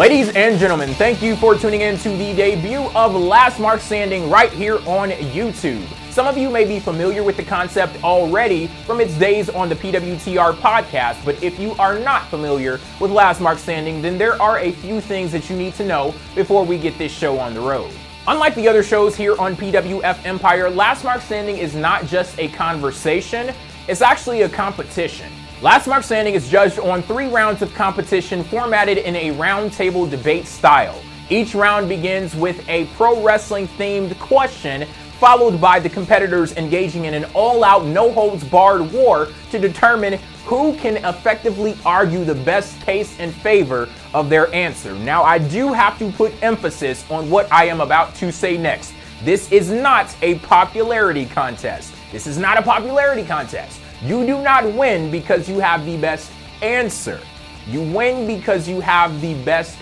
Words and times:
Ladies 0.00 0.34
and 0.34 0.58
gentlemen, 0.58 0.94
thank 0.94 1.20
you 1.20 1.36
for 1.36 1.54
tuning 1.54 1.82
in 1.82 1.98
to 1.98 2.08
the 2.08 2.34
debut 2.34 2.88
of 2.94 3.14
Last 3.14 3.60
Mark 3.60 3.82
Standing 3.82 4.30
right 4.30 4.50
here 4.50 4.76
on 4.86 5.10
YouTube. 5.10 5.86
Some 6.10 6.26
of 6.26 6.38
you 6.38 6.48
may 6.48 6.64
be 6.64 6.80
familiar 6.80 7.22
with 7.22 7.36
the 7.36 7.42
concept 7.42 8.02
already 8.02 8.68
from 8.86 9.02
its 9.02 9.12
days 9.18 9.50
on 9.50 9.68
the 9.68 9.74
PWTR 9.74 10.54
podcast, 10.54 11.22
but 11.22 11.42
if 11.42 11.60
you 11.60 11.72
are 11.72 11.98
not 11.98 12.26
familiar 12.28 12.80
with 12.98 13.10
Last 13.10 13.42
Mark 13.42 13.58
Standing, 13.58 14.00
then 14.00 14.16
there 14.16 14.40
are 14.40 14.58
a 14.60 14.72
few 14.72 15.02
things 15.02 15.32
that 15.32 15.50
you 15.50 15.56
need 15.56 15.74
to 15.74 15.84
know 15.84 16.14
before 16.34 16.64
we 16.64 16.78
get 16.78 16.96
this 16.96 17.12
show 17.12 17.38
on 17.38 17.52
the 17.52 17.60
road. 17.60 17.92
Unlike 18.26 18.54
the 18.54 18.68
other 18.68 18.82
shows 18.82 19.14
here 19.14 19.38
on 19.38 19.54
PWF 19.54 20.24
Empire, 20.24 20.70
Last 20.70 21.04
Mark 21.04 21.20
Standing 21.20 21.58
is 21.58 21.74
not 21.74 22.06
just 22.06 22.38
a 22.38 22.48
conversation, 22.48 23.54
it's 23.86 24.00
actually 24.00 24.40
a 24.42 24.48
competition. 24.48 25.30
Last 25.62 25.86
Mark 25.86 26.04
Standing 26.04 26.32
is 26.32 26.48
judged 26.48 26.78
on 26.78 27.02
three 27.02 27.28
rounds 27.28 27.60
of 27.60 27.74
competition 27.74 28.42
formatted 28.42 28.96
in 28.96 29.14
a 29.14 29.32
roundtable 29.32 30.08
debate 30.08 30.46
style. 30.46 30.98
Each 31.28 31.54
round 31.54 31.86
begins 31.86 32.34
with 32.34 32.66
a 32.66 32.86
pro 32.96 33.22
wrestling 33.22 33.68
themed 33.68 34.18
question, 34.18 34.88
followed 35.18 35.60
by 35.60 35.78
the 35.78 35.90
competitors 35.90 36.56
engaging 36.56 37.04
in 37.04 37.12
an 37.12 37.26
all 37.34 37.62
out, 37.62 37.84
no 37.84 38.10
holds 38.10 38.42
barred 38.42 38.90
war 38.90 39.28
to 39.50 39.58
determine 39.58 40.18
who 40.46 40.74
can 40.78 40.96
effectively 41.04 41.76
argue 41.84 42.24
the 42.24 42.36
best 42.36 42.80
case 42.80 43.18
in 43.18 43.30
favor 43.30 43.86
of 44.14 44.30
their 44.30 44.50
answer. 44.54 44.94
Now, 44.94 45.24
I 45.24 45.36
do 45.36 45.74
have 45.74 45.98
to 45.98 46.10
put 46.12 46.32
emphasis 46.42 47.04
on 47.10 47.28
what 47.28 47.52
I 47.52 47.66
am 47.66 47.82
about 47.82 48.14
to 48.14 48.32
say 48.32 48.56
next. 48.56 48.94
This 49.24 49.52
is 49.52 49.70
not 49.70 50.16
a 50.22 50.38
popularity 50.38 51.26
contest. 51.26 51.92
This 52.12 52.26
is 52.26 52.38
not 52.38 52.56
a 52.56 52.62
popularity 52.62 53.24
contest. 53.24 53.79
You 54.02 54.24
do 54.24 54.42
not 54.42 54.72
win 54.72 55.10
because 55.10 55.48
you 55.48 55.58
have 55.58 55.84
the 55.84 55.98
best 55.98 56.32
answer. 56.62 57.20
You 57.66 57.82
win 57.82 58.26
because 58.26 58.66
you 58.66 58.80
have 58.80 59.20
the 59.20 59.34
best 59.44 59.78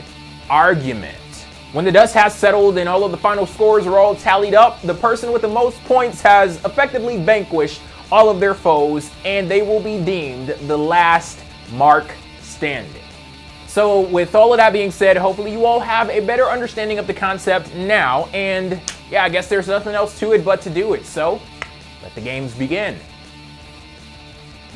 argument. 0.51 1.17
When 1.73 1.85
the 1.85 1.93
dust 1.93 2.15
has 2.15 2.35
settled 2.35 2.79
and 2.79 2.89
all 2.89 3.05
of 3.05 3.11
the 3.11 3.17
final 3.17 3.47
scores 3.47 3.87
are 3.87 3.99
all 3.99 4.17
tallied 4.17 4.55
up, 4.55 4.83
the 4.83 4.95
person 4.95 5.33
with 5.33 5.43
the 5.43 5.49
most 5.49 5.79
points 5.85 6.21
has 6.23 6.57
effectively 6.65 7.23
vanquished 7.23 7.81
all 8.11 8.29
of 8.29 8.41
their 8.41 8.55
foes 8.55 9.11
and 9.25 9.49
they 9.51 9.63
will 9.63 9.81
be 9.81 10.03
deemed 10.03 10.49
the 10.67 10.77
last 10.77 11.39
mark 11.73 12.11
standing. 12.41 13.03
So, 13.67 14.01
with 14.01 14.35
all 14.35 14.53
of 14.53 14.57
that 14.57 14.73
being 14.73 14.91
said, 14.91 15.17
hopefully 15.17 15.53
you 15.53 15.65
all 15.67 15.79
have 15.79 16.09
a 16.09 16.21
better 16.21 16.47
understanding 16.47 16.99
of 16.99 17.07
the 17.07 17.15
concept 17.15 17.73
now. 17.75 18.27
And 18.33 18.81
yeah, 19.11 19.23
I 19.23 19.29
guess 19.29 19.49
there's 19.49 19.69
nothing 19.69 19.95
else 19.95 20.19
to 20.21 20.33
it 20.33 20.45
but 20.45 20.63
to 20.63 20.71
do 20.71 20.95
it. 20.95 21.05
So, 21.05 21.41
let 22.03 22.15
the 22.15 22.23
games 22.23 22.55
begin. 22.55 22.99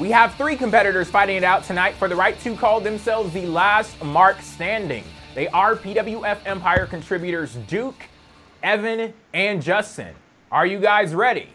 We 0.01 0.11
have 0.11 0.35
three 0.35 0.57
competitors 0.57 1.11
fighting 1.11 1.37
it 1.37 1.45
out 1.45 1.65
tonight 1.65 1.95
for 1.95 2.09
the 2.09 2.17
right 2.17 2.39
to 2.41 2.57
call 2.57 2.81
themselves 2.81 3.33
the 3.33 3.47
last 3.47 4.03
mark 4.03 4.41
standing. 4.41 5.05
They 5.35 5.49
are 5.49 5.77
PWF 5.77 6.39
Empire 6.47 6.87
contributors 6.87 7.55
Duke, 7.69 8.07
Evan, 8.63 9.13
and 9.35 9.63
Justin. 9.63 10.15
Are 10.51 10.67
you 10.67 10.79
guys 10.81 11.15
ready? 11.15 11.49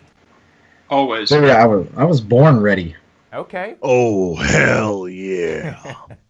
Always. 0.90 1.31
I 1.31 1.66
was, 1.66 1.88
I 1.98 2.03
was 2.06 2.22
born 2.22 2.62
ready. 2.62 2.96
Okay. 3.34 3.75
Oh, 3.81 4.36
hell 4.36 5.09
yeah. 5.09 5.96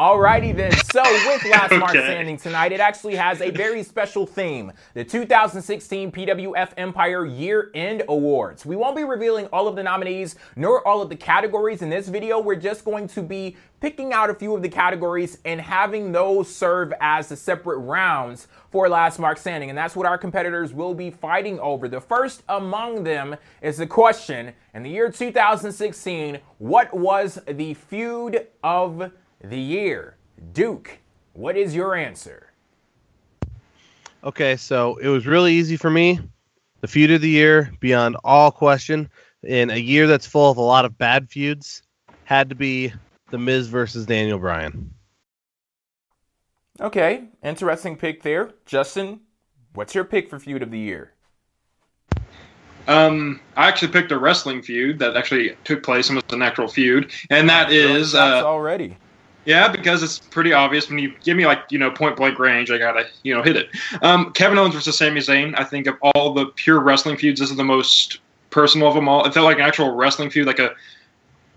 Alrighty 0.00 0.56
then. 0.56 0.72
So 0.72 1.02
with 1.02 1.44
Last 1.50 1.72
Mark 1.72 1.90
Okay. 1.90 2.00
Standing 2.00 2.38
tonight, 2.38 2.72
it 2.72 2.80
actually 2.80 3.16
has 3.16 3.42
a 3.42 3.50
very 3.50 3.82
special 3.82 4.24
theme: 4.24 4.72
the 4.94 5.04
2016 5.04 6.10
PWF 6.10 6.70
Empire 6.78 7.26
Year 7.26 7.70
End 7.74 8.04
Awards. 8.08 8.64
We 8.64 8.76
won't 8.76 8.96
be 8.96 9.04
revealing 9.04 9.44
all 9.52 9.68
of 9.68 9.76
the 9.76 9.82
nominees 9.82 10.36
nor 10.56 10.88
all 10.88 11.02
of 11.02 11.10
the 11.10 11.16
categories 11.16 11.82
in 11.82 11.90
this 11.90 12.08
video. 12.08 12.40
We're 12.40 12.56
just 12.56 12.82
going 12.82 13.08
to 13.08 13.20
be 13.20 13.58
picking 13.82 14.14
out 14.14 14.30
a 14.30 14.34
few 14.34 14.56
of 14.56 14.62
the 14.62 14.70
categories 14.70 15.36
and 15.44 15.60
having 15.60 16.12
those 16.12 16.48
serve 16.48 16.94
as 17.02 17.28
the 17.28 17.36
separate 17.36 17.80
rounds 17.80 18.48
for 18.70 18.88
Last 18.88 19.18
Mark 19.18 19.36
Standing, 19.36 19.68
and 19.68 19.76
that's 19.76 19.94
what 19.94 20.06
our 20.06 20.16
competitors 20.16 20.72
will 20.72 20.94
be 20.94 21.10
fighting 21.10 21.60
over. 21.60 21.88
The 21.88 22.00
first 22.00 22.42
among 22.48 23.04
them 23.04 23.36
is 23.60 23.76
the 23.76 23.86
question: 23.86 24.54
In 24.72 24.82
the 24.82 24.88
year 24.88 25.10
2016, 25.10 26.38
what 26.56 26.94
was 26.94 27.38
the 27.46 27.74
feud 27.74 28.46
of 28.62 29.12
the 29.42 29.58
year. 29.58 30.16
Duke, 30.52 30.98
what 31.32 31.56
is 31.56 31.74
your 31.74 31.94
answer? 31.94 32.52
Okay, 34.22 34.56
so 34.56 34.96
it 34.96 35.08
was 35.08 35.26
really 35.26 35.54
easy 35.54 35.76
for 35.76 35.90
me. 35.90 36.20
The 36.80 36.88
feud 36.88 37.10
of 37.10 37.20
the 37.20 37.28
year, 37.28 37.72
beyond 37.80 38.16
all 38.24 38.50
question, 38.50 39.10
in 39.42 39.70
a 39.70 39.76
year 39.76 40.06
that's 40.06 40.26
full 40.26 40.50
of 40.50 40.56
a 40.56 40.62
lot 40.62 40.84
of 40.84 40.98
bad 40.98 41.30
feuds, 41.30 41.82
had 42.24 42.48
to 42.50 42.54
be 42.54 42.92
The 43.30 43.38
Miz 43.38 43.68
versus 43.68 44.06
Daniel 44.06 44.38
Bryan. 44.38 44.92
Okay, 46.80 47.24
interesting 47.42 47.96
pick 47.96 48.22
there. 48.22 48.52
Justin, 48.64 49.20
what's 49.74 49.94
your 49.94 50.04
pick 50.04 50.30
for 50.30 50.38
feud 50.38 50.62
of 50.62 50.70
the 50.70 50.78
year? 50.78 51.12
Um, 52.88 53.40
I 53.56 53.68
actually 53.68 53.92
picked 53.92 54.10
a 54.12 54.18
wrestling 54.18 54.62
feud 54.62 54.98
that 54.98 55.16
actually 55.16 55.56
took 55.64 55.82
place 55.82 56.08
and 56.08 56.16
was 56.16 56.24
an 56.30 56.42
actual 56.42 56.68
feud, 56.68 57.12
and 57.28 57.48
that 57.48 57.70
is 57.70 58.12
That's 58.12 58.42
uh, 58.42 58.46
already. 58.46 58.96
Yeah, 59.50 59.66
because 59.66 60.00
it's 60.04 60.20
pretty 60.20 60.52
obvious 60.52 60.88
when 60.88 61.00
you 61.00 61.12
give 61.24 61.36
me 61.36 61.44
like 61.44 61.64
you 61.70 61.78
know 61.78 61.90
point 61.90 62.16
blank 62.16 62.38
range, 62.38 62.70
I 62.70 62.78
gotta 62.78 63.06
you 63.24 63.34
know 63.34 63.42
hit 63.42 63.56
it. 63.56 63.68
Um, 64.00 64.32
Kevin 64.32 64.56
Owens 64.56 64.76
versus 64.76 64.96
Sami 64.96 65.20
Zayn. 65.20 65.58
I 65.58 65.64
think 65.64 65.88
of 65.88 65.96
all 66.02 66.32
the 66.32 66.46
pure 66.46 66.78
wrestling 66.78 67.16
feuds, 67.16 67.40
this 67.40 67.50
is 67.50 67.56
the 67.56 67.64
most 67.64 68.20
personal 68.50 68.86
of 68.86 68.94
them 68.94 69.08
all. 69.08 69.24
It 69.24 69.34
felt 69.34 69.46
like 69.46 69.56
an 69.56 69.64
actual 69.64 69.96
wrestling 69.96 70.30
feud, 70.30 70.46
like 70.46 70.60
a 70.60 70.76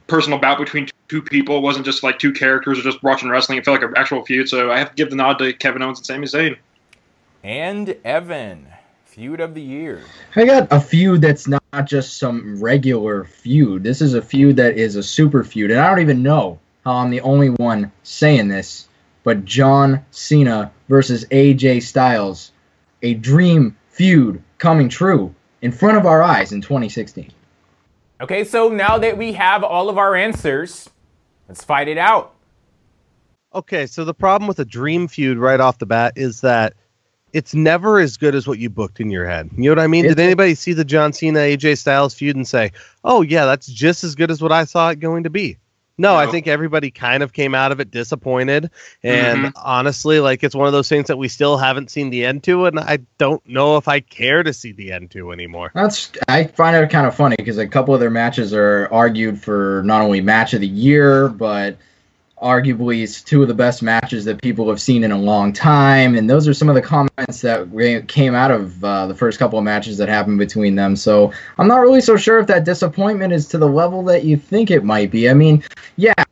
personal 0.08 0.40
bout 0.40 0.58
between 0.58 0.90
two 1.08 1.22
people. 1.22 1.58
It 1.58 1.62
wasn't 1.62 1.86
just 1.86 2.02
like 2.02 2.18
two 2.18 2.34
characters 2.34 2.80
or 2.80 2.82
just 2.82 3.04
watching 3.04 3.30
wrestling. 3.30 3.60
It 3.60 3.66
felt 3.66 3.80
like 3.80 3.88
an 3.88 3.96
actual 3.96 4.26
feud. 4.26 4.50
So 4.50 4.72
I 4.72 4.80
have 4.80 4.90
to 4.90 4.96
give 4.96 5.12
the 5.12 5.16
nod 5.16 5.38
to 5.38 5.54
Kevin 5.54 5.84
Owens 5.84 6.00
and 6.00 6.06
Sami 6.08 6.26
Zayn. 6.26 6.58
And 7.44 7.96
Evan, 8.04 8.70
feud 9.06 9.40
of 9.40 9.54
the 9.54 9.62
year. 9.62 10.02
I 10.36 10.46
got 10.46 10.68
a 10.72 10.82
feud 10.82 11.22
that's 11.22 11.48
not 11.48 11.62
just 11.86 12.18
some 12.18 12.60
regular 12.60 13.26
feud. 13.26 13.84
This 13.84 14.02
is 14.02 14.16
a 14.16 14.22
feud 14.22 14.56
that 14.56 14.80
is 14.80 14.96
a 14.96 15.04
super 15.04 15.44
feud, 15.44 15.70
and 15.70 15.80
I 15.80 15.88
don't 15.90 16.00
even 16.00 16.24
know 16.24 16.58
how 16.58 16.63
I'm 16.86 17.10
the 17.10 17.22
only 17.22 17.50
one 17.50 17.92
saying 18.04 18.50
this, 18.50 18.88
but 19.24 19.46
John 19.46 20.06
Cena 20.12 20.72
versus 20.90 21.26
AJ 21.26 21.84
Styles, 21.84 22.52
a 23.02 23.14
dream 23.14 23.78
feud 23.90 24.42
coming 24.58 24.90
true 24.90 25.34
in 25.62 25.72
front 25.72 25.98
of 25.98 26.06
our 26.06 26.22
eyes 26.22 26.52
in 26.52 26.62
2016. 26.62 27.32
Okay, 28.22 28.44
so 28.44 28.70
now 28.70 28.98
that 28.98 29.18
we 29.18 29.34
have 29.34 29.64
all 29.64 29.90
of 29.90 29.98
our 29.98 30.16
answers, 30.16 30.90
let's 31.48 31.64
fight 31.64 31.88
it 31.88 31.98
out. 31.98 32.34
Okay, 33.56 33.86
so 33.86 34.04
the 34.04 34.14
problem 34.14 34.48
with 34.48 34.60
a 34.60 34.66
dream 34.66 35.08
feud 35.08 35.38
right 35.38 35.60
off 35.60 35.78
the 35.78 35.86
bat 35.86 36.14
is 36.16 36.42
that 36.42 36.74
it's 37.34 37.54
never 37.54 38.00
as 38.00 38.18
good 38.18 38.36
as 38.36 38.48
what 38.48 38.60
you 38.60 38.70
booked 38.70 39.00
in 39.00 39.10
your 39.10 39.26
head. 39.26 39.50
You 39.58 39.64
know 39.64 39.72
what 39.72 39.80
I 39.80 39.88
mean? 39.88 40.04
Did 40.06 40.20
anybody 40.20 40.56
see 40.56 40.74
the 40.74 40.86
John 40.86 41.14
Cena 41.14 41.40
AJ 41.40 41.80
Styles 41.80 42.14
feud 42.14 42.36
and 42.36 42.48
say, 42.48 42.72
"Oh 43.04 43.22
yeah, 43.22 43.46
that's 43.46 43.68
just 43.68 44.04
as 44.04 44.16
good 44.16 44.32
as 44.32 44.42
what 44.42 44.52
I 44.52 44.66
saw 44.66 44.90
it 44.90 45.00
going 45.00 45.24
to 45.24 45.30
be"? 45.30 45.58
No, 45.98 46.16
I 46.16 46.26
think 46.26 46.48
everybody 46.48 46.90
kind 46.90 47.22
of 47.22 47.34
came 47.34 47.54
out 47.54 47.72
of 47.72 47.80
it 47.80 47.92
disappointed, 47.92 48.72
and 49.04 49.46
Mhm. 49.46 49.52
honestly, 49.56 50.20
like 50.20 50.44
it's 50.44 50.56
one 50.56 50.66
of 50.66 50.74
those 50.74 50.90
things 50.90 51.08
that 51.08 51.18
we 51.18 51.28
still 51.28 51.58
haven't 51.58 51.92
seen 51.92 52.10
the 52.10 52.26
end 52.26 52.44
to, 52.44 52.66
and 52.66 52.80
I 52.80 53.00
don't 53.20 53.48
know 53.48 53.78
if 53.78 53.88
I 53.88 54.00
care 54.00 54.42
to 54.42 54.54
see 54.54 54.72
the 54.72 54.92
end 54.92 55.12
to 55.12 55.32
anymore. 55.32 55.72
That's 55.76 56.12
I 56.28 56.46
find 56.46 56.76
it 56.76 56.90
kind 56.90 57.06
of 57.06 57.16
funny 57.16 57.36
because 57.38 57.60
a 57.60 57.68
couple 57.68 57.94
of 57.94 58.00
their 58.00 58.10
matches 58.10 58.56
are 58.56 58.90
argued 58.92 59.40
for 59.40 59.84
not 59.86 60.02
only 60.02 60.20
match 60.22 60.54
of 60.54 60.62
the 60.62 60.68
year, 60.68 61.28
but 61.28 61.78
arguably 62.44 63.02
it's 63.02 63.22
two 63.22 63.42
of 63.42 63.48
the 63.48 63.54
best 63.54 63.82
matches 63.82 64.26
that 64.26 64.42
people 64.42 64.68
have 64.70 64.82
seen 64.82 65.04
in 65.04 65.12
a 65.12 65.18
long 65.18 65.54
time. 65.54 66.16
And 66.16 66.30
those 66.30 66.48
are 66.48 66.54
some 66.54 66.70
of 66.70 66.76
the 66.76 66.82
comments 66.82 67.42
that 67.42 68.06
came 68.08 68.36
out 68.36 68.52
of 68.52 68.84
uh, 68.84 69.08
the 69.08 69.16
first 69.16 69.40
couple 69.40 69.58
of 69.58 69.66
matches 69.66 69.98
that 69.98 70.10
happened 70.10 70.38
between 70.38 70.76
them. 70.76 70.96
So 70.96 71.32
I'm 71.58 71.68
not 71.68 71.78
really 71.78 72.02
so 72.02 72.18
sure 72.18 72.40
if 72.40 72.48
that 72.48 72.66
disappointment 72.66 73.34
is 73.34 73.48
to 73.48 73.58
the 73.58 73.68
level 73.68 74.04
that 74.04 74.26
you 74.26 74.38
think 74.38 74.70
it 74.70 74.84
might 74.84 75.10
be. 75.10 75.30
I 75.30 75.34
mean, 75.34 75.64
yeah, 75.96 76.23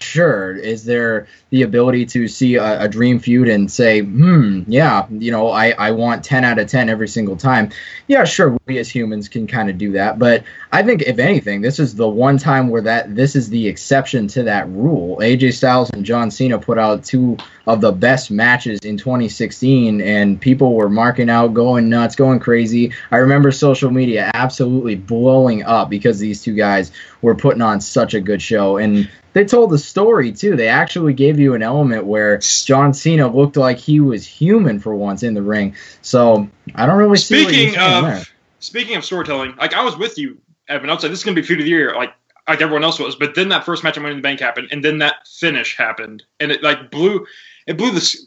sure. 0.00 0.56
Is 0.56 0.84
there 0.84 1.26
the 1.50 1.62
ability 1.62 2.06
to 2.06 2.28
see 2.28 2.56
a, 2.56 2.82
a, 2.82 2.88
dream 2.88 3.18
feud 3.18 3.48
and 3.48 3.70
say, 3.70 4.00
hmm, 4.00 4.62
yeah, 4.66 5.06
you 5.10 5.30
know, 5.30 5.50
I, 5.50 5.70
I 5.70 5.90
want 5.92 6.24
10 6.24 6.44
out 6.44 6.58
of 6.58 6.68
10 6.68 6.88
every 6.88 7.08
single 7.08 7.36
time? 7.36 7.70
Yeah, 8.06 8.24
sure. 8.24 8.56
We 8.66 8.78
as 8.78 8.88
humans 8.88 9.28
can 9.28 9.46
kind 9.46 9.70
of 9.70 9.78
do 9.78 9.92
that. 9.92 10.18
But 10.18 10.44
I 10.72 10.82
think, 10.82 11.02
if 11.02 11.18
anything, 11.18 11.60
this 11.60 11.78
is 11.78 11.94
the 11.94 12.08
one 12.08 12.38
time 12.38 12.68
where 12.68 12.82
that 12.82 13.14
this 13.14 13.36
is 13.36 13.50
the 13.50 13.68
exception 13.68 14.28
to 14.28 14.44
that 14.44 14.68
rule. 14.68 15.18
AJ 15.18 15.54
Styles 15.54 15.90
and 15.90 16.04
John 16.04 16.30
Cena 16.30 16.58
put 16.58 16.78
out 16.78 17.04
two 17.04 17.36
of 17.66 17.80
the 17.80 17.92
best 17.92 18.30
matches 18.30 18.80
in 18.80 18.96
2016, 18.96 20.00
and 20.00 20.40
people 20.40 20.74
were 20.74 20.88
marking 20.88 21.30
out, 21.30 21.54
going 21.54 21.88
nuts, 21.88 22.16
going 22.16 22.40
crazy. 22.40 22.92
I 23.10 23.18
remember 23.18 23.52
social 23.52 23.90
media 23.90 24.30
absolutely 24.34 24.96
blowing 24.96 25.62
up 25.64 25.90
because 25.90 26.18
these 26.18 26.42
two 26.42 26.54
guys 26.54 26.90
were 27.22 27.34
putting 27.34 27.62
on 27.62 27.80
such 27.80 28.14
a 28.14 28.20
good 28.20 28.40
show. 28.40 28.76
And 28.76 29.10
they 29.32 29.44
told 29.44 29.70
the 29.70 29.78
story 29.78 30.32
too. 30.32 30.56
They 30.56 30.68
actually 30.68 31.14
gave 31.14 31.38
you 31.38 31.54
an 31.54 31.62
element 31.62 32.06
where 32.06 32.38
John 32.38 32.94
Cena 32.94 33.28
looked 33.28 33.56
like 33.56 33.78
he 33.78 34.00
was 34.00 34.26
human 34.26 34.80
for 34.80 34.94
once 34.94 35.22
in 35.22 35.34
the 35.34 35.42
ring. 35.42 35.74
So 36.02 36.48
I 36.74 36.86
don't 36.86 36.98
really 36.98 37.18
speaking 37.18 37.76
of 37.78 38.30
speaking 38.60 38.96
of 38.96 39.04
storytelling. 39.04 39.54
Like 39.56 39.74
I 39.74 39.84
was 39.84 39.96
with 39.96 40.18
you, 40.18 40.38
Evan. 40.68 40.90
I 40.90 40.94
was 40.94 41.02
like, 41.02 41.10
this 41.10 41.20
is 41.20 41.24
gonna 41.24 41.34
be 41.34 41.42
feud 41.42 41.60
of 41.60 41.64
the 41.64 41.70
year, 41.70 41.94
like 41.94 42.12
like 42.48 42.60
everyone 42.60 42.84
else 42.84 42.98
was. 42.98 43.16
But 43.16 43.34
then 43.34 43.48
that 43.50 43.64
first 43.64 43.84
match 43.84 43.96
at 43.96 44.02
Money 44.02 44.14
in 44.14 44.18
the 44.18 44.22
Bank 44.22 44.40
happened, 44.40 44.68
and 44.72 44.84
then 44.84 44.98
that 44.98 45.26
finish 45.26 45.76
happened, 45.76 46.24
and 46.40 46.50
it 46.50 46.62
like 46.62 46.90
blew 46.90 47.26
it 47.66 47.76
blew 47.76 47.92
the 47.92 48.18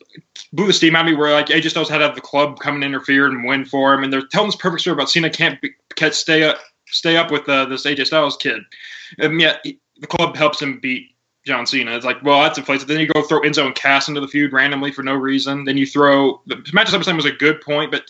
blew 0.53 0.67
the 0.67 0.73
steam 0.73 0.95
out 0.95 1.05
of 1.05 1.11
me. 1.11 1.17
Where 1.17 1.33
like 1.33 1.47
AJ 1.47 1.71
Styles 1.71 1.89
had 1.89 1.97
to 1.97 2.05
have 2.05 2.15
the 2.15 2.21
club 2.21 2.59
come 2.59 2.75
and 2.75 2.83
interfere 2.83 3.27
and 3.27 3.43
win 3.43 3.65
for 3.65 3.93
him, 3.93 4.03
and 4.03 4.13
they're 4.13 4.25
telling 4.27 4.47
this 4.47 4.55
perfect 4.55 4.81
story 4.81 4.93
about 4.93 5.09
Cena 5.09 5.29
can't 5.29 5.59
be, 5.61 5.71
can't 5.95 6.13
stay 6.13 6.43
up 6.43 6.59
stay 6.93 7.17
up 7.17 7.31
with 7.31 7.47
uh, 7.49 7.65
this 7.65 7.85
AJ 7.85 8.07
Styles 8.07 8.37
kid, 8.37 8.61
and 9.19 9.39
yet 9.39 9.63
the 9.63 10.07
club 10.07 10.35
helps 10.35 10.61
him 10.61 10.79
beat 10.79 11.09
John 11.45 11.65
Cena. 11.65 11.95
It's 11.95 12.05
like, 12.05 12.23
well, 12.23 12.41
that's 12.41 12.57
a 12.57 12.61
place. 12.61 12.83
Then 12.83 12.99
you 12.99 13.07
go 13.07 13.21
throw 13.21 13.41
Enzo 13.41 13.65
and 13.65 13.75
Cass 13.75 14.07
into 14.07 14.21
the 14.21 14.27
feud 14.27 14.53
randomly 14.53 14.91
for 14.91 15.03
no 15.03 15.13
reason. 15.13 15.65
Then 15.65 15.77
you 15.77 15.85
throw 15.85 16.41
the 16.47 16.55
match 16.73 16.93
at 16.93 16.99
SummerSlam 16.99 17.15
was 17.15 17.25
a 17.25 17.31
good 17.31 17.61
point, 17.61 17.91
but 17.91 18.03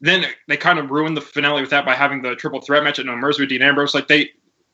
then 0.00 0.26
they 0.46 0.56
kind 0.56 0.78
of 0.78 0.90
ruined 0.90 1.16
the 1.16 1.20
finale 1.20 1.62
with 1.62 1.70
that 1.70 1.86
by 1.86 1.94
having 1.94 2.22
the 2.22 2.36
triple 2.36 2.60
threat 2.60 2.84
match 2.84 2.98
at 2.98 3.06
No 3.06 3.16
Mercy 3.16 3.42
with 3.42 3.48
Dean 3.48 3.62
Ambrose. 3.62 3.94
Like 3.94 4.08
they 4.08 4.30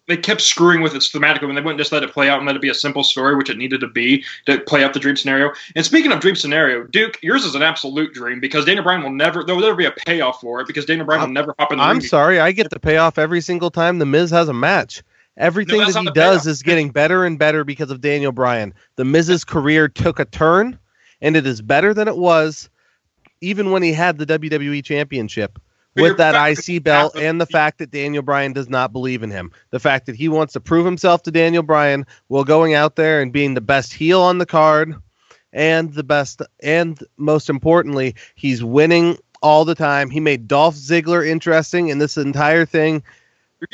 they 0.08 0.16
kept 0.16 0.40
screwing 0.40 0.82
with 0.82 0.94
it 0.94 0.98
thematically 1.02 1.46
when 1.46 1.54
they 1.54 1.60
wouldn't 1.62 1.78
just 1.78 1.92
let 1.92 2.02
it 2.02 2.12
play 2.12 2.28
out 2.28 2.38
and 2.38 2.46
let 2.46 2.56
it 2.56 2.62
be 2.62 2.68
a 2.68 2.74
simple 2.74 3.04
story, 3.04 3.36
which 3.36 3.48
it 3.48 3.56
needed 3.56 3.80
to 3.80 3.86
be 3.88 4.24
to 4.46 4.58
play 4.60 4.82
out 4.82 4.92
the 4.94 5.00
dream 5.00 5.16
scenario. 5.16 5.52
And 5.76 5.84
speaking 5.84 6.10
of 6.12 6.20
dream 6.20 6.34
scenario, 6.34 6.84
Duke, 6.84 7.18
yours 7.22 7.44
is 7.44 7.54
an 7.54 7.62
absolute 7.62 8.12
dream 8.12 8.40
because 8.40 8.64
Daniel 8.64 8.82
Bryan 8.84 9.02
will 9.02 9.10
never 9.12 9.44
there 9.44 9.54
will 9.54 9.62
never 9.62 9.76
be 9.76 9.86
a 9.86 9.92
payoff 9.92 10.40
for 10.40 10.60
it 10.60 10.66
because 10.66 10.84
Daniel 10.86 11.06
Bryan 11.06 11.20
will 11.22 11.28
never 11.28 11.54
hop 11.58 11.72
in 11.72 11.78
the 11.78 11.84
I'm 11.84 12.00
sorry, 12.00 12.40
I 12.40 12.52
get 12.52 12.70
the 12.70 12.80
payoff 12.80 13.18
every 13.18 13.40
single 13.40 13.70
time 13.70 13.98
the 13.98 14.06
Miz 14.06 14.30
has 14.30 14.48
a 14.48 14.52
match. 14.54 15.02
Everything 15.38 15.78
No, 15.78 15.90
that 15.90 16.00
he 16.00 16.10
does 16.10 16.42
payoff. 16.42 16.46
is 16.46 16.62
getting 16.62 16.90
better 16.90 17.24
and 17.24 17.38
better 17.38 17.64
because 17.64 17.90
of 17.90 18.00
Daniel 18.00 18.32
Bryan. 18.32 18.74
The 18.96 19.04
Miz's 19.04 19.44
career 19.44 19.88
took 19.88 20.18
a 20.18 20.26
turn, 20.26 20.78
and 21.22 21.36
it 21.36 21.46
is 21.46 21.62
better 21.62 21.94
than 21.94 22.06
it 22.08 22.16
was 22.18 22.68
even 23.40 23.70
when 23.70 23.82
he 23.82 23.92
had 23.92 24.18
the 24.18 24.26
WWE 24.26 24.84
Championship 24.84 25.58
with 25.94 26.16
that 26.16 26.34
IC 26.34 26.82
belt 26.82 27.16
and 27.16 27.40
the 27.40 27.46
fact 27.46 27.78
that 27.78 27.90
Daniel 27.90 28.22
Bryan 28.22 28.52
does 28.52 28.68
not 28.68 28.92
believe 28.92 29.22
in 29.22 29.30
him. 29.30 29.52
The 29.70 29.80
fact 29.80 30.06
that 30.06 30.16
he 30.16 30.28
wants 30.28 30.52
to 30.54 30.60
prove 30.60 30.84
himself 30.84 31.22
to 31.24 31.30
Daniel 31.30 31.62
Bryan 31.62 32.06
while 32.28 32.44
going 32.44 32.74
out 32.74 32.96
there 32.96 33.20
and 33.20 33.32
being 33.32 33.54
the 33.54 33.60
best 33.60 33.92
heel 33.92 34.20
on 34.20 34.38
the 34.38 34.46
card 34.46 34.94
and 35.52 35.92
the 35.92 36.04
best 36.04 36.42
and 36.62 36.98
most 37.16 37.50
importantly, 37.50 38.14
he's 38.34 38.64
winning 38.64 39.18
all 39.42 39.64
the 39.64 39.74
time. 39.74 40.08
He 40.10 40.20
made 40.20 40.48
Dolph 40.48 40.76
Ziggler 40.76 41.26
interesting 41.26 41.90
and 41.90 42.00
this 42.00 42.16
entire 42.16 42.64
thing 42.64 43.02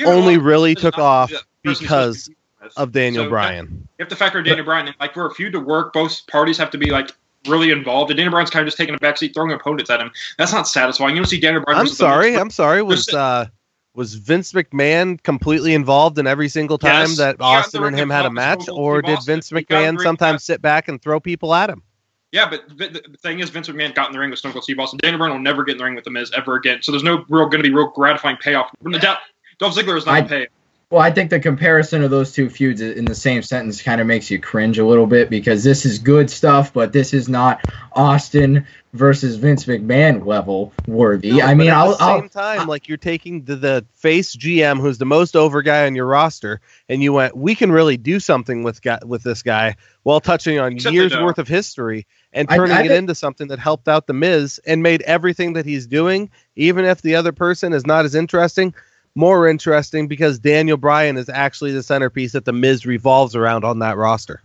only 0.05 0.35
a 0.35 0.37
lot 0.37 0.41
of 0.41 0.45
really 0.45 0.75
took 0.75 0.99
off 0.99 1.31
the 1.31 1.37
person 1.37 1.47
he's 1.63 1.79
because 1.79 2.25
supposed 2.25 2.25
to 2.25 2.31
be 2.31 2.65
with. 2.65 2.79
of 2.79 2.93
Daniel 2.93 3.25
So, 3.25 3.31
Bryan. 3.31 3.89
You 3.99 4.03
have 4.03 4.09
to 4.09 4.17
factor 4.17 4.39
in 4.39 4.45
Daniel 4.45 4.65
Bryan. 4.65 4.95
Like 5.01 5.15
for 5.15 5.27
a 5.27 5.35
feud 5.35 5.53
to 5.53 5.61
work, 5.61 5.93
both 5.93 6.27
parties 6.27 6.59
have 6.59 6.71
to 6.71 6.79
be 6.79 6.91
like 6.91 7.11
really 7.47 7.71
involved. 7.71 8.11
And 8.11 8.17
Daniel 8.17 8.33
Bryan's 8.33 8.51
kind 8.51 8.63
of 8.63 8.67
just 8.67 8.77
taking 8.77 8.95
a 8.95 8.99
backseat, 8.99 9.35
throwing 9.35 9.53
opponents 9.53 9.91
at 9.91 10.01
him. 10.01 10.11
That's 10.39 10.53
not 10.53 10.69
satisfying. 10.69 11.15
You 11.15 11.23
don't 11.23 11.29
see 11.29 11.41
Daniel 11.41 11.63
Bryan. 11.63 11.81
I'm 11.81 11.87
sorry. 11.87 12.33
Miz, 12.33 12.41
I'm 12.41 12.51
sorry. 12.51 12.83
Was 12.83 13.09
uh 13.13 13.47
was 13.95 14.15
Vince 14.15 14.53
McMahon 14.53 15.21
completely 15.23 15.75
involved 15.75 16.19
in 16.19 16.27
every 16.27 16.49
single 16.49 16.79
time 16.79 17.09
Yes, 17.09 17.17
that 17.17 17.33
he 17.33 17.39
got 17.39 17.53
in 17.53 17.59
Austin 17.59 17.85
and 17.85 17.99
him 17.99 18.11
had 18.11 18.27
a 18.27 18.31
match, 18.31 18.69
or 18.69 19.03
did 19.03 19.17
Austin. 19.17 19.35
Vince 19.35 19.49
He 19.49 19.63
got 19.63 19.83
in 19.83 19.95
the 19.97 20.01
McMahon 20.01 20.05
sometimes 20.05 20.45
sit 20.45 20.63
back 20.63 20.89
and 20.89 21.03
throw 21.03 21.19
people 21.19 21.55
at 21.55 21.69
him? 21.69 21.83
Yeah, 22.31 22.49
but 22.49 22.69
the 22.69 22.89
the 23.11 23.17
thing 23.19 23.41
is, 23.41 23.51
Vince 23.51 23.69
McMahon 23.69 23.95
got 23.95 24.07
in 24.09 24.13
the 24.13 24.19
ring 24.19 24.31
with 24.31 24.39
Stone 24.39 24.53
Cold 24.53 24.65
Steve 24.65 24.79
Austin. 24.79 24.99
Daniel 25.03 25.19
Bryan 25.19 25.33
will 25.33 25.41
never 25.41 25.65
get 25.65 25.73
in 25.73 25.79
the 25.79 25.85
ring 25.85 25.95
with 25.95 26.05
the 26.05 26.11
Miz 26.11 26.31
ever 26.37 26.57
again. 26.57 26.83
So 26.83 26.93
there's 26.93 27.03
no 27.03 27.25
real 27.29 27.47
going 27.47 27.63
to 27.63 27.69
be 27.69 27.75
real 27.75 27.89
gratifying 27.89 28.37
payoff. 28.37 28.71
When 28.81 28.93
the 28.93 28.99
Dol- 28.99 29.17
Dolph 29.59 29.75
Ziggler 29.75 29.97
is 29.97 30.07
not 30.07 30.15
I- 30.15 30.19
a 30.19 30.29
payoff. 30.29 30.49
Well, 30.91 31.03
I 31.03 31.11
think 31.11 31.29
the 31.29 31.39
comparison 31.39 32.03
of 32.03 32.11
those 32.11 32.33
two 32.33 32.49
feuds 32.49 32.81
in 32.81 33.09
the 33.09 33.15
same 33.15 33.43
sentence 33.43 33.83
kind 33.83 34.01
of 34.01 34.07
makes 34.07 34.31
you 34.31 34.39
cringe 34.39 34.79
a 34.79 34.87
little 34.87 35.07
bit 35.07 35.29
because 35.29 35.63
this 35.63 35.85
is 35.85 35.99
good 35.99 36.31
stuff, 36.31 36.73
but 36.73 36.95
this 36.95 37.13
is 37.13 37.29
not 37.29 37.61
Austin 37.93 38.67
versus 38.95 39.37
Vince 39.37 39.67
McMahon 39.67 40.25
level 40.25 40.73
worthy. 40.87 41.33
No, 41.33 41.41
I 41.45 41.55
mean, 41.55 41.69
at 41.69 41.77
I'll, 41.77 41.91
the 41.95 42.03
I'll 42.03 42.21
same 42.21 42.29
time, 42.31 42.67
like 42.69 42.89
you're 42.89 42.97
taking 42.97 43.45
the, 43.45 43.57
the 43.57 43.87
face 43.93 44.35
GM, 44.35 44.81
who's 44.81 44.97
the 44.97 45.05
most 45.05 45.37
over 45.37 45.61
guy 45.61 45.85
on 45.85 45.95
your 45.95 46.07
roster, 46.07 46.59
and 46.89 47.03
you 47.03 47.13
went, 47.13 47.37
we 47.37 47.55
can 47.55 47.71
really 47.71 47.99
do 47.99 48.19
something 48.19 48.63
with 48.63 48.81
guy, 48.81 48.99
with 49.05 49.23
this 49.23 49.43
guy, 49.43 49.77
while 50.05 50.21
touching 50.21 50.59
on 50.59 50.79
years 50.79 51.15
worth 51.15 51.39
of 51.39 51.49
history 51.49 52.07
and 52.33 52.49
I- 52.51 52.57
turning 52.57 52.73
I 52.79 52.81
it 52.85 52.89
think- 52.89 52.99
into 53.01 53.15
something 53.15 53.49
that 53.49 53.59
helped 53.59 53.89
out 53.89 54.07
the 54.07 54.15
Miz 54.15 54.59
and 54.67 54.83
made 54.83 55.03
everything 55.03 55.53
that 55.53 55.67
he's 55.67 55.87
doing, 55.87 56.31
even 56.57 56.87
if 56.87 57.03
the 57.03 57.15
other 57.15 57.33
person 57.33 57.75
is 57.75 57.85
not 57.85 58.07
as 58.07 58.15
interesting, 58.15 58.73
more 59.15 59.49
interesting 59.49 60.09
because 60.09 60.39
Daniel 60.39 60.77
Bryan 60.77 61.17
is 61.17 61.29
actually 61.29 61.73
the 61.73 61.83
centerpiece 61.83 62.33
that 62.33 62.45
the 62.45 62.53
Miz 62.53 62.87
revolves 62.87 63.35
around 63.35 63.65
on 63.65 63.81
that 63.81 63.97
roster. 63.97 64.43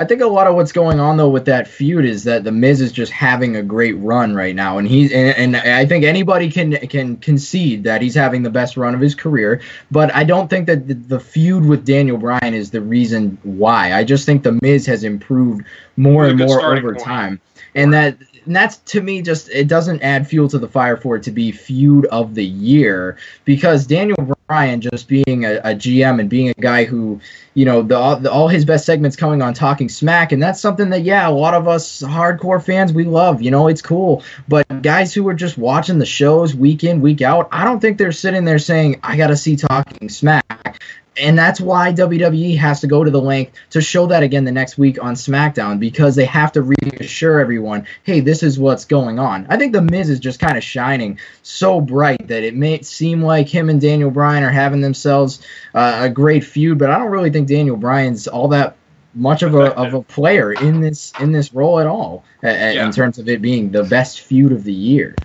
I 0.00 0.04
think 0.04 0.20
a 0.20 0.26
lot 0.26 0.46
of 0.46 0.54
what's 0.54 0.70
going 0.70 1.00
on 1.00 1.16
though 1.16 1.28
with 1.28 1.46
that 1.46 1.66
feud 1.66 2.04
is 2.04 2.22
that 2.24 2.44
the 2.44 2.52
Miz 2.52 2.80
is 2.80 2.92
just 2.92 3.10
having 3.10 3.56
a 3.56 3.62
great 3.62 3.94
run 3.94 4.32
right 4.32 4.54
now, 4.54 4.78
and 4.78 4.86
he's 4.86 5.10
and, 5.10 5.36
and 5.36 5.56
I 5.56 5.86
think 5.86 6.04
anybody 6.04 6.50
can 6.50 6.76
can 6.86 7.16
concede 7.16 7.82
that 7.82 8.00
he's 8.00 8.14
having 8.14 8.44
the 8.44 8.50
best 8.50 8.76
run 8.76 8.94
of 8.94 9.00
his 9.00 9.16
career. 9.16 9.60
But 9.90 10.14
I 10.14 10.22
don't 10.22 10.48
think 10.48 10.66
that 10.66 10.86
the, 10.86 10.94
the 10.94 11.18
feud 11.18 11.66
with 11.66 11.84
Daniel 11.84 12.16
Bryan 12.16 12.54
is 12.54 12.70
the 12.70 12.80
reason 12.80 13.38
why. 13.42 13.92
I 13.92 14.04
just 14.04 14.24
think 14.24 14.44
the 14.44 14.56
Miz 14.62 14.86
has 14.86 15.02
improved 15.02 15.64
more 15.96 16.26
and 16.26 16.38
more 16.38 16.60
over 16.62 16.92
point. 16.92 17.04
time, 17.04 17.40
and 17.74 17.92
that 17.92 18.18
and 18.48 18.56
that's 18.56 18.78
to 18.78 19.02
me 19.02 19.20
just 19.20 19.50
it 19.50 19.68
doesn't 19.68 20.02
add 20.02 20.26
fuel 20.26 20.48
to 20.48 20.58
the 20.58 20.66
fire 20.66 20.96
for 20.96 21.16
it 21.16 21.22
to 21.22 21.30
be 21.30 21.52
feud 21.52 22.06
of 22.06 22.34
the 22.34 22.44
year 22.44 23.18
because 23.44 23.86
Daniel 23.86 24.16
Bryan 24.48 24.80
just 24.80 25.06
being 25.06 25.44
a, 25.44 25.56
a 25.56 25.74
GM 25.74 26.18
and 26.18 26.30
being 26.30 26.48
a 26.48 26.54
guy 26.54 26.84
who 26.84 27.20
you 27.52 27.66
know 27.66 27.82
the, 27.82 28.14
the 28.22 28.32
all 28.32 28.48
his 28.48 28.64
best 28.64 28.86
segments 28.86 29.16
coming 29.16 29.42
on 29.42 29.52
talking 29.52 29.90
smack 29.90 30.32
and 30.32 30.42
that's 30.42 30.60
something 30.60 30.88
that 30.88 31.02
yeah 31.02 31.28
a 31.28 31.30
lot 31.30 31.52
of 31.52 31.68
us 31.68 32.00
hardcore 32.00 32.62
fans 32.62 32.90
we 32.90 33.04
love 33.04 33.42
you 33.42 33.50
know 33.50 33.68
it's 33.68 33.82
cool. 33.82 34.24
But 34.48 34.82
guys 34.82 35.12
who 35.12 35.28
are 35.28 35.34
just 35.34 35.58
watching 35.58 35.98
the 35.98 36.06
shows 36.06 36.54
week 36.54 36.82
in 36.82 37.02
week 37.02 37.20
out 37.20 37.48
i 37.52 37.64
don't 37.64 37.80
think 37.80 37.98
they're 37.98 38.12
sitting 38.12 38.46
there 38.46 38.58
saying 38.58 38.98
i 39.02 39.16
gotta 39.16 39.36
see 39.36 39.56
talking 39.56 40.08
smack 40.08 40.80
and 41.20 41.38
that's 41.38 41.60
why 41.60 41.92
WWE 41.92 42.56
has 42.58 42.80
to 42.80 42.86
go 42.86 43.04
to 43.04 43.10
the 43.10 43.20
length 43.20 43.52
to 43.70 43.80
show 43.80 44.06
that 44.06 44.22
again 44.22 44.44
the 44.44 44.52
next 44.52 44.78
week 44.78 45.02
on 45.02 45.14
SmackDown 45.14 45.78
because 45.78 46.14
they 46.16 46.24
have 46.26 46.52
to 46.52 46.62
reassure 46.62 47.40
everyone, 47.40 47.86
hey, 48.04 48.20
this 48.20 48.42
is 48.42 48.58
what's 48.58 48.84
going 48.84 49.18
on. 49.18 49.46
I 49.48 49.56
think 49.56 49.72
The 49.72 49.82
Miz 49.82 50.08
is 50.10 50.20
just 50.20 50.40
kind 50.40 50.56
of 50.56 50.64
shining 50.64 51.18
so 51.42 51.80
bright 51.80 52.28
that 52.28 52.42
it 52.42 52.54
may 52.54 52.80
seem 52.82 53.22
like 53.22 53.48
him 53.48 53.68
and 53.70 53.80
Daniel 53.80 54.10
Bryan 54.10 54.44
are 54.44 54.50
having 54.50 54.80
themselves 54.80 55.40
uh, 55.74 56.00
a 56.02 56.08
great 56.08 56.44
feud, 56.44 56.78
but 56.78 56.90
I 56.90 56.98
don't 56.98 57.10
really 57.10 57.30
think 57.30 57.48
Daniel 57.48 57.76
Bryan's 57.76 58.28
all 58.28 58.48
that 58.48 58.76
much 59.14 59.42
of 59.42 59.54
a 59.54 59.74
of 59.74 59.94
a 59.94 60.02
player 60.02 60.52
in 60.52 60.80
this 60.80 61.12
in 61.18 61.32
this 61.32 61.52
role 61.52 61.80
at 61.80 61.86
all 61.86 62.24
uh, 62.44 62.48
Yeah. 62.48 62.86
in 62.86 62.92
terms 62.92 63.18
of 63.18 63.28
it 63.28 63.40
being 63.42 63.70
the 63.70 63.82
best 63.82 64.20
feud 64.20 64.52
of 64.52 64.64
the 64.64 64.72
year. 64.72 65.16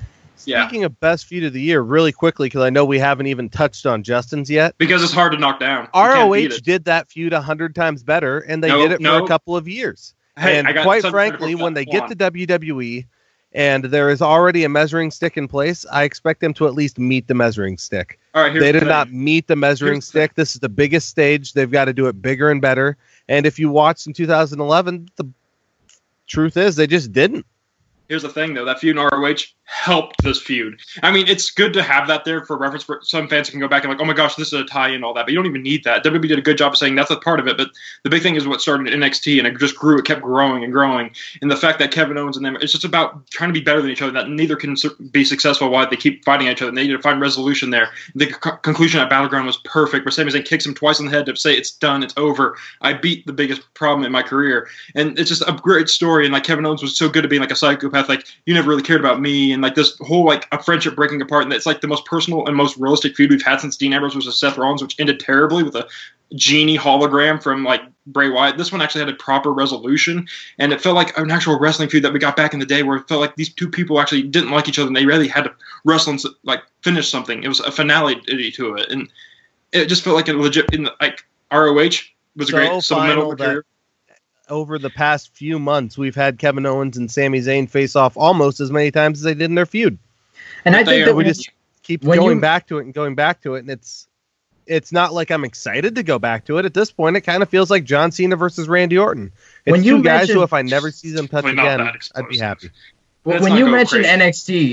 Yeah, 0.45 0.65
Speaking 0.67 0.83
of 0.83 0.99
best 0.99 1.25
feud 1.25 1.43
of 1.43 1.53
the 1.53 1.61
year, 1.61 1.81
really 1.81 2.11
quickly, 2.11 2.47
because 2.47 2.61
I 2.63 2.69
know 2.69 2.85
we 2.85 2.99
haven't 2.99 3.27
even 3.27 3.49
touched 3.49 3.85
on 3.85 4.03
Justin's 4.03 4.49
yet. 4.49 4.75
because 4.77 5.03
it's 5.03 5.13
hard 5.13 5.31
to 5.33 5.37
knock 5.37 5.59
down. 5.59 5.83
You 5.85 5.89
can't 6.01 6.33
beat 6.33 6.51
ROH 6.51 6.57
did 6.63 6.85
that 6.85 7.09
feud 7.09 7.33
a 7.33 7.41
hundred 7.41 7.75
times 7.75 8.03
better, 8.03 8.39
and 8.39 8.63
they 8.63 8.67
No, 8.69 8.87
did 8.87 8.91
it 8.93 9.05
for 9.05 9.23
a 9.23 9.27
couple 9.27 9.55
of 9.55 9.67
years. 9.67 10.13
Hey, 10.37 10.57
and 10.57 10.67
quite 10.83 11.03
frankly, 11.05 11.55
when 11.55 11.73
they 11.73 11.85
get 11.85 12.09
to 12.09 12.15
WWE 12.15 13.05
and 13.53 13.85
there 13.85 14.09
is 14.09 14.21
already 14.21 14.63
a 14.63 14.69
measuring 14.69 15.11
stick 15.11 15.37
in 15.37 15.47
place, 15.47 15.85
I 15.91 16.03
expect 16.03 16.41
them 16.41 16.53
to 16.55 16.65
at 16.67 16.73
least 16.73 16.97
meet 16.97 17.27
the 17.27 17.35
measuring 17.35 17.77
stick. 17.77 18.19
All 18.33 18.41
right, 18.43 18.51
they 18.51 18.71
did 18.71 18.79
thing. 18.79 18.89
not 18.89 19.11
meet 19.11 19.47
the 19.47 19.55
measuring 19.55 19.93
Here's 19.95 20.05
the 20.05 20.09
stick. 20.09 20.35
This 20.35 20.55
is 20.55 20.59
the 20.59 20.69
biggest 20.69 21.07
stage. 21.09 21.53
They've 21.53 21.69
got 21.69 21.85
to 21.85 21.93
do 21.93 22.07
it 22.07 22.19
bigger 22.21 22.49
and 22.49 22.59
better. 22.61 22.97
And 23.29 23.45
if 23.45 23.59
you 23.59 23.69
watched 23.69 24.07
in 24.07 24.13
2011, 24.13 25.09
the 25.17 25.29
truth 26.27 26.57
is 26.57 26.75
they 26.75 26.87
just 26.87 27.11
didn't. 27.13 27.45
Here's 28.09 28.23
the 28.23 28.29
thing, 28.29 28.53
though. 28.53 28.65
That 28.65 28.79
feud 28.79 28.97
in 28.97 29.03
ROH 29.03 29.35
helped 29.65 30.21
this 30.23 30.41
feud. 30.41 30.79
I 31.01 31.11
mean, 31.11 31.27
it's 31.27 31.49
good 31.49 31.73
to 31.73 31.83
have 31.83 32.07
that 32.07 32.25
there 32.25 32.45
for 32.45 32.57
reference. 32.57 32.83
For 32.83 32.99
some 33.03 33.27
fans 33.27 33.49
can 33.49 33.59
go 33.59 33.67
back 33.67 33.83
and 33.83 33.91
like, 33.91 34.01
oh 34.01 34.05
my 34.05 34.13
gosh, 34.13 34.35
this 34.35 34.47
is 34.47 34.53
a 34.53 34.65
tie 34.65 34.89
and 34.89 35.03
all 35.03 35.13
that. 35.13 35.25
But 35.25 35.31
you 35.31 35.37
don't 35.37 35.45
even 35.45 35.63
need 35.63 35.83
that. 35.85 36.03
WWE 36.03 36.27
did 36.27 36.39
a 36.39 36.41
good 36.41 36.57
job 36.57 36.73
of 36.73 36.77
saying 36.77 36.95
that's 36.95 37.11
a 37.11 37.17
part 37.17 37.39
of 37.39 37.47
it. 37.47 37.57
But 37.57 37.69
the 38.03 38.09
big 38.09 38.21
thing 38.21 38.35
is 38.35 38.47
what 38.47 38.61
started 38.61 38.87
NXT, 38.87 39.37
and 39.37 39.47
it 39.47 39.57
just 39.59 39.77
grew. 39.77 39.97
It 39.97 40.05
kept 40.05 40.21
growing 40.21 40.63
and 40.63 40.73
growing. 40.73 41.11
And 41.41 41.49
the 41.49 41.55
fact 41.55 41.79
that 41.79 41.91
Kevin 41.91 42.17
Owens 42.17 42.37
and 42.37 42.45
them, 42.45 42.57
it's 42.61 42.71
just 42.71 42.83
about 42.83 43.25
trying 43.27 43.49
to 43.49 43.53
be 43.53 43.63
better 43.63 43.81
than 43.81 43.89
each 43.89 44.01
other. 44.01 44.11
That 44.11 44.29
neither 44.29 44.55
can 44.55 44.75
be 45.11 45.23
successful 45.23 45.69
while 45.69 45.89
they 45.89 45.95
keep 45.95 46.25
fighting 46.25 46.47
each 46.47 46.61
other. 46.61 46.69
And 46.69 46.77
they 46.77 46.87
need 46.87 46.93
to 46.93 47.01
find 47.01 47.21
resolution 47.21 47.69
there. 47.69 47.89
The 48.15 48.27
c- 48.27 48.51
conclusion 48.61 48.99
at 48.99 49.09
Battleground 49.09 49.45
was 49.47 49.57
perfect. 49.57 50.05
Where 50.05 50.11
Sami 50.11 50.31
Zayn 50.31 50.45
kicks 50.45 50.65
him 50.65 50.73
twice 50.73 50.99
on 50.99 51.05
the 51.05 51.11
head 51.11 51.25
to 51.27 51.35
say 51.35 51.53
it's 51.53 51.71
done, 51.71 52.03
it's 52.03 52.13
over. 52.17 52.57
I 52.81 52.93
beat 52.93 53.25
the 53.25 53.33
biggest 53.33 53.73
problem 53.75 54.05
in 54.05 54.11
my 54.11 54.23
career, 54.23 54.67
and 54.95 55.17
it's 55.17 55.29
just 55.29 55.43
a 55.47 55.53
great 55.53 55.89
story. 55.89 56.25
And 56.25 56.33
like 56.33 56.43
Kevin 56.43 56.65
Owens 56.65 56.81
was 56.81 56.97
so 56.97 57.07
good 57.09 57.23
at 57.23 57.29
being 57.29 57.41
like 57.41 57.51
a 57.51 57.55
psychopath. 57.55 58.09
Like 58.09 58.27
you 58.45 58.53
never 58.53 58.69
really 58.69 58.83
cared 58.83 58.99
about 58.99 59.21
me, 59.21 59.52
and 59.53 59.61
like 59.61 59.75
this 59.75 59.97
whole 59.99 60.25
like 60.25 60.47
a 60.51 60.61
friendship 60.61 60.95
breaking 60.95 61.21
apart, 61.21 61.43
and 61.43 61.53
it's 61.53 61.65
like 61.65 61.81
the 61.81 61.87
most 61.87 62.05
personal 62.05 62.45
and 62.45 62.55
most 62.55 62.77
realistic 62.77 63.15
feud 63.15 63.29
we've 63.29 63.41
had 63.41 63.61
since 63.61 63.77
Dean 63.77 63.93
Ambrose 63.93 64.13
versus 64.13 64.39
Seth 64.39 64.57
Rollins, 64.57 64.81
which 64.81 64.99
ended 64.99 65.19
terribly 65.19 65.63
with 65.63 65.75
a 65.75 65.87
genie 66.35 66.77
hologram 66.77 67.41
from 67.41 67.63
like 67.63 67.81
Bray 68.07 68.29
Wyatt. 68.29 68.57
This 68.57 68.71
one 68.71 68.81
actually 68.81 69.01
had 69.01 69.09
a 69.09 69.17
proper 69.17 69.53
resolution, 69.53 70.27
and 70.57 70.73
it 70.73 70.81
felt 70.81 70.95
like 70.95 71.17
an 71.17 71.31
actual 71.31 71.59
wrestling 71.59 71.89
feud 71.89 72.03
that 72.03 72.13
we 72.13 72.19
got 72.19 72.35
back 72.35 72.53
in 72.53 72.59
the 72.59 72.65
day, 72.65 72.83
where 72.83 72.97
it 72.97 73.07
felt 73.07 73.21
like 73.21 73.35
these 73.35 73.53
two 73.53 73.69
people 73.69 73.99
actually 73.99 74.23
didn't 74.23 74.51
like 74.51 74.67
each 74.67 74.79
other, 74.79 74.87
and 74.87 74.95
they 74.95 75.05
really 75.05 75.27
had 75.27 75.43
to 75.43 75.53
wrestle 75.85 76.13
and 76.13 76.23
like 76.43 76.63
finish 76.81 77.09
something. 77.09 77.43
It 77.43 77.47
was 77.47 77.59
a 77.59 77.71
finale 77.71 78.15
to 78.21 78.75
it, 78.75 78.91
and 78.91 79.09
it 79.71 79.85
just 79.85 80.03
felt 80.03 80.15
like 80.15 80.27
a 80.27 80.33
legit 80.33 80.73
in 80.73 80.83
the, 80.83 80.93
like 81.01 81.23
ROH 81.51 82.01
was 82.35 82.49
a 82.49 82.51
great 82.51 82.81
supplemental 82.81 83.35
final 83.35 83.35
that-. 83.35 83.63
Over 84.49 84.77
the 84.77 84.89
past 84.89 85.33
few 85.33 85.57
months, 85.57 85.97
we've 85.97 86.15
had 86.15 86.37
Kevin 86.37 86.65
Owens 86.65 86.97
and 86.97 87.09
Sami 87.09 87.39
Zayn 87.39 87.69
face 87.69 87.95
off 87.95 88.17
almost 88.17 88.59
as 88.59 88.71
many 88.71 88.91
times 88.91 89.19
as 89.19 89.23
they 89.23 89.33
did 89.33 89.45
in 89.45 89.55
their 89.55 89.65
feud. 89.65 89.97
And 90.65 90.75
I 90.75 90.79
But 90.79 90.85
they 90.87 90.91
think 90.97 91.03
are- 91.03 91.05
that 91.11 91.15
we 91.15 91.23
when 91.23 91.33
just 91.33 91.49
keep 91.81 92.03
going 92.03 92.37
you- 92.37 92.41
back 92.41 92.67
to 92.67 92.77
it 92.77 92.85
and 92.85 92.93
going 92.93 93.15
back 93.15 93.41
to 93.43 93.55
it, 93.55 93.59
and 93.59 93.69
it's 93.69 94.07
it's 94.65 94.93
not 94.93 95.13
like 95.13 95.29
I'm 95.29 95.43
excited 95.43 95.95
to 95.95 96.03
go 96.03 96.19
back 96.19 96.45
to 96.45 96.57
it. 96.57 96.63
At 96.63 96.73
this 96.73 96.89
point, 96.89 97.17
it 97.17 97.21
kind 97.21 97.43
of 97.43 97.49
feels 97.49 97.69
like 97.69 97.83
John 97.83 98.11
Cena 98.13 98.37
versus 98.37 98.69
Randy 98.69 98.97
Orton. 98.97 99.33
It's 99.65 99.71
When 99.73 99.81
two 99.83 99.97
you 99.97 100.01
guys 100.03 100.29
who, 100.29 100.41
if 100.41 100.53
I 100.53 100.61
never 100.61 100.89
see 100.89 101.11
them 101.11 101.27
touch 101.27 101.43
again, 101.43 101.81
I'd 102.15 102.29
be 102.29 102.37
happy. 102.37 102.69
Let's 103.25 103.41
when 103.41 103.55
you 103.55 103.67
mentioned 103.67 104.03
crazy. 104.03 104.19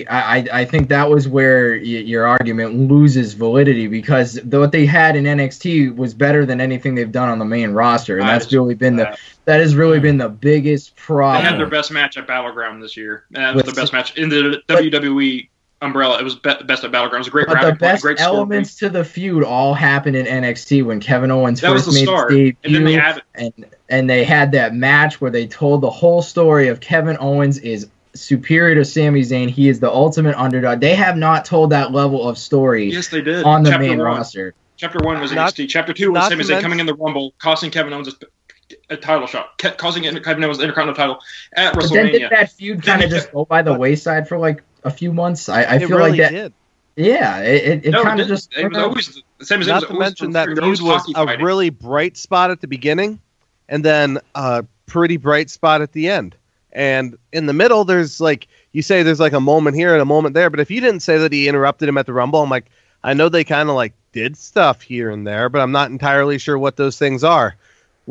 NXT, 0.04 0.06
I, 0.10 0.38
I 0.38 0.60
I 0.60 0.64
think 0.64 0.88
that 0.88 1.08
was 1.08 1.28
where 1.28 1.74
y- 1.74 1.78
your 1.82 2.26
argument 2.26 2.90
loses 2.90 3.34
validity 3.34 3.86
because 3.86 4.34
the, 4.42 4.58
what 4.58 4.72
they 4.72 4.86
had 4.86 5.14
in 5.14 5.22
NXT 5.24 5.94
was 5.94 6.14
better 6.14 6.44
than 6.44 6.60
anything 6.60 6.96
they've 6.96 7.12
done 7.12 7.28
on 7.28 7.38
the 7.38 7.44
main 7.44 7.70
roster, 7.70 8.18
and 8.18 8.28
I 8.28 8.32
that's 8.32 8.52
really 8.52 8.74
been 8.74 8.96
with 8.96 9.06
the 9.06 9.10
that. 9.12 9.20
that 9.44 9.60
has 9.60 9.76
really 9.76 10.00
been 10.00 10.18
the 10.18 10.28
biggest 10.28 10.96
problem. 10.96 11.44
They 11.44 11.50
had 11.50 11.60
their 11.60 11.68
best 11.68 11.92
match 11.92 12.16
at 12.16 12.26
Battleground 12.26 12.82
this 12.82 12.96
year, 12.96 13.24
that 13.30 13.54
was 13.54 13.64
With- 13.64 13.74
the 13.74 13.80
best 13.80 13.92
match 13.92 14.16
in 14.16 14.28
the 14.28 14.60
WWE 14.68 15.48
umbrella. 15.82 16.18
It 16.18 16.24
was 16.24 16.34
be- 16.34 16.54
best 16.64 16.82
at 16.82 16.90
Battleground. 16.90 17.14
It 17.14 17.18
was 17.20 17.28
a 17.28 17.30
great 17.30 17.46
But 17.46 17.64
the 17.64 17.72
best 17.76 18.02
great 18.02 18.20
elements 18.20 18.74
to 18.76 18.88
the 18.88 19.04
feud 19.04 19.44
all 19.44 19.74
happened 19.74 20.16
in 20.16 20.26
NXT 20.26 20.84
when 20.84 20.98
Kevin 21.00 21.30
Owens 21.30 21.60
That 21.60 21.70
was 21.72 21.84
first 21.84 21.94
the 21.94 22.00
made 22.00 22.06
start, 22.06 22.32
his 22.32 22.52
and 22.64 22.74
then 22.74 22.84
they 22.84 22.96
debut, 22.96 23.22
and 23.36 23.66
and 23.88 24.10
they 24.10 24.24
had 24.24 24.52
that 24.52 24.74
match 24.74 25.20
where 25.20 25.30
they 25.30 25.46
told 25.46 25.82
the 25.82 25.90
whole 25.90 26.20
story 26.20 26.66
of 26.66 26.80
Kevin 26.80 27.16
Owens 27.20 27.56
is 27.58 27.86
superior 28.14 28.74
to 28.76 28.84
Sami 28.84 29.20
Zayn. 29.22 29.48
He 29.50 29.68
is 29.68 29.80
the 29.80 29.90
ultimate 29.90 30.36
underdog. 30.36 30.80
They 30.80 30.94
have 30.94 31.16
not 31.16 31.44
told 31.44 31.70
that 31.70 31.92
level 31.92 32.28
of 32.28 32.38
story 32.38 32.90
Yes, 32.90 33.08
they 33.08 33.20
did 33.20 33.44
on 33.44 33.62
the 33.62 33.70
Chapter 33.70 33.86
main 33.86 33.98
one. 33.98 34.06
roster. 34.06 34.54
Chapter 34.76 34.98
one 35.00 35.20
was 35.20 35.32
Not- 35.32 35.54
NXT. 35.54 35.68
Chapter 35.68 35.92
two 35.92 36.12
was 36.12 36.28
Sami 36.28 36.42
Zayn 36.44 36.60
coming 36.62 36.80
in 36.80 36.86
the 36.86 36.94
Rumble, 36.94 37.34
costing 37.38 37.70
Kevin 37.70 37.92
Owens 37.92 38.08
a, 38.08 38.94
a 38.94 38.96
title 38.96 39.26
shot, 39.26 39.58
ca- 39.58 39.72
causing 39.74 40.02
Kevin 40.04 40.42
Owens 40.44 40.58
the 40.58 40.64
Intercontinental 40.64 40.94
title 40.94 41.18
at 41.54 41.74
But 41.74 41.90
then 41.90 42.06
did 42.06 42.30
that 42.30 42.52
feud 42.52 42.82
kind 42.82 43.02
of 43.02 43.10
just 43.10 43.30
go 43.32 43.44
by 43.44 43.62
the 43.62 43.74
wayside 43.74 44.28
for 44.28 44.38
like 44.38 44.62
a 44.84 44.90
few 44.90 45.12
months? 45.12 45.48
I, 45.48 45.62
I 45.62 45.74
it 45.76 45.80
feel 45.86 45.98
really 45.98 46.10
like 46.12 46.18
that. 46.20 46.30
did. 46.32 46.52
Yeah, 46.96 47.40
it, 47.42 47.64
it, 47.64 47.86
it 47.86 47.90
no, 47.92 48.02
kind 48.02 48.20
of 48.20 48.26
just. 48.26 48.52
it 48.56 48.68
was 48.68 48.76
always 48.78 49.22
Sami 49.42 49.64
Zayn 49.64 49.68
Not 49.68 49.82
to 49.88 49.98
mention 49.98 50.32
that 50.32 50.48
there 50.54 50.66
was 50.68 50.80
feud 50.80 50.88
was 50.88 51.08
a 51.10 51.12
fighting. 51.26 51.44
really 51.44 51.70
bright 51.70 52.16
spot 52.16 52.50
at 52.50 52.60
the 52.60 52.66
beginning, 52.66 53.20
and 53.68 53.84
then 53.84 54.18
a 54.34 54.64
pretty 54.86 55.16
bright 55.16 55.48
spot 55.50 55.82
at 55.82 55.92
the 55.92 56.08
end. 56.10 56.34
And 56.72 57.18
in 57.32 57.46
the 57.46 57.52
middle, 57.52 57.84
there's 57.84 58.20
like 58.20 58.48
you 58.72 58.82
say, 58.82 59.02
there's 59.02 59.20
like 59.20 59.32
a 59.32 59.40
moment 59.40 59.76
here 59.76 59.92
and 59.92 60.02
a 60.02 60.06
moment 60.06 60.34
there. 60.34 60.50
But 60.50 60.60
if 60.60 60.70
you 60.70 60.80
didn't 60.80 61.00
say 61.00 61.18
that 61.18 61.32
he 61.32 61.48
interrupted 61.48 61.88
him 61.88 61.98
at 61.98 62.06
the 62.06 62.12
Rumble, 62.12 62.42
I'm 62.42 62.50
like, 62.50 62.66
I 63.02 63.14
know 63.14 63.28
they 63.28 63.44
kind 63.44 63.68
of 63.68 63.74
like 63.74 63.94
did 64.12 64.36
stuff 64.36 64.82
here 64.82 65.10
and 65.10 65.26
there, 65.26 65.48
but 65.48 65.60
I'm 65.60 65.72
not 65.72 65.90
entirely 65.90 66.38
sure 66.38 66.58
what 66.58 66.76
those 66.76 66.98
things 66.98 67.24
are. 67.24 67.56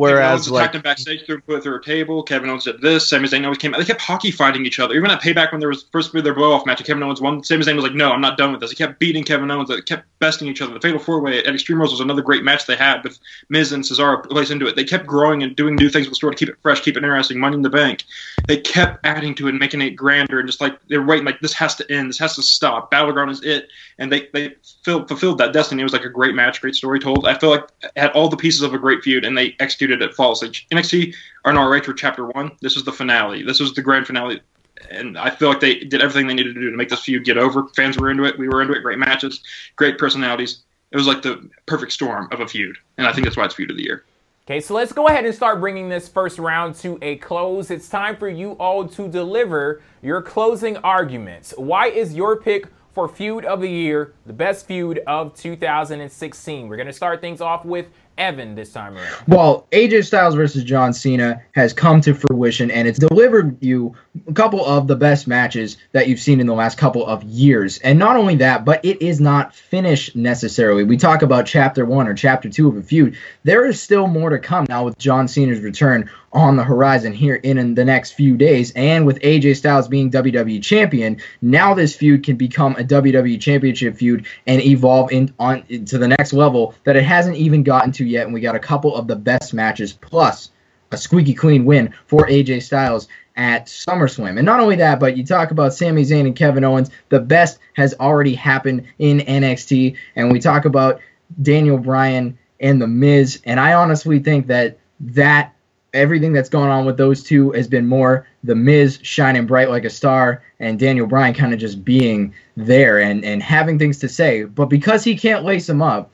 Kevin 0.08 0.24
Owens 0.24 0.48
Whereas, 0.48 0.48
attacked 0.48 0.53
like, 0.53 0.75
him 0.75 0.82
backstage, 0.82 1.25
threw 1.25 1.36
him 1.36 1.41
put 1.41 1.63
through 1.63 1.77
a 1.77 1.84
table. 1.84 2.24
Kevin 2.24 2.50
Owens 2.50 2.63
did 2.63 2.82
this. 2.82 3.10
Sami 3.10 3.27
Zayn 3.27 3.44
always 3.44 3.58
came 3.58 3.74
out. 3.74 3.79
They 3.79 3.86
kept 3.86 4.01
hockey 4.01 4.32
fighting 4.32 4.65
each 4.65 4.79
other. 4.79 4.96
Even 4.96 5.12
at 5.12 5.22
Payback, 5.22 5.51
when 5.51 5.60
there 5.60 5.70
was 5.70 5.84
be 5.84 6.22
their 6.22 6.34
blow 6.34 6.53
off 6.53 6.65
match, 6.65 6.84
Kevin 6.84 7.03
Owens 7.03 7.22
won. 7.22 7.44
Sami 7.44 7.63
Zayn 7.63 7.75
was 7.75 7.84
like, 7.84 7.94
"No, 7.94 8.12
I'm 8.12 8.22
not 8.22 8.38
done 8.38 8.51
with 8.51 8.62
this." 8.62 8.70
He 8.70 8.75
kept 8.75 9.00
beating 9.00 9.24
Kevin 9.24 9.51
Owens. 9.51 9.70
They 9.70 9.82
kept 9.82 10.06
besting 10.20 10.48
each 10.48 10.62
other. 10.62 10.74
The 10.74 10.79
Fatal 10.79 11.00
Four 11.00 11.22
Way 11.22 11.39
at 11.39 11.53
Extreme 11.53 11.79
Rules 11.79 11.91
was 11.91 12.00
another 12.00 12.22
great 12.22 12.44
match 12.44 12.65
they 12.65 12.75
had 12.75 13.03
with 13.03 13.20
Miz 13.50 13.72
and 13.72 13.84
Cesaro 13.84 14.24
placed 14.29 14.51
into 14.51 14.68
it. 14.68 14.75
They 14.75 14.84
kept 14.84 15.06
growing 15.06 15.44
and 15.44 15.56
doing 15.56 15.75
new 15.75 15.89
things 15.89 16.06
with 16.06 16.12
the 16.12 16.15
story 16.15 16.36
to 16.36 16.46
keep 16.46 16.50
it 16.53 16.62
fresh, 16.62 16.82
keep 16.82 16.96
it 16.96 17.03
interesting. 17.03 17.39
Money 17.39 17.56
in 17.56 17.62
the 17.62 17.70
Bank. 17.70 18.03
They 18.48 18.58
kept 18.58 19.06
adding 19.06 19.36
to 19.36 19.48
it, 19.48 19.51
and 19.51 19.60
making 19.60 19.82
it 19.82 19.91
grander, 19.91 20.39
and 20.39 20.48
just 20.48 20.62
like 20.62 20.79
they're 20.88 21.03
waiting, 21.03 21.25
like 21.25 21.41
this 21.41 21.53
has 21.53 21.75
to 21.75 21.91
end. 21.91 22.10
This 22.10 22.20
has 22.20 22.36
to 22.36 22.44
stop. 22.44 22.91
Battleground 22.91 23.32
is 23.32 23.44
it, 23.44 23.68
and 23.98 24.12
they 24.12 24.27
they 24.34 24.56
filled, 24.84 25.08
fulfilled 25.08 25.39
that 25.39 25.53
destiny. 25.53 25.82
It 25.82 25.84
was 25.84 25.94
like 25.94 26.06
a 26.06 26.10
great 26.10 26.36
match, 26.36 26.62
great 26.62 26.75
story 26.75 27.00
told. 27.00 27.25
I 27.25 27.38
feel 27.38 27.50
like 27.50 27.68
it 27.84 27.91
had 27.98 28.12
all 28.12 28.29
the 28.29 28.38
pieces 28.38 28.62
of 28.62 28.74
a 28.74 28.79
great 28.79 29.03
feud, 29.03 29.25
and 29.25 29.38
they 29.38 29.56
executed 29.60 29.88
it 29.91 30.13
flawlessly. 30.13 30.50
NXT 30.72 31.13
are 31.46 31.53
no 31.53 31.81
for 31.81 31.93
chapter 31.93 32.25
one. 32.25 32.51
This 32.62 32.75
was 32.75 32.84
the 32.84 32.91
finale. 32.91 33.43
This 33.43 33.60
was 33.60 33.74
the 33.74 33.81
grand 33.81 34.08
finale. 34.08 34.41
And 34.89 35.17
I 35.17 35.29
feel 35.29 35.50
like 35.50 35.60
they 35.60 35.79
did 35.79 36.01
everything 36.01 36.27
they 36.27 36.34
needed 36.34 36.55
to 36.55 36.62
do 36.62 36.72
to 36.72 36.77
make 36.77 36.89
this 36.89 37.01
feud 37.01 37.25
get 37.25 37.38
over. 37.38 37.67
Fans 37.75 37.98
were 37.98 38.10
into 38.10 38.24
it. 38.24 38.38
We 38.38 38.48
were 38.48 38.62
into 38.62 38.74
it. 38.74 38.81
Great 38.81 39.00
matches, 39.00 39.41
great 39.75 39.98
personalities. 39.98 40.63
It 40.91 40.98
was 40.98 41.08
like 41.08 41.22
the 41.22 41.50
perfect 41.65 41.91
storm 41.91 42.27
of 42.31 42.39
a 42.39 42.48
feud. 42.48 42.77
And 42.98 43.05
I 43.05 43.13
think 43.13 43.25
that's 43.25 43.38
why 43.38 43.46
it's 43.46 43.55
feud 43.55 43.72
of 43.72 43.77
the 43.77 43.84
year. 43.84 44.03
Okay, 44.50 44.62
so 44.62 44.74
let's 44.74 44.91
go 44.91 45.08
ahead 45.08 45.25
and 45.25 45.36
start 45.36 45.60
bringing 45.60 45.89
this 45.89 46.08
first 46.08 46.39
round 46.39 46.74
to 46.77 46.98
a 47.03 47.17
close. 47.17 47.69
It's 47.69 47.88
time 47.88 48.17
for 48.17 48.27
you 48.27 48.53
all 48.53 48.88
to 48.88 49.08
deliver 49.08 49.84
your 50.01 50.24
closing 50.24 50.75
arguments. 50.77 51.53
Why 51.55 51.89
is 51.89 52.15
your 52.15 52.41
pick 52.41 52.65
for 52.96 53.08
feud 53.08 53.46
of 53.46 53.62
the 53.62 53.69
year 53.69 54.15
the 54.25 54.34
best 54.34 54.65
feud 54.65 55.01
of 55.05 55.36
2016? 55.36 56.67
We're 56.67 56.77
going 56.77 56.88
to 56.88 56.93
start 56.93 57.22
things 57.22 57.41
off 57.41 57.63
with 57.63 57.89
Evan 58.20 58.54
this 58.54 58.72
time 58.72 58.98
around. 58.98 59.16
Well, 59.28 59.66
AJ 59.72 60.06
Styles 60.06 60.36
versus 60.36 60.64
John 60.64 60.94
Cena 60.94 61.42
has 61.54 61.74
come 61.74 62.02
to 62.02 62.14
fruition, 62.14 62.70
and 62.70 62.88
it's 62.88 63.00
delivered 63.00 63.58
you 63.64 63.96
a 64.28 64.34
couple 64.34 64.64
of 64.66 64.88
the 64.88 64.96
best 64.96 65.28
matches 65.28 65.78
that 65.94 66.08
you've 66.08 66.20
seen 66.20 66.40
in 66.40 66.46
the 66.46 66.54
last 66.54 66.78
couple 66.78 67.08
of 67.08 67.24
years. 67.24 67.80
And 67.80 67.98
not 67.98 68.18
only 68.18 68.36
that, 68.36 68.66
but 68.66 68.84
it 68.84 69.02
is 69.02 69.20
not 69.22 69.56
finished 69.56 70.16
necessarily. 70.16 70.84
We 70.84 70.98
talk 70.98 71.22
about 71.22 71.46
chapter 71.46 71.86
one 71.86 72.08
or 72.08 72.14
chapter 72.14 72.50
two 72.50 72.68
of 72.68 72.76
a 72.76 72.84
feud. 72.84 73.18
There 73.44 73.66
is 73.66 73.82
still 73.82 74.08
more 74.08 74.30
to 74.30 74.40
come 74.40 74.66
now 74.68 74.84
with 74.84 74.98
John 74.98 75.28
Cena's 75.28 75.62
return 75.62 76.10
on 76.32 76.56
the 76.56 76.64
horizon 76.64 77.14
here 77.14 77.36
in, 77.36 77.58
in 77.58 77.76
the 77.76 77.86
next 77.86 78.12
few 78.12 78.38
days. 78.38 78.72
And 78.76 79.06
with 79.06 79.20
AJ 79.20 79.58
Styles 79.58 79.88
being 79.88 80.12
WWE 80.12 80.62
champion, 80.62 81.18
now 81.42 81.74
this 81.74 81.96
feud 81.96 82.24
can 82.24 82.36
become 82.36 82.74
a 82.74 82.84
WWE 82.84 83.40
championship 83.42 83.96
feud 83.96 84.26
and 84.48 84.62
evolve 84.62 85.12
in, 85.12 85.34
on 85.40 85.64
the 85.70 86.08
next 86.08 86.34
level 86.34 86.76
that 86.84 86.96
it 86.96 87.04
hasn't 87.04 87.38
even 87.38 87.64
gotten 87.64 87.92
to 87.94 88.06
yet. 88.06 88.26
And 88.26 88.34
we 88.34 88.42
got 88.42 88.56
a 88.56 88.60
couple 88.60 88.96
of 88.96 89.08
the 89.08 89.16
best 89.16 89.54
matches 89.54 89.94
plus 89.94 90.52
a 90.92 90.98
squeaky 90.98 91.34
clean 91.34 91.66
win 91.66 91.94
for 92.08 92.28
AJ 92.28 92.64
Styles 92.64 93.08
at 93.36 93.68
SummerSlam. 93.68 94.38
And 94.38 94.46
not 94.46 94.60
only 94.60 94.76
that, 94.78 95.00
but 95.00 95.16
you 95.16 95.26
talk 95.26 95.52
about 95.52 95.74
Sami 95.74 96.04
Zayn 96.04 96.26
and 96.26 96.36
Kevin 96.36 96.64
Owens, 96.64 96.90
the 97.10 97.20
best 97.20 97.60
has 97.74 97.94
already 98.00 98.34
happened 98.34 98.86
in 98.98 99.20
NXT. 99.20 99.96
And 100.16 100.32
we 100.32 100.40
talk 100.40 100.66
about 100.66 101.00
Daniel 101.42 101.78
Bryan 101.78 102.38
and 102.60 102.82
The 102.82 102.88
Miz. 102.88 103.42
And 103.46 103.60
I 103.60 103.74
honestly 103.74 104.20
think 104.20 104.48
that 104.48 104.78
that 105.00 105.54
everything 105.93 106.34
that's 106.34 106.50
gone 106.50 106.69
on 106.69 106.86
with 106.86 106.98
those 106.98 107.24
two 107.24 107.51
has 107.51 107.67
been 107.67 107.88
more 107.88 108.27
The 108.43 108.55
Miz 108.55 109.00
shining 109.01 109.46
bright 109.46 109.69
like 109.69 109.86
a 109.86 109.89
star 109.89 110.43
and 110.60 110.79
Daniel 110.79 111.08
Bryan 111.08 111.34
kind 111.34 111.53
of 111.53 111.60
just 111.60 111.84
being 111.84 112.34
there 112.55 113.00
and, 113.00 113.24
and 113.24 113.41
having 113.41 113.79
things 113.79 114.00
to 114.00 114.10
say. 114.10 114.43
But 114.43 114.65
because 114.65 115.03
he 115.03 115.17
can't 115.17 115.46
lace 115.46 115.67
them 115.67 115.81
up, 115.81 116.12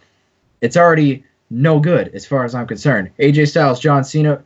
it's 0.62 0.78
already 0.78 1.24
no 1.50 1.80
good 1.80 2.10
as 2.14 2.26
far 2.26 2.44
as 2.46 2.56
I'm 2.56 2.68
concerned. 2.68 3.12
AJ 3.20 3.50
Styles, 3.50 3.80
John 3.80 4.04
Cena, 4.04 4.44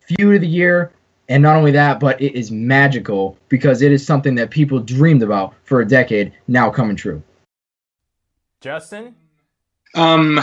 feud 0.00 0.36
of 0.36 0.40
the 0.40 0.48
year. 0.48 0.92
And 1.28 1.42
not 1.44 1.54
only 1.54 1.70
that, 1.72 2.00
but 2.00 2.20
it 2.20 2.34
is 2.36 2.50
magical 2.50 3.38
because 3.48 3.82
it 3.82 3.92
is 3.92 4.04
something 4.04 4.34
that 4.34 4.50
people 4.50 4.80
dreamed 4.80 5.22
about 5.22 5.54
for 5.62 5.80
a 5.80 5.86
decade 5.86 6.32
now 6.48 6.70
coming 6.70 6.96
true. 6.96 7.22
Justin? 8.60 9.14
Um, 9.94 10.40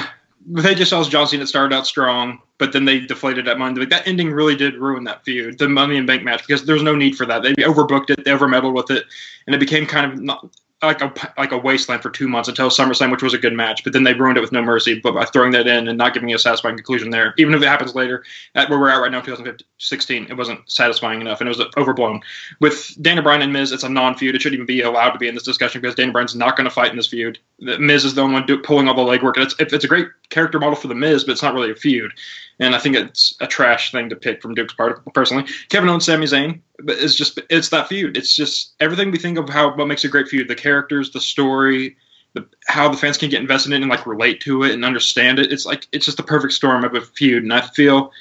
with 0.50 0.66
AJ 0.66 0.88
Styles 0.88 1.10
John 1.10 1.28
Cena, 1.28 1.44
it 1.44 1.48
started 1.48 1.76
out 1.76 1.86
strong, 1.86 2.40
but 2.58 2.72
then 2.72 2.86
they 2.86 3.00
deflated 3.00 3.46
that 3.46 3.60
money. 3.60 3.86
That 3.86 4.08
ending 4.08 4.32
really 4.32 4.56
did 4.56 4.76
ruin 4.76 5.04
that 5.04 5.24
feud, 5.26 5.58
the 5.58 5.68
Money 5.68 5.98
in 5.98 6.06
Bank 6.06 6.24
match, 6.24 6.46
because 6.46 6.66
there's 6.66 6.84
no 6.84 6.96
need 6.96 7.16
for 7.16 7.26
that. 7.26 7.44
They 7.44 7.54
overbooked 7.56 8.10
it, 8.10 8.24
they 8.24 8.32
overmeddled 8.32 8.74
with 8.74 8.90
it, 8.92 9.06
and 9.46 9.56
it 9.56 9.60
became 9.60 9.86
kind 9.86 10.12
of 10.12 10.22
not 10.22 10.50
like 10.84 11.02
a 11.02 11.12
like 11.38 11.52
a 11.52 11.58
wasteland 11.58 12.04
for 12.04 12.12
two 12.12 12.28
months 12.28 12.48
until 12.48 12.70
SummerSlam, 12.70 13.12
which 13.12 13.24
was 13.24 13.34
a 13.34 13.38
good 13.38 13.54
match. 13.54 13.84
But 13.84 13.94
then 13.94 14.04
they 14.04 14.14
ruined 14.14 14.38
it 14.38 14.42
with 14.42 14.52
No 14.52 14.62
Mercy, 14.62 15.00
but 15.00 15.14
by 15.14 15.26
throwing 15.26 15.52
that 15.52 15.68
in 15.68 15.88
and 15.88 15.98
not 15.98 16.14
giving 16.14 16.34
a 16.34 16.40
satisfying 16.40 16.76
conclusion 16.76 17.10
there, 17.10 17.34
even 17.38 17.54
if 17.54 17.62
it 17.62 17.68
happens 17.68 17.96
later, 17.96 18.24
at 18.56 18.70
where 18.70 18.80
we're 18.80 18.90
at 18.90 19.02
right 19.02 19.12
now, 19.12 19.22
2016, 19.22 20.28
it 20.30 20.38
wasn't 20.38 20.72
satisfying 20.72 21.20
enough, 21.20 21.42
and 21.42 21.50
it 21.50 21.58
was 21.58 21.66
overblown. 21.78 22.22
With 22.62 22.96
Daniel 23.02 23.24
Bryan 23.24 23.42
and 23.42 23.54
Miz, 23.54 23.72
it's 23.72 23.84
a 23.84 23.90
non-feud. 23.90 24.36
It 24.36 24.42
shouldn't 24.42 24.56
even 24.56 24.68
be 24.68 24.82
allowed 24.82 25.12
to 25.12 25.20
be 25.20 25.28
in 25.28 25.34
this 25.34 25.44
discussion 25.44 25.82
because 25.82 25.96
Daniel 25.96 26.14
Bryan's 26.14 26.36
not 26.36 26.56
going 26.56 26.66
to 26.66 26.74
fight 26.74 26.92
in 26.92 26.98
this 26.98 27.08
feud. 27.08 27.40
Miz 27.60 28.06
is 28.06 28.14
the 28.14 28.22
only 28.22 28.34
one 28.34 28.46
do, 28.46 28.60
pulling 28.60 28.88
all 28.88 28.94
the 28.94 29.02
legwork, 29.02 29.34
and 29.36 29.44
it's 29.44 29.56
it's 29.60 29.84
a 29.84 29.88
great 29.88 30.08
character 30.30 30.60
model 30.60 30.76
for 30.76 30.88
the 30.88 30.96
Miz, 30.96 31.24
but 31.24 31.32
it's 31.32 31.42
not 31.42 31.56
really 31.56 31.72
a 31.72 31.76
feud. 31.76 32.12
And 32.60 32.76
I 32.76 32.80
think 32.80 32.96
it's 32.96 33.36
a 33.40 33.48
trash 33.48 33.92
thing 33.92 34.10
to 34.10 34.16
pick 34.16 34.42
from 34.42 34.54
Duke's 34.54 34.74
part, 34.74 35.04
personally. 35.14 35.46
Kevin 35.70 35.90
Owens, 35.90 36.06
Sami 36.06 36.26
Zayn, 36.26 36.60
but 36.80 36.98
it's 37.00 37.16
just 37.16 37.40
it's 37.50 37.70
that 37.70 37.88
feud. 37.88 38.16
It's 38.16 38.36
just 38.36 38.74
everything 38.80 39.12
we 39.12 39.18
think 39.18 39.38
of 39.40 39.50
how 39.50 39.76
what 39.76 39.88
makes 39.88 40.04
a 40.04 40.08
great 40.08 40.28
feud: 40.28 40.48
the 40.48 40.56
characters, 40.56 41.12
the 41.12 41.22
story, 41.22 41.98
the, 42.34 42.46
how 42.68 42.90
the 42.90 42.98
fans 42.98 43.18
can 43.18 43.30
get 43.30 43.42
invested 43.42 43.74
in 43.74 43.82
and 43.82 43.90
like 43.90 44.06
relate 44.06 44.40
to 44.42 44.64
it 44.64 44.74
and 44.74 44.86
understand 44.86 45.40
it. 45.40 45.52
It's 45.52 45.66
like 45.66 45.88
it's 45.92 46.06
just 46.06 46.18
the 46.18 46.24
perfect 46.24 46.54
storm 46.54 46.84
of 46.84 46.94
a 46.94 47.02
feud, 47.02 47.42
and 47.44 47.54
I 47.54 47.62
feel 47.62 48.12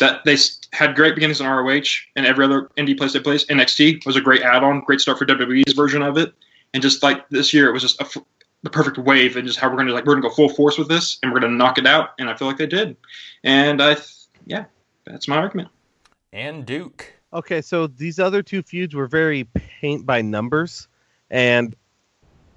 that 0.00 0.24
they 0.24 0.36
had 0.72 0.94
great 0.96 1.14
beginnings 1.14 1.40
in 1.40 1.46
ROH 1.46 1.82
and 2.16 2.26
every 2.26 2.44
other 2.44 2.68
indie 2.76 2.96
place 2.96 3.12
they 3.12 3.20
placed. 3.20 3.48
NXT 3.48 4.04
was 4.04 4.16
a 4.16 4.20
great 4.20 4.42
add-on, 4.42 4.80
great 4.80 5.00
start 5.00 5.18
for 5.18 5.26
WWE's 5.26 5.74
version 5.74 6.02
of 6.02 6.16
it, 6.18 6.34
and 6.74 6.82
just 6.82 7.02
like 7.02 7.28
this 7.28 7.52
year, 7.52 7.68
it 7.68 7.72
was 7.72 7.82
just 7.82 8.00
a, 8.00 8.22
the 8.62 8.70
perfect 8.70 8.98
wave 8.98 9.36
and 9.36 9.46
just 9.46 9.58
how 9.58 9.68
we're 9.68 9.76
going 9.76 9.88
to 9.88 9.92
like 9.92 10.04
we're 10.04 10.14
going 10.14 10.22
to 10.22 10.28
go 10.28 10.34
full 10.34 10.48
force 10.48 10.78
with 10.78 10.88
this 10.88 11.18
and 11.22 11.32
we're 11.32 11.40
going 11.40 11.52
to 11.52 11.56
knock 11.56 11.78
it 11.78 11.86
out, 11.86 12.10
and 12.18 12.28
I 12.28 12.36
feel 12.36 12.48
like 12.48 12.58
they 12.58 12.66
did, 12.66 12.96
and 13.44 13.82
I 13.82 13.96
yeah, 14.46 14.64
that's 15.04 15.28
my 15.28 15.36
argument. 15.36 15.68
And 16.32 16.64
Duke. 16.64 17.12
Okay, 17.32 17.62
so 17.62 17.86
these 17.86 18.18
other 18.18 18.42
two 18.42 18.62
feuds 18.62 18.94
were 18.94 19.06
very 19.06 19.44
paint 19.44 20.04
by 20.06 20.22
numbers, 20.22 20.88
and 21.30 21.74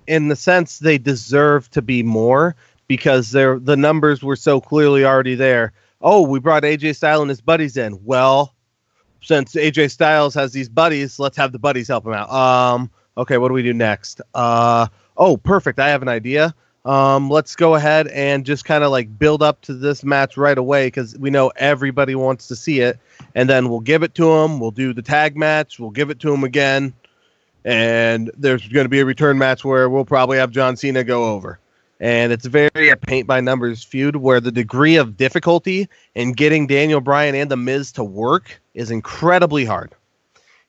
in 0.08 0.28
the 0.28 0.36
sense 0.36 0.80
they 0.80 0.98
deserve 0.98 1.70
to 1.72 1.82
be 1.82 2.04
more 2.04 2.56
because 2.88 3.32
they're 3.32 3.60
the 3.60 3.78
numbers 3.78 4.24
were 4.24 4.36
so 4.36 4.62
clearly 4.62 5.06
already 5.06 5.36
there. 5.36 5.74
Oh, 6.02 6.22
we 6.22 6.40
brought 6.40 6.64
AJ 6.64 6.98
Styles 6.98 7.22
and 7.22 7.30
his 7.30 7.42
buddies 7.42 7.78
in. 7.78 8.04
Well, 8.04 8.54
since 9.22 9.56
AJ 9.56 9.92
Styles 9.92 10.36
has 10.36 10.54
these 10.54 10.70
buddies, 10.70 11.18
let's 11.18 11.38
have 11.38 11.52
the 11.52 11.60
buddies 11.60 11.88
help 11.88 12.06
him 12.06 12.14
out. 12.14 12.30
Um, 12.30 12.92
okay, 13.18 13.38
what 13.38 13.48
do 13.48 13.54
we 13.54 13.64
do 13.64 13.74
next? 13.74 14.22
Uh, 14.34 14.88
oh, 15.18 15.38
perfect. 15.38 15.80
I 15.80 15.90
have 15.90 16.02
an 16.02 16.08
idea. 16.08 16.54
Um, 16.86 17.32
let's 17.32 17.56
go 17.56 17.74
ahead 17.74 18.08
and 18.10 18.46
just 18.46 18.64
kind 18.64 18.84
of 18.84 18.92
like 18.92 19.18
build 19.18 19.42
up 19.42 19.62
to 19.62 19.74
this 19.74 20.04
match 20.04 20.38
right 20.38 20.58
away 20.58 20.88
because 20.88 21.18
we 21.18 21.32
know 21.32 21.52
everybody 21.56 22.14
wants 22.14 22.48
to 22.50 22.56
see 22.56 22.80
it, 22.80 23.00
and 23.34 23.50
then 23.50 23.70
we'll 23.70 23.80
give 23.80 24.04
it 24.04 24.14
to 24.16 24.26
them. 24.26 24.60
We'll 24.60 24.72
do 24.72 24.94
the 24.94 25.02
tag 25.02 25.36
match. 25.36 25.80
We'll 25.80 25.90
give 25.90 26.12
it 26.12 26.20
to 26.20 26.30
them 26.30 26.44
again, 26.44 26.94
and 27.64 28.30
there's 28.38 28.68
going 28.68 28.86
to 28.86 28.90
be 28.90 29.00
a 29.00 29.06
return 29.06 29.40
match 29.40 29.66
where 29.66 29.90
we'll 29.90 30.06
probably 30.06 30.38
have 30.38 30.52
John 30.52 30.78
Cena 30.78 31.04
go 31.04 31.34
over. 31.34 31.60
And 32.00 32.32
it's 32.32 32.46
very 32.46 32.90
a 32.90 32.98
paint 32.98 33.26
by 33.26 33.40
numbers 33.40 33.84
feud 33.84 34.18
where 34.18 34.42
the 34.42 34.52
degree 34.52 34.98
of 34.98 35.18
difficulty 35.18 35.88
in 36.14 36.34
getting 36.34 36.68
Daniel 36.68 37.02
Bryan 37.02 37.36
and 37.36 37.50
The 37.50 37.58
Miz 37.58 37.94
to 37.94 38.04
work 38.04 38.62
is 38.74 38.92
incredibly 38.92 39.66
hard. 39.66 39.96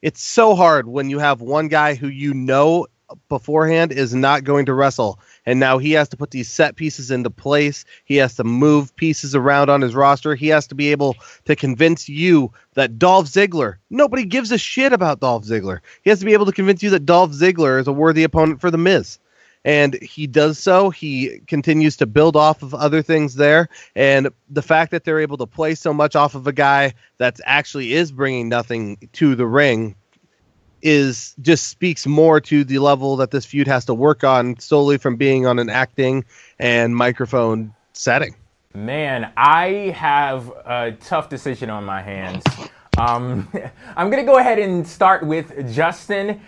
It's 0.03 0.23
so 0.23 0.55
hard 0.55 0.87
when 0.87 1.11
you 1.11 1.19
have 1.19 1.41
one 1.41 1.69
guy 1.69 1.95
who 1.95 2.07
you 2.07 2.33
know 2.33 2.87
beforehand 3.29 3.93
is 3.93 4.15
not 4.15 4.45
going 4.45 4.67
to 4.67 4.75
wrestle. 4.75 5.21
And 5.45 5.61
now 5.61 5.79
he 5.79 5.93
has 5.93 6.09
to 6.11 6.17
put 6.17 6.31
these 6.31 6.51
set 6.51 6.77
pieces 6.77 7.11
into 7.11 7.31
place. 7.31 7.85
He 8.05 8.17
has 8.17 8.35
to 8.37 8.45
move 8.45 8.95
pieces 8.97 9.35
around 9.35 9.71
on 9.71 9.81
his 9.81 9.95
roster. 9.95 10.35
He 10.35 10.49
has 10.49 10.67
to 10.69 10.75
be 10.75 10.91
able 10.91 11.17
to 11.45 11.57
convince 11.57 12.09
you 12.09 12.53
that 12.75 12.99
Dolph 12.99 13.27
Ziggler 13.27 13.77
nobody 13.91 14.25
gives 14.25 14.53
a 14.53 14.59
shit 14.59 14.93
about 14.93 15.21
Dolph 15.21 15.45
Ziggler. 15.45 15.81
He 16.03 16.11
has 16.11 16.19
to 16.21 16.27
be 16.27 16.33
able 16.33 16.47
to 16.47 16.53
convince 16.53 16.83
you 16.83 16.91
that 16.91 17.07
Dolph 17.07 17.31
Ziggler 17.33 17.81
is 17.81 17.87
a 17.87 17.93
worthy 17.93 18.25
opponent 18.25 18.61
for 18.61 18.71
the 18.71 18.79
Miz. 18.79 19.19
And 19.65 20.01
he 20.01 20.29
does 20.29 20.61
so. 20.61 20.91
He 20.91 21.41
continues 21.49 21.97
to 21.97 22.07
build 22.07 22.37
off 22.37 22.63
of 22.63 22.73
other 22.73 23.03
things 23.03 23.35
there. 23.35 23.69
And 23.97 24.29
the 24.49 24.63
fact 24.63 24.93
that 24.93 25.03
they're 25.03 25.19
able 25.19 25.39
to 25.39 25.47
play 25.47 25.75
so 25.75 25.93
much 25.93 26.15
off 26.15 26.37
of 26.37 26.47
a 26.47 26.53
guy 26.53 26.95
that 27.19 27.41
actually 27.45 27.95
is 27.95 28.13
bringing 28.13 28.49
nothing 28.49 29.09
to 29.15 29.35
the 29.35 29.47
ring 29.47 29.97
is 30.83 31.35
just 31.41 31.69
speaks 31.69 32.07
more 32.07 32.41
to 32.41 32.65
the 32.65 32.79
level 32.79 33.17
that 33.17 33.31
this 33.31 33.45
feud 33.45 33.67
has 33.67 33.85
to 33.87 33.95
work 33.95 34.25
on 34.25 34.59
solely 34.59 34.99
from 34.99 35.17
being 35.17 35.47
on 35.47 35.59
an 35.59 35.69
acting 35.69 36.25
and 36.59 36.95
microphone 36.95 37.75
setting. 37.93 38.35
Man, 38.75 39.33
I 39.37 39.95
have 39.97 40.51
a 40.67 40.93
tough 41.01 41.29
decision 41.29 41.71
on 41.71 41.85
my 41.85 42.03
hands. 42.03 42.45
Um, 42.99 43.49
I'm 43.97 44.11
going 44.11 44.23
to 44.23 44.31
go 44.31 44.39
ahead 44.39 44.59
and 44.59 44.87
start 44.87 45.25
with 45.25 45.73
Justin. 45.73 46.41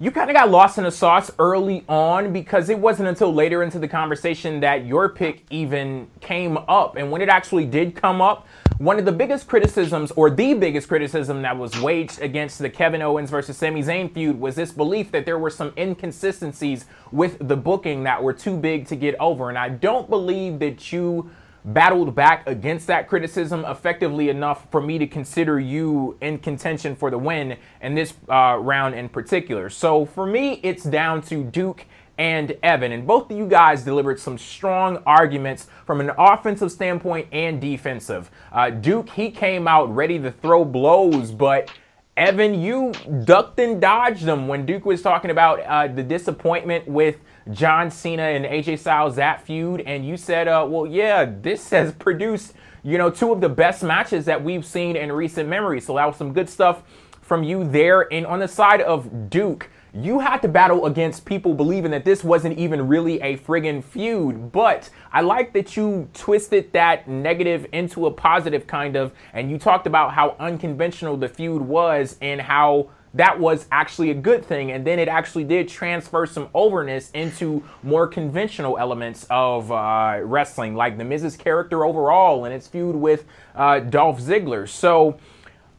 You 0.00 0.10
kind 0.10 0.28
of 0.28 0.34
got 0.34 0.50
lost 0.50 0.76
in 0.76 0.82
the 0.82 0.90
sauce 0.90 1.30
early 1.38 1.84
on 1.88 2.32
because 2.32 2.68
it 2.68 2.76
wasn't 2.76 3.08
until 3.08 3.32
later 3.32 3.62
into 3.62 3.78
the 3.78 3.86
conversation 3.86 4.58
that 4.58 4.84
your 4.84 5.08
pick 5.08 5.44
even 5.50 6.08
came 6.20 6.56
up. 6.56 6.96
And 6.96 7.12
when 7.12 7.22
it 7.22 7.28
actually 7.28 7.64
did 7.64 7.94
come 7.94 8.20
up, 8.20 8.44
one 8.78 8.98
of 8.98 9.04
the 9.04 9.12
biggest 9.12 9.46
criticisms, 9.46 10.10
or 10.16 10.30
the 10.30 10.54
biggest 10.54 10.88
criticism 10.88 11.42
that 11.42 11.56
was 11.56 11.80
waged 11.80 12.20
against 12.20 12.58
the 12.58 12.68
Kevin 12.68 13.02
Owens 13.02 13.30
versus 13.30 13.56
Sami 13.56 13.84
Zayn 13.84 14.12
feud 14.12 14.40
was 14.40 14.56
this 14.56 14.72
belief 14.72 15.12
that 15.12 15.24
there 15.24 15.38
were 15.38 15.48
some 15.48 15.72
inconsistencies 15.78 16.86
with 17.12 17.38
the 17.46 17.56
booking 17.56 18.02
that 18.02 18.20
were 18.20 18.32
too 18.32 18.56
big 18.56 18.88
to 18.88 18.96
get 18.96 19.14
over. 19.20 19.48
And 19.48 19.56
I 19.56 19.68
don't 19.68 20.10
believe 20.10 20.58
that 20.58 20.92
you 20.92 21.30
battled 21.64 22.14
back 22.14 22.46
against 22.46 22.86
that 22.86 23.08
criticism 23.08 23.64
effectively 23.64 24.28
enough 24.28 24.70
for 24.70 24.82
me 24.82 24.98
to 24.98 25.06
consider 25.06 25.58
you 25.58 26.16
in 26.20 26.38
contention 26.38 26.94
for 26.94 27.10
the 27.10 27.18
win 27.18 27.56
in 27.80 27.94
this 27.94 28.14
uh, 28.28 28.58
round 28.60 28.94
in 28.94 29.08
particular. 29.08 29.70
So 29.70 30.04
for 30.04 30.26
me, 30.26 30.60
it's 30.62 30.84
down 30.84 31.22
to 31.22 31.42
Duke 31.42 31.86
and 32.18 32.56
Evan. 32.62 32.92
And 32.92 33.06
both 33.06 33.30
of 33.30 33.36
you 33.36 33.46
guys 33.46 33.82
delivered 33.82 34.20
some 34.20 34.38
strong 34.38 34.98
arguments 35.06 35.68
from 35.86 36.00
an 36.00 36.10
offensive 36.16 36.70
standpoint 36.70 37.28
and 37.32 37.60
defensive. 37.60 38.30
Uh, 38.52 38.70
Duke, 38.70 39.08
he 39.10 39.30
came 39.30 39.66
out 39.66 39.94
ready 39.94 40.18
to 40.18 40.30
throw 40.30 40.64
blows, 40.64 41.32
but 41.32 41.72
Evan, 42.16 42.60
you 42.60 42.92
ducked 43.24 43.58
and 43.58 43.80
dodged 43.80 44.24
them 44.24 44.46
when 44.46 44.64
Duke 44.64 44.84
was 44.84 45.02
talking 45.02 45.32
about 45.32 45.60
uh, 45.60 45.88
the 45.88 46.02
disappointment 46.02 46.86
with 46.86 47.16
John 47.52 47.90
Cena 47.90 48.22
and 48.22 48.44
AJ 48.44 48.78
Styles 48.78 49.16
that 49.16 49.42
feud, 49.42 49.82
and 49.82 50.06
you 50.06 50.16
said, 50.16 50.48
uh, 50.48 50.66
"Well, 50.68 50.86
yeah, 50.86 51.24
this 51.24 51.70
has 51.76 51.92
produced, 51.92 52.54
you 52.82 52.98
know, 52.98 53.10
two 53.10 53.32
of 53.32 53.40
the 53.40 53.48
best 53.48 53.82
matches 53.82 54.24
that 54.24 54.42
we've 54.42 54.64
seen 54.64 54.96
in 54.96 55.12
recent 55.12 55.48
memory." 55.48 55.80
So 55.80 55.96
that 55.96 56.06
was 56.06 56.16
some 56.16 56.32
good 56.32 56.48
stuff 56.48 56.82
from 57.20 57.42
you 57.42 57.64
there. 57.64 58.12
And 58.12 58.26
on 58.26 58.38
the 58.38 58.48
side 58.48 58.80
of 58.80 59.30
Duke, 59.30 59.70
you 59.96 60.18
had 60.18 60.38
to 60.38 60.48
battle 60.48 60.86
against 60.86 61.24
people 61.24 61.54
believing 61.54 61.92
that 61.92 62.04
this 62.04 62.24
wasn't 62.24 62.58
even 62.58 62.88
really 62.88 63.20
a 63.20 63.38
friggin' 63.38 63.82
feud. 63.82 64.50
But 64.50 64.90
I 65.12 65.20
like 65.20 65.52
that 65.52 65.76
you 65.76 66.08
twisted 66.14 66.72
that 66.72 67.06
negative 67.06 67.66
into 67.72 68.06
a 68.06 68.10
positive 68.10 68.66
kind 68.66 68.96
of, 68.96 69.12
and 69.32 69.50
you 69.50 69.58
talked 69.58 69.86
about 69.86 70.12
how 70.12 70.34
unconventional 70.40 71.16
the 71.16 71.28
feud 71.28 71.62
was 71.62 72.16
and 72.20 72.40
how 72.40 72.90
that 73.14 73.38
was 73.38 73.66
actually 73.70 74.10
a 74.10 74.14
good 74.14 74.44
thing. 74.44 74.72
And 74.72 74.84
then 74.84 74.98
it 74.98 75.08
actually 75.08 75.44
did 75.44 75.68
transfer 75.68 76.26
some 76.26 76.48
overness 76.52 77.10
into 77.12 77.62
more 77.82 78.06
conventional 78.06 78.76
elements 78.76 79.26
of 79.30 79.70
uh, 79.70 80.18
wrestling, 80.22 80.74
like 80.74 80.98
the 80.98 81.04
Miz's 81.04 81.36
character 81.36 81.84
overall 81.84 82.44
and 82.44 82.52
its 82.52 82.66
feud 82.66 82.96
with 82.96 83.24
uh, 83.54 83.78
Dolph 83.80 84.20
Ziggler. 84.20 84.68
So, 84.68 85.18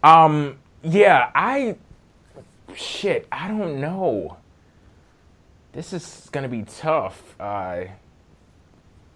um, 0.01 0.57
yeah, 0.81 1.31
I 1.35 1.75
shit, 2.73 3.27
I 3.31 3.47
don't 3.47 3.79
know. 3.79 4.37
This 5.73 5.91
is 5.91 6.29
gonna 6.31 6.47
be 6.47 6.63
tough. 6.63 7.35
Uh, 7.37 7.85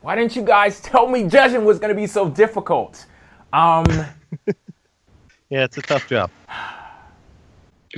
why 0.01 0.15
didn't 0.15 0.36
you 0.36 0.41
guys 0.41 0.82
tell 0.82 1.08
me 1.08 1.23
judging 1.23 1.63
was 1.63 1.79
gonna 1.79 1.95
be 1.95 2.08
so 2.08 2.29
difficult? 2.29 3.05
Um, 3.53 3.86
yeah, 5.49 5.63
it's 5.63 5.77
a 5.77 5.82
tough 5.82 6.08
job. 6.08 6.29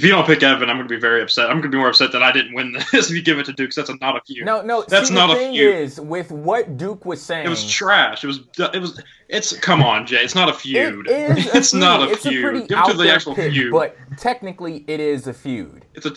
If 0.01 0.05
you 0.05 0.13
don't 0.13 0.25
pick 0.25 0.41
Evan, 0.41 0.67
I'm 0.67 0.77
going 0.77 0.87
to 0.87 0.95
be 0.95 0.99
very 0.99 1.21
upset. 1.21 1.51
I'm 1.51 1.57
going 1.57 1.61
to 1.61 1.69
be 1.69 1.77
more 1.77 1.89
upset 1.89 2.11
that 2.13 2.23
I 2.23 2.31
didn't 2.31 2.55
win 2.55 2.71
this 2.91 3.11
if 3.11 3.15
you 3.15 3.21
give 3.21 3.37
it 3.37 3.45
to 3.45 3.53
Duke. 3.53 3.69
That's 3.69 3.87
a, 3.87 3.95
not 3.97 4.17
a 4.17 4.21
feud. 4.21 4.47
No, 4.47 4.63
no. 4.63 4.83
That's 4.87 5.09
see, 5.09 5.13
not 5.13 5.27
the 5.27 5.33
a 5.33 5.35
thing 5.35 5.53
feud. 5.53 5.75
Is 5.75 6.01
with 6.01 6.31
what 6.31 6.75
Duke 6.75 7.05
was 7.05 7.21
saying, 7.21 7.45
it 7.45 7.49
was 7.49 7.69
trash. 7.69 8.23
It 8.23 8.27
was. 8.27 8.39
It 8.73 8.81
was. 8.81 8.99
It's. 9.29 9.55
Come 9.59 9.83
on, 9.83 10.07
Jay. 10.07 10.23
It's 10.23 10.33
not 10.33 10.49
a 10.49 10.53
feud. 10.55 11.07
It 11.07 11.37
is. 11.37 11.45
A 11.45 11.49
it's 11.57 11.69
feud. 11.69 11.81
not 11.81 12.01
a 12.01 12.13
it's 12.13 12.23
feud. 12.23 12.43
A 12.43 12.49
pretty 12.49 12.67
give 12.67 12.79
it 12.79 12.85
to 12.87 12.97
the 12.97 13.13
actual 13.13 13.35
pick, 13.35 13.53
feud. 13.53 13.71
But 13.71 13.95
technically, 14.17 14.85
it 14.87 14.99
is 14.99 15.27
a 15.27 15.33
feud. 15.33 15.85
It's 15.93 16.07
a. 16.07 16.15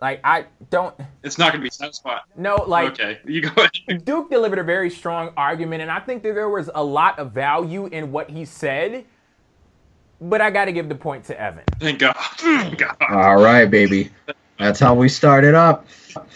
Like 0.00 0.22
I 0.24 0.46
don't. 0.70 0.94
It's 1.22 1.36
not 1.36 1.52
going 1.52 1.60
to 1.60 1.66
be 1.66 1.70
satisfying. 1.70 2.20
No, 2.34 2.64
like 2.66 2.92
okay, 2.92 3.18
you 3.26 3.42
go 3.42 3.50
ahead. 3.58 4.04
Duke 4.06 4.30
delivered 4.30 4.58
a 4.58 4.64
very 4.64 4.88
strong 4.88 5.34
argument, 5.36 5.82
and 5.82 5.90
I 5.90 6.00
think 6.00 6.22
that 6.22 6.34
there 6.34 6.48
was 6.48 6.70
a 6.74 6.82
lot 6.82 7.18
of 7.18 7.32
value 7.32 7.88
in 7.88 8.10
what 8.10 8.30
he 8.30 8.46
said. 8.46 9.04
But 10.20 10.40
I 10.40 10.50
got 10.50 10.64
to 10.66 10.72
give 10.72 10.88
the 10.88 10.94
point 10.94 11.24
to 11.26 11.40
Evan. 11.40 11.62
Thank 11.78 12.00
God. 12.00 12.16
Thank 12.38 12.78
God. 12.78 12.96
All 13.08 13.36
right, 13.42 13.66
baby. 13.70 14.10
That's 14.58 14.80
how 14.80 14.94
we 14.94 15.08
started 15.08 15.54
up. 15.54 15.86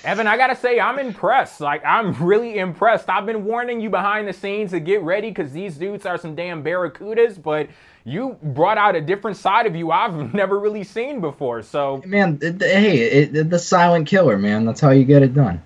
Evan, 0.05 0.29
I 0.29 0.37
gotta 0.37 0.55
say, 0.55 0.79
I'm 0.79 1.01
impressed. 1.01 1.61
Like, 1.61 1.85
I'm 1.85 2.12
really 2.23 2.59
impressed. 2.59 3.09
I've 3.09 3.27
been 3.27 3.45
warning 3.45 3.81
you 3.81 3.90
behind 3.90 4.29
the 4.29 4.33
scenes 4.33 4.71
to 4.71 4.79
get 4.79 5.03
ready 5.03 5.31
because 5.31 5.51
these 5.51 5.77
dudes 5.77 6.07
are 6.07 6.16
some 6.16 6.37
damn 6.37 6.62
barracudas, 6.62 7.42
but 7.42 7.68
you 8.05 8.37
brought 8.42 8.79
out 8.79 8.95
a 8.95 9.01
different 9.01 9.37
side 9.37 9.66
of 9.66 9.75
you 9.75 9.90
I've 9.90 10.33
never 10.35 10.61
really 10.61 10.85
seen 10.85 11.21
before. 11.21 11.62
So, 11.62 12.01
Man, 12.07 12.38
it- 12.40 12.61
hey, 12.62 12.99
it, 12.99 13.51
the 13.51 13.59
silent 13.59 14.07
killer, 14.07 14.38
man. 14.38 14.64
That's 14.66 14.81
how 14.81 14.90
you 14.90 15.05
get 15.05 15.23
it 15.23 15.35
done. 15.35 15.61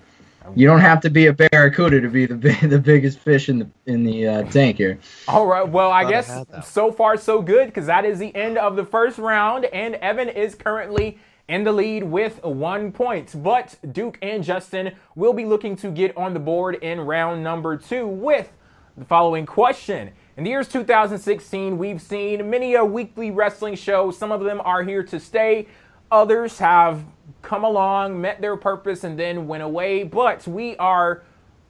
You 0.55 0.67
don't 0.67 0.81
have 0.81 1.01
to 1.01 1.09
be 1.09 1.27
a 1.27 1.33
barracuda 1.33 2.01
to 2.01 2.09
be 2.09 2.25
the 2.25 2.35
the 2.67 2.79
biggest 2.79 3.19
fish 3.19 3.49
in 3.49 3.59
the 3.59 3.69
in 3.85 4.03
the 4.03 4.27
uh, 4.27 4.43
tank 4.43 4.77
here. 4.77 4.99
all 5.27 5.45
right. 5.45 5.67
Well, 5.67 5.91
I 5.91 6.01
I 6.01 6.09
guess 6.09 6.27
had 6.27 6.65
so 6.65 6.91
far 6.91 7.17
so 7.17 7.41
good 7.41 7.67
because 7.67 7.85
that 7.87 8.05
is 8.05 8.19
the 8.19 8.35
end 8.35 8.57
of 8.57 8.75
the 8.75 8.85
first 8.85 9.17
round, 9.17 9.65
and 9.65 9.95
Evan 9.95 10.29
is 10.29 10.55
currently 10.55 11.19
in 11.47 11.63
the 11.63 11.71
lead 11.71 12.03
with 12.03 12.43
one 12.43 12.91
point. 12.91 13.33
But 13.41 13.75
Duke 13.91 14.17
and 14.21 14.43
Justin 14.43 14.95
will 15.15 15.33
be 15.33 15.45
looking 15.45 15.75
to 15.77 15.89
get 15.91 16.15
on 16.17 16.33
the 16.33 16.39
board 16.39 16.75
in 16.75 16.99
round 17.01 17.43
number 17.43 17.77
two 17.77 18.07
with 18.07 18.51
the 18.97 19.05
following 19.05 19.45
question. 19.45 20.11
In 20.37 20.43
the 20.43 20.49
years 20.49 20.67
2016, 20.67 21.77
we've 21.77 22.01
seen 22.01 22.49
many 22.49 22.75
a 22.75 22.83
weekly 22.83 23.31
wrestling 23.31 23.75
show. 23.75 24.11
Some 24.11 24.31
of 24.31 24.43
them 24.43 24.61
are 24.63 24.83
here 24.83 25.03
to 25.03 25.19
stay. 25.19 25.67
Others 26.11 26.59
have 26.59 27.03
come 27.41 27.63
along, 27.63 28.19
met 28.19 28.41
their 28.41 28.57
purpose, 28.57 29.03
and 29.03 29.17
then 29.17 29.47
went 29.47 29.63
away. 29.63 30.03
But 30.03 30.47
we 30.47 30.75
are 30.77 31.23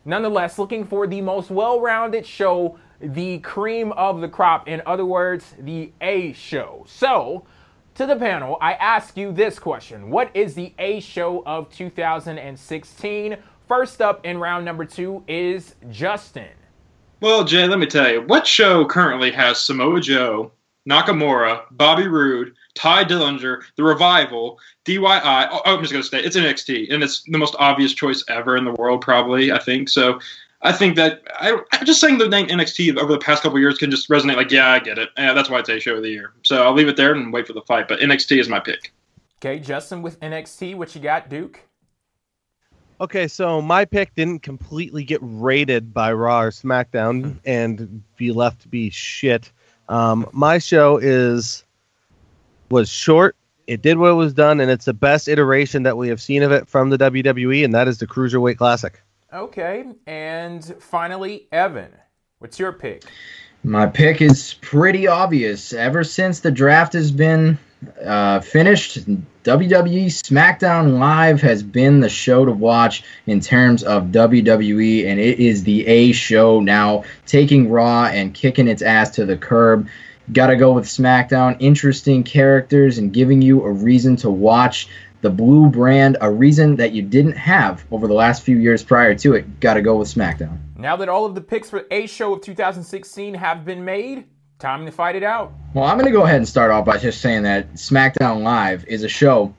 nonetheless 0.06 0.58
looking 0.58 0.86
for 0.86 1.08
the 1.08 1.22
most 1.22 1.50
well-rounded 1.50 2.26
show, 2.26 2.78
the 3.00 3.40
cream 3.40 3.92
of 3.94 4.22
the 4.22 4.28
crop. 4.28 4.68
In 4.68 4.82
other 4.86 5.06
words, 5.06 5.54
the 5.60 5.92
A 6.02 6.34
show. 6.34 6.84
So, 6.88 7.46
to 7.96 8.06
the 8.06 8.16
panel, 8.16 8.58
I 8.62 8.74
ask 8.74 9.18
you 9.18 9.32
this 9.32 9.60
question: 9.60 10.10
What 10.10 10.30
is 10.34 10.54
the 10.56 10.74
A 10.80 11.00
show 11.00 11.44
of 11.46 11.70
2016? 11.70 13.38
First 13.68 14.02
up 14.02 14.26
in 14.26 14.38
round 14.38 14.64
number 14.64 14.86
two 14.86 15.24
is 15.28 15.76
Justin. 15.92 16.50
Well, 17.20 17.44
Jay, 17.44 17.68
let 17.68 17.80
me 17.80 17.88
tell 17.88 18.10
you, 18.10 18.22
what 18.22 18.46
show 18.46 18.86
currently 18.86 19.32
has 19.32 19.60
Samoa 19.60 20.00
Joe, 20.00 20.52
Nakamura, 20.88 21.64
Bobby 21.72 22.08
Roode, 22.08 22.56
Tye 22.74 23.04
Dillinger, 23.04 23.62
The 23.76 23.84
Revival, 23.84 24.60
DYI? 24.86 25.50
Oh, 25.52 25.62
oh, 25.66 25.76
I'm 25.76 25.82
just 25.82 25.92
going 25.92 26.04
to 26.04 26.10
say 26.10 26.20
it's 26.20 26.38
NXT, 26.38 26.94
and 26.94 27.04
it's 27.04 27.24
the 27.24 27.38
most 27.38 27.56
obvious 27.60 27.94
choice 27.94 28.24
ever 28.30 28.56
in 28.56 28.64
the 28.64 28.72
world, 28.74 29.02
probably, 29.02 29.52
I 29.52 29.60
think. 29.60 29.90
So 29.90 30.20
I 30.62 30.72
think 30.72 30.96
that 30.96 31.24
I, 31.40 31.58
I'm 31.74 31.86
just 31.86 32.00
saying 32.00 32.18
the 32.18 32.30
name 32.30 32.48
NXT 32.48 32.98
over 32.98 33.12
the 33.12 33.20
past 33.20 33.44
couple 33.44 33.58
of 33.58 33.62
years 33.62 33.78
can 33.78 33.92
just 33.92 34.10
resonate 34.10 34.38
like, 34.38 34.52
yeah, 34.52 34.70
I 34.70 34.80
get 34.80 34.98
it. 34.98 35.10
Yeah, 35.18 35.34
that's 35.34 35.50
why 35.50 35.60
it's 35.60 35.70
a 35.70 35.80
show 35.80 35.96
of 35.96 36.04
the 36.04 36.10
year. 36.10 36.34
So 36.44 36.64
I'll 36.64 36.74
leave 36.74 36.88
it 36.88 36.96
there 36.96 37.14
and 37.14 37.32
wait 37.34 37.48
for 37.48 37.54
the 37.54 37.62
fight, 37.62 37.88
but 37.88 38.00
NXT 38.00 38.40
is 38.40 38.48
my 38.48 38.60
pick. 38.60 38.94
Okay, 39.40 39.60
Justin 39.60 40.02
with 40.02 40.20
NXT. 40.20 40.76
What 40.76 40.96
you 40.96 41.02
got, 41.02 41.30
Duke? 41.30 41.60
Okay, 43.00 43.28
so 43.28 43.62
my 43.62 43.86
pick 43.86 44.16
didn't 44.16 44.42
completely 44.42 45.04
get 45.04 45.20
raided 45.22 45.94
by 45.94 46.12
Raw 46.12 46.42
or 46.42 46.52
SmackDown 46.52 47.22
hmm. 47.22 47.38
and 47.46 48.04
be 48.16 48.32
left 48.32 48.62
to 48.62 48.68
be 48.68 48.90
shit. 48.90 49.52
Um, 49.90 50.28
my 50.32 50.58
show 50.58 50.98
is 50.98 51.64
was 52.70 52.90
short. 52.90 53.36
It 53.68 53.82
did 53.82 53.98
what 53.98 54.12
it 54.12 54.14
was 54.14 54.34
done, 54.34 54.60
and 54.60 54.72
it's 54.72 54.86
the 54.86 54.94
best 54.94 55.28
iteration 55.28 55.84
that 55.84 55.98
we 55.98 56.08
have 56.08 56.22
seen 56.22 56.44
of 56.44 56.52
it 56.52 56.68
from 56.68 56.90
the 56.90 56.98
WWE, 56.98 57.66
and 57.66 57.74
that 57.74 57.88
is 57.88 57.98
the 57.98 58.08
Cruiserweight 58.08 58.58
Classic. 58.58 59.02
Okay, 59.34 59.86
and 60.06 60.76
finally, 60.80 61.48
Evan. 61.52 61.92
What's 62.40 62.60
your 62.60 62.72
pick? 62.72 63.04
My 63.64 63.88
pick 63.88 64.22
is 64.22 64.54
pretty 64.62 65.08
obvious. 65.08 65.74
Ever 65.74 66.04
since 66.04 66.40
the 66.40 66.52
draft 66.52 66.94
has 66.94 67.12
been 67.12 67.58
uh, 68.04 68.40
finished, 68.40 69.06
WWE 69.44 70.08
SmackDown 70.08 71.00
Live 71.00 71.42
has 71.42 71.64
been 71.64 72.00
the 72.00 72.10
show 72.10 72.46
to 72.46 72.52
watch 72.52 73.04
in 73.26 73.40
terms 73.40 73.84
of 73.84 74.06
WWE, 74.06 75.06
and 75.06 75.20
it 75.20 75.40
is 75.40 75.64
the 75.64 75.86
A 75.88 76.12
show 76.12 76.60
now, 76.60 77.04
taking 77.26 77.70
Raw 77.70 78.06
and 78.06 78.34
kicking 78.34 78.68
its 78.68 78.82
ass 78.82 79.12
to 79.12 79.26
the 79.26 79.38
curb. 79.38 79.88
Gotta 80.34 80.58
go 80.58 80.74
with 80.74 80.86
SmackDown. 80.86 81.56
Interesting 81.60 82.24
characters 82.24 82.98
and 82.98 83.14
giving 83.14 83.42
you 83.42 83.64
a 83.64 83.72
reason 83.72 84.16
to 84.18 84.30
watch 84.30 84.90
the 85.22 85.30
blue 85.30 85.70
brand, 85.70 86.18
a 86.22 86.30
reason 86.30 86.76
that 86.76 86.92
you 86.92 87.02
didn't 87.02 87.38
have 87.38 87.86
over 87.92 88.08
the 88.08 88.14
last 88.14 88.44
few 88.44 88.58
years 88.58 88.84
prior 88.84 89.16
to 89.16 89.34
it. 89.34 89.60
Gotta 89.60 89.82
go 89.82 89.98
with 89.98 90.14
SmackDown. 90.14 90.58
Now 90.76 90.96
that 90.98 91.10
all 91.10 91.26
of 91.26 91.36
the 91.36 91.42
picks 91.42 91.70
for 91.70 91.86
A 91.90 92.08
show 92.08 92.34
of 92.34 92.42
2016 92.42 93.34
have 93.36 93.66
been 93.66 93.84
made, 93.86 94.26
time 94.60 94.86
to 94.86 94.92
fight 94.92 95.16
it 95.16 95.24
out. 95.24 95.54
Well, 95.74 95.86
I'm 95.86 95.98
going 95.98 96.12
to 96.12 96.18
go 96.18 96.24
ahead 96.24 96.38
and 96.38 96.48
start 96.48 96.72
off 96.72 96.86
by 96.86 96.98
just 96.98 97.22
saying 97.22 97.44
that 97.44 97.74
SmackDown 97.74 98.42
Live 98.42 98.86
is 98.86 99.04
a 99.04 99.10
show 99.10 99.54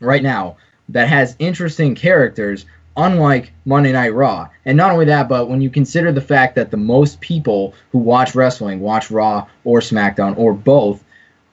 right 0.00 0.22
now 0.22 0.56
that 0.90 1.08
has 1.08 1.34
interesting 1.38 1.94
characters, 1.94 2.66
unlike 2.96 3.52
Monday 3.64 3.92
Night 3.92 4.14
Raw. 4.14 4.48
And 4.66 4.76
not 4.76 4.92
only 4.92 5.06
that, 5.06 5.28
but 5.28 5.48
when 5.48 5.62
you 5.62 5.70
consider 5.70 6.12
the 6.12 6.20
fact 6.20 6.54
that 6.56 6.70
the 6.70 6.76
most 6.76 7.20
people 7.20 7.74
who 7.92 7.98
watch 7.98 8.34
wrestling 8.34 8.80
watch 8.80 9.10
Raw 9.10 9.46
or 9.64 9.80
SmackDown 9.80 10.36
or 10.36 10.52
both 10.52 11.02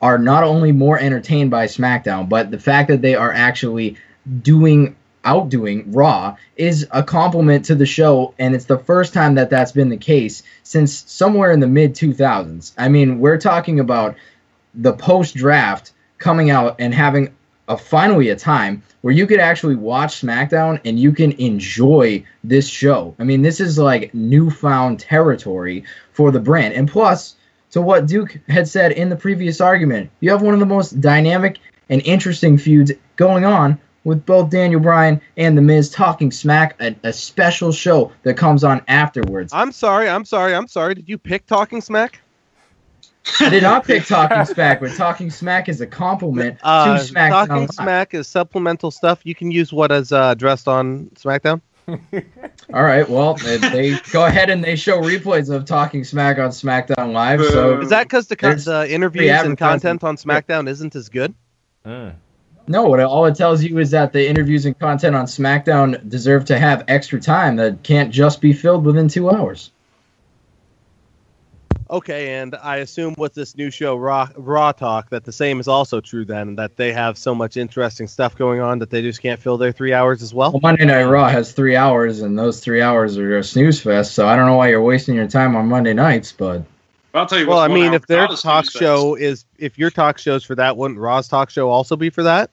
are 0.01 0.17
not 0.17 0.43
only 0.43 0.73
more 0.73 0.99
entertained 0.99 1.49
by 1.49 1.65
SmackDown, 1.65 2.27
but 2.27 2.51
the 2.51 2.59
fact 2.59 2.89
that 2.89 3.01
they 3.01 3.15
are 3.15 3.31
actually 3.31 3.95
doing 4.41 4.95
outdoing 5.23 5.91
Raw 5.91 6.35
is 6.55 6.87
a 6.91 7.03
compliment 7.03 7.65
to 7.65 7.75
the 7.75 7.85
show, 7.85 8.33
and 8.39 8.53
it's 8.55 8.65
the 8.65 8.77
first 8.77 9.13
time 9.13 9.35
that 9.35 9.49
that's 9.49 9.71
been 9.71 9.89
the 9.89 9.97
case 9.97 10.43
since 10.63 10.93
somewhere 11.11 11.51
in 11.51 11.59
the 11.59 11.67
mid 11.67 11.95
2000s. 11.95 12.73
I 12.77 12.89
mean, 12.89 13.19
we're 13.19 13.37
talking 13.37 13.79
about 13.79 14.15
the 14.73 14.93
post 14.93 15.35
draft 15.35 15.93
coming 16.17 16.49
out 16.49 16.75
and 16.79 16.93
having 16.93 17.33
a 17.67 17.77
finally 17.77 18.29
a 18.29 18.35
time 18.35 18.83
where 19.01 19.13
you 19.13 19.25
could 19.25 19.39
actually 19.39 19.75
watch 19.75 20.21
SmackDown 20.21 20.79
and 20.85 20.99
you 20.99 21.11
can 21.11 21.31
enjoy 21.33 22.23
this 22.43 22.67
show. 22.67 23.15
I 23.19 23.23
mean, 23.23 23.41
this 23.41 23.59
is 23.59 23.77
like 23.77 24.13
newfound 24.13 24.99
territory 24.99 25.85
for 26.11 26.31
the 26.31 26.39
brand. 26.39 26.73
And 26.73 26.89
plus, 26.89 27.35
to 27.71 27.81
what 27.81 28.05
Duke 28.05 28.39
had 28.47 28.67
said 28.67 28.91
in 28.91 29.09
the 29.09 29.15
previous 29.15 29.61
argument, 29.61 30.11
you 30.19 30.29
have 30.31 30.41
one 30.41 30.53
of 30.53 30.59
the 30.59 30.65
most 30.65 31.01
dynamic 31.01 31.57
and 31.89 32.01
interesting 32.05 32.57
feuds 32.57 32.91
going 33.15 33.45
on 33.45 33.79
with 34.03 34.25
both 34.25 34.49
Daniel 34.49 34.79
Bryan 34.79 35.21
and 35.37 35.57
The 35.57 35.61
Miz 35.61 35.89
talking 35.89 36.31
smack, 36.31 36.75
a, 36.81 36.95
a 37.03 37.13
special 37.13 37.71
show 37.71 38.11
that 38.23 38.35
comes 38.35 38.63
on 38.63 38.81
afterwards. 38.87 39.53
I'm 39.53 39.71
sorry, 39.71 40.09
I'm 40.09 40.25
sorry, 40.25 40.53
I'm 40.53 40.67
sorry. 40.67 40.95
Did 40.95 41.07
you 41.07 41.17
pick 41.17 41.45
Talking 41.45 41.81
Smack? 41.81 42.19
I 43.39 43.49
did 43.49 43.63
not 43.63 43.85
pick 43.85 44.05
Talking 44.05 44.43
Smack, 44.45 44.81
but 44.81 44.93
Talking 44.95 45.29
Smack 45.29 45.69
is 45.69 45.79
a 45.79 45.87
compliment 45.87 46.59
Uh, 46.61 46.97
to 46.97 47.03
SmackDown. 47.03 47.29
Talking 47.29 47.55
Live. 47.61 47.71
Smack 47.71 48.13
is 48.13 48.27
supplemental 48.27 48.91
stuff. 48.91 49.21
You 49.23 49.33
can 49.33 49.49
use 49.51 49.71
what 49.71 49.91
is 49.91 50.11
uh, 50.11 50.31
addressed 50.31 50.67
on 50.67 51.09
SmackDown. 51.15 51.61
All 52.73 52.83
right, 52.83 53.09
well, 53.09 53.33
they, 53.35 53.57
they 53.57 53.97
go 54.11 54.25
ahead 54.25 54.49
and 54.49 54.63
they 54.63 54.75
show 54.75 55.01
replays 55.01 55.53
of 55.53 55.65
Talking 55.65 56.03
Smack 56.03 56.37
on 56.37 56.49
SmackDown 56.49 57.11
Live. 57.11 57.43
So 57.45 57.79
Is 57.81 57.89
that 57.89 58.03
because 58.03 58.27
the, 58.27 58.35
con- 58.35 58.57
the 58.57 58.87
interviews 58.89 59.41
and 59.41 59.57
content 59.57 60.03
on 60.03 60.17
SmackDown 60.17 60.69
isn't 60.69 60.95
as 60.95 61.09
good? 61.09 61.33
No, 62.67 62.83
what 62.85 62.99
all 63.01 63.25
it 63.25 63.35
tells 63.35 63.63
you 63.63 63.77
is 63.79 63.91
that 63.91 64.13
the 64.13 64.27
interviews 64.27 64.65
and 64.65 64.77
content 64.77 65.15
on 65.15 65.25
SmackDown 65.25 66.07
deserve 66.09 66.45
to 66.45 66.57
have 66.57 66.85
extra 66.87 67.19
time 67.19 67.57
that 67.57 67.83
can't 67.83 68.11
just 68.11 68.41
be 68.41 68.53
filled 68.53 68.85
within 68.85 69.07
two 69.07 69.29
hours. 69.29 69.71
Okay, 71.89 72.35
and 72.35 72.55
I 72.55 72.77
assume 72.77 73.13
with 73.17 73.35
this 73.35 73.55
new 73.55 73.69
show, 73.69 73.95
Raw, 73.95 74.27
Raw 74.35 74.71
Talk, 74.71 75.09
that 75.09 75.25
the 75.25 75.31
same 75.31 75.59
is 75.59 75.67
also 75.67 76.01
true 76.01 76.25
then, 76.25 76.55
that 76.55 76.75
they 76.75 76.91
have 76.91 77.19
so 77.19 77.35
much 77.35 77.55
interesting 77.55 78.07
stuff 78.07 78.35
going 78.35 78.61
on 78.61 78.79
that 78.79 78.89
they 78.89 79.01
just 79.03 79.21
can't 79.21 79.39
fill 79.39 79.57
their 79.57 79.71
three 79.71 79.93
hours 79.93 80.23
as 80.23 80.33
well. 80.33 80.51
Well, 80.53 80.61
Monday 80.63 80.85
Night 80.85 81.03
Raw 81.03 81.29
has 81.29 81.51
three 81.51 81.75
hours, 81.75 82.21
and 82.21 82.39
those 82.39 82.61
three 82.61 82.81
hours 82.81 83.17
are 83.17 83.37
a 83.37 83.43
snooze 83.43 83.79
fest. 83.79 84.13
So 84.15 84.27
I 84.27 84.35
don't 84.35 84.47
know 84.47 84.55
why 84.55 84.69
you're 84.69 84.81
wasting 84.81 85.13
your 85.13 85.27
time 85.27 85.55
on 85.55 85.67
Monday 85.67 85.93
nights, 85.93 86.31
But 86.31 86.63
I'll 87.13 87.25
tell 87.25 87.39
you 87.39 87.47
Well, 87.47 87.57
what. 87.57 87.69
I 87.69 87.73
mean, 87.73 87.93
if 87.93 88.07
their 88.07 88.27
talk 88.27 88.69
show 88.69 89.15
is, 89.15 89.45
if 89.57 89.77
your 89.77 89.91
talk 89.91 90.17
show's 90.17 90.43
for 90.43 90.55
that, 90.55 90.77
wouldn't 90.77 90.99
Raw's 90.99 91.27
talk 91.27 91.49
show 91.49 91.69
also 91.69 91.95
be 91.95 92.09
for 92.09 92.23
that? 92.23 92.49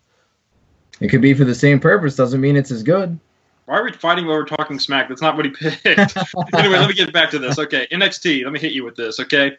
it 1.00 1.08
could 1.08 1.22
be 1.22 1.32
for 1.32 1.44
the 1.44 1.54
same 1.54 1.80
purpose. 1.80 2.14
Doesn't 2.16 2.40
mean 2.40 2.56
it's 2.56 2.70
as 2.70 2.82
good. 2.82 3.18
Why 3.64 3.78
are 3.78 3.84
we 3.84 3.92
fighting 3.92 4.26
over 4.26 4.44
talking 4.44 4.78
smack? 4.78 5.08
That's 5.08 5.22
not 5.22 5.36
what 5.36 5.46
he 5.46 5.52
picked. 5.52 5.86
anyway, 6.54 6.78
let 6.78 6.88
me 6.88 6.94
get 6.94 7.12
back 7.12 7.30
to 7.30 7.38
this. 7.38 7.58
Okay, 7.58 7.86
NXT. 7.90 8.44
Let 8.44 8.52
me 8.52 8.58
hit 8.58 8.72
you 8.72 8.84
with 8.84 8.96
this. 8.96 9.18
Okay, 9.20 9.56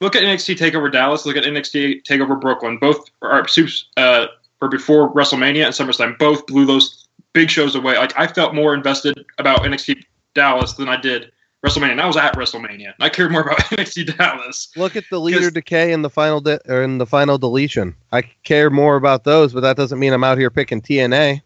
look 0.00 0.16
at 0.16 0.22
NXT 0.22 0.56
Takeover 0.56 0.90
Dallas. 0.90 1.26
Look 1.26 1.36
at 1.36 1.44
NXT 1.44 2.04
Takeover 2.04 2.40
Brooklyn. 2.40 2.78
Both 2.78 3.10
are 3.20 3.46
soups. 3.46 3.88
Uh, 3.96 4.28
or 4.62 4.68
before 4.68 5.12
WrestleMania 5.12 5.66
and 5.66 5.74
SummerSlam. 5.74 6.16
Both 6.18 6.46
blew 6.46 6.64
those 6.64 7.08
big 7.34 7.50
shows 7.50 7.74
away. 7.74 7.98
Like 7.98 8.18
I 8.18 8.28
felt 8.28 8.54
more 8.54 8.72
invested 8.72 9.26
about 9.38 9.62
NXT 9.62 10.04
Dallas 10.34 10.74
than 10.74 10.88
I 10.88 10.98
did 10.98 11.32
WrestleMania. 11.64 12.00
I 12.00 12.06
was 12.06 12.16
at 12.16 12.34
WrestleMania. 12.34 12.94
I 12.98 13.08
cared 13.08 13.30
more 13.30 13.42
about 13.42 13.58
NXT 13.70 14.16
Dallas. 14.16 14.68
Look 14.76 14.96
at 14.96 15.04
the 15.10 15.20
leader 15.20 15.50
decay 15.50 15.92
and 15.92 16.04
the 16.04 16.10
final 16.10 16.40
de- 16.40 16.60
or 16.68 16.82
in 16.82 16.98
the 16.98 17.06
final 17.06 17.38
deletion. 17.38 17.94
I 18.10 18.22
care 18.22 18.70
more 18.70 18.96
about 18.96 19.24
those, 19.24 19.52
but 19.52 19.60
that 19.60 19.76
doesn't 19.76 19.98
mean 19.98 20.12
I'm 20.12 20.24
out 20.24 20.38
here 20.38 20.50
picking 20.50 20.82
TNA. 20.82 21.40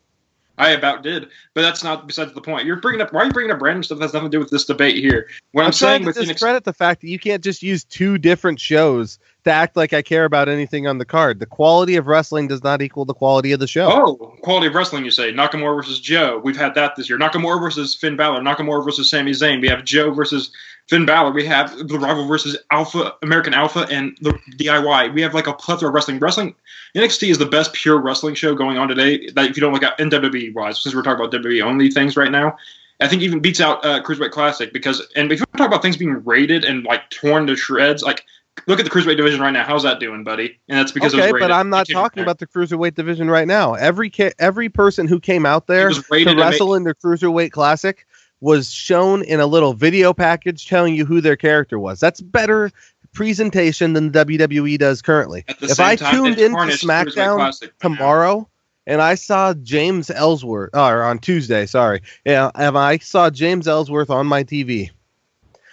I 0.58 0.70
about 0.70 1.02
did, 1.02 1.28
but 1.52 1.60
that's 1.60 1.84
not 1.84 2.06
besides 2.06 2.32
the 2.32 2.40
point. 2.40 2.64
You're 2.64 2.80
bringing 2.80 3.02
up 3.02 3.12
why 3.12 3.22
are 3.22 3.26
you 3.26 3.32
bringing 3.32 3.52
up 3.52 3.60
random 3.60 3.82
stuff 3.82 3.98
that 3.98 4.04
has 4.04 4.14
nothing 4.14 4.30
to 4.30 4.36
do 4.36 4.40
with 4.40 4.50
this 4.50 4.64
debate 4.64 4.96
here? 4.96 5.28
What 5.52 5.62
I'm, 5.62 5.66
I'm 5.66 5.72
saying 5.72 6.02
trying 6.02 6.06
with 6.06 6.16
to 6.16 6.22
NXT, 6.22 6.28
discredit 6.28 6.64
the 6.64 6.72
fact 6.72 7.02
that 7.02 7.08
you 7.08 7.18
can't 7.18 7.44
just 7.44 7.62
use 7.62 7.84
two 7.84 8.16
different 8.16 8.58
shows 8.58 9.18
to 9.46 9.52
act 9.52 9.76
like 9.76 9.92
I 9.92 10.02
care 10.02 10.24
about 10.24 10.48
anything 10.48 10.88
on 10.88 10.98
the 10.98 11.04
card. 11.04 11.38
The 11.38 11.46
quality 11.46 11.94
of 11.94 12.08
wrestling 12.08 12.48
does 12.48 12.64
not 12.64 12.82
equal 12.82 13.04
the 13.04 13.14
quality 13.14 13.52
of 13.52 13.60
the 13.60 13.68
show. 13.68 13.88
Oh, 13.88 14.36
quality 14.42 14.66
of 14.66 14.74
wrestling, 14.74 15.04
you 15.04 15.12
say? 15.12 15.32
Nakamura 15.32 15.76
versus 15.76 16.00
Joe. 16.00 16.40
We've 16.42 16.56
had 16.56 16.74
that 16.74 16.96
this 16.96 17.08
year. 17.08 17.16
Nakamura 17.16 17.60
versus 17.60 17.94
Finn 17.94 18.16
Balor. 18.16 18.40
Nakamura 18.40 18.84
versus 18.84 19.08
Sami 19.08 19.30
Zayn. 19.30 19.60
We 19.60 19.68
have 19.68 19.84
Joe 19.84 20.10
versus 20.10 20.50
Finn 20.88 21.06
Balor. 21.06 21.30
We 21.30 21.46
have 21.46 21.78
the 21.78 21.94
Revival 21.94 22.26
versus 22.26 22.56
Alpha 22.72 23.14
American 23.22 23.54
Alpha 23.54 23.86
and 23.88 24.18
the 24.20 24.32
DIY. 24.58 25.14
We 25.14 25.22
have 25.22 25.32
like 25.32 25.46
a 25.46 25.52
plethora 25.52 25.90
of 25.90 25.94
wrestling. 25.94 26.18
Wrestling 26.18 26.56
NXT 26.96 27.30
is 27.30 27.38
the 27.38 27.46
best 27.46 27.72
pure 27.72 27.98
wrestling 27.98 28.34
show 28.34 28.52
going 28.52 28.78
on 28.78 28.88
today. 28.88 29.30
That 29.30 29.48
if 29.48 29.56
you 29.56 29.60
don't 29.60 29.72
look 29.72 29.84
at 29.84 29.98
in 30.00 30.10
WWE 30.10 30.54
wise, 30.54 30.82
since 30.82 30.92
we're 30.92 31.02
talking 31.02 31.24
about 31.24 31.40
WWE 31.40 31.62
only 31.62 31.88
things 31.88 32.16
right 32.16 32.32
now, 32.32 32.56
I 33.00 33.06
think 33.06 33.22
even 33.22 33.38
beats 33.38 33.60
out 33.60 33.84
uh, 33.84 34.02
Cruiserweight 34.02 34.32
Classic 34.32 34.72
because. 34.72 35.06
And 35.14 35.30
if 35.30 35.38
you 35.38 35.46
talk 35.56 35.68
about 35.68 35.82
things 35.82 35.96
being 35.96 36.24
rated 36.24 36.64
and 36.64 36.82
like 36.82 37.10
torn 37.10 37.46
to 37.46 37.54
shreds, 37.54 38.02
like 38.02 38.24
look 38.66 38.78
at 38.78 38.84
the 38.84 38.90
cruiserweight 38.90 39.16
division 39.16 39.40
right 39.40 39.50
now. 39.50 39.64
How's 39.64 39.82
that 39.82 40.00
doing, 40.00 40.24
buddy? 40.24 40.58
And 40.68 40.78
that's 40.78 40.92
because 40.92 41.14
okay, 41.14 41.28
it 41.28 41.32
was 41.32 41.40
but 41.40 41.52
I'm 41.52 41.70
not 41.70 41.88
talking 41.88 42.22
about 42.22 42.38
the 42.38 42.46
cruiserweight 42.46 42.94
division 42.94 43.30
right 43.30 43.46
now. 43.46 43.74
Every 43.74 44.10
ca- 44.10 44.32
every 44.38 44.68
person 44.68 45.06
who 45.06 45.20
came 45.20 45.46
out 45.46 45.66
there 45.66 45.90
to 45.90 46.34
wrestle 46.36 46.74
in 46.74 46.84
the 46.84 46.94
cruiserweight 46.94 47.52
classic 47.52 48.06
was 48.40 48.70
shown 48.70 49.22
in 49.22 49.40
a 49.40 49.46
little 49.46 49.72
video 49.72 50.12
package 50.12 50.66
telling 50.66 50.94
you 50.94 51.06
who 51.06 51.20
their 51.20 51.36
character 51.36 51.78
was. 51.78 52.00
That's 52.00 52.20
better 52.20 52.70
presentation 53.12 53.94
than 53.94 54.12
the 54.12 54.24
WWE 54.24 54.78
does 54.78 55.00
currently. 55.00 55.44
If 55.48 55.80
I 55.80 55.96
time, 55.96 56.14
tuned 56.14 56.38
into 56.38 56.54
tarnished 56.54 56.82
the 56.82 56.88
Cruiserweight 56.88 57.14
SmackDown 57.14 57.62
now. 57.62 57.68
tomorrow 57.80 58.48
and 58.86 59.02
I 59.02 59.16
saw 59.16 59.52
James 59.54 60.10
Ellsworth, 60.10 60.74
uh, 60.74 60.86
or 60.86 61.02
on 61.02 61.18
Tuesday, 61.18 61.66
sorry, 61.66 62.02
yeah, 62.24 62.50
and 62.54 62.78
I 62.78 62.98
saw 62.98 63.30
James 63.30 63.66
Ellsworth 63.66 64.10
on 64.10 64.26
my 64.26 64.44
TV. 64.44 64.90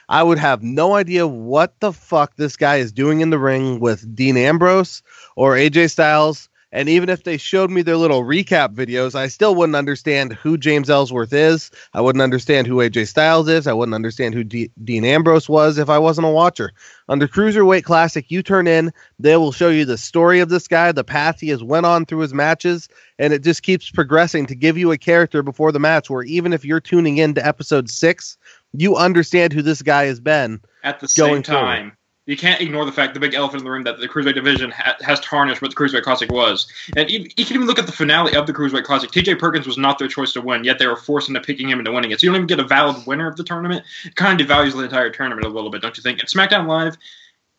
I 0.10 0.24
would 0.24 0.38
have 0.40 0.64
no 0.64 0.94
idea 0.94 1.28
what 1.28 1.80
the 1.80 1.94
fuck 1.94 2.36
this 2.36 2.56
guy 2.56 2.78
is 2.78 2.92
doing 2.92 3.22
in 3.22 3.30
the 3.30 3.40
ring 3.40 3.80
with 3.80 4.16
Dean 4.16 4.38
Ambrose 4.38 5.02
or 5.36 5.54
AJ 5.56 5.92
Styles. 5.92 6.50
And 6.74 6.90
even 6.90 7.08
if 7.08 7.24
they 7.24 7.38
showed 7.38 7.70
me 7.70 7.84
their 7.84 7.98
little 7.98 8.24
recap 8.24 8.74
videos, 8.74 9.14
I 9.14 9.28
still 9.28 9.54
wouldn't 9.54 9.76
understand 9.76 10.34
who 10.34 10.58
James 10.58 10.90
Ellsworth 10.90 11.32
is. 11.32 11.70
I 11.94 12.02
wouldn't 12.02 12.24
understand 12.24 12.66
who 12.66 12.78
AJ 12.78 13.10
Styles 13.10 13.48
is. 13.48 13.68
I 13.68 13.74
wouldn't 13.74 13.94
understand 13.94 14.34
who 14.34 14.44
D- 14.44 14.72
Dean 14.84 15.06
Ambrose 15.06 15.48
was 15.48 15.78
if 15.78 15.88
I 15.88 16.00
wasn't 16.00 16.26
a 16.26 16.32
watcher. 16.32 16.72
Under 17.08 17.28
Cruiserweight 17.28 17.84
Classic, 17.84 18.26
you 18.30 18.42
turn 18.42 18.66
in, 18.66 18.92
they 19.20 19.38
will 19.38 19.52
show 19.52 19.70
you 19.70 19.86
the 19.86 20.00
story 20.00 20.40
of 20.40 20.50
this 20.50 20.68
guy, 20.68 20.92
the 20.92 21.04
path 21.04 21.40
he 21.40 21.50
has 21.50 21.64
went 21.64 21.86
on 21.86 22.08
through 22.08 22.22
his 22.22 22.34
matches, 22.34 22.90
and 23.20 23.34
it 23.34 23.44
just 23.44 23.62
keeps 23.62 23.92
progressing 23.92 24.48
to 24.48 24.56
give 24.56 24.76
you 24.76 24.92
a 24.92 24.98
character 24.98 25.44
before 25.44 25.72
the 25.72 25.80
match 25.80 26.10
where 26.10 26.24
even 26.24 26.54
if 26.54 26.66
you're 26.66 26.82
tuning 26.82 27.20
in 27.20 27.36
to 27.36 27.46
episode 27.46 27.88
six, 27.88 28.36
you 28.74 28.96
understand 28.96 29.54
who 29.54 29.62
this 29.62 29.82
guy 29.82 30.06
has 30.06 30.20
been. 30.20 30.62
At 30.84 31.00
the 31.00 31.08
same 31.08 31.44
time, 31.44 31.96
you 32.26 32.38
can't 32.38 32.62
ignore 32.62 32.86
the 32.86 32.92
fact, 32.92 33.14
the 33.14 33.20
big 33.20 33.34
elephant 33.34 33.62
in 33.62 33.66
the 33.66 33.72
room, 33.72 33.84
that 33.84 34.00
the 34.00 34.08
Cruiserweight 34.08 34.36
division 34.36 34.72
ha- 34.72 34.96
has 35.02 35.20
tarnished 35.20 35.62
what 35.62 35.72
the 35.72 35.76
Cruiserweight 35.76 36.04
Classic 36.04 36.32
was. 36.32 36.72
And 36.96 37.10
you, 37.10 37.28
you 37.36 37.46
can 37.46 37.56
even 37.56 37.68
look 37.68 37.80
at 37.80 37.86
the 37.86 37.92
finale 37.92 38.36
of 38.36 38.48
the 38.48 38.54
Cruiserweight 38.54 38.86
Classic. 38.86 39.12
TJ 39.12 39.40
Perkins 39.40 39.68
was 39.68 39.78
not 39.78 40.00
their 40.00 40.08
choice 40.08 40.32
to 40.34 40.42
win, 40.42 40.64
yet 40.64 40.80
they 40.80 40.88
were 40.88 40.96
forced 40.96 41.28
into 41.28 41.42
picking 41.42 41.70
him 41.70 41.80
into 41.80 41.92
winning 41.92 42.12
it. 42.12 42.20
So 42.20 42.26
you 42.26 42.32
don't 42.32 42.38
even 42.38 42.48
get 42.48 42.60
a 42.60 42.68
valid 42.68 43.06
winner 43.06 43.28
of 43.28 43.36
the 43.36 43.44
tournament. 43.44 43.84
It 44.06 44.16
kind 44.16 44.40
of 44.40 44.48
devalues 44.48 44.72
the 44.72 44.84
entire 44.84 45.10
tournament 45.10 45.46
a 45.46 45.50
little 45.50 45.70
bit, 45.70 45.82
don't 45.82 45.98
you 45.98 46.04
think? 46.04 46.20
And 46.20 46.30
SmackDown 46.30 46.66
Live, 46.66 46.98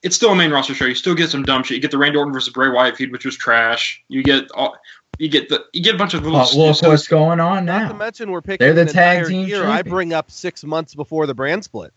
it's 0.03 0.17
still 0.17 0.33
a 0.33 0.37
main 0.37 0.51
roster 0.51 0.75
show. 0.75 0.87
You 0.87 0.95
still 0.95 1.15
get 1.15 1.31
some 1.31 1.43
dumb 1.43 1.63
shit. 1.63 1.77
You 1.77 1.83
get 1.83 1.91
the 1.91 1.99
Randy 1.99 2.19
Orton 2.19 2.33
versus 2.33 2.53
Bray 2.53 2.69
Wyatt 2.69 2.97
feud, 2.97 3.13
which 3.13 3.25
was 3.25 3.37
trash. 3.37 4.03
You 4.09 4.23
get 4.23 4.51
all. 4.53 4.77
You 5.19 5.29
get 5.29 5.49
the 5.49 5.65
you 5.73 5.83
get 5.83 5.95
a 5.95 5.99
bunch 5.99 6.15
of 6.15 6.25
little. 6.25 6.39
Look 6.39 6.77
stuff- 6.77 6.89
what's 6.89 7.09
going 7.09 7.41
on 7.41 7.65
now? 7.65 7.81
Not 7.85 7.89
to 7.89 7.95
mention 7.95 8.31
we're 8.31 8.43
picking 8.43 8.65
They're 8.65 8.75
the 8.75 8.83
an 8.83 8.89
tag 8.89 9.27
team 9.27 9.47
year. 9.47 9.65
I 9.67 9.83
bring 9.83 10.13
up 10.13 10.31
six 10.31 10.65
months 10.65 10.95
before 10.95 11.27
the 11.27 11.35
brand 11.35 11.65
split. 11.65 11.93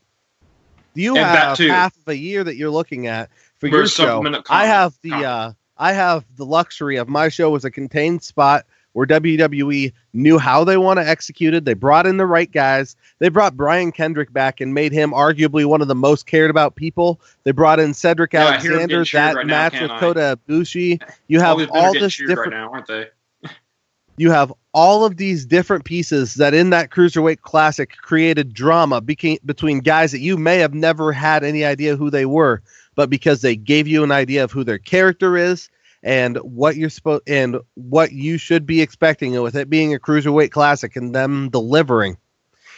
Do 0.95 1.01
you 1.01 1.15
And 1.17 1.25
have 1.25 1.57
half 1.57 1.95
of 1.97 2.07
a 2.07 2.17
year 2.17 2.43
that 2.43 2.55
you're 2.55 2.71
looking 2.71 3.07
at 3.07 3.29
for 3.59 3.67
For 3.69 3.75
your 3.75 3.87
show. 3.87 4.05
supplemental 4.05 4.43
I 4.49 4.65
have 4.65 4.93
the 5.03 5.13
uh, 5.13 5.51
I 5.77 5.93
have 5.93 6.25
the 6.35 6.45
luxury 6.45 6.97
of 6.97 7.07
my 7.07 7.29
show 7.29 7.55
as 7.55 7.65
a 7.65 7.71
contained 7.71 8.23
spot 8.23 8.65
where 8.97 9.05
WWE 9.05 9.93
knew 10.13 10.39
how 10.39 10.63
they 10.63 10.75
want 10.75 10.97
to 10.97 11.07
execute 11.07 11.53
it. 11.53 11.65
They 11.65 11.75
brought 11.75 12.07
in 12.07 12.17
the 12.17 12.25
right 12.25 12.51
guys. 12.51 12.95
They 13.19 13.29
brought 13.29 13.55
Brian 13.55 13.91
Kendrick 13.91 14.33
back 14.33 14.59
and 14.59 14.73
made 14.73 14.91
him 14.91 15.11
arguably 15.11 15.65
one 15.65 15.83
of 15.83 15.87
the 15.87 15.93
most 15.93 16.25
cared 16.25 16.49
about 16.49 16.73
people. 16.73 17.21
They 17.43 17.51
brought 17.51 17.79
in 17.79 17.93
Cedric 17.93 18.33
Yeah, 18.33 18.47
I 18.47 18.59
hear 18.59 18.79
him 18.79 18.89
Alexander. 18.89 19.05
That 19.11 19.35
right 19.35 19.45
match 19.45 19.73
can't 19.73 19.83
with 19.83 19.91
I? 19.91 19.99
Kota 19.99 20.39
Ibushi. 20.49 20.99
You 21.27 21.39
have 21.39 21.69
all 21.69 21.93
this 21.93 22.17
different 22.17 22.53
right 22.53 22.59
now, 22.59 22.71
aren't 22.71 22.87
they? 22.87 23.05
you 24.17 24.31
have 24.31 24.51
all 24.73 25.05
of 25.05 25.17
these 25.17 25.45
different 25.45 25.85
pieces 25.85 26.33
that 26.33 26.55
in 26.55 26.71
that 26.71 26.89
cruiserweight 26.89 27.41
classic 27.41 27.97
created 27.97 28.51
drama 28.51 28.99
beca- 28.99 29.45
between 29.45 29.81
guys 29.81 30.11
that 30.11 30.21
you 30.21 30.37
may 30.37 30.57
have 30.57 30.73
never 30.73 31.11
had 31.11 31.43
any 31.43 31.63
idea 31.63 31.95
who 31.95 32.09
they 32.09 32.25
were 32.25 32.63
but 32.95 33.11
because 33.11 33.41
they 33.41 33.55
gave 33.55 33.87
you 33.87 34.03
an 34.03 34.11
idea 34.11 34.43
of 34.43 34.51
who 34.51 34.63
their 34.63 34.79
character 34.79 35.37
is 35.37 35.69
and 36.07 36.37
what 36.37 36.77
you're 36.77 36.89
supposed 36.89 37.23
and 37.27 37.57
what 37.73 38.13
you 38.13 38.37
should 38.37 38.65
be 38.65 38.81
expecting 38.81 39.39
with 39.41 39.57
it 39.57 39.69
being 39.69 39.93
a 39.93 39.99
cruiserweight 39.99 40.51
classic 40.51 40.95
and 40.95 41.13
them 41.13 41.49
delivering. 41.49 42.15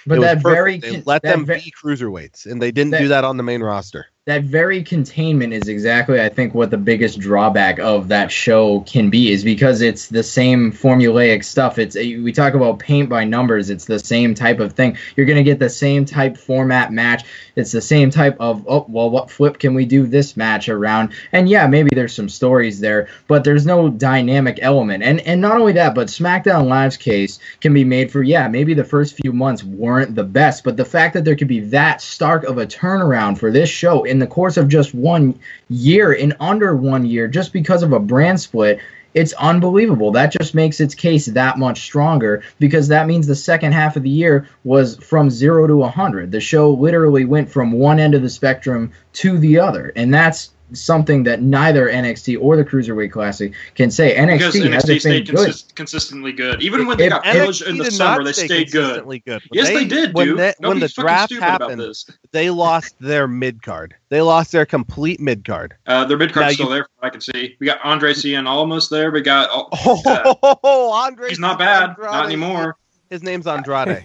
But 0.08 0.22
that 0.22 0.42
very 0.42 0.80
they 0.80 1.04
let 1.06 1.22
that 1.22 1.36
them 1.36 1.46
ve- 1.46 1.56
be 1.65 1.74
cruiserweights 1.80 2.48
and 2.48 2.60
they 2.60 2.72
didn't 2.72 2.92
that- 2.92 3.00
do 3.00 3.08
that 3.10 3.24
on 3.24 3.38
the 3.38 3.44
main 3.44 3.62
roster 3.62 4.08
that 4.30 4.44
very 4.44 4.84
containment 4.84 5.54
is 5.54 5.68
exactly 5.68 6.22
I 6.22 6.30
think 6.30 6.54
what 6.54 6.70
the 6.70 6.78
biggest 6.78 7.20
drawback 7.20 7.80
of 7.80 8.10
that 8.10 8.32
show 8.32 8.82
can 8.82 9.10
be 9.10 9.32
is 9.32 9.44
because 9.44 9.82
it's 9.82 10.08
the 10.08 10.22
same 10.22 10.72
formulaic 10.72 11.44
stuff. 11.44 11.80
It's 11.80 11.96
eh, 11.96 12.20
we 12.22 12.32
talk 12.32 12.54
about 12.54 12.78
paint 12.78 13.10
by 13.10 13.24
numbers. 13.24 13.72
It's 13.72 13.86
the 13.86 13.98
same 13.98 14.36
type 14.36 14.60
of 14.60 14.74
thing. 14.74 14.98
You're 15.15 15.26
going 15.26 15.38
to 15.38 15.44
get 15.44 15.58
the 15.58 15.70
same 15.70 16.06
type 16.06 16.38
format 16.38 16.94
match. 16.94 17.26
It's 17.56 17.72
the 17.72 17.82
same 17.82 18.12
type 18.12 18.38
of 18.39 18.63
oh 18.68 18.86
well 18.88 19.10
what 19.10 19.32
flip 19.32 19.58
can 19.58 19.74
we 19.74 19.86
do 19.86 20.06
this 20.06 20.38
match 20.38 20.70
around? 20.70 21.13
And 21.32 21.50
yeah, 21.50 21.65
maybe 21.65 21.89
there's 21.96 22.13
some 22.13 22.30
stories 22.30 22.80
there, 22.80 23.08
but 23.28 23.44
there's 23.44 23.65
no 23.65 23.89
dynamic 23.89 24.60
element. 24.62 25.02
And 25.02 25.22
and 25.22 25.42
not 25.42 25.60
only 25.60 25.74
that, 25.74 25.96
but 25.96 26.08
SmackDown 26.08 26.68
Live's 26.68 26.98
case 26.98 27.39
can 27.62 27.74
be 27.74 27.84
made 27.84 28.12
for 28.12 28.22
yeah, 28.22 28.48
maybe 28.48 28.76
the 28.76 28.84
first 28.84 29.15
few 29.15 29.34
months 29.34 29.63
weren't 29.63 30.13
the 30.13 30.24
best, 30.24 30.63
but 30.63 30.78
the 30.78 30.86
fact 30.86 31.15
that 31.15 31.26
there 31.26 31.36
could 31.36 31.48
be 31.48 31.62
that 31.62 32.00
stark 32.00 32.44
of 32.44 32.60
a 32.60 32.68
turnaround 32.68 33.39
for 33.39 33.50
this 33.50 33.70
show 33.70 34.04
in 34.04 34.18
the 34.19 34.27
course 34.27 34.58
of 34.58 34.67
just 34.67 34.93
one 34.93 35.39
year, 35.69 36.13
in 36.13 36.34
under 36.39 36.75
one 36.75 37.05
year, 37.05 37.27
just 37.27 37.53
because 37.53 37.84
of 37.84 37.93
a 37.93 37.99
brand 37.99 38.39
split, 38.39 38.79
it's 39.13 39.34
unbelievable. 39.34 40.12
That 40.12 40.32
just 40.32 40.53
makes 40.53 40.79
its 40.79 40.93
case 40.93 41.25
that 41.25 41.58
much 41.58 41.82
stronger 41.82 42.43
because 42.60 42.88
that 42.89 43.08
means 43.08 43.25
the 43.25 43.36
second 43.36 43.71
half 43.71 43.95
of 43.95 44.03
the 44.03 44.10
year 44.10 44.47
was 44.63 44.97
from 44.97 45.29
zero 45.29 45.65
to 45.67 45.75
100. 45.77 46.32
The 46.32 46.39
show 46.39 46.71
literally 46.71 47.25
went 47.25 47.49
from 47.49 47.71
one 47.71 47.99
end 47.99 48.13
of 48.13 48.21
the 48.21 48.29
spectrum 48.29 48.91
to 49.13 49.38
the 49.38 49.60
other. 49.60 49.91
And 49.95 50.13
that's 50.13 50.51
something 50.73 51.23
that 51.23 51.41
neither 51.41 51.88
NXT 51.89 52.38
or 52.41 52.55
the 52.55 52.63
Cruiserweight 52.65 53.12
Classic 53.12 53.53
can 53.75 53.89
say. 53.91 54.10
Because 54.25 54.53
NXT 54.55 54.62
NXT 54.62 54.73
hasn't 54.73 54.88
been 54.88 54.99
stayed 54.99 55.29
good. 55.29 55.75
consistently 55.75 56.32
good. 56.32 56.62
Even 56.62 56.86
when 56.88 56.97
they 56.97 57.05
If 57.05 57.10
got 57.12 57.23
pillaged 57.23 57.62
in 57.63 57.77
the 57.77 57.89
summer, 57.91 58.23
they 58.23 58.34
stay 58.34 58.45
stayed 58.45 58.71
good. 58.71 58.82
consistently 58.84 59.19
good. 59.19 59.41
Yes, 59.51 59.67
they, 59.69 59.86
did, 59.86 60.13
when 60.13 60.27
dude. 60.27 60.38
the- 60.38 60.55
when 60.60 60.79
the 60.79 60.88
draft 60.88 61.34
happened, 61.34 61.79
this. 61.82 62.05
they 62.32 62.49
lost 62.49 62.95
their 62.99 63.27
mid 63.27 63.62
card 63.63 63.95
they 64.10 64.21
lost 64.21 64.51
their 64.51 64.65
complete 64.65 65.19
mid 65.19 65.45
card 65.45 65.75
Uh, 65.86 66.03
their 66.05 66.17
mid 66.17 66.34
card's 66.34 66.55
still 66.55 66.67
you- 66.67 66.73
there, 66.75 66.88
I 67.01 67.10
can 67.10 67.21
see. 67.21 67.55
We 67.60 67.65
got 67.67 67.79
Andre 67.84 68.13
Cien 68.13 68.47
Almas 68.47 68.89
there. 68.89 69.12
We 69.12 69.21
got. 69.21 69.49
Oh, 69.86 70.58
Oh, 70.63 70.91
Andre. 70.91 71.29
he's 71.29 71.39
not 71.39 71.60
bad. 71.60 71.89
Andrade. 71.89 72.12
Not 72.12 72.25
anymore. 72.25 72.77
His 73.10 73.24
name's 73.24 73.48
Andrade. 73.48 74.04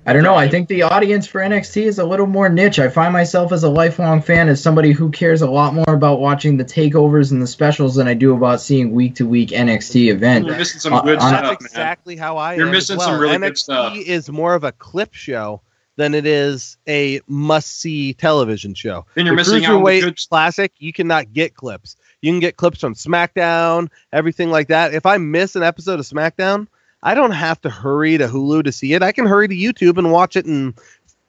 I 0.06 0.12
don't 0.12 0.22
know. 0.22 0.36
I 0.36 0.48
think 0.48 0.68
the 0.68 0.82
audience 0.84 1.26
for 1.26 1.40
NXT 1.40 1.82
is 1.82 1.98
a 1.98 2.04
little 2.04 2.26
more 2.28 2.48
niche. 2.48 2.78
I 2.78 2.88
find 2.88 3.12
myself 3.12 3.50
as 3.50 3.64
a 3.64 3.68
lifelong 3.68 4.22
fan, 4.22 4.48
as 4.48 4.62
somebody 4.62 4.92
who 4.92 5.10
cares 5.10 5.42
a 5.42 5.50
lot 5.50 5.74
more 5.74 5.88
about 5.92 6.20
watching 6.20 6.56
the 6.56 6.64
takeovers 6.64 7.32
and 7.32 7.42
the 7.42 7.48
specials 7.48 7.96
than 7.96 8.06
I 8.06 8.14
do 8.14 8.32
about 8.36 8.60
seeing 8.60 8.92
week 8.92 9.16
to 9.16 9.26
week 9.26 9.48
NXT 9.50 10.12
event. 10.12 10.46
You're 10.46 10.56
missing 10.56 10.78
some 10.80 10.92
Uh, 10.92 11.00
good 11.02 11.18
on- 11.18 11.28
stuff, 11.30 11.42
That's 11.42 11.62
man. 11.62 11.66
exactly 11.66 12.16
how 12.16 12.36
I 12.36 12.54
You're 12.54 12.66
am 12.66 12.72
missing 12.72 12.96
as 12.96 13.02
some 13.02 13.12
well. 13.14 13.20
really 13.22 13.34
NXT 13.38 13.40
good 13.48 13.58
stuff. 13.58 13.92
NXT 13.94 14.02
is 14.06 14.30
more 14.30 14.54
of 14.54 14.62
a 14.62 14.70
clip 14.72 15.14
show 15.14 15.60
than 15.96 16.14
it 16.14 16.24
is 16.26 16.76
a 16.88 17.20
must-see 17.26 18.14
television 18.14 18.74
show. 18.74 19.04
Then 19.14 19.26
you're 19.26 19.34
the 19.34 19.36
missing 19.40 19.64
out 19.64 19.74
on 19.74 19.82
the 19.82 19.90
Cruiserweight 19.90 20.00
good 20.02 20.18
Classic, 20.28 20.72
you 20.78 20.92
cannot 20.92 21.32
get 21.32 21.54
clips. 21.56 21.96
You 22.22 22.30
can 22.32 22.40
get 22.40 22.56
clips 22.56 22.80
from 22.80 22.94
SmackDown, 22.94 23.88
everything 24.12 24.50
like 24.50 24.68
that. 24.68 24.94
If 24.94 25.06
I 25.06 25.18
miss 25.18 25.56
an 25.56 25.62
episode 25.64 25.98
of 26.00 26.06
SmackDown, 26.06 26.68
I 27.04 27.14
don't 27.14 27.32
have 27.32 27.60
to 27.60 27.70
hurry 27.70 28.16
to 28.18 28.26
Hulu 28.26 28.64
to 28.64 28.72
see 28.72 28.94
it. 28.94 29.02
I 29.02 29.12
can 29.12 29.26
hurry 29.26 29.46
to 29.46 29.54
YouTube 29.54 29.98
and 29.98 30.10
watch 30.10 30.36
it 30.36 30.46
in 30.46 30.74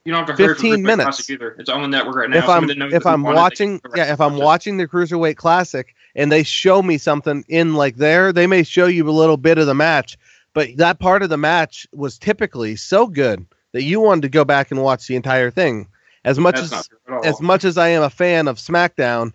You 0.04 0.12
don't 0.12 0.26
have 0.26 0.36
to 0.36 0.42
hurry 0.42 0.54
for 0.54 0.60
15 0.60 0.82
minutes. 0.82 1.28
Either. 1.30 1.54
It's 1.58 1.68
on 1.68 1.82
the 1.82 1.88
network 1.88 2.16
right 2.16 2.30
now. 2.30 2.38
if 2.38 2.48
I'm 2.48 2.70
if 2.70 3.06
I'm 3.06 3.22
watching 3.22 3.80
yeah 3.94 4.12
if 4.12 4.20
I'm 4.20 4.36
watching 4.36 4.78
the 4.78 4.88
cruiserweight 4.88 5.36
classic 5.36 5.94
and 6.14 6.32
they 6.32 6.42
show 6.42 6.82
me 6.82 6.96
something 6.98 7.44
in 7.48 7.74
like 7.74 7.96
there 7.96 8.32
they 8.32 8.46
may 8.46 8.62
show 8.62 8.86
you 8.86 9.08
a 9.08 9.12
little 9.12 9.36
bit 9.36 9.58
of 9.58 9.66
the 9.66 9.74
match 9.74 10.16
but 10.54 10.68
that 10.78 10.98
part 10.98 11.22
of 11.22 11.28
the 11.28 11.36
match 11.36 11.86
was 11.92 12.18
typically 12.18 12.74
so 12.76 13.06
good 13.06 13.46
that 13.72 13.82
you 13.82 14.00
wanted 14.00 14.22
to 14.22 14.28
go 14.30 14.42
back 14.44 14.70
and 14.70 14.82
watch 14.82 15.06
the 15.06 15.14
entire 15.16 15.50
thing 15.50 15.86
as 16.24 16.38
much 16.38 16.54
That's 16.56 16.72
as 16.72 16.88
true 16.88 16.98
at 17.08 17.12
all. 17.14 17.26
as 17.26 17.40
much 17.42 17.64
as 17.64 17.76
I 17.76 17.88
am 17.88 18.02
a 18.02 18.08
fan 18.10 18.48
of 18.48 18.56
SmackDown 18.56 19.32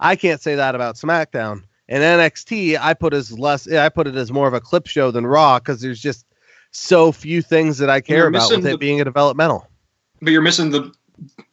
I 0.00 0.16
can't 0.16 0.40
say 0.40 0.56
that 0.56 0.74
about 0.74 0.96
SmackDown 0.96 1.62
and 1.88 2.02
NXT 2.02 2.78
I 2.80 2.94
put 2.94 3.14
as 3.14 3.36
less 3.38 3.70
I 3.70 3.88
put 3.88 4.06
it 4.06 4.14
as 4.16 4.32
more 4.32 4.48
of 4.48 4.54
a 4.54 4.60
clip 4.60 4.86
show 4.86 5.10
than 5.10 5.26
Raw 5.26 5.58
because 5.58 5.80
there's 5.80 6.00
just 6.00 6.26
so 6.70 7.12
few 7.12 7.42
things 7.42 7.78
that 7.78 7.90
I 7.90 8.00
care 8.00 8.26
about 8.26 8.48
with 8.50 8.58
missing 8.58 8.66
it 8.66 8.72
the- 8.72 8.78
being 8.78 9.00
a 9.00 9.04
developmental. 9.04 9.66
But 10.20 10.32
you're 10.32 10.42
missing 10.42 10.70
the 10.70 10.92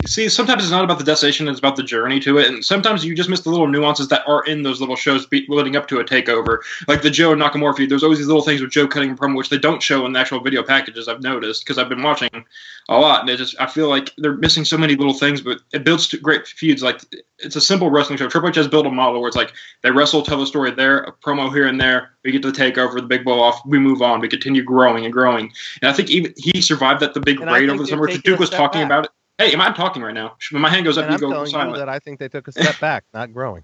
see, 0.06 0.30
sometimes 0.30 0.64
it's 0.64 0.72
not 0.72 0.84
about 0.84 0.98
the 0.98 1.04
destination; 1.04 1.48
it's 1.48 1.60
about 1.60 1.76
the 1.76 1.84
journey 1.84 2.20
to 2.22 2.38
it. 2.38 2.48
And 2.48 2.64
sometimes 2.64 3.06
you 3.06 3.16
just 3.16 3.30
miss 3.30 3.42
the 3.42 3.50
little 3.50 3.68
nuances 3.68 4.08
that 4.10 4.28
are 4.28 4.44
in 4.46 4.64
those 4.64 4.80
little 4.80 4.96
shows 4.96 5.26
be- 5.26 5.46
leading 5.50 5.76
up 5.76 5.88
to 5.90 6.00
a 6.00 6.04
takeover, 6.04 6.60
like 6.88 7.02
the 7.02 7.10
Joe 7.10 7.36
Nakamura 7.36 7.76
feud. 7.76 7.90
There's 7.90 8.04
always 8.04 8.20
these 8.20 8.28
little 8.28 8.42
things 8.42 8.62
with 8.62 8.72
Joe 8.72 8.88
cutting 8.88 9.12
a 9.12 9.16
promo, 9.16 9.38
which 9.38 9.50
they 9.50 9.58
don't 9.58 9.82
show 9.82 10.06
in 10.06 10.14
the 10.14 10.20
actual 10.20 10.40
video 10.40 10.64
packages. 10.64 11.08
I've 11.08 11.22
noticed 11.22 11.64
because 11.64 11.78
I've 11.78 11.90
been 11.90 12.04
watching 12.04 12.46
a 12.90 12.98
lot, 12.98 13.22
and 13.22 13.30
it 13.30 13.38
just 13.38 13.56
I 13.60 13.68
feel 13.68 13.90
like 13.90 14.12
they're 14.18 14.38
missing 14.38 14.66
so 14.66 14.78
many 14.78 14.96
little 14.96 15.14
things, 15.14 15.42
but 15.42 15.62
it 15.74 15.84
builds 15.84 16.08
to 16.10 16.18
great 16.18 16.48
feuds. 16.48 16.82
Like 16.82 17.02
it's 17.40 17.56
a 17.56 17.62
simple 17.62 17.90
wrestling 17.90 18.18
show. 18.18 18.28
Triple 18.28 18.50
H 18.50 18.56
has 18.56 18.68
built 18.68 18.86
a 18.86 18.92
model 18.92 19.22
where 19.22 19.28
it's 19.28 19.38
like 19.38 19.54
they 19.84 19.92
wrestle, 19.92 20.24
tell 20.24 20.40
the 20.40 20.46
story 20.48 20.72
there, 20.72 21.00
a 21.00 21.12
promo 21.12 21.52
here 21.54 21.68
and 21.68 21.80
there. 21.80 22.12
We 22.24 22.32
get 22.32 22.42
to 22.44 22.52
the 22.52 22.58
takeover, 22.58 22.96
the 22.96 23.02
big 23.04 23.24
blow 23.24 23.40
off. 23.40 23.62
We 23.66 23.80
move 23.80 24.02
on. 24.02 24.20
We 24.20 24.28
continue 24.28 24.64
growing 24.64 25.06
and 25.06 25.14
growing. 25.14 25.52
And 25.82 25.90
I 25.90 25.94
think 25.94 26.10
even 26.10 26.34
he 26.38 26.62
survived 26.62 27.02
that 27.02 27.14
the 27.14 27.20
big 27.20 27.40
And 27.40 27.52
raid 27.52 27.70
over 27.70 27.84
the 27.84 27.88
summer. 27.88 28.08
Duke 28.08 28.40
was 28.40 28.50
talking 28.50 28.82
back. 28.82 28.86
about 28.86 29.06
it. 29.06 29.12
Hey, 29.42 29.54
am 29.54 29.62
I 29.62 29.72
talking 29.72 30.04
right 30.04 30.14
now? 30.14 30.36
When 30.52 30.62
my 30.62 30.70
hand 30.70 30.86
goes 30.86 30.98
up, 30.98 31.06
And 31.06 31.12
you 31.12 31.16
I'm 31.16 31.20
go 31.20 31.36
telling 31.36 31.50
silent. 31.50 31.72
you 31.72 31.78
that 31.78 31.90
I 31.90 31.98
think 32.00 32.20
they 32.20 32.30
took 32.30 32.48
a 32.48 32.52
step 32.52 32.80
back, 32.80 33.06
not 33.14 33.34
growing. 33.34 33.64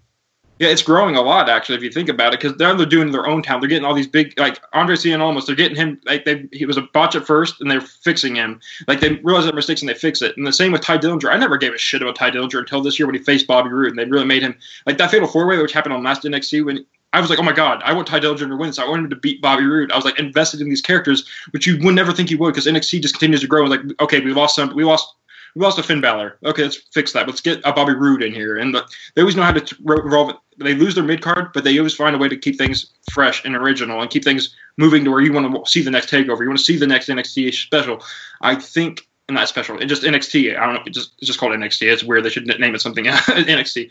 Yeah, 0.60 0.70
it's 0.70 0.82
growing 0.82 1.16
a 1.16 1.22
lot 1.22 1.50
actually 1.50 1.76
if 1.76 1.84
you 1.84 1.92
think 1.92 2.10
about 2.10 2.34
it 2.34 2.40
because 2.40 2.58
they're 2.58 2.74
they're 2.76 2.88
doing 2.88 3.12
their 3.12 3.28
own 3.28 3.44
town. 3.44 3.60
They're 3.60 3.70
getting 3.70 3.86
all 3.86 3.94
these 3.94 4.08
big 4.08 4.34
like 4.40 4.60
Andre 4.74 4.96
Cien 4.96 5.20
Almas. 5.20 5.46
They're 5.46 5.56
getting 5.56 5.78
him 5.78 6.02
like 6.08 6.26
they 6.26 6.48
he 6.52 6.66
was 6.66 6.78
a 6.78 6.82
botch 6.82 7.16
at 7.16 7.28
first 7.28 7.62
and 7.62 7.70
they're 7.70 7.80
fixing 7.80 8.34
him. 8.36 8.60
Like 8.88 9.00
they 9.00 9.18
realize 9.18 9.46
their 9.46 9.54
mistakes 9.54 9.84
and 9.84 9.90
they 9.90 9.94
fix 9.94 10.24
it. 10.24 10.36
And 10.36 10.48
the 10.48 10.52
same 10.52 10.72
with 10.72 10.82
Tye 10.82 10.98
Dillinger. 10.98 11.30
I 11.32 11.38
never 11.38 11.58
gave 11.58 11.74
a 11.76 11.78
shit 11.78 12.02
about 12.02 12.16
Tye 12.16 12.32
Dillinger 12.32 12.58
until 12.58 12.82
this 12.82 12.98
year 12.98 13.06
when 13.06 13.13
he 13.13 13.22
faced 13.22 13.46
Bobby 13.46 13.70
Roode 13.70 13.92
and 13.92 14.00
they 14.00 14.06
really 14.06 14.26
made 14.26 14.42
him 14.42 14.58
like 14.88 14.98
that 14.98 15.12
fatal 15.12 15.28
four 15.28 15.46
way 15.46 15.62
which 15.62 15.74
happened 15.74 15.94
on 15.94 16.04
last 16.04 16.24
NXT 16.24 16.66
when. 16.66 16.86
I 17.13 17.22
was 17.22 17.30
like, 17.30 17.40
oh 17.40 17.44
my 17.44 17.54
god, 17.54 17.82
I 17.86 17.94
want 17.94 18.06
Tye 18.06 18.20
Dillinger 18.20 18.50
to 18.50 18.58
win, 18.58 18.74
so 18.74 18.86
I 18.86 18.90
want 18.90 19.02
him 19.06 19.10
to 19.12 19.16
beat 19.16 19.42
Bobby 19.42 19.63
Roode. 19.63 19.94
I 19.94 19.96
was 19.96 20.04
like 20.04 20.20
invested 20.20 20.60
in 20.60 20.68
these 20.68 20.82
characters, 20.82 21.26
which 21.52 21.66
you 21.66 21.80
would 21.82 21.96
never 21.96 22.12
think 22.12 22.30
you 22.30 22.38
would, 22.40 22.54
because 22.54 22.66
NXT 22.68 23.02
just 23.02 23.13
continues 23.13 23.40
to 23.42 23.48
grow. 23.48 23.62
And 23.62 23.70
Like, 23.72 24.02
okay, 24.02 24.20
we 24.20 24.34
lost 24.34 24.56
some, 24.56 24.76
we 24.76 24.84
lost 24.84 25.08
we 25.58 25.63
lost 25.63 25.80
a 25.80 25.84
Finn 25.84 26.02
Balor. 26.02 26.38
Okay, 26.46 26.63
let's 26.63 26.76
fix 26.93 27.13
that. 27.13 27.26
Let's 27.26 27.41
get 27.41 27.60
a 27.65 27.74
Bobby 27.74 27.93
Roode 27.93 28.22
in 28.22 28.32
here. 28.32 28.58
And 28.58 28.76
the, 28.76 28.86
they 29.15 29.24
always 29.24 29.36
know 29.36 29.41
how 29.41 29.54
to 29.54 29.76
revolve 29.84 30.30
it. 30.30 30.36
They 30.60 30.76
lose 30.76 30.93
their 30.93 31.04
mid 31.04 31.22
card, 31.22 31.52
but 31.52 31.63
they 31.63 31.78
always 31.80 31.96
find 31.96 32.15
a 32.15 32.20
way 32.20 32.30
to 32.30 32.38
keep 32.38 32.60
things 32.60 32.91
fresh 33.12 33.43
and 33.43 33.56
original 33.56 34.00
and 34.02 34.10
keep 34.10 34.24
things 34.24 34.56
moving 34.78 35.04
to 35.04 35.10
where 35.10 35.22
you 35.22 35.34
want 35.34 35.65
to 35.65 35.70
see 35.72 35.82
the 35.82 35.89
next 35.89 36.12
takeover. 36.12 36.41
You 36.41 36.48
want 36.48 36.60
to 36.60 36.63
see 36.65 36.78
the 36.78 36.86
next 36.86 37.10
NXT 37.10 37.54
special. 37.56 38.04
I 38.41 38.54
think 38.54 39.08
not 39.30 39.50
special. 39.50 39.80
It 39.80 39.88
just 39.88 40.04
NXT. 40.04 40.58
I 40.58 40.65
don't 40.65 40.76
know. 40.76 40.82
It 40.86 40.93
just 40.93 41.13
it's 41.17 41.28
just 41.28 41.39
called 41.39 41.54
NXT. 41.54 41.91
It's 41.91 42.04
weird. 42.04 42.24
They 42.24 42.30
should 42.30 42.46
name 42.46 42.76
it 42.76 42.82
something 42.82 43.06
NXT. 43.06 43.89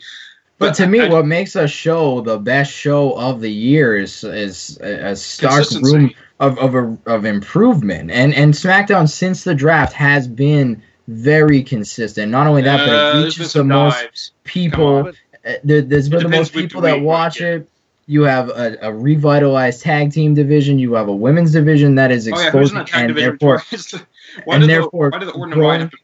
But 0.57 0.73
to 0.75 0.87
me, 0.87 1.01
I- 1.01 1.09
what 1.09 1.25
makes 1.25 1.55
a 1.57 1.67
show 1.67 2.21
the 2.21 2.37
best 2.37 2.71
show 2.71 3.11
of 3.11 3.41
the 3.41 3.51
year 3.51 3.97
is 3.97 4.23
is 4.23 4.79
a, 4.81 5.11
a 5.11 5.15
stark 5.17 5.69
room 5.81 6.13
of 6.39 6.57
of, 6.59 6.75
a, 6.75 6.97
of 7.05 7.25
improvement. 7.25 8.09
And 8.09 8.33
and 8.33 8.53
SmackDown 8.53 9.09
since 9.09 9.43
the 9.43 9.53
draft 9.53 9.93
has 9.93 10.27
been 10.27 10.81
very 11.07 11.63
consistent. 11.63 12.31
Not 12.31 12.47
only 12.47 12.63
that, 12.63 12.79
Uh, 12.81 12.85
but 12.85 13.15
it 13.19 13.23
reaches 13.25 13.53
the 13.53 13.63
most 13.63 14.01
dives. 14.01 14.31
people. 14.43 15.03
Come 15.05 15.13
Uh, 15.45 15.53
there, 15.63 15.81
there's 15.81 16.09
been 16.09 16.23
the 16.23 16.29
most 16.29 16.53
people 16.53 16.81
that 16.81 16.99
watch 17.01 17.39
yeah. 17.39 17.47
it. 17.55 17.69
You 18.09 18.23
have 18.23 18.49
a, 18.49 18.77
a 18.81 18.93
revitalized 18.93 19.81
tag 19.81 20.11
team 20.13 20.33
division. 20.33 20.79
You 20.79 20.93
have 20.93 21.07
a 21.09 21.15
women's 21.15 21.51
division 21.51 21.95
that 21.95 22.11
is 22.11 22.27
Oh 22.27 22.37
yeah, 22.37 22.43
exposing 22.47 22.77
that 22.77 22.87
tag 22.87 23.09
and 23.09 23.17
therefore. 23.17 23.61
why 24.45 24.55
and 24.55 24.63
therefore 24.69 25.09
the, 25.09 25.15
why 25.15 25.19
did 25.19 25.27
the 25.29 25.33
Orton 25.33 25.53
growing- 25.53 25.79
have 25.81 25.91
to 25.91 25.97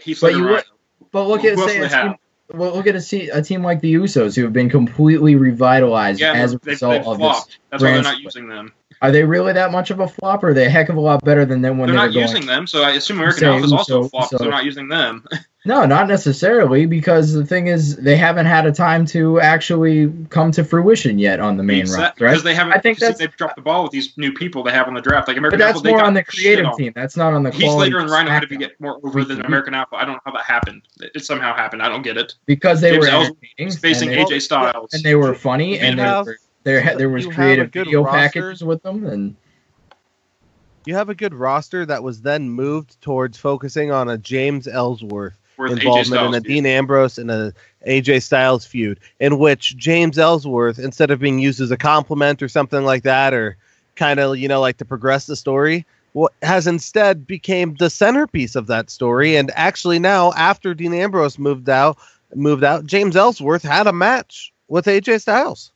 Heath 0.00 0.18
But 0.20 0.32
you 0.32 0.38
and 0.38 0.46
look- 0.46 0.50
Rhino? 0.56 0.62
But 1.12 1.28
look 1.28 1.44
at 1.44 1.58
say 1.58 1.78
a 1.78 1.88
team, 1.88 2.14
well, 2.52 2.74
look 2.74 2.86
at 2.86 2.94
a, 2.96 3.28
a 3.30 3.42
team 3.42 3.62
like 3.62 3.80
the 3.80 3.94
Usos 3.94 4.36
who 4.36 4.42
have 4.44 4.52
been 4.52 4.68
completely 4.70 5.34
revitalized 5.36 6.20
Yeah, 6.20 6.32
as 6.34 6.54
a 6.54 6.58
result 6.62 6.92
they 7.04 7.10
of 7.10 7.16
flopped. 7.16 7.46
this. 7.46 7.58
That's 7.70 7.82
why 7.82 7.92
they're 7.92 8.02
not 8.02 8.12
split. 8.14 8.24
using 8.24 8.48
them. 8.48 8.72
Are 9.02 9.10
they 9.12 9.24
really 9.24 9.52
that 9.52 9.70
much 9.72 9.90
of 9.90 10.00
a 10.00 10.08
flop? 10.08 10.42
Or 10.44 10.48
are 10.48 10.54
they 10.54 10.66
a 10.66 10.70
heck 10.70 10.88
of 10.88 10.96
a 10.96 11.00
lot 11.00 11.24
better 11.24 11.44
than 11.44 11.60
them 11.62 11.78
when 11.78 11.88
They're 11.88 11.96
they 11.96 12.00
were 12.00 12.06
not 12.06 12.14
going? 12.14 12.26
using 12.28 12.46
them, 12.46 12.66
so 12.66 12.82
I 12.82 12.92
assume 12.92 13.18
American 13.18 13.40
Say 13.40 13.46
Alpha 13.46 13.64
is 13.64 13.72
also 13.72 13.96
Uso- 14.02 14.06
a 14.06 14.10
flop. 14.10 14.28
So 14.30 14.38
they're 14.38 14.50
not 14.50 14.64
using 14.64 14.88
them. 14.88 15.24
No, 15.66 15.84
not 15.84 16.06
necessarily, 16.06 16.86
because 16.86 17.32
the 17.32 17.44
thing 17.44 17.66
is, 17.66 17.96
they 17.96 18.16
haven't 18.16 18.46
had 18.46 18.66
a 18.66 18.70
time 18.72 19.04
to 19.06 19.40
actually 19.40 20.12
come 20.30 20.52
to 20.52 20.62
fruition 20.62 21.18
yet 21.18 21.40
on 21.40 21.56
the 21.56 21.64
main 21.64 21.80
Because 21.80 21.96
roster, 21.98 22.14
because 22.28 22.42
they 22.44 22.54
haven't. 22.54 22.74
I 22.74 22.78
think 22.78 22.98
see, 22.98 23.06
that's- 23.06 23.18
they've 23.18 23.34
dropped 23.36 23.56
the 23.56 23.62
ball 23.62 23.82
with 23.82 23.90
these 23.90 24.16
new 24.16 24.32
people 24.32 24.62
they 24.62 24.70
have 24.70 24.86
on 24.86 24.94
the 24.94 25.00
draft. 25.00 25.26
Like 25.26 25.34
But 25.34 25.38
American 25.38 25.58
that's 25.58 25.76
Alpha, 25.78 25.88
more 25.88 25.98
got 25.98 26.06
on 26.06 26.14
the 26.14 26.22
creative 26.22 26.66
team. 26.76 26.92
That's 26.94 27.16
not 27.16 27.32
on 27.32 27.42
the 27.42 27.50
Heath 27.50 27.64
quality. 27.64 27.90
Slater 27.90 27.98
and 27.98 28.08
Rhino 28.08 28.30
had 28.30 28.42
to 28.42 28.46
SmackDown. 28.46 28.58
get 28.60 28.80
more 28.80 29.00
over 29.02 29.24
than. 29.24 29.40
American 29.44 29.74
Alpha. 29.74 29.96
I 29.96 30.04
don't 30.04 30.14
know 30.14 30.20
how 30.24 30.30
that 30.34 30.44
happened. 30.44 30.82
It 31.00 31.24
somehow 31.24 31.56
happened. 31.56 31.82
I 31.82 31.88
don't 31.88 32.02
get 32.02 32.16
it. 32.16 32.34
because 32.46 32.80
they 32.80 32.92
James 32.92 33.04
were 33.06 33.10
Ellsworth 33.10 33.36
entertaining 33.58 33.68
is 33.68 33.78
facing 33.80 34.08
AJ 34.10 34.42
Styles. 34.42 34.94
and 34.94 35.02
they 35.02 35.16
were 35.16 35.34
funny, 35.34 35.80
and 35.80 35.90
You 35.90 35.96
there, 35.96 36.06
have- 36.06 36.26
were, 36.26 36.38
there 36.66 36.82
ha- 36.82 36.94
there 36.98 37.08
was 37.08 37.24
you 37.24 37.30
creative 37.30 37.70
good 37.70 37.84
video 37.86 38.02
roster. 38.02 38.40
packages 38.40 38.64
with 38.64 38.82
them, 38.82 39.06
and 39.06 39.36
You 40.84 40.94
have 40.94 41.08
a 41.08 41.14
good 41.14 41.32
roster 41.32 41.86
that 41.86 42.02
was 42.02 42.22
then 42.22 42.50
moved 42.50 43.00
towards 43.00 43.38
focusing 43.38 43.92
on 43.92 44.08
a 44.08 44.18
James 44.18 44.66
Ellsworth 44.66 45.38
With 45.56 45.72
AJ 45.72 45.76
involvement 45.76 46.22
in 46.22 46.34
a 46.34 46.40
dude. 46.40 46.48
Dean 46.48 46.66
Ambrose 46.66 47.18
and 47.18 47.30
a 47.30 47.52
AJ 47.86 48.24
Styles 48.24 48.66
feud, 48.66 48.98
in 49.20 49.38
which 49.38 49.76
James 49.76 50.18
Ellsworth, 50.18 50.80
instead 50.80 51.12
of 51.12 51.20
being 51.20 51.38
used 51.38 51.60
as 51.60 51.70
a 51.70 51.76
compliment 51.76 52.42
or 52.42 52.48
something 52.48 52.84
like 52.84 53.04
that, 53.04 53.32
or 53.32 53.56
kind 53.94 54.18
of 54.18 54.36
you 54.36 54.48
know 54.48 54.60
like 54.60 54.78
to 54.78 54.84
progress 54.84 55.26
the 55.26 55.36
story, 55.36 55.86
what 56.14 56.32
has 56.42 56.66
instead 56.66 57.28
became 57.28 57.76
the 57.76 57.90
centerpiece 57.90 58.56
of 58.56 58.66
that 58.66 58.90
story. 58.90 59.36
And 59.36 59.52
actually 59.54 60.00
now, 60.00 60.32
after 60.32 60.74
Dean 60.74 60.94
Ambrose 60.94 61.38
moved 61.38 61.68
out, 61.68 61.96
moved 62.34 62.64
out, 62.64 62.86
James 62.86 63.14
Ellsworth 63.14 63.62
had 63.62 63.86
a 63.86 63.92
match 63.92 64.52
with 64.66 64.86
AJ 64.86 65.20
Styles. 65.20 65.70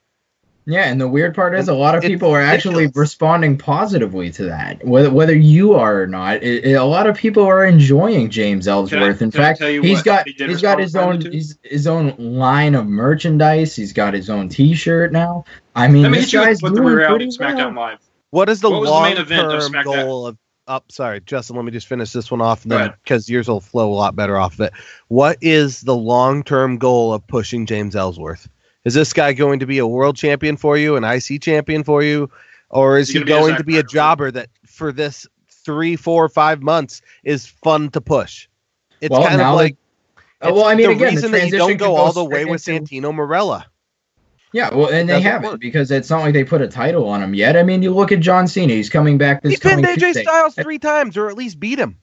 Yeah. 0.67 0.91
And 0.91 1.01
the 1.01 1.09
weird 1.09 1.35
part 1.35 1.55
is, 1.55 1.69
a 1.69 1.75
lot 1.75 1.95
of 1.95 2.05
It's 2.05 2.11
people 2.11 2.31
are 2.31 2.41
actually 2.41 2.85
ridiculous. 2.85 2.97
responding 2.97 3.59
positively 3.59 4.31
to 4.33 4.45
that, 4.45 4.85
whether 4.85 5.11
whether 5.11 5.35
you 5.35 5.75
are 5.75 6.03
or 6.03 6.07
not. 6.07 6.43
It, 6.43 6.65
it- 6.65 6.75
a 6.75 6.85
lot 6.85 7.07
of 7.07 7.17
people 7.17 7.45
are 7.45 7.65
enjoying 7.65 8.31
James 8.31 8.69
Ellsworth. 8.69 9.23
In 9.23 9.31
fact, 9.31 9.59
tell 9.61 9.71
you 9.71 9.83
he's 9.83 9.99
what 9.99 10.05
got 10.05 10.27
he 10.27 10.33
did 10.33 10.51
he's 10.51 10.63
got 10.63 10.79
his 10.79 10.95
own 10.97 11.21
finally 11.21 11.37
his, 11.37 11.59
his 11.63 11.87
own 11.87 12.15
line 12.19 12.75
of 12.75 12.87
merchandise. 12.87 13.75
He's 13.77 13.93
got 13.93 14.15
his 14.15 14.31
own 14.31 14.49
T-shirt 14.49 15.13
now. 15.13 15.45
I 15.75 15.89
mean, 15.89 16.03
Let 16.03 16.13
me 16.13 16.19
this 16.19 16.33
guy's 16.33 16.63
with, 16.63 16.73
with 16.73 16.75
the 16.77 16.81
doing 16.83 16.95
reality 16.95 17.25
pretty 17.37 17.55
SmackDown 17.55 17.75
well. 17.75 17.87
Live. 17.87 17.99
What 18.31 18.49
is 18.49 18.61
the 18.61 18.71
What 18.71 18.81
was 18.81 18.89
the 18.89 18.93
long 18.93 19.03
main 19.05 19.17
event 19.19 19.47
of 19.53 19.61
term 19.61 19.73
SmackDown? 19.73 19.85
goal 19.85 20.27
of? 20.27 20.39
Up, 20.67 20.93
sorry, 20.93 21.21
Justin. 21.21 21.57
Let 21.57 21.65
me 21.65 21.73
just 21.73 21.89
finish 21.89 22.13
this 22.13 22.31
one 22.31 22.41
off, 22.41 22.63
and 22.63 22.71
then 22.71 22.95
because 23.03 23.29
yours 23.29 23.49
will 23.49 23.61
flow 23.61 23.93
a 23.93 23.95
lot 23.95 24.15
better 24.15 24.37
off 24.39 24.55
of 24.55 24.61
it. 24.61 24.73
What 25.09 25.39
is 25.41 25.81
the 25.81 25.97
long 25.97 26.45
term 26.45 26.79
goal 26.79 27.13
of 27.13 27.27
pushing 27.27 27.67
James 27.67 27.97
Ellsworth? 27.97 28.49
Is 28.85 28.95
this 28.95 29.13
guy 29.13 29.33
going 29.33 29.59
to 29.61 29.67
be 29.67 29.79
a 29.79 29.87
world 29.87 30.17
champion 30.17 30.57
for 30.57 30.77
you, 30.79 30.97
an 30.97 31.05
IC 31.05 31.43
champion 31.43 31.85
for 31.85 32.03
you, 32.03 32.31
or 32.71 32.99
is 32.99 33.09
he 33.09 33.15
gonna 33.15 33.27
be 33.27 33.33
a 33.33 33.35
going 33.39 33.51
Zack 33.53 33.59
to 33.59 33.65
be 33.65 33.75
a 33.75 33.77
Ryder. 33.79 33.89
jobber 33.89 34.31
that 34.31 34.49
for 34.67 34.93
this 34.93 35.27
three, 35.65 35.97
four, 35.97 36.29
five 36.29 36.63
months 36.63 37.03
is 37.25 37.47
fun 37.47 37.91
to 37.91 38.01
push? 38.01 38.49
It's 39.01 39.11
Well, 39.11 39.27
kind 39.27 39.41
of 39.41 39.55
like 39.55 39.77
Uh, 40.43 40.53
well, 40.55 40.65
I 40.65 40.75
mean, 40.75 40.87
the 40.87 40.93
again, 40.93 40.99
the 40.99 41.05
reason 41.17 41.31
that 41.33 41.37
you 41.39 41.41
transition 41.51 41.59
don't 41.59 41.69
could 41.73 41.79
go 41.81 41.97
all 41.97 42.13
the 42.13 42.25
way 42.25 42.47
with 42.47 42.67
into- 42.67 42.87
Santino 43.03 43.13
Marella. 43.15 43.65
Yeah, 44.53 44.75
well, 44.75 44.89
and 44.89 45.09
they 45.09 45.21
haven't 45.21 45.51
work. 45.53 45.61
because 45.61 45.91
it's 45.93 46.11
not 46.11 46.23
like 46.23 46.33
they 46.33 46.43
put 46.43 46.61
a 46.61 46.67
title 46.67 47.07
on 47.09 47.23
him 47.23 47.35
yet. 47.35 47.57
I 47.57 47.63
mean, 47.63 47.83
you 47.83 47.95
look 47.95 48.11
at 48.11 48.19
John 48.21 48.49
Cena; 48.49 48.73
he's 48.73 48.89
coming 48.89 49.17
back 49.17 49.43
this 49.43 49.53
He 49.53 49.59
pinned 49.59 49.85
coming 49.85 49.97
AJ 49.97 50.01
Tuesday. 50.01 50.23
Styles 50.25 50.55
three 50.57 50.79
times, 50.81 51.17
or 51.17 51.29
at 51.29 51.37
least 51.37 51.61
beat 51.61 51.79
him. 51.79 51.99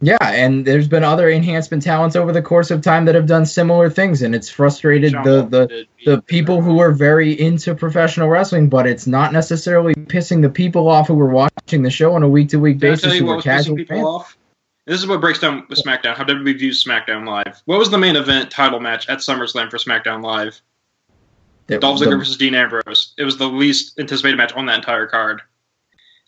Yeah, 0.00 0.16
and 0.22 0.64
there's 0.64 0.86
been 0.86 1.02
other 1.02 1.28
enhancement 1.28 1.82
talents 1.82 2.14
over 2.14 2.30
the 2.30 2.42
course 2.42 2.70
of 2.70 2.82
time 2.82 3.04
that 3.06 3.16
have 3.16 3.26
done 3.26 3.44
similar 3.44 3.90
things, 3.90 4.22
and 4.22 4.32
it's 4.32 4.48
frustrated 4.48 5.12
John 5.12 5.24
the 5.24 5.42
the, 5.46 5.86
the 6.04 6.22
people 6.22 6.62
who 6.62 6.78
are 6.78 6.92
very 6.92 7.38
into 7.38 7.74
professional 7.74 8.28
wrestling, 8.28 8.68
but 8.68 8.86
it's 8.86 9.08
not 9.08 9.32
necessarily 9.32 9.94
pissing 9.94 10.40
the 10.42 10.50
people 10.50 10.88
off 10.88 11.08
who 11.08 11.20
are 11.20 11.28
watching 11.28 11.82
the 11.82 11.90
show 11.90 12.14
on 12.14 12.22
a 12.22 12.28
week 12.28 12.48
to 12.50 12.60
week 12.60 12.78
basis 12.78 13.18
who 13.18 13.28
are 13.28 13.42
casual 13.42 13.76
people 13.76 13.96
fans. 13.96 14.06
off? 14.06 14.38
This 14.86 15.00
is 15.00 15.06
what 15.06 15.20
breaks 15.20 15.40
down 15.40 15.66
with 15.68 15.78
SmackDown. 15.78 16.14
How 16.14 16.24
did 16.24 16.38
WWE 16.38 16.58
views 16.58 16.82
SmackDown 16.82 17.26
Live. 17.26 17.60
What 17.64 17.78
was 17.78 17.90
the 17.90 17.98
main 17.98 18.16
event 18.16 18.50
title 18.50 18.80
match 18.80 19.08
at 19.08 19.18
SummerSlam 19.18 19.68
for 19.68 19.78
SmackDown 19.78 20.22
Live? 20.22 20.62
Dolph 21.66 22.00
Ziggler 22.00 22.18
versus 22.18 22.36
Dean 22.38 22.54
Ambrose. 22.54 23.12
It 23.18 23.24
was 23.24 23.36
the 23.36 23.46
least 23.46 23.98
anticipated 23.98 24.36
match 24.36 24.52
on 24.54 24.64
that 24.66 24.76
entire 24.76 25.06
card. 25.06 25.42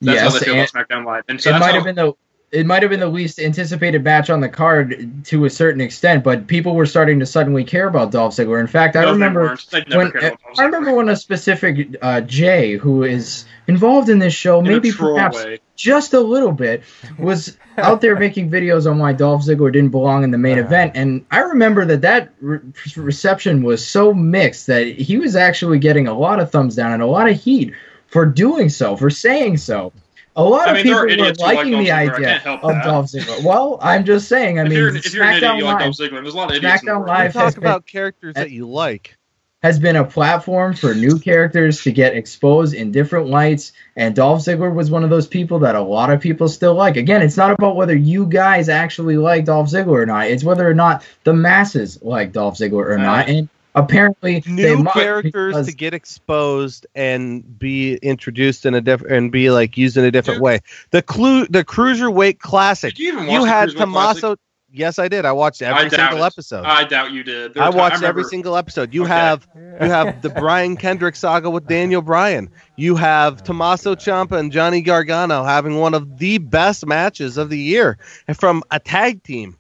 That's 0.03 0.17
yes, 0.17 0.33
how 0.33 0.39
they 0.39 0.45
feel 0.45 0.55
and 0.57 0.69
about 0.69 0.89
SmackDown 0.89 1.07
Live. 1.07 1.25
And 1.29 1.41
so 1.41 1.51
it 1.51 1.53
might 1.55 1.69
how, 1.69 1.75
have 1.75 1.85
been 1.85 1.95
the 1.95 2.13
it 2.53 2.67
might 2.67 2.83
have 2.83 2.91
been 2.91 3.01
the 3.01 3.09
least 3.09 3.39
anticipated 3.39 4.03
match 4.03 4.29
on 4.29 4.41
the 4.41 4.49
card 4.49 5.25
to 5.27 5.45
a 5.45 5.51
certain 5.51 5.81
extent, 5.81 6.25
but 6.25 6.49
people 6.49 6.75
were 6.75 6.87
starting 6.87 7.21
to 7.21 7.27
suddenly 7.27 7.63
care 7.63 7.87
about 7.87 8.11
Dolph 8.11 8.35
Ziggler. 8.35 8.61
In 8.61 8.67
fact, 8.67 8.97
I 8.97 9.03
No, 9.03 9.07
they 9.07 9.13
remember 9.13 9.41
weren't. 9.43 9.67
They 9.71 9.85
never 9.89 9.99
when 9.99 10.11
cared 10.13 10.25
about 10.25 10.41
Dolph 10.43 10.59
I 10.59 10.65
remember 10.65 10.95
when 10.95 11.09
a 11.09 11.17
specific 11.17 11.97
uh, 12.03 12.21
Jay 12.23 12.77
who 12.77 13.05
is 13.05 13.45
involved 13.69 14.09
in 14.09 14.19
this 14.19 14.35
show, 14.35 14.59
In 14.59 14.65
maybe 14.65 14.91
perhaps 14.91 15.37
way. 15.45 15.61
just 15.77 16.13
a 16.13 16.21
little 16.21 16.51
bit, 16.51 16.83
was 17.21 17.57
out 17.79 18.01
there 18.01 18.17
making 18.19 18.51
videos 18.51 18.91
on 18.91 18.99
why 18.99 19.13
Dolph 19.13 19.43
Ziggler 19.45 19.73
didn't 19.73 19.91
belong 19.91 20.25
in 20.25 20.33
the 20.33 20.39
main 20.39 20.59
event, 20.59 20.93
and 20.97 21.25
I 21.31 21.41
remember 21.41 21.85
that 21.87 22.01
that 22.01 22.33
re- 22.41 22.59
reception 22.97 23.63
was 23.63 23.87
so 23.87 24.13
mixed 24.13 24.67
that 24.67 24.87
he 24.89 25.19
was 25.19 25.37
actually 25.37 25.79
getting 25.79 26.09
a 26.09 26.15
lot 26.19 26.41
of 26.41 26.51
thumbs 26.51 26.75
down 26.75 26.93
and 26.93 27.03
a 27.03 27.07
lot 27.07 27.29
of 27.29 27.41
heat 27.41 27.75
for 28.09 28.27
doing 28.27 28.69
so, 28.69 28.97
for 28.97 29.09
saying 29.09 29.57
so. 29.59 29.93
A 30.37 30.45
lot 30.45 30.69
I 30.69 30.71
of 30.71 30.77
mean, 30.77 30.87
there 30.87 30.95
people 30.95 30.99
are 30.99 31.03
were 31.03 31.09
idiots 31.09 31.41
who 31.41 31.47
like 31.47 31.57
liking 31.57 31.73
Dolph 31.73 31.85
the 31.85 31.91
idea 31.91 32.37
of 32.47 32.61
that. 32.63 32.85
Dolph 32.85 33.07
Ziggler. 33.07 33.45
Well, 33.45 33.79
I'm 33.83 34.05
just 34.05 34.29
saying. 34.29 34.59
I 34.59 34.63
if 34.63 34.69
mean, 34.69 34.79
you're, 34.79 34.97
if 34.97 35.13
you're 35.13 35.25
an 35.25 35.35
idiot, 35.35 35.43
SmackDown 35.51 35.59
you 35.59 35.65
like 35.65 35.73
Live. 35.81 35.81
Dolph 35.83 35.97
Ziggler. 35.97 36.23
There's 36.23 36.35
a 36.35 36.37
lot 36.37 36.51
of 36.51 36.57
idiots. 36.57 36.83
in 36.83 36.87
the 36.87 36.93
SmackDown. 36.93 37.07
Live 37.07 37.33
Talk 37.33 37.55
been- 37.55 37.63
about 37.65 37.87
characters 37.87 38.35
that 38.37 38.51
you 38.51 38.69
like. 38.69 39.17
has 39.63 39.79
been 39.79 39.97
a 39.97 40.05
platform 40.05 40.75
for 40.75 40.95
new 40.95 41.19
characters 41.19 41.83
to 41.83 41.93
get 41.93 42.17
exposed 42.17 42.73
in 42.75 42.93
different 42.93 43.27
lights. 43.29 43.73
And 43.97 44.15
Dolph 44.15 44.41
Ziggler 44.43 44.73
was 44.73 44.91
one 44.91 45.05
of 45.05 45.11
those 45.11 45.27
people 45.27 45.59
that 45.59 45.75
a 45.75 45.83
lot 45.83 46.11
of 46.11 46.21
people 46.21 46.49
still 46.49 46.75
like. 46.75 46.97
Again, 46.97 47.21
it's 47.23 47.37
not 47.37 47.51
about 47.51 47.75
whether 47.77 47.95
you 47.97 48.25
guys 48.25 48.69
actually 48.69 49.17
like 49.19 49.45
Dolph 49.45 49.69
Ziggler 49.69 50.03
or 50.03 50.07
not. 50.07 50.29
It's 50.29 50.45
whether 50.45 50.67
or 50.67 50.75
not 50.75 51.05
the 51.25 51.35
masses 51.35 52.01
like 52.03 52.33
Dolph 52.33 52.57
Ziggler 52.57 52.89
or 52.89 52.99
not. 52.99 53.29
And 53.29 53.49
apparently, 53.75 54.43
New 54.47 54.79
must 54.85 54.95
characters 54.97 55.55
because- 55.55 55.67
to 55.69 55.73
get 55.75 55.95
exposed 55.95 56.87
and 56.95 57.59
be 57.59 57.95
introduced 57.97 58.67
in 58.67 58.75
a 58.75 58.81
different 58.81 59.15
and 59.15 59.33
be 59.33 59.51
like 59.51 59.77
used 59.77 59.97
in 59.97 60.05
a 60.05 60.11
different 60.11 60.39
Dude. 60.39 60.45
way. 60.45 60.61
The 60.91 61.03
clue, 61.03 61.47
the 61.47 61.65
cruiserweight 61.65 62.39
classic. 62.39 62.95
Did 62.95 63.03
you 63.03 63.09
even 63.13 63.27
watch 63.27 63.33
You 63.35 63.41
the 63.43 63.49
had 63.49 63.69
Cruiserweight 63.71 63.77
Tommaso. 63.79 64.37
Yes, 64.73 65.01
I 65.01 65.09
did. 65.09 65.25
I 65.25 65.33
watched 65.33 65.63
every 65.63 65.87
I 65.87 65.89
single 65.89 66.23
it. 66.23 66.27
episode. 66.27 66.65
I 66.65 66.85
doubt 66.85 67.11
you 67.11 67.25
did. 67.25 67.55
There 67.55 67.63
I 67.65 67.67
were 67.67 67.73
ti- 67.73 67.79
watched 67.79 68.03
every 68.05 68.23
single 68.23 68.57
episode. 68.57 68.95
You 68.95 69.03
Okay. 69.03 69.11
have 69.13 69.49
you 69.57 69.89
have 69.91 70.23
the 70.23 70.29
Brian 70.29 70.77
Kendrick 70.77 71.17
saga 71.17 71.51
with 71.51 71.67
Daniel 71.67 72.03
Bryan. 72.03 72.49
You 72.77 72.95
have 72.95 73.41
oh, 73.41 73.45
Tommaso 73.47 73.97
Ciampa 73.97 74.39
and 74.39 74.53
Johnny 74.53 74.81
Gargano 74.81 75.43
having 75.43 75.75
one 75.79 75.93
of 75.93 76.19
the 76.19 76.39
best 76.39 76.87
matches 76.87 77.37
of 77.37 77.51
the 77.51 77.59
year 77.59 77.99
from 78.37 78.63
a 78.71 78.79
tag 78.79 79.25
team 79.25 79.57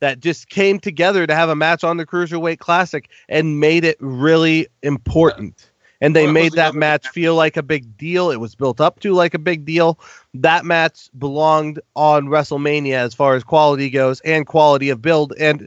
that 0.00 0.20
just 0.20 0.48
came 0.48 0.78
together 0.78 1.26
to 1.26 1.34
have 1.34 1.48
a 1.48 1.56
match 1.56 1.84
on 1.84 1.96
the 1.96 2.06
Cruiserweight 2.06 2.58
Classic 2.58 3.08
and 3.28 3.60
made 3.60 3.84
it 3.84 3.96
really 4.00 4.68
important. 4.82 5.70
And 6.00 6.14
they 6.14 6.24
Well, 6.24 6.32
made 6.34 6.52
that 6.52 6.66
another- 6.74 6.78
match 6.78 7.08
feel 7.08 7.34
like 7.34 7.56
a 7.56 7.62
big 7.62 7.96
deal. 7.96 8.30
It 8.30 8.36
was 8.36 8.54
built 8.54 8.80
up 8.80 9.00
to 9.00 9.12
like 9.14 9.34
a 9.34 9.38
big 9.38 9.64
deal. 9.64 9.98
That 10.34 10.64
match 10.64 11.08
belonged 11.18 11.80
on 11.96 12.26
WrestleMania 12.28 12.92
as 12.92 13.14
far 13.14 13.34
as 13.34 13.42
quality 13.42 13.90
goes 13.90 14.20
and 14.20 14.46
quality 14.46 14.90
of 14.90 15.02
build. 15.02 15.32
And 15.40 15.66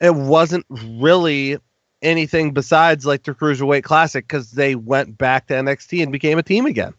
it 0.00 0.14
wasn't 0.14 0.66
really 0.68 1.56
anything 2.02 2.52
besides 2.52 3.06
like 3.06 3.22
the 3.22 3.32
Cruiserweight 3.32 3.84
Classic 3.84 4.26
because 4.26 4.50
they 4.50 4.74
went 4.74 5.16
back 5.16 5.46
to 5.46 5.54
NXT 5.54 6.02
and 6.02 6.12
became 6.12 6.36
a 6.36 6.42
team 6.42 6.66
again. 6.66 6.92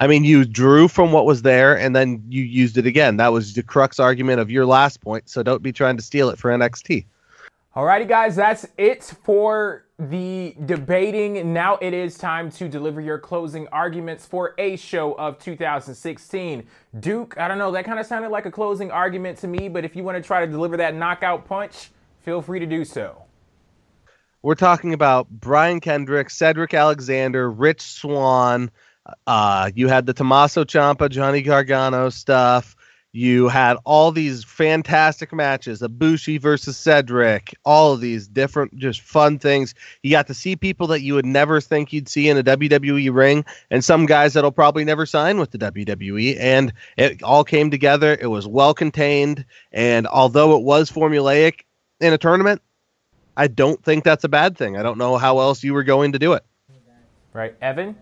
I 0.00 0.06
mean, 0.06 0.24
you 0.24 0.46
drew 0.46 0.88
from 0.88 1.12
what 1.12 1.26
was 1.26 1.42
there 1.42 1.78
and 1.78 1.94
then 1.94 2.24
you 2.28 2.42
used 2.42 2.78
it 2.78 2.86
again. 2.86 3.18
That 3.18 3.32
was 3.32 3.52
the 3.52 3.62
crux 3.62 4.00
argument 4.00 4.40
of 4.40 4.50
your 4.50 4.64
last 4.64 5.02
point. 5.02 5.28
So 5.28 5.42
don't 5.42 5.62
be 5.62 5.72
trying 5.72 5.98
to 5.98 6.02
steal 6.02 6.30
it 6.30 6.38
for 6.38 6.50
NXT. 6.50 7.04
Alrighty, 7.76 8.08
guys, 8.08 8.34
that's 8.34 8.66
it 8.78 9.04
for 9.22 9.84
the 9.98 10.56
debating. 10.64 11.52
Now 11.52 11.76
it 11.82 11.92
is 11.92 12.16
time 12.16 12.50
to 12.52 12.66
deliver 12.66 13.02
your 13.02 13.18
closing 13.18 13.68
arguments 13.68 14.24
for 14.24 14.54
a 14.56 14.76
show 14.76 15.12
of 15.12 15.38
2016. 15.38 16.66
Duke, 16.98 17.38
I 17.38 17.46
don't 17.46 17.58
know, 17.58 17.70
that 17.72 17.84
kind 17.84 18.00
of 18.00 18.06
sounded 18.06 18.30
like 18.30 18.46
a 18.46 18.50
closing 18.50 18.90
argument 18.90 19.36
to 19.38 19.48
me, 19.48 19.68
but 19.68 19.84
if 19.84 19.94
you 19.94 20.02
want 20.02 20.16
to 20.16 20.22
try 20.22 20.44
to 20.44 20.50
deliver 20.50 20.78
that 20.78 20.94
knockout 20.94 21.44
punch, 21.44 21.90
feel 22.22 22.40
free 22.40 22.58
to 22.58 22.66
do 22.66 22.86
so. 22.86 23.22
We're 24.42 24.54
talking 24.54 24.94
about 24.94 25.28
Brian 25.28 25.80
Kendrick, 25.80 26.30
Cedric 26.30 26.72
Alexander, 26.72 27.50
Rich 27.50 27.82
Swann. 27.82 28.70
Uh, 29.26 29.70
you 29.74 29.88
had 29.88 30.06
the 30.06 30.12
Tommaso 30.12 30.64
Ciampa, 30.64 31.10
Johnny 31.10 31.42
Gargano 31.42 32.10
stuff. 32.10 32.76
You 33.12 33.48
had 33.48 33.76
all 33.84 34.12
these 34.12 34.44
fantastic 34.44 35.32
matches, 35.32 35.80
Ibushi 35.80 36.40
versus 36.40 36.76
Cedric, 36.76 37.56
all 37.64 37.92
of 37.92 38.00
these 38.00 38.28
different, 38.28 38.76
just 38.76 39.00
fun 39.00 39.40
things. 39.40 39.74
You 40.04 40.12
got 40.12 40.28
to 40.28 40.34
see 40.34 40.54
people 40.54 40.86
that 40.88 41.00
you 41.00 41.14
would 41.14 41.26
never 41.26 41.60
think 41.60 41.92
you'd 41.92 42.08
see 42.08 42.28
in 42.28 42.36
a 42.36 42.44
WWE 42.44 43.12
ring, 43.12 43.44
and 43.68 43.84
some 43.84 44.06
guys 44.06 44.34
that'll 44.34 44.52
probably 44.52 44.84
never 44.84 45.06
sign 45.06 45.40
with 45.40 45.50
the 45.50 45.58
WWE. 45.58 46.36
And 46.38 46.72
it 46.96 47.20
all 47.24 47.42
came 47.42 47.72
together. 47.72 48.16
It 48.20 48.28
was 48.28 48.46
well 48.46 48.74
contained, 48.74 49.44
and 49.72 50.06
although 50.06 50.56
it 50.56 50.62
was 50.62 50.88
formulaic 50.88 51.62
in 52.00 52.12
a 52.12 52.18
tournament, 52.18 52.62
I 53.36 53.48
don't 53.48 53.82
think 53.82 54.04
that's 54.04 54.22
a 54.22 54.28
bad 54.28 54.56
thing. 54.56 54.76
I 54.76 54.84
don't 54.84 54.98
know 54.98 55.16
how 55.16 55.40
else 55.40 55.64
you 55.64 55.74
were 55.74 55.84
going 55.84 56.12
to 56.12 56.20
do 56.20 56.34
it. 56.34 56.44
Right, 57.32 57.56
Evan? 57.60 57.96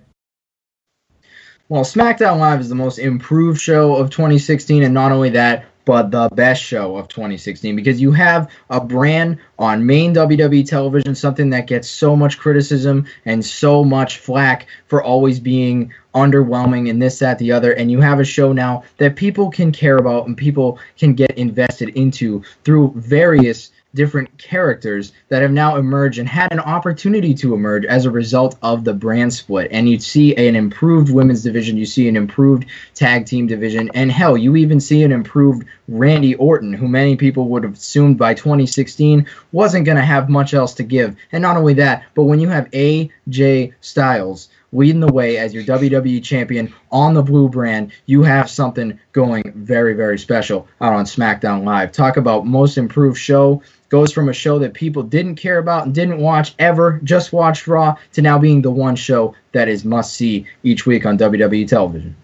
Well, 1.70 1.84
SmackDown 1.84 2.38
Live 2.38 2.60
is 2.60 2.70
the 2.70 2.74
most 2.74 2.98
improved 2.98 3.60
show 3.60 3.94
of 3.94 4.08
2016, 4.08 4.82
and 4.84 4.94
not 4.94 5.12
only 5.12 5.28
that, 5.30 5.66
but 5.84 6.10
the 6.10 6.30
best 6.32 6.62
show 6.62 6.96
of 6.96 7.08
2016 7.08 7.76
because 7.76 8.00
you 8.00 8.10
have 8.12 8.50
a 8.70 8.80
brand 8.80 9.38
on 9.58 9.84
main 9.84 10.14
WWE 10.14 10.66
television, 10.66 11.14
something 11.14 11.50
that 11.50 11.66
gets 11.66 11.86
so 11.86 12.16
much 12.16 12.38
criticism 12.38 13.06
and 13.26 13.44
so 13.44 13.84
much 13.84 14.16
flack 14.16 14.66
for 14.86 15.02
always 15.02 15.40
being 15.40 15.92
underwhelming 16.14 16.88
and 16.88 17.02
this, 17.02 17.18
that, 17.18 17.38
the 17.38 17.52
other. 17.52 17.72
And 17.72 17.90
you 17.90 18.00
have 18.00 18.18
a 18.18 18.24
show 18.24 18.54
now 18.54 18.84
that 18.96 19.16
people 19.16 19.50
can 19.50 19.70
care 19.70 19.98
about 19.98 20.26
and 20.26 20.36
people 20.36 20.78
can 20.98 21.12
get 21.12 21.32
invested 21.32 21.90
into 21.90 22.42
through 22.64 22.94
various 22.96 23.72
different 23.95 24.36
characters 24.39 25.12
that 25.28 25.43
have 25.43 25.51
now 25.51 25.76
emerged 25.76 26.18
and 26.18 26.28
had 26.28 26.53
an 26.53 26.61
opportunity 26.61 27.34
to 27.34 27.55
emerge 27.55 27.84
as 27.84 28.05
a 28.05 28.11
result 28.11 28.59
of 28.62 28.84
the 28.84 28.93
brand 28.93 29.32
split. 29.32 29.68
And 29.70 29.89
you 29.89 29.99
see 29.99 30.36
an 30.36 30.57
improved 30.57 31.11
women's 31.11 31.43
division, 31.43 31.76
you 31.76 31.86
see 31.86 32.09
an 32.09 32.16
improved 32.16 32.66
tag 32.95 33.26
team 33.26 33.47
division, 33.47 33.91
and 33.95 34.12
hell, 34.12 34.36
you 34.36 34.57
even 34.57 34.80
see 34.80 35.03
an 35.03 35.12
improved 35.12 35.66
Randy 35.89 36.34
Orton, 36.34 36.72
who 36.72 36.86
many 36.86 37.16
people 37.16 37.49
would 37.49 37.64
have 37.64 37.74
assumed 37.74 38.18
by 38.18 38.34
2016 38.34 39.26
wasn't 39.53 39.86
going 39.86 39.97
to 39.97 40.05
have 40.05 40.28
much 40.28 40.53
else 40.53 40.74
to 40.74 40.82
give. 40.82 41.16
And 41.32 41.41
not 41.41 41.57
only 41.57 41.74
that, 41.74 42.05
but 42.14 42.24
when 42.24 42.41
you 42.41 42.49
have 42.49 42.70
AJ 42.70 43.72
Styles 43.80 44.49
leading 44.72 45.01
the 45.01 45.12
way 45.12 45.39
as 45.39 45.55
your 45.55 45.64
WWE 45.64 46.22
champion 46.22 46.72
on 46.91 47.14
the 47.14 47.22
blue 47.22 47.49
brand, 47.49 47.93
you 48.07 48.22
have 48.22 48.51
something 48.51 48.99
going 49.12 49.43
very, 49.57 49.95
very 49.95 50.18
special 50.18 50.68
out 50.80 50.93
on 50.93 51.05
SmackDown 51.05 51.64
Live. 51.64 51.93
Talk 51.93 52.16
about 52.16 52.47
most 52.47 52.76
improved 52.76 53.18
show. 53.18 53.62
Goes 53.89 54.12
from 54.12 54.28
a 54.28 54.32
show 54.32 54.59
that 54.59 54.74
people 54.74 55.03
didn't 55.03 55.36
care 55.36 55.59
about 55.59 55.86
and 55.86 55.95
didn't 55.95 56.18
watch 56.18 56.55
ever, 56.59 57.01
just 57.05 57.32
watched 57.32 57.66
Raw, 57.66 57.97
to 58.12 58.22
now 58.22 58.39
being 58.39 58.62
the 58.62 58.70
one 58.70 58.97
show 58.97 59.34
that 59.53 59.68
is 59.68 59.84
must 59.84 60.14
see 60.14 60.47
each 60.62 60.84
week 60.84 61.07
on 61.07 61.16
WWE 61.16 61.66
television. 61.66 62.14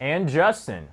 And 0.00 0.28
Justin. 0.28 0.88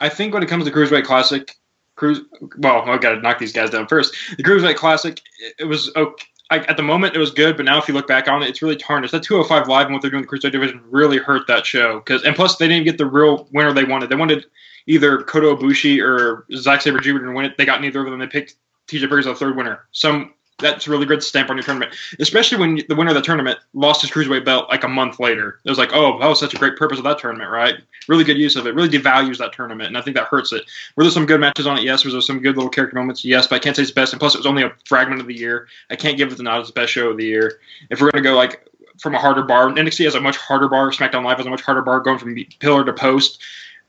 I 0.00 0.08
think 0.08 0.32
when 0.32 0.42
it 0.42 0.48
comes 0.48 0.64
to 0.64 0.70
Cruiserweight 0.70 1.04
Classic, 1.04 1.54
Cruise. 1.96 2.20
Well, 2.58 2.88
I've 2.88 3.00
got 3.00 3.16
to 3.16 3.20
knock 3.20 3.38
these 3.38 3.52
guys 3.52 3.70
down 3.70 3.86
first. 3.88 4.14
The 4.36 4.42
Cruiserweight 4.42 4.76
Classic, 4.76 5.20
it, 5.40 5.54
it 5.58 5.64
was 5.64 5.90
okay. 5.96 6.24
I, 6.50 6.60
at 6.60 6.78
the 6.78 6.82
moment, 6.82 7.14
it 7.14 7.18
was 7.18 7.30
good, 7.30 7.58
but 7.58 7.66
now 7.66 7.78
if 7.78 7.88
you 7.88 7.92
look 7.92 8.06
back 8.06 8.26
on 8.26 8.42
it, 8.42 8.48
it's 8.48 8.62
really 8.62 8.76
tarnished. 8.76 9.12
That 9.12 9.22
205 9.22 9.68
Live 9.68 9.86
and 9.86 9.94
what 9.94 10.00
they're 10.00 10.10
doing 10.10 10.24
in 10.24 10.28
the 10.30 10.34
Cruiserweight 10.34 10.52
division 10.52 10.80
really 10.88 11.18
hurt 11.18 11.46
that 11.46 11.66
show. 11.66 12.00
Cause, 12.00 12.22
and 12.24 12.34
plus, 12.34 12.56
they 12.56 12.68
didn't 12.68 12.84
get 12.84 12.96
the 12.96 13.04
real 13.04 13.46
winner 13.52 13.74
they 13.74 13.84
wanted. 13.84 14.08
They 14.08 14.16
wanted 14.16 14.46
either 14.86 15.20
Kota 15.24 15.48
Ibushi 15.48 16.02
or 16.02 16.46
Zack 16.56 16.80
Sabre 16.80 17.00
Jr. 17.00 17.18
to 17.18 17.32
win 17.32 17.44
it. 17.44 17.58
They 17.58 17.66
got 17.66 17.82
neither 17.82 18.00
of 18.00 18.10
them. 18.10 18.18
They 18.18 18.26
picked 18.26 18.56
TJ 18.88 19.18
as 19.18 19.24
the 19.26 19.34
third 19.34 19.56
winner. 19.56 19.84
Some 19.92 20.34
that's 20.58 20.88
a 20.88 20.90
really 20.90 21.06
good 21.06 21.22
stamp 21.22 21.50
on 21.50 21.56
your 21.56 21.62
tournament, 21.62 21.94
especially 22.18 22.58
when 22.58 22.80
the 22.88 22.96
winner 22.96 23.10
of 23.10 23.14
the 23.14 23.22
tournament 23.22 23.58
lost 23.74 24.02
his 24.02 24.10
cruiserweight 24.10 24.44
belt 24.44 24.68
like 24.68 24.82
a 24.82 24.88
month 24.88 25.20
later. 25.20 25.60
It 25.64 25.70
was 25.70 25.78
like, 25.78 25.90
oh, 25.92 26.18
that 26.18 26.26
was 26.26 26.40
such 26.40 26.52
a 26.52 26.56
great 26.56 26.76
purpose 26.76 26.98
of 26.98 27.04
that 27.04 27.18
tournament, 27.18 27.50
right? 27.50 27.76
Really 28.08 28.24
good 28.24 28.36
use 28.36 28.56
of 28.56 28.66
it. 28.66 28.74
Really 28.74 28.88
devalues 28.88 29.38
that 29.38 29.52
tournament, 29.52 29.88
and 29.88 29.96
I 29.96 30.00
think 30.00 30.16
that 30.16 30.26
hurts 30.26 30.52
it. 30.52 30.64
Were 30.96 31.04
there 31.04 31.12
some 31.12 31.26
good 31.26 31.40
matches 31.40 31.66
on 31.66 31.78
it? 31.78 31.84
Yes. 31.84 32.04
Was 32.04 32.12
there 32.12 32.20
some 32.20 32.40
good 32.40 32.56
little 32.56 32.70
character 32.70 32.96
moments? 32.96 33.24
Yes, 33.24 33.46
but 33.46 33.56
I 33.56 33.58
can't 33.60 33.76
say 33.76 33.82
it's 33.82 33.92
best. 33.92 34.12
And 34.12 34.18
plus, 34.18 34.34
it 34.34 34.38
was 34.38 34.46
only 34.46 34.64
a 34.64 34.72
fragment 34.84 35.20
of 35.20 35.28
the 35.28 35.36
year. 35.36 35.68
I 35.90 35.96
can't 35.96 36.16
give 36.16 36.32
it 36.32 36.36
the 36.36 36.42
nod 36.42 36.60
as 36.60 36.66
the 36.66 36.72
best 36.72 36.92
show 36.92 37.10
of 37.10 37.16
the 37.16 37.24
year. 37.24 37.60
If 37.90 38.00
we're 38.00 38.10
gonna 38.10 38.24
go 38.24 38.34
like 38.34 38.66
from 38.98 39.14
a 39.14 39.18
harder 39.18 39.42
bar, 39.42 39.68
NXT 39.68 40.04
has 40.06 40.16
a 40.16 40.20
much 40.20 40.36
harder 40.36 40.68
bar. 40.68 40.90
SmackDown 40.90 41.24
Live 41.24 41.36
has 41.36 41.46
a 41.46 41.50
much 41.50 41.62
harder 41.62 41.82
bar 41.82 42.00
going 42.00 42.18
from 42.18 42.36
pillar 42.58 42.84
to 42.84 42.92
post 42.92 43.40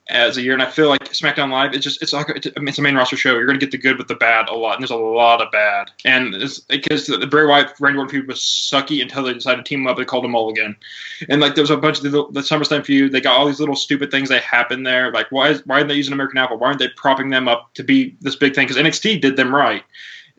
as 0.09 0.37
a 0.37 0.41
year, 0.41 0.53
and 0.53 0.61
I 0.61 0.69
feel 0.69 0.89
like 0.89 1.03
SmackDown 1.05 1.51
Live 1.51 1.73
it's 1.73 1.83
just 1.83 2.01
it's 2.01 2.13
like 2.13 2.29
it's, 2.29 2.77
a 2.77 2.81
main 2.81 2.95
roster 2.95 3.15
show. 3.15 3.33
You're 3.33 3.45
gonna 3.45 3.59
get 3.59 3.71
the 3.71 3.77
good 3.77 3.97
with 3.97 4.07
the 4.07 4.15
bad 4.15 4.49
a 4.49 4.53
lot, 4.53 4.73
and 4.73 4.81
there's 4.81 4.91
a 4.91 4.95
lot 4.95 5.41
of 5.41 5.51
bad. 5.51 5.91
And 6.03 6.33
it's 6.35 6.59
because 6.59 7.07
the 7.07 7.27
Bray 7.27 7.45
Wyatt 7.45 7.73
Randy 7.79 7.99
Orton 7.99 8.11
feud 8.11 8.27
was 8.27 8.39
sucky 8.39 9.01
until 9.01 9.23
they 9.23 9.33
decided 9.33 9.63
to 9.63 9.69
team 9.69 9.85
up. 9.87 9.97
They 9.97 10.05
called 10.05 10.23
them 10.23 10.35
all 10.35 10.49
again, 10.49 10.75
and 11.29 11.39
like 11.39 11.55
there 11.55 11.63
was 11.63 11.69
a 11.69 11.77
bunch 11.77 11.97
of 11.97 12.03
the, 12.03 12.27
the 12.31 12.41
SummerSlam 12.41 12.85
feud. 12.85 13.11
They 13.11 13.21
got 13.21 13.37
all 13.37 13.45
these 13.45 13.59
little 13.59 13.75
stupid 13.75 14.11
things 14.11 14.29
that 14.29 14.43
happen 14.43 14.83
there. 14.83 15.11
Like 15.11 15.31
why 15.31 15.49
is 15.49 15.65
why 15.65 15.75
aren't 15.75 15.89
they 15.89 15.95
using 15.95 16.13
American 16.13 16.39
Alpha? 16.39 16.55
Why 16.55 16.67
aren't 16.67 16.79
they 16.79 16.89
propping 16.89 17.29
them 17.29 17.47
up 17.47 17.73
to 17.75 17.83
be 17.83 18.15
this 18.21 18.35
big 18.35 18.55
thing? 18.55 18.67
Because 18.67 18.81
NXT 18.81 19.21
did 19.21 19.37
them 19.37 19.53
right. 19.53 19.83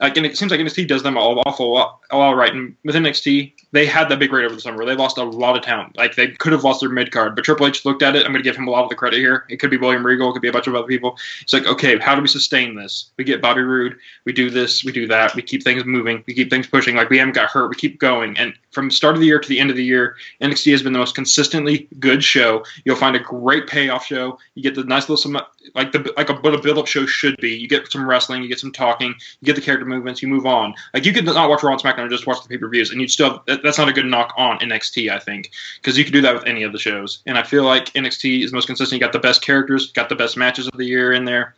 Like, 0.00 0.16
it 0.16 0.36
seems 0.36 0.50
like 0.50 0.60
NXT 0.60 0.88
does 0.88 1.02
them 1.02 1.16
all 1.16 1.42
awful 1.46 2.00
all 2.10 2.34
right. 2.34 2.52
And 2.52 2.74
with 2.84 2.94
NXT, 2.94 3.52
they 3.72 3.86
had 3.86 4.08
that 4.08 4.18
big 4.18 4.32
rate 4.32 4.44
over 4.44 4.54
the 4.54 4.60
summer. 4.60 4.84
They 4.84 4.94
lost 4.94 5.18
a 5.18 5.24
lot 5.24 5.56
of 5.56 5.62
talent. 5.62 5.96
Like 5.96 6.16
they 6.16 6.28
could 6.28 6.52
have 6.52 6.64
lost 6.64 6.80
their 6.80 6.88
mid 6.88 7.12
card, 7.12 7.36
but 7.36 7.44
Triple 7.44 7.66
H 7.66 7.84
looked 7.84 8.02
at 8.02 8.16
it. 8.16 8.24
I'm 8.26 8.32
going 8.32 8.42
to 8.42 8.48
give 8.48 8.56
him 8.56 8.66
a 8.66 8.70
lot 8.70 8.82
of 8.82 8.90
the 8.90 8.96
credit 8.96 9.18
here. 9.18 9.44
It 9.48 9.56
could 9.58 9.70
be 9.70 9.76
William 9.76 10.04
Regal. 10.04 10.30
It 10.30 10.32
could 10.32 10.42
be 10.42 10.48
a 10.48 10.52
bunch 10.52 10.66
of 10.66 10.74
other 10.74 10.86
people. 10.86 11.16
It's 11.40 11.52
like, 11.52 11.66
okay, 11.66 11.98
how 11.98 12.14
do 12.14 12.22
we 12.22 12.28
sustain 12.28 12.74
this? 12.74 13.10
We 13.16 13.24
get 13.24 13.40
Bobby 13.40 13.62
Roode. 13.62 13.96
We 14.24 14.32
do 14.32 14.50
this. 14.50 14.84
We 14.84 14.92
do 14.92 15.06
that. 15.06 15.34
We 15.34 15.42
keep 15.42 15.62
things 15.62 15.84
moving. 15.84 16.24
We 16.26 16.34
keep 16.34 16.50
things 16.50 16.66
pushing. 16.66 16.96
Like 16.96 17.10
we 17.10 17.18
haven't 17.18 17.34
got 17.34 17.50
hurt. 17.50 17.68
We 17.68 17.76
keep 17.76 18.00
going. 18.00 18.36
And 18.38 18.54
from 18.70 18.90
start 18.90 19.14
of 19.14 19.20
the 19.20 19.26
year 19.26 19.38
to 19.38 19.48
the 19.48 19.58
end 19.58 19.70
of 19.70 19.76
the 19.76 19.84
year, 19.84 20.16
NXT 20.40 20.70
has 20.72 20.82
been 20.82 20.92
the 20.92 20.98
most 20.98 21.14
consistently 21.14 21.88
good 21.98 22.22
show. 22.22 22.64
You'll 22.84 22.96
find 22.96 23.16
a 23.16 23.20
great 23.20 23.66
payoff 23.66 24.06
show. 24.06 24.38
You 24.54 24.62
get 24.62 24.74
the 24.74 24.84
nice 24.84 25.08
little 25.08 25.40
like 25.74 25.92
the 25.92 26.12
like 26.16 26.30
a 26.30 26.34
what 26.34 26.54
a 26.54 26.58
build 26.58 26.78
up 26.78 26.86
show 26.86 27.04
should 27.06 27.36
be. 27.38 27.50
You 27.50 27.68
get 27.68 27.90
some 27.90 28.08
wrestling. 28.08 28.42
You 28.42 28.48
get 28.48 28.60
some 28.60 28.72
talking. 28.72 29.14
You 29.40 29.46
get 29.46 29.56
the 29.56 29.62
character 29.62 29.86
movements. 29.86 30.22
You 30.22 30.28
move 30.28 30.46
on. 30.46 30.74
Like 30.94 31.04
you 31.04 31.12
could 31.12 31.24
not 31.24 31.48
watch 31.48 31.62
Raw 31.62 31.72
and 31.72 31.82
SmackDown 31.82 32.02
and 32.02 32.10
just 32.10 32.26
watch 32.26 32.42
the 32.42 32.48
pay 32.48 32.58
per 32.58 32.68
views, 32.68 32.90
and 32.90 33.00
you'd 33.00 33.10
still 33.10 33.42
that, 33.46 33.62
that's 33.62 33.78
not 33.78 33.88
a 33.88 33.92
good 33.92 34.06
knock 34.06 34.32
on 34.36 34.58
NXT. 34.60 35.10
I 35.10 35.18
think 35.18 35.50
because 35.76 35.98
you 35.98 36.04
could 36.04 36.12
do 36.12 36.22
that 36.22 36.34
with 36.34 36.46
any 36.46 36.62
of 36.62 36.72
the 36.72 36.78
shows, 36.78 37.22
and 37.26 37.36
I 37.36 37.42
feel 37.42 37.64
like 37.64 37.86
NXT 37.94 38.44
is 38.44 38.52
most 38.52 38.66
consistent. 38.66 39.00
You 39.00 39.04
got 39.04 39.12
the 39.12 39.18
best 39.18 39.42
characters, 39.42 39.90
got 39.92 40.08
the 40.08 40.16
best 40.16 40.36
matches 40.36 40.68
of 40.68 40.76
the 40.76 40.86
year 40.86 41.12
in 41.12 41.24
there, 41.24 41.54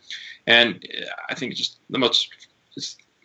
and 0.47 0.85
I 1.29 1.35
think 1.35 1.51
it's 1.51 1.59
just 1.59 1.77
the 1.89 1.99
most 1.99 2.29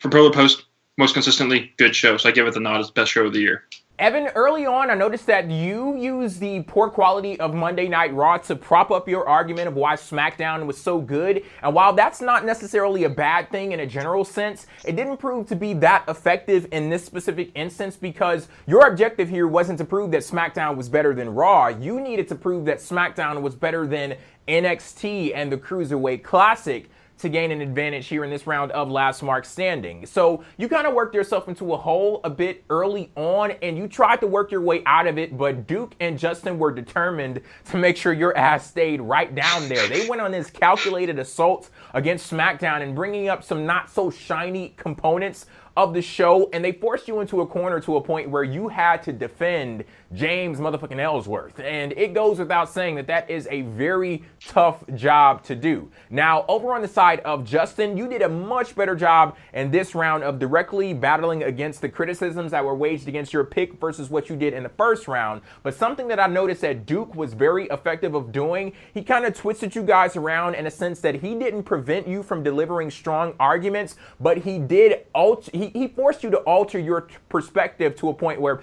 from 0.00 0.10
to 0.10 0.30
post. 0.30 0.64
Most 0.98 1.14
consistently 1.14 1.72
good 1.78 1.96
show. 1.96 2.16
So 2.18 2.28
I 2.28 2.32
give 2.32 2.46
it 2.46 2.52
the 2.52 2.60
nod 2.60 2.80
as 2.80 2.90
best 2.90 3.12
show 3.12 3.24
of 3.24 3.32
the 3.32 3.40
year. 3.40 3.64
Evan, 4.00 4.28
early 4.36 4.64
on, 4.64 4.90
I 4.90 4.94
noticed 4.94 5.26
that 5.26 5.50
you 5.50 5.96
used 5.96 6.38
the 6.38 6.62
poor 6.62 6.88
quality 6.88 7.38
of 7.40 7.52
Monday 7.52 7.88
Night 7.88 8.14
Raw 8.14 8.38
to 8.38 8.54
prop 8.54 8.92
up 8.92 9.08
your 9.08 9.28
argument 9.28 9.66
of 9.66 9.74
why 9.74 9.94
SmackDown 9.94 10.66
was 10.66 10.80
so 10.80 11.00
good. 11.00 11.42
And 11.64 11.74
while 11.74 11.92
that's 11.92 12.20
not 12.20 12.44
necessarily 12.44 13.04
a 13.04 13.08
bad 13.08 13.50
thing 13.50 13.72
in 13.72 13.80
a 13.80 13.86
general 13.86 14.24
sense, 14.24 14.68
it 14.84 14.94
didn't 14.94 15.16
prove 15.16 15.48
to 15.48 15.56
be 15.56 15.72
that 15.74 16.04
effective 16.06 16.68
in 16.70 16.90
this 16.90 17.04
specific 17.04 17.50
instance 17.56 17.96
because 17.96 18.46
your 18.68 18.86
objective 18.86 19.28
here 19.28 19.48
wasn't 19.48 19.78
to 19.78 19.84
prove 19.84 20.12
that 20.12 20.22
SmackDown 20.22 20.76
was 20.76 20.88
better 20.88 21.12
than 21.12 21.34
Raw. 21.34 21.66
You 21.66 22.00
needed 22.00 22.28
to 22.28 22.36
prove 22.36 22.66
that 22.66 22.78
SmackDown 22.78 23.42
was 23.42 23.56
better 23.56 23.84
than 23.84 24.16
NXT 24.46 25.32
and 25.34 25.50
the 25.50 25.58
Cruiserweight 25.58 26.22
Classic 26.22 26.88
to 27.18 27.28
gain 27.28 27.50
an 27.50 27.60
advantage 27.60 28.06
here 28.06 28.24
in 28.24 28.30
this 28.30 28.46
round 28.46 28.72
of 28.72 28.90
last 28.90 29.22
mark 29.22 29.44
standing. 29.44 30.06
So 30.06 30.44
you 30.56 30.68
kind 30.68 30.86
of 30.86 30.94
worked 30.94 31.14
yourself 31.14 31.48
into 31.48 31.74
a 31.74 31.76
hole 31.76 32.20
a 32.24 32.30
bit 32.30 32.64
early 32.70 33.10
on 33.16 33.52
and 33.62 33.76
you 33.76 33.88
tried 33.88 34.20
to 34.20 34.26
work 34.26 34.50
your 34.50 34.60
way 34.60 34.82
out 34.86 35.06
of 35.06 35.18
it, 35.18 35.36
but 35.36 35.66
Duke 35.66 35.94
and 36.00 36.18
Justin 36.18 36.58
were 36.58 36.72
determined 36.72 37.40
to 37.70 37.76
make 37.76 37.96
sure 37.96 38.12
your 38.12 38.36
ass 38.36 38.66
stayed 38.68 39.00
right 39.00 39.34
down 39.34 39.68
there. 39.68 39.86
They 39.88 40.08
went 40.08 40.22
on 40.22 40.30
this 40.30 40.50
calculated 40.50 41.18
assault 41.18 41.70
against 41.94 42.30
SmackDown 42.30 42.82
and 42.82 42.94
bringing 42.94 43.28
up 43.28 43.42
some 43.42 43.66
not 43.66 43.90
so 43.90 44.10
shiny 44.10 44.74
components 44.76 45.46
of 45.78 45.94
the 45.94 46.02
show, 46.02 46.50
and 46.52 46.64
they 46.64 46.72
forced 46.72 47.06
you 47.06 47.20
into 47.20 47.40
a 47.40 47.46
corner 47.46 47.78
to 47.78 47.96
a 47.96 48.00
point 48.00 48.28
where 48.28 48.42
you 48.42 48.66
had 48.66 49.00
to 49.00 49.12
defend 49.12 49.84
James 50.14 50.58
motherfucking 50.58 50.98
Ellsworth. 50.98 51.60
And 51.60 51.92
it 51.92 52.14
goes 52.14 52.38
without 52.38 52.70
saying 52.70 52.94
that 52.94 53.06
that 53.08 53.28
is 53.28 53.46
a 53.50 53.62
very 53.62 54.24
tough 54.40 54.82
job 54.94 55.42
to 55.44 55.54
do. 55.54 55.90
Now, 56.08 56.44
over 56.48 56.74
on 56.74 56.80
the 56.80 56.88
side 56.88 57.20
of 57.20 57.44
Justin, 57.44 57.96
you 57.96 58.08
did 58.08 58.22
a 58.22 58.28
much 58.28 58.74
better 58.74 58.94
job 58.94 59.36
in 59.52 59.70
this 59.70 59.94
round 59.94 60.24
of 60.24 60.38
directly 60.38 60.94
battling 60.94 61.42
against 61.42 61.82
the 61.82 61.88
criticisms 61.88 62.52
that 62.52 62.64
were 62.64 62.74
waged 62.74 63.06
against 63.08 63.32
your 63.32 63.44
pick 63.44 63.78
versus 63.78 64.08
what 64.08 64.30
you 64.30 64.36
did 64.36 64.54
in 64.54 64.62
the 64.62 64.68
first 64.70 65.08
round. 65.08 65.42
But 65.62 65.74
something 65.74 66.08
that 66.08 66.18
I 66.18 66.26
noticed 66.26 66.62
that 66.62 66.86
Duke 66.86 67.14
was 67.14 67.34
very 67.34 67.66
effective 67.66 68.14
of 68.14 68.32
doing, 68.32 68.72
he 68.94 69.02
kind 69.02 69.26
of 69.26 69.34
twisted 69.34 69.74
you 69.74 69.82
guys 69.82 70.16
around 70.16 70.54
in 70.54 70.66
a 70.66 70.70
sense 70.70 71.00
that 71.00 71.16
he 71.16 71.34
didn't 71.34 71.64
prevent 71.64 72.08
you 72.08 72.22
from 72.22 72.42
delivering 72.42 72.90
strong 72.90 73.34
arguments, 73.38 73.96
but 74.20 74.38
he 74.38 74.58
did 74.58 75.06
alter, 75.14 75.50
he, 75.52 75.68
he 75.68 75.88
forced 75.88 76.22
you 76.22 76.30
to 76.30 76.38
alter 76.38 76.78
your 76.78 77.08
perspective 77.28 77.94
to 77.96 78.08
a 78.08 78.14
point 78.14 78.40
where 78.40 78.60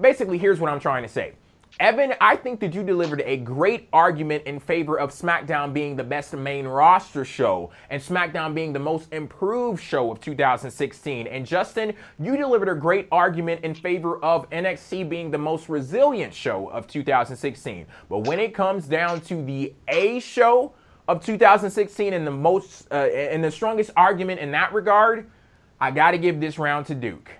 basically 0.00 0.38
here's 0.38 0.60
what 0.60 0.70
I'm 0.70 0.80
trying 0.80 1.02
to 1.02 1.08
say. 1.08 1.34
Evan, 1.78 2.14
I 2.22 2.36
think 2.36 2.60
that 2.60 2.72
you 2.74 2.82
delivered 2.82 3.22
a 3.26 3.36
great 3.36 3.88
argument 3.92 4.44
in 4.46 4.58
favor 4.58 4.98
of 4.98 5.10
SmackDown 5.10 5.74
being 5.74 5.94
the 5.94 6.04
best 6.04 6.32
main 6.32 6.66
roster 6.66 7.22
show 7.22 7.70
and 7.90 8.00
SmackDown 8.00 8.54
being 8.54 8.72
the 8.72 8.78
most 8.78 9.12
improved 9.12 9.82
show 9.82 10.10
of 10.10 10.18
2016. 10.18 11.26
And 11.26 11.44
Justin, 11.44 11.92
you 12.18 12.38
delivered 12.38 12.70
a 12.70 12.74
great 12.74 13.08
argument 13.12 13.62
in 13.62 13.74
favor 13.74 14.18
of 14.24 14.48
NXT 14.48 15.10
being 15.10 15.30
the 15.30 15.36
most 15.36 15.68
resilient 15.68 16.32
show 16.32 16.68
of 16.68 16.86
2016. 16.86 17.84
But 18.08 18.20
when 18.20 18.40
it 18.40 18.54
comes 18.54 18.86
down 18.86 19.20
to 19.22 19.44
the 19.44 19.74
A 19.88 20.18
show 20.20 20.72
of 21.08 21.22
2016 21.22 22.14
and 22.14 22.26
the 22.26 22.30
most 22.30 22.86
uh, 22.90 22.94
and 22.94 23.44
the 23.44 23.50
strongest 23.50 23.90
argument 23.98 24.40
in 24.40 24.50
that 24.52 24.72
regard, 24.72 25.30
I 25.78 25.90
got 25.90 26.12
to 26.12 26.18
give 26.18 26.40
this 26.40 26.58
round 26.58 26.86
to 26.86 26.94
Duke. 26.94 27.30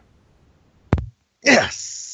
Yes. 1.42 2.05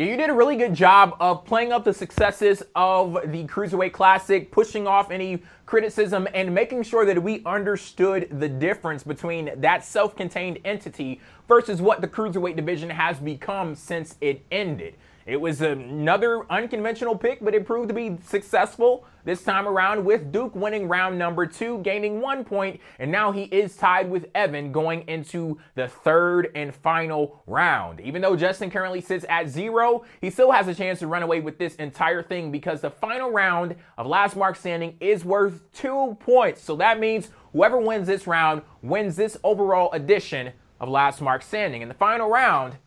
Yeah, 0.00 0.06
you 0.06 0.16
did 0.16 0.30
a 0.30 0.32
really 0.32 0.56
good 0.56 0.72
job 0.72 1.14
of 1.20 1.44
playing 1.44 1.72
up 1.72 1.84
the 1.84 1.92
successes 1.92 2.62
of 2.74 3.18
the 3.30 3.44
Cruiserweight 3.44 3.92
Classic, 3.92 4.50
pushing 4.50 4.86
off 4.86 5.10
any 5.10 5.42
criticism, 5.66 6.26
and 6.32 6.54
making 6.54 6.84
sure 6.84 7.04
that 7.04 7.22
we 7.22 7.42
understood 7.44 8.26
the 8.40 8.48
difference 8.48 9.02
between 9.02 9.50
that 9.60 9.84
self 9.84 10.16
contained 10.16 10.58
entity 10.64 11.20
versus 11.46 11.82
what 11.82 12.00
the 12.00 12.08
Cruiserweight 12.08 12.56
division 12.56 12.88
has 12.88 13.18
become 13.18 13.74
since 13.74 14.16
it 14.22 14.42
ended. 14.50 14.94
It 15.26 15.40
was 15.40 15.60
another 15.60 16.50
unconventional 16.50 17.16
pick, 17.16 17.44
but 17.44 17.54
it 17.54 17.66
proved 17.66 17.88
to 17.88 17.94
be 17.94 18.16
successful 18.24 19.06
this 19.24 19.42
time 19.42 19.68
around 19.68 20.04
with 20.04 20.32
Duke 20.32 20.54
winning 20.54 20.88
round 20.88 21.18
number 21.18 21.46
two, 21.46 21.78
gaining 21.80 22.20
one 22.20 22.42
point, 22.42 22.80
and 22.98 23.12
now 23.12 23.30
he 23.30 23.42
is 23.44 23.76
tied 23.76 24.10
with 24.10 24.26
Evan 24.34 24.72
going 24.72 25.06
into 25.08 25.58
the 25.74 25.88
third 25.88 26.50
and 26.54 26.74
final 26.74 27.42
round. 27.46 28.00
Even 28.00 28.22
though 28.22 28.34
Justin 28.34 28.70
currently 28.70 29.00
sits 29.02 29.26
at 29.28 29.48
zero, 29.48 30.04
he 30.22 30.30
still 30.30 30.50
has 30.52 30.68
a 30.68 30.74
chance 30.74 31.00
to 31.00 31.06
run 31.06 31.22
away 31.22 31.40
with 31.40 31.58
this 31.58 31.74
entire 31.76 32.22
thing 32.22 32.50
because 32.50 32.80
the 32.80 32.90
final 32.90 33.30
round 33.30 33.76
of 33.98 34.06
Last 34.06 34.36
Mark 34.36 34.56
Standing 34.56 34.96
is 35.00 35.24
worth 35.24 35.70
two 35.72 36.16
points. 36.20 36.62
So 36.62 36.76
that 36.76 36.98
means 36.98 37.28
whoever 37.52 37.78
wins 37.78 38.06
this 38.06 38.26
round 38.26 38.62
wins 38.82 39.16
this 39.16 39.36
overall 39.44 39.92
edition 39.92 40.52
of 40.80 40.88
Last 40.88 41.20
Mark 41.20 41.42
Standing. 41.42 41.82
And 41.82 41.90
the 41.90 41.96
final 41.96 42.30
round 42.30 42.78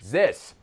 is 0.00 0.10
this 0.10 0.54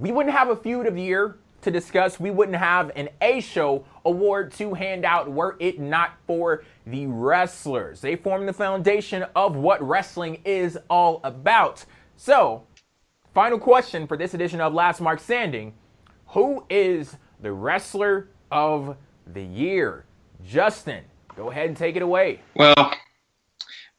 we 0.00 0.10
wouldn't 0.10 0.34
have 0.34 0.48
a 0.48 0.56
feud 0.56 0.86
of 0.86 0.94
the 0.94 1.02
year 1.02 1.36
to 1.60 1.70
discuss. 1.70 2.18
We 2.18 2.30
wouldn't 2.30 2.56
have 2.56 2.90
an 2.96 3.10
A 3.20 3.40
show 3.40 3.84
award 4.06 4.50
to 4.52 4.72
hand 4.72 5.04
out 5.04 5.30
were 5.30 5.56
it 5.60 5.78
not 5.78 6.12
for 6.26 6.64
the 6.86 7.06
wrestlers. 7.06 8.00
They 8.00 8.16
form 8.16 8.46
the 8.46 8.52
foundation 8.54 9.26
of 9.36 9.56
what 9.56 9.86
wrestling 9.86 10.40
is 10.46 10.78
all 10.88 11.20
about. 11.22 11.84
So, 12.16 12.64
final 13.34 13.58
question 13.58 14.06
for 14.06 14.16
this 14.16 14.32
edition 14.32 14.60
of 14.62 14.72
Last 14.72 15.02
Mark 15.02 15.20
Standing 15.20 15.74
Who 16.28 16.64
is 16.70 17.18
the 17.42 17.52
wrestler 17.52 18.28
of 18.50 18.96
the 19.26 19.44
year? 19.44 20.06
Justin, 20.42 21.04
go 21.36 21.50
ahead 21.50 21.68
and 21.68 21.76
take 21.76 21.96
it 21.96 22.02
away. 22.02 22.40
Well, 22.54 22.94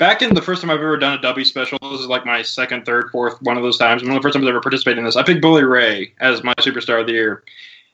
back 0.02 0.24
in 0.24 0.34
the 0.34 0.42
first 0.42 0.62
time 0.62 0.72
I've 0.72 0.80
ever 0.80 0.98
done 0.98 1.14
a 1.14 1.18
a 1.18 1.22
W 1.22 1.46
special, 1.46 1.78
this 1.80 2.00
is 2.00 2.08
like 2.08 2.26
my 2.26 2.42
second, 2.42 2.88
third, 2.88 3.12
fourth 3.12 3.40
one 3.44 3.56
of 3.56 3.62
those 3.62 3.78
times. 3.78 4.02
One 4.02 4.14
of 4.14 4.16
the 4.16 4.22
first 4.24 4.34
times 4.34 4.46
I've 4.48 4.50
ever 4.50 4.60
participated 4.60 4.98
in 4.98 5.06
this. 5.06 5.16
I 5.16 5.22
picked 5.22 5.44
Bully 5.44 5.64
Ray 5.64 6.16
as 6.20 6.44
my 6.44 6.56
superstar 6.56 7.02
of 7.02 7.06
the 7.06 7.14
year. 7.14 7.44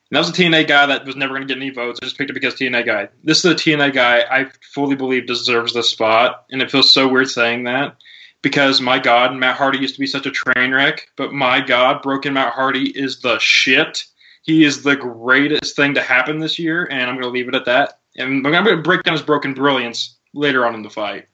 And 0.10 0.16
that 0.16 0.20
was 0.20 0.30
a 0.30 0.32
TNA 0.32 0.70
guy 0.70 0.86
that 0.86 1.06
was 1.06 1.18
never 1.18 1.34
going 1.34 1.46
to 1.46 1.54
get 1.54 1.62
any 1.62 1.70
votes. 1.70 2.00
I 2.02 2.06
just 2.06 2.18
picked 2.18 2.30
it 2.30 2.34
because 2.34 2.56
TNA 2.56 2.86
guy. 2.86 3.10
This 3.26 3.44
is 3.44 3.52
a 3.52 3.56
TNA 3.56 3.94
guy 3.94 4.24
I 4.32 4.46
fully 4.74 4.96
believe 4.96 5.28
deserves 5.28 5.74
this 5.74 5.90
spot, 5.90 6.46
and 6.50 6.62
it 6.62 6.72
feels 6.72 6.90
so 6.90 7.10
weird 7.10 7.30
saying 7.30 7.66
that 7.66 7.98
because 8.42 8.80
my 8.80 9.00
God, 9.00 9.36
Matt 9.36 9.58
Hardy 9.58 9.80
used 9.80 9.96
to 9.96 10.00
be 10.00 10.08
such 10.08 10.26
a 10.26 10.32
train 10.32 10.72
wreck, 10.72 11.10
but 11.18 11.34
my 11.34 11.60
God, 11.60 12.02
Broken 12.02 12.36
Matt 12.36 12.54
Hardy 12.54 12.98
is 12.98 13.20
the 13.20 13.38
shit. 13.40 14.06
He 14.44 14.64
is 14.64 14.82
the 14.82 14.96
greatest 14.96 15.76
thing 15.76 15.94
to 15.96 16.02
happen 16.02 16.40
this 16.40 16.58
year, 16.58 16.88
and 16.90 17.10
I'm 17.10 17.16
going 17.16 17.24
to 17.24 17.30
leave 17.30 17.50
it 17.50 17.56
at 17.56 17.66
that. 17.66 18.00
And 18.16 18.48
I'm 18.48 18.54
going 18.54 18.64
to 18.64 18.82
break 18.82 19.04
down 19.04 19.12
his 19.12 19.22
broken 19.22 19.54
brilliance 19.54 20.16
later 20.34 20.66
on 20.66 20.74
in 20.74 20.84
the 20.84 20.90
fight. 20.90 21.28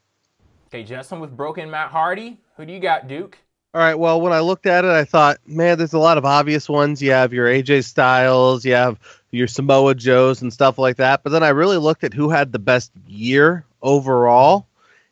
Okay, 0.73 0.81
Justin 0.81 1.19
with 1.19 1.37
Broken 1.37 1.69
Matt 1.69 1.91
Hardy. 1.91 2.39
Who 2.57 2.65
do 2.65 2.73
you 2.73 2.79
got, 2.79 3.07
Duke? 3.07 3.37
All 3.75 3.81
right. 3.81 3.93
Well, 3.93 4.19
when 4.19 4.33
I 4.33 4.39
looked 4.39 4.65
at 4.65 4.83
it, 4.83 4.89
I 4.89 5.05
thought, 5.05 5.37
man, 5.45 5.77
there's 5.77 5.93
a 5.93 5.99
lot 5.99 6.17
of 6.17 6.25
obvious 6.25 6.67
ones. 6.67 6.99
You 6.99 7.11
have 7.11 7.31
your 7.31 7.45
AJ 7.45 7.83
Styles, 7.83 8.65
you 8.65 8.73
have 8.73 8.97
your 9.29 9.45
Samoa 9.45 9.93
Joes 9.93 10.41
and 10.41 10.51
stuff 10.51 10.79
like 10.79 10.97
that. 10.97 11.21
But 11.21 11.29
then 11.29 11.43
I 11.43 11.49
really 11.49 11.77
looked 11.77 12.03
at 12.03 12.11
who 12.11 12.31
had 12.31 12.51
the 12.51 12.57
best 12.57 12.91
year 13.05 13.65
overall, 13.83 14.65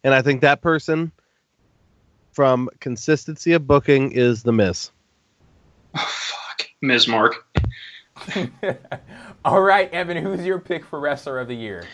and 0.03 0.15
I 0.15 0.23
think 0.23 0.41
that 0.41 0.61
person 0.61 1.11
from 2.31 2.67
consistency 2.79 3.53
of 3.53 3.67
booking 3.67 4.13
is 4.13 4.41
the 4.41 4.51
Miz. 4.51 4.89
Oh, 5.93 6.09
fuck, 6.09 6.67
Ms. 6.81 7.07
Mark. 7.07 7.45
All 9.45 9.61
right, 9.61 9.93
Evan, 9.93 10.17
who's 10.17 10.43
your 10.43 10.57
pick 10.57 10.85
for 10.85 10.99
wrestler 10.99 11.37
of 11.37 11.47
the 11.47 11.55
year? 11.55 11.85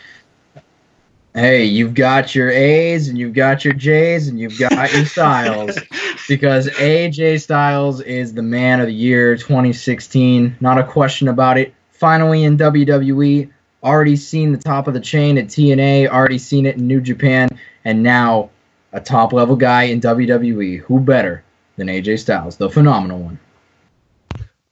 Hey, 1.38 1.66
you've 1.66 1.94
got 1.94 2.34
your 2.34 2.50
A's 2.50 3.06
and 3.06 3.16
you've 3.16 3.32
got 3.32 3.64
your 3.64 3.72
J's 3.72 4.26
and 4.26 4.40
you've 4.40 4.58
got 4.58 4.92
your 4.92 5.06
Styles 5.06 5.78
because 6.26 6.66
AJ 6.70 7.42
Styles 7.42 8.00
is 8.00 8.34
the 8.34 8.42
man 8.42 8.80
of 8.80 8.86
the 8.86 8.92
year 8.92 9.36
2016. 9.36 10.56
Not 10.58 10.78
a 10.78 10.82
question 10.82 11.28
about 11.28 11.56
it. 11.56 11.72
Finally 11.92 12.42
in 12.42 12.58
WWE, 12.58 13.48
already 13.84 14.16
seen 14.16 14.50
the 14.50 14.58
top 14.58 14.88
of 14.88 14.94
the 14.94 15.00
chain 15.00 15.38
at 15.38 15.46
TNA, 15.46 16.08
already 16.08 16.38
seen 16.38 16.66
it 16.66 16.76
in 16.76 16.88
New 16.88 17.00
Japan, 17.00 17.48
and 17.84 18.02
now 18.02 18.50
a 18.92 19.00
top 19.00 19.32
level 19.32 19.54
guy 19.54 19.84
in 19.84 20.00
WWE. 20.00 20.80
Who 20.80 20.98
better 20.98 21.44
than 21.76 21.86
AJ 21.86 22.18
Styles, 22.18 22.56
the 22.56 22.68
phenomenal 22.68 23.20
one? 23.20 23.38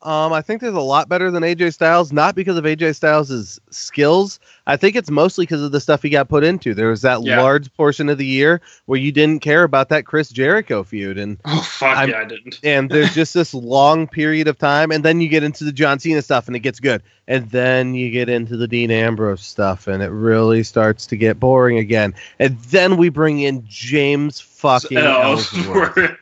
Um, 0.07 0.33
I 0.33 0.41
think 0.41 0.61
there's 0.61 0.73
a 0.75 0.81
lot 0.81 1.09
better 1.09 1.33
than 1.33 1.43
AJ 1.43 1.75
Styles, 1.75 2.13
not 2.13 2.37
because 2.37 2.57
of 2.57 2.65
AJ 2.65 2.95
Styles' 2.95 3.59
skills. 3.71 4.39
I 4.69 4.77
think 4.77 4.95
it's 4.95 5.11
mostly 5.11 5.43
because 5.47 5.63
of 5.63 5.73
the 5.73 5.81
stuff 5.81 6.01
he 6.01 6.11
got 6.11 6.29
put 6.29 6.45
into. 6.45 6.75
There 6.75 6.91
was 6.91 7.03
that 7.03 7.25
Yeah. 7.25 7.41
large 7.43 7.73
portion 7.75 8.09
of 8.09 8.17
the 8.17 8.25
year 8.25 8.61
where 8.85 9.01
you 9.01 9.11
didn't 9.11 9.41
care 9.43 9.65
about 9.65 9.89
that 9.89 10.07
Chris 10.07 10.29
Jericho 10.29 10.85
feud, 10.85 11.19
and 11.19 11.39
Oh 11.45 11.61
fuck 11.61 11.97
I'm- 11.97 12.11
yeah, 12.11 12.21
I 12.21 12.25
didn't. 12.25 12.61
and 12.63 12.89
there's 12.89 13.15
just 13.15 13.35
this 13.35 13.53
long 13.55 14.07
period 14.07 14.47
of 14.47 14.57
time, 14.59 14.93
and 14.93 15.05
then 15.05 15.21
you 15.21 15.29
get 15.29 15.43
into 15.43 15.65
the 15.65 15.73
John 15.73 15.99
Cena 15.99 16.23
stuff, 16.23 16.47
and 16.47 16.55
it 16.55 16.61
gets 16.61 16.79
good, 16.79 17.03
and 17.27 17.51
then 17.51 17.95
you 17.97 18.11
get 18.13 18.29
into 18.29 18.57
the 18.57 18.69
Dean 18.69 18.93
Ambrose 18.93 19.43
stuff, 19.43 19.89
and 19.89 20.05
it 20.05 20.11
really 20.11 20.63
starts 20.63 21.07
to 21.07 21.17
get 21.17 21.41
boring 21.41 21.79
again, 21.79 22.15
and 22.39 22.57
then 22.71 22.97
we 22.97 23.09
bring 23.09 23.41
in 23.41 23.65
James 23.67 24.39
fucking 24.39 24.99
Ellsworth. 24.99 26.17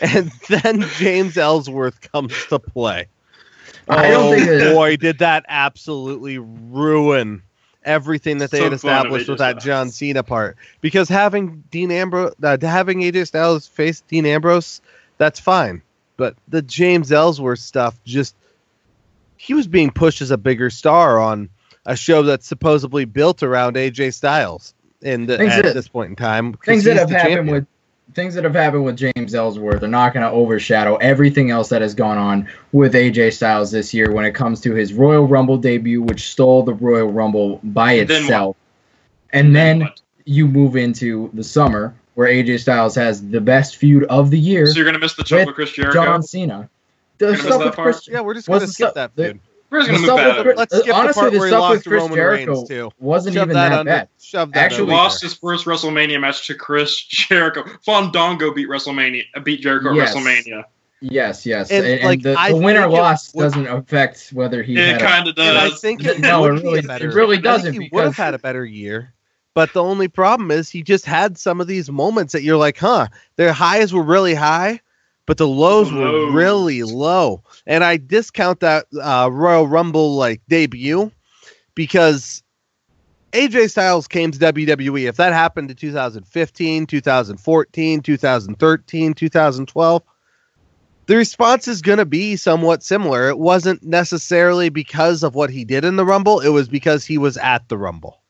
And 0.00 0.30
then 0.48 0.82
James 0.96 1.36
Ellsworth 1.36 2.00
comes 2.12 2.32
to 2.46 2.58
play. 2.58 3.06
I 3.88 4.10
don't 4.10 4.32
oh 4.32 4.36
think 4.36 4.48
that- 4.48 4.74
boy, 4.74 4.96
did 4.96 5.18
that 5.20 5.44
absolutely 5.48 6.38
ruin 6.38 7.42
everything 7.84 8.38
that 8.38 8.50
they 8.50 8.58
So 8.58 8.64
had 8.64 8.72
established 8.72 9.28
with 9.28 9.38
that 9.38 9.60
Styles. 9.60 9.64
John 9.64 9.90
Cena 9.90 10.22
part. 10.24 10.56
Because 10.80 11.08
having 11.08 11.62
Dean 11.70 11.92
Ambrose, 11.92 12.34
uh, 12.42 12.56
having 12.60 13.00
AJ 13.02 13.28
Styles 13.28 13.68
face 13.68 14.00
Dean 14.08 14.26
Ambrose, 14.26 14.80
that's 15.18 15.38
fine. 15.38 15.82
But 16.16 16.34
the 16.48 16.62
James 16.62 17.12
Ellsworth 17.12 17.60
stuff, 17.60 17.96
just 18.04 18.34
he 19.36 19.54
was 19.54 19.68
being 19.68 19.90
pushed 19.90 20.20
as 20.20 20.30
a 20.32 20.38
bigger 20.38 20.68
star 20.70 21.20
on 21.20 21.48
a 21.84 21.94
show 21.94 22.22
that's 22.24 22.46
supposedly 22.46 23.04
built 23.04 23.44
around 23.44 23.76
AJ 23.76 24.14
Styles. 24.14 24.74
And 25.04 25.28
Things 25.28 25.52
at 25.52 25.62
that- 25.62 25.74
this 25.74 25.86
point 25.86 26.10
in 26.10 26.16
time, 26.16 26.54
things 26.54 26.82
that 26.84 26.96
have 26.96 27.10
happened 27.10 27.34
champion. 27.34 27.54
with 27.54 27.66
things 28.14 28.34
that 28.34 28.44
have 28.44 28.54
happened 28.54 28.84
with 28.84 28.96
James 28.96 29.34
Ellsworth 29.34 29.82
are 29.82 29.88
not 29.88 30.14
going 30.14 30.24
to 30.24 30.30
overshadow 30.30 30.96
everything 30.96 31.50
else 31.50 31.68
that 31.68 31.82
has 31.82 31.94
gone 31.94 32.18
on 32.18 32.48
with 32.72 32.94
AJ 32.94 33.32
Styles 33.34 33.70
this 33.70 33.92
year 33.92 34.12
when 34.12 34.24
it 34.24 34.32
comes 34.34 34.60
to 34.62 34.74
his 34.74 34.92
Royal 34.92 35.26
Rumble 35.26 35.58
debut, 35.58 36.02
which 36.02 36.28
stole 36.30 36.62
the 36.62 36.74
Royal 36.74 37.10
Rumble 37.10 37.60
by 37.62 37.92
And 37.92 38.08
then 38.08 38.22
itself. 38.22 38.56
And 39.32 39.54
then 39.54 39.80
what? 39.80 40.00
you 40.24 40.46
move 40.46 40.76
into 40.76 41.30
the 41.34 41.44
summer 41.44 41.94
where 42.14 42.28
AJ 42.28 42.60
Styles 42.60 42.94
has 42.94 43.28
the 43.28 43.40
best 43.40 43.76
feud 43.76 44.04
of 44.04 44.30
the 44.30 44.38
year 44.38 44.66
So 44.66 44.76
you're 44.76 44.86
gonna 44.86 44.98
miss 44.98 45.14
the 45.14 45.24
choke 45.24 45.40
with 45.40 45.46
with 45.48 45.54
Chris 45.56 45.72
Jericho. 45.72 46.02
John 46.04 46.22
Cena. 46.22 46.70
The 47.18 47.26
You're 47.26 47.36
gonna 47.36 47.42
miss 47.44 47.46
stuff 47.54 47.64
with 47.64 47.74
part? 47.74 47.94
Chris, 47.94 48.08
yeah, 48.08 48.20
we're 48.20 48.34
just 48.34 48.46
going 48.48 48.60
to 48.60 48.66
skip 48.66 48.90
stuff- 48.90 48.94
that 48.94 49.16
the- 49.16 49.24
feud. 49.32 49.40
We're 49.70 49.80
just 49.80 49.90
gonna 49.90 50.02
stuff 50.04 50.16
move 50.18 50.26
with 50.26 50.34
past 50.34 50.42
Chris- 50.42 50.52
it. 50.52 50.58
Let's 50.58 50.74
skip 50.76 50.86
the 50.86 50.94
honestly, 50.94 51.20
part 51.20 51.32
the 51.32 51.38
where 51.38 51.46
he 51.48 51.50
stuff 51.50 51.60
lost 51.60 51.74
with 51.74 51.82
to 51.84 51.88
Chris 51.90 52.02
Roman 52.02 52.16
Jericho 52.16 52.52
Reigns, 52.54 52.68
too. 52.68 52.90
wasn't 52.98 53.34
Shove 53.34 53.42
even 53.44 53.54
that 53.54 53.68
that 53.70 53.78
under, 53.80 53.90
bad. 53.90 54.08
shove 54.20 54.52
that 54.52 54.58
Actually, 54.58 54.82
under 54.82 54.92
lost 54.94 55.22
his 55.22 55.34
first 55.34 55.64
WrestleMania 55.66 56.20
match 56.20 56.46
to 56.46 56.54
Chris 56.54 57.02
Jericho. 57.08 57.64
Fandango 57.84 58.52
beat 58.54 58.68
WrestleMania, 58.68 59.24
beat 59.44 59.60
Jericho 59.62 59.92
Yes. 59.92 60.14
at 60.14 60.22
WrestleMania. 60.22 60.64
Yes, 61.02 61.44
yes, 61.44 61.70
And, 61.70 61.84
and, 61.84 61.94
and 62.00 62.04
like, 62.04 62.22
the, 62.22 62.34
I 62.38 62.50
the 62.52 62.56
winner 62.56 62.82
think 62.82 62.92
loss 62.92 63.34
would- 63.34 63.42
doesn't 63.42 63.66
affect 63.66 64.30
whether 64.32 64.62
he 64.62 64.78
It 64.78 64.86
had 64.92 65.02
a 65.02 65.04
kind 65.04 65.28
of 65.28 65.34
And 65.38 65.58
I 65.58 65.68
think 65.70 66.04
it 66.06 66.20
No, 66.20 66.40
would 66.42 66.58
it 66.58 66.62
really- 66.62 66.78
a 66.78 66.82
better. 66.82 67.10
it 67.10 67.14
really 67.14 67.36
doesn't 67.38 67.74
He 67.74 67.90
would 67.92 68.04
have 68.04 68.16
had 68.16 68.32
a 68.34 68.38
better 68.38 68.64
year, 68.64 69.12
but 69.52 69.72
the 69.74 69.82
only 69.82 70.08
problem 70.08 70.50
is 70.50 70.70
he 70.70 70.82
just 70.82 71.04
had 71.04 71.36
some 71.36 71.60
of 71.60 71.66
these 71.66 71.90
moments 71.90 72.32
that 72.32 72.42
you're 72.42 72.56
like, 72.56 72.78
huh, 72.78 73.08
their 73.36 73.52
highs 73.52 73.92
were 73.92 74.02
really 74.02 74.34
high, 74.34 74.80
but 75.26 75.38
the 75.38 75.48
lows 75.48 75.92
were 75.92 76.30
really 76.30 76.82
low. 76.84 77.42
And 77.66 77.84
I 77.84 77.96
discount 77.96 78.60
that 78.60 78.86
uh, 79.00 79.28
Royal 79.30 79.66
Rumble 79.66 80.14
like 80.14 80.40
debut 80.48 81.10
because 81.74 82.42
AJ 83.32 83.70
Styles 83.70 84.08
came 84.08 84.30
to 84.30 84.38
WWE. 84.38 85.08
If 85.08 85.16
that 85.16 85.32
happened 85.32 85.70
in 85.70 85.76
2015, 85.76 86.86
2014, 86.86 88.00
2013, 88.00 89.14
2012, 89.14 90.02
the 91.06 91.16
response 91.16 91.68
is 91.68 91.82
going 91.82 91.98
to 91.98 92.06
be 92.06 92.36
somewhat 92.36 92.82
similar. 92.82 93.28
It 93.28 93.38
wasn't 93.38 93.82
necessarily 93.82 94.68
because 94.68 95.22
of 95.22 95.34
what 95.34 95.50
he 95.50 95.64
did 95.64 95.84
in 95.84 95.96
the 95.96 96.04
Rumble, 96.04 96.40
it 96.40 96.48
was 96.48 96.68
because 96.68 97.04
he 97.04 97.18
was 97.18 97.36
at 97.36 97.68
the 97.68 97.78
Rumble. 97.78 98.22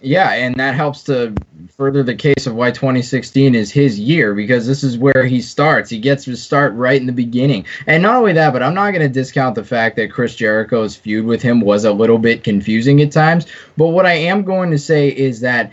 Yeah, 0.00 0.32
and 0.32 0.54
that 0.56 0.74
helps 0.74 1.02
to 1.04 1.34
further 1.76 2.02
the 2.02 2.14
case 2.14 2.46
of 2.46 2.54
why 2.54 2.70
2016 2.70 3.54
is 3.54 3.72
his 3.72 3.98
year 3.98 4.34
because 4.34 4.66
this 4.66 4.84
is 4.84 4.96
where 4.96 5.24
he 5.24 5.40
starts. 5.40 5.90
He 5.90 5.98
gets 5.98 6.24
to 6.24 6.36
start 6.36 6.72
right 6.74 7.00
in 7.00 7.06
the 7.06 7.12
beginning. 7.12 7.66
And 7.86 8.02
not 8.02 8.16
only 8.16 8.32
that, 8.34 8.52
but 8.52 8.62
I'm 8.62 8.74
not 8.74 8.92
going 8.92 9.02
to 9.02 9.08
discount 9.08 9.54
the 9.54 9.64
fact 9.64 9.96
that 9.96 10.12
Chris 10.12 10.36
Jericho's 10.36 10.96
feud 10.96 11.24
with 11.26 11.42
him 11.42 11.60
was 11.60 11.84
a 11.84 11.92
little 11.92 12.18
bit 12.18 12.44
confusing 12.44 13.02
at 13.02 13.10
times. 13.10 13.46
But 13.76 13.88
what 13.88 14.06
I 14.06 14.14
am 14.14 14.44
going 14.44 14.70
to 14.70 14.78
say 14.78 15.08
is 15.08 15.40
that 15.40 15.72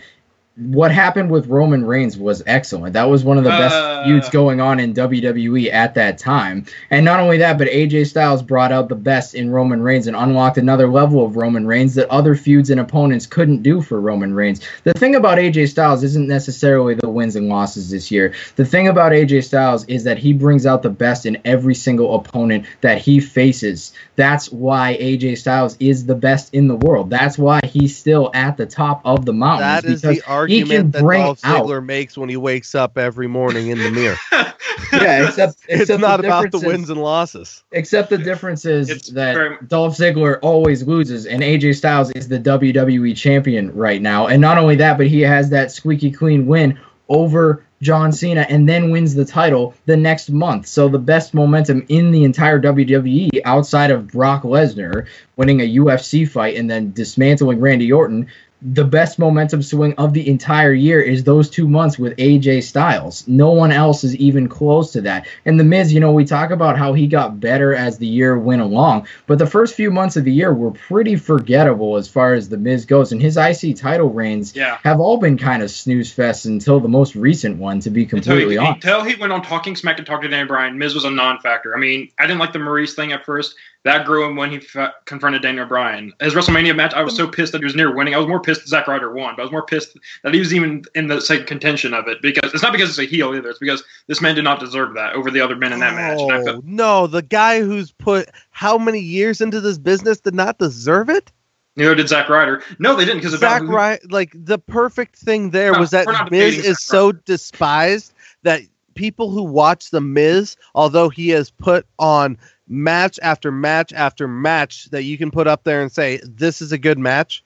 what 0.56 0.90
happened 0.90 1.30
with 1.30 1.48
Roman 1.48 1.84
Reigns 1.84 2.16
was 2.16 2.42
excellent. 2.46 2.94
That 2.94 3.10
was 3.10 3.22
one 3.24 3.36
of 3.36 3.44
the 3.44 3.50
best 3.50 3.74
Uh. 3.74 4.04
feuds 4.04 4.30
going 4.30 4.58
on 4.58 4.80
in 4.80 4.94
WWE 4.94 5.70
at 5.70 5.94
that 5.96 6.16
time. 6.16 6.64
And 6.90 7.04
not 7.04 7.20
only 7.20 7.36
that, 7.38 7.58
but 7.58 7.68
AJ 7.68 8.04
Styles 8.06 8.42
brought 8.42 8.72
out 8.72 8.88
the 8.88 8.94
best 8.94 9.34
in 9.34 9.50
Roman 9.50 9.82
Reigns 9.82 10.06
and 10.06 10.16
unlocked 10.16 10.56
another 10.56 10.88
level 10.88 11.24
of 11.26 11.36
Roman 11.36 11.66
Reigns 11.66 11.94
that 11.96 12.08
other 12.08 12.34
feuds 12.34 12.70
and 12.70 12.80
opponents 12.80 13.26
couldn't 13.26 13.62
do 13.62 13.82
for 13.82 14.00
Roman 14.00 14.32
Reigns. 14.32 14.60
The 14.84 14.94
thing 14.94 15.14
about 15.14 15.36
AJ 15.36 15.66
Styles 15.68 16.02
isn't 16.02 16.26
necessarily 16.26 16.94
the 16.94 17.10
wins 17.10 17.36
and 17.36 17.48
losses 17.50 17.90
this 17.90 18.10
year. 18.10 18.32
The 18.56 18.64
thing 18.64 18.88
about 18.88 19.12
AJ 19.12 19.44
Styles 19.44 19.84
is 19.88 20.04
that 20.04 20.16
he 20.16 20.32
brings 20.32 20.64
out 20.64 20.82
the 20.82 20.88
best 20.88 21.26
in 21.26 21.36
every 21.44 21.74
single 21.74 22.14
opponent 22.14 22.64
that 22.80 22.96
he 22.98 23.20
faces. 23.20 23.92
That's 24.16 24.50
why 24.50 24.96
AJ 24.98 25.36
Styles 25.36 25.76
is 25.80 26.06
the 26.06 26.14
best 26.14 26.54
in 26.54 26.68
the 26.68 26.76
world. 26.76 27.10
That's 27.10 27.36
why 27.36 27.60
he's 27.64 27.94
still 27.94 28.30
at 28.32 28.56
the 28.56 28.64
top 28.64 29.02
of 29.04 29.26
the 29.26 29.34
mountain. 29.34 29.66
That 29.68 29.84
is 29.84 30.00
because 30.00 30.16
the 30.16 30.22
he 30.22 30.22
can 30.22 30.32
argument 30.52 30.92
that 30.92 31.02
bring 31.02 31.20
Dolph 31.22 31.40
out- 31.44 31.66
Ziggler 31.66 31.84
makes 31.84 32.16
when 32.16 32.28
he 32.28 32.36
wakes 32.36 32.74
up 32.74 32.96
every 32.98 33.26
morning 33.26 33.68
in 33.68 33.78
the 33.78 33.90
mirror. 33.90 34.16
Yeah, 34.92 35.26
except, 35.28 35.56
it's 35.68 35.88
not 35.90 36.20
the 36.20 36.26
about 36.28 36.52
the 36.52 36.60
wins 36.60 36.90
and 36.90 37.00
losses. 37.00 37.64
Except 37.72 38.10
the 38.10 38.18
difference 38.18 38.64
is 38.66 38.90
It's 38.90 39.08
that 39.10 39.34
very- 39.34 39.56
Dolph 39.66 39.96
Ziggler 39.96 40.38
always 40.42 40.82
loses, 40.86 41.26
and 41.26 41.42
AJ 41.42 41.76
Styles 41.76 42.10
is 42.12 42.28
the 42.28 42.38
WWE 42.38 43.16
champion 43.16 43.74
right 43.74 44.00
now. 44.02 44.26
And 44.26 44.40
not 44.40 44.58
only 44.58 44.76
that, 44.76 44.98
but 44.98 45.06
he 45.06 45.22
has 45.22 45.48
that 45.50 45.72
squeaky 45.72 46.10
clean 46.10 46.46
win 46.46 46.78
over 47.08 47.64
John 47.82 48.12
Cena 48.12 48.42
and 48.48 48.68
then 48.68 48.90
wins 48.90 49.14
the 49.14 49.24
title 49.24 49.74
the 49.86 49.96
next 49.96 50.30
month. 50.30 50.66
So 50.66 50.88
the 50.88 50.98
best 50.98 51.32
momentum 51.34 51.84
in 51.88 52.10
the 52.10 52.24
entire 52.24 52.60
WWE 52.60 53.40
outside 53.44 53.90
of 53.90 54.08
Brock 54.08 54.42
Lesnar 54.42 55.06
winning 55.36 55.60
a 55.62 55.76
UFC 55.76 56.28
fight 56.28 56.56
and 56.56 56.70
then 56.70 56.92
dismantling 56.92 57.60
Randy 57.60 57.90
Orton. 57.92 58.28
The 58.62 58.84
best 58.84 59.18
momentum 59.18 59.62
swing 59.62 59.92
of 59.98 60.14
the 60.14 60.26
entire 60.28 60.72
year 60.72 60.98
is 61.00 61.22
those 61.24 61.50
two 61.50 61.68
months 61.68 61.98
with 61.98 62.16
AJ 62.16 62.62
Styles. 62.62 63.22
No 63.28 63.50
one 63.50 63.70
else 63.70 64.02
is 64.02 64.16
even 64.16 64.48
close 64.48 64.92
to 64.92 65.02
that. 65.02 65.26
And 65.44 65.60
The 65.60 65.64
Miz, 65.64 65.92
you 65.92 66.00
know, 66.00 66.10
we 66.10 66.24
talk 66.24 66.50
about 66.50 66.78
how 66.78 66.94
he 66.94 67.06
got 67.06 67.38
better 67.38 67.74
as 67.74 67.98
the 67.98 68.06
year 68.06 68.38
went 68.38 68.62
along, 68.62 69.06
but 69.26 69.38
the 69.38 69.46
first 69.46 69.74
few 69.74 69.90
months 69.90 70.16
of 70.16 70.24
the 70.24 70.32
year 70.32 70.54
were 70.54 70.70
pretty 70.70 71.16
forgettable 71.16 71.96
as 71.96 72.08
far 72.08 72.32
as 72.32 72.48
The 72.48 72.56
Miz 72.56 72.86
goes. 72.86 73.12
And 73.12 73.20
his 73.20 73.36
IC 73.36 73.76
title 73.76 74.08
reigns 74.08 74.56
Yeah. 74.56 74.78
have 74.84 75.00
all 75.00 75.18
been 75.18 75.36
kind 75.36 75.62
of 75.62 75.70
snooze 75.70 76.12
fests 76.14 76.46
until 76.46 76.80
the 76.80 76.88
most 76.88 77.14
recent 77.14 77.58
one, 77.58 77.80
to 77.80 77.90
be 77.90 78.04
Until 78.04 78.20
completely 78.20 78.54
he, 78.54 78.58
honest. 78.58 78.84
until 78.84 79.04
he 79.04 79.16
went 79.16 79.34
on 79.34 79.42
Talking 79.42 79.76
Smack 79.76 79.98
and 79.98 80.06
talked 80.06 80.22
to 80.22 80.28
Daniel 80.28 80.48
Bryan, 80.48 80.78
Miz 80.78 80.94
was 80.94 81.04
a 81.04 81.10
non-factor. 81.10 81.76
I 81.76 81.78
mean, 81.78 82.08
I 82.18 82.26
didn't 82.26 82.38
like 82.40 82.54
the 82.54 82.58
Maryse 82.58 82.94
thing 82.94 83.12
at 83.12 83.24
first. 83.26 83.54
That 83.86 84.04
grew 84.04 84.26
him 84.26 84.34
when 84.34 84.50
he 84.50 84.58
fa- 84.58 84.96
confronted 85.04 85.42
Daniel 85.42 85.64
Bryan. 85.64 86.12
His 86.20 86.34
WrestleMania 86.34 86.74
match, 86.74 86.92
I 86.92 87.02
was 87.02 87.14
so 87.14 87.28
pissed 87.28 87.52
that 87.52 87.58
he 87.58 87.64
was 87.64 87.76
near 87.76 87.94
winning. 87.94 88.16
I 88.16 88.18
was 88.18 88.26
more 88.26 88.40
pissed 88.40 88.62
that 88.62 88.68
Zack 88.68 88.88
Ryder 88.88 89.12
won, 89.12 89.36
but 89.36 89.42
I 89.42 89.44
was 89.44 89.52
more 89.52 89.64
pissed 89.64 89.96
that 90.24 90.34
he 90.34 90.40
was 90.40 90.52
even 90.52 90.82
in 90.96 91.06
the 91.06 91.20
second 91.20 91.46
contention 91.46 91.94
of 91.94 92.08
it 92.08 92.20
because 92.20 92.52
it's 92.52 92.64
not 92.64 92.72
because 92.72 92.90
it's 92.90 92.98
a 92.98 93.04
heel 93.04 93.32
either. 93.32 93.48
It's 93.48 93.60
because 93.60 93.84
this 94.08 94.20
man 94.20 94.34
did 94.34 94.42
not 94.42 94.58
deserve 94.58 94.94
that 94.94 95.12
over 95.14 95.30
the 95.30 95.40
other 95.40 95.54
men 95.54 95.72
in 95.72 95.78
that 95.78 95.94
match. 95.94 96.18
Oh, 96.20 96.44
felt, 96.44 96.64
no, 96.64 97.06
the 97.06 97.22
guy 97.22 97.60
who's 97.60 97.92
put 97.92 98.28
how 98.50 98.76
many 98.76 98.98
years 98.98 99.40
into 99.40 99.60
this 99.60 99.78
business 99.78 100.18
did 100.18 100.34
not 100.34 100.58
deserve 100.58 101.08
it? 101.08 101.30
neither 101.76 101.94
did 101.94 102.08
Zack 102.08 102.28
Ryder. 102.28 102.64
No, 102.80 102.96
they 102.96 103.04
didn't 103.04 103.22
because 103.22 103.38
Zack 103.38 103.62
Ryder, 103.62 104.02
like 104.10 104.32
the 104.34 104.58
perfect 104.58 105.14
thing 105.14 105.50
there 105.50 105.72
No, 105.72 105.78
was 105.78 105.90
that 105.90 106.08
Miz 106.32 106.58
is 106.58 106.80
so 106.80 107.12
despised 107.12 108.12
that 108.42 108.62
people 108.96 109.30
who 109.30 109.44
watch 109.44 109.90
the 109.90 110.00
Miz, 110.00 110.56
although 110.74 111.08
he 111.08 111.28
has 111.28 111.50
put 111.50 111.86
on 112.00 112.36
match 112.68 113.18
after 113.22 113.52
match 113.52 113.92
after 113.92 114.26
match 114.26 114.86
that 114.90 115.04
you 115.04 115.18
can 115.18 115.30
put 115.30 115.46
up 115.46 115.64
there 115.64 115.82
and 115.82 115.90
say 115.90 116.20
this 116.24 116.60
is 116.60 116.72
a 116.72 116.78
good 116.78 116.98
match, 116.98 117.44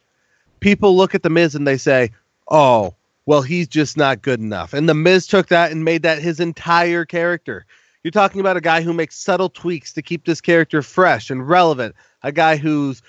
people 0.60 0.96
look 0.96 1.14
at 1.14 1.22
the 1.22 1.30
Miz 1.30 1.54
and 1.54 1.66
they 1.66 1.76
say, 1.76 2.10
"Oh, 2.48 2.94
well, 3.26 3.42
he's 3.42 3.68
just 3.68 3.96
not 3.96 4.22
good 4.22 4.40
enough." 4.40 4.72
And 4.72 4.88
the 4.88 4.94
Miz 4.94 5.26
took 5.26 5.48
that 5.48 5.72
and 5.72 5.84
made 5.84 6.02
that 6.02 6.20
his 6.20 6.40
entire 6.40 7.04
character. 7.04 7.66
You're 8.02 8.10
talking 8.12 8.40
about 8.40 8.56
a 8.56 8.62
guy 8.62 8.80
who 8.80 8.94
makes 8.94 9.18
subtle 9.18 9.50
tweaks 9.50 9.92
to 9.92 10.02
keep 10.02 10.24
this 10.24 10.40
character 10.40 10.80
fresh 10.80 11.30
and 11.30 11.46
relevant. 11.46 11.94
A 12.22 12.32
guy 12.32 12.56
who's 12.56 13.02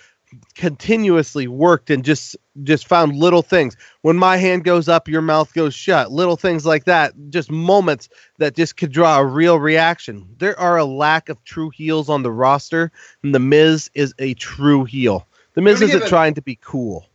continuously 0.55 1.47
worked 1.47 1.89
and 1.89 2.03
just 2.03 2.36
just 2.63 2.88
found 2.88 3.15
little 3.15 3.41
things. 3.41 3.75
When 4.01 4.17
my 4.17 4.38
hand 4.38 4.63
goes 4.63 4.88
up, 4.89 5.07
your 5.07 5.21
mouth 5.21 5.53
goes 5.53 5.73
shut. 5.73 6.11
Little 6.11 6.36
things 6.36 6.65
like 6.65 6.86
that. 6.86 7.13
Just 7.29 7.49
moments 7.49 8.09
that 8.38 8.55
just 8.55 8.77
could 8.77 8.91
draw 8.91 9.19
a 9.19 9.25
real 9.25 9.59
reaction. 9.59 10.27
There 10.39 10.59
are 10.59 10.77
a 10.77 10.86
lack 10.86 11.29
of 11.29 11.43
true 11.43 11.69
heels 11.69 12.09
on 12.09 12.23
the 12.23 12.32
roster, 12.32 12.91
and 13.23 13.34
the 13.34 13.39
Miz 13.39 13.89
is 13.93 14.13
a 14.19 14.34
true 14.36 14.84
heel. 14.84 15.25
The 15.53 15.61
Miz 15.61 15.79
Let 15.79 15.82
me 15.82 15.88
give 15.88 15.95
isn't 15.95 16.07
it- 16.07 16.09
trying 16.09 16.34
to 16.36 16.41
be 16.41 16.57
cool. 16.61 17.05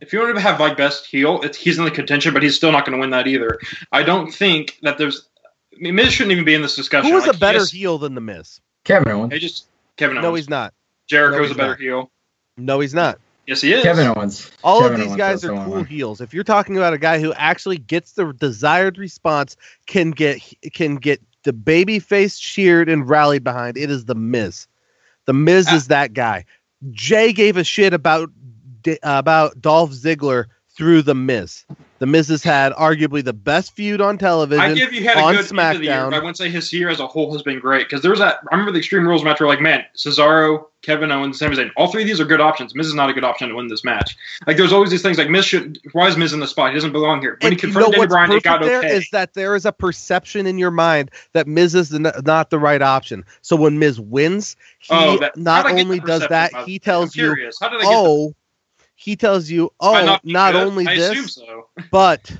if 0.00 0.12
you 0.12 0.20
want 0.20 0.34
to 0.36 0.40
have 0.40 0.60
like 0.60 0.76
best 0.76 1.06
heel, 1.06 1.40
it's, 1.42 1.56
he's 1.58 1.78
in 1.78 1.84
the 1.84 1.90
contention, 1.90 2.32
but 2.32 2.42
he's 2.42 2.54
still 2.56 2.72
not 2.72 2.84
going 2.84 2.96
to 2.96 3.00
win 3.00 3.10
that 3.10 3.26
either. 3.26 3.58
I 3.92 4.02
don't 4.02 4.30
think 4.32 4.78
that 4.82 4.96
there's. 4.98 5.28
I 5.74 5.80
mean, 5.80 5.94
Miz 5.94 6.12
shouldn't 6.12 6.32
even 6.32 6.44
be 6.44 6.54
in 6.54 6.62
this 6.62 6.74
discussion. 6.76 7.10
Who 7.12 7.18
is 7.18 7.26
Like, 7.26 7.36
a 7.36 7.38
better 7.38 7.58
yes, 7.58 7.70
heel 7.70 7.98
than 7.98 8.14
the 8.14 8.20
Miz? 8.20 8.60
Kevin 8.84 9.12
Owens. 9.12 9.30
They 9.30 9.38
just 9.38 9.66
Kevin 9.96 10.16
Owens. 10.16 10.24
No, 10.24 10.34
he's 10.34 10.48
not. 10.48 10.74
Jericho's 11.08 11.36
no, 11.38 11.42
he's 11.42 11.50
a 11.52 11.54
better 11.54 11.70
not. 11.70 11.80
heel. 11.80 12.10
No, 12.58 12.80
he's 12.80 12.94
not. 12.94 13.18
Yes, 13.46 13.62
he 13.62 13.72
is. 13.72 13.82
Kevin 13.82 14.08
Owens. 14.08 14.50
All 14.62 14.80
Kevin 14.82 14.94
of 14.94 15.00
these 15.00 15.06
Owens 15.08 15.16
guys 15.18 15.44
are 15.44 15.48
cool 15.64 15.70
one. 15.76 15.84
heels. 15.86 16.20
If 16.20 16.34
you're 16.34 16.44
talking 16.44 16.76
about 16.76 16.92
a 16.92 16.98
guy 16.98 17.18
who 17.18 17.32
actually 17.34 17.78
gets 17.78 18.12
the 18.12 18.32
desired 18.34 18.98
response, 18.98 19.56
can 19.86 20.10
get 20.10 20.42
can 20.74 20.96
get 20.96 21.22
the 21.44 21.52
baby 21.54 21.98
face 21.98 22.38
cheered 22.38 22.88
and 22.90 23.08
rallied 23.08 23.44
behind, 23.44 23.78
it 23.78 23.90
is 23.90 24.04
the 24.04 24.14
Miz. 24.14 24.66
The 25.24 25.32
Miz 25.32 25.66
Ah. 25.70 25.76
is 25.76 25.86
that 25.86 26.12
guy. 26.12 26.44
Jay 26.90 27.32
gave 27.32 27.56
a 27.56 27.64
shit 27.64 27.94
about 27.94 28.30
D- 28.82 28.98
about 29.02 29.60
Dolph 29.60 29.92
Ziggler 29.92 30.44
through 30.76 31.02
the 31.02 31.14
Miz. 31.14 31.64
The 31.98 32.06
Miz 32.06 32.28
has 32.28 32.44
had 32.44 32.72
arguably 32.74 33.24
the 33.24 33.32
best 33.32 33.74
feud 33.74 34.00
on 34.00 34.18
television 34.18 34.62
I 34.64 34.72
give 34.74 34.92
you 34.92 35.02
had 35.02 35.16
a 35.16 35.20
on 35.20 35.34
good 35.34 35.50
end 35.50 35.74
of 35.74 35.78
the 35.80 35.84
year, 35.84 35.94
SmackDown. 35.94 36.10
but 36.10 36.14
I 36.16 36.18
wouldn't 36.18 36.36
say 36.36 36.48
his 36.48 36.72
year 36.72 36.88
as 36.90 37.00
a 37.00 37.06
whole 37.06 37.32
has 37.32 37.42
been 37.42 37.58
great 37.58 37.88
because 37.88 38.02
there 38.02 38.10
was 38.12 38.20
that. 38.20 38.38
I 38.50 38.54
remember 38.54 38.70
the 38.72 38.78
Extreme 38.78 39.06
Rules 39.06 39.24
match 39.24 39.40
where 39.40 39.48
like, 39.48 39.60
man, 39.60 39.84
Cesaro, 39.96 40.66
Kevin 40.82 41.10
Owens, 41.10 41.40
Sami 41.40 41.56
Zayn, 41.56 41.70
all 41.76 41.90
three 41.90 42.02
of 42.02 42.06
these 42.08 42.20
are 42.20 42.24
good 42.24 42.40
options. 42.40 42.72
Miz 42.74 42.86
is 42.86 42.94
not 42.94 43.10
a 43.10 43.12
good 43.12 43.24
option 43.24 43.48
to 43.48 43.56
win 43.56 43.66
this 43.66 43.82
match. 43.82 44.16
Like, 44.46 44.56
there's 44.56 44.72
always 44.72 44.90
these 44.90 45.02
things 45.02 45.18
like 45.18 45.28
Miz 45.28 45.44
should. 45.44 45.80
Why 45.92 46.06
is 46.06 46.16
Miz 46.16 46.32
in 46.32 46.38
the 46.38 46.46
spot? 46.46 46.70
He 46.70 46.74
doesn't 46.74 46.92
belong 46.92 47.20
here. 47.20 47.36
When 47.40 47.52
And 47.52 47.60
he 47.60 47.66
you 47.66 47.72
confronted 47.72 47.98
know 47.98 48.06
Daniel 48.06 48.20
what's 48.20 48.28
Bryan, 48.28 48.32
it 48.32 48.42
got 48.44 48.62
there 48.62 48.78
okay. 48.78 48.96
is 48.96 49.10
that 49.10 49.34
there 49.34 49.56
is 49.56 49.66
a 49.66 49.72
perception 49.72 50.46
in 50.46 50.56
your 50.56 50.70
mind 50.70 51.10
that 51.32 51.48
Miz 51.48 51.74
is 51.74 51.88
the, 51.88 51.98
not 52.24 52.50
the 52.50 52.60
right 52.60 52.80
option. 52.80 53.24
So 53.42 53.56
when 53.56 53.80
Miz 53.80 53.98
wins, 53.98 54.54
he 54.78 54.88
Oh, 54.94 55.18
that- 55.18 55.36
not 55.36 55.64
how'd 55.64 55.72
I 55.72 55.74
get 55.76 55.84
only 55.84 55.98
does 55.98 56.26
that, 56.28 56.54
he 56.64 56.78
tells 56.78 57.16
you, 57.16 57.24
curious. 57.24 57.58
How 57.60 57.68
did 57.70 57.80
I 57.80 57.82
get 57.82 57.90
oh, 57.92 58.34
he 59.00 59.14
tells 59.14 59.48
you, 59.48 59.72
oh, 59.78 59.92
not, 60.04 60.24
not, 60.24 60.56
only 60.56 60.84
I 60.84 60.96
this, 60.96 61.34
so. 61.34 61.68
but 61.92 62.36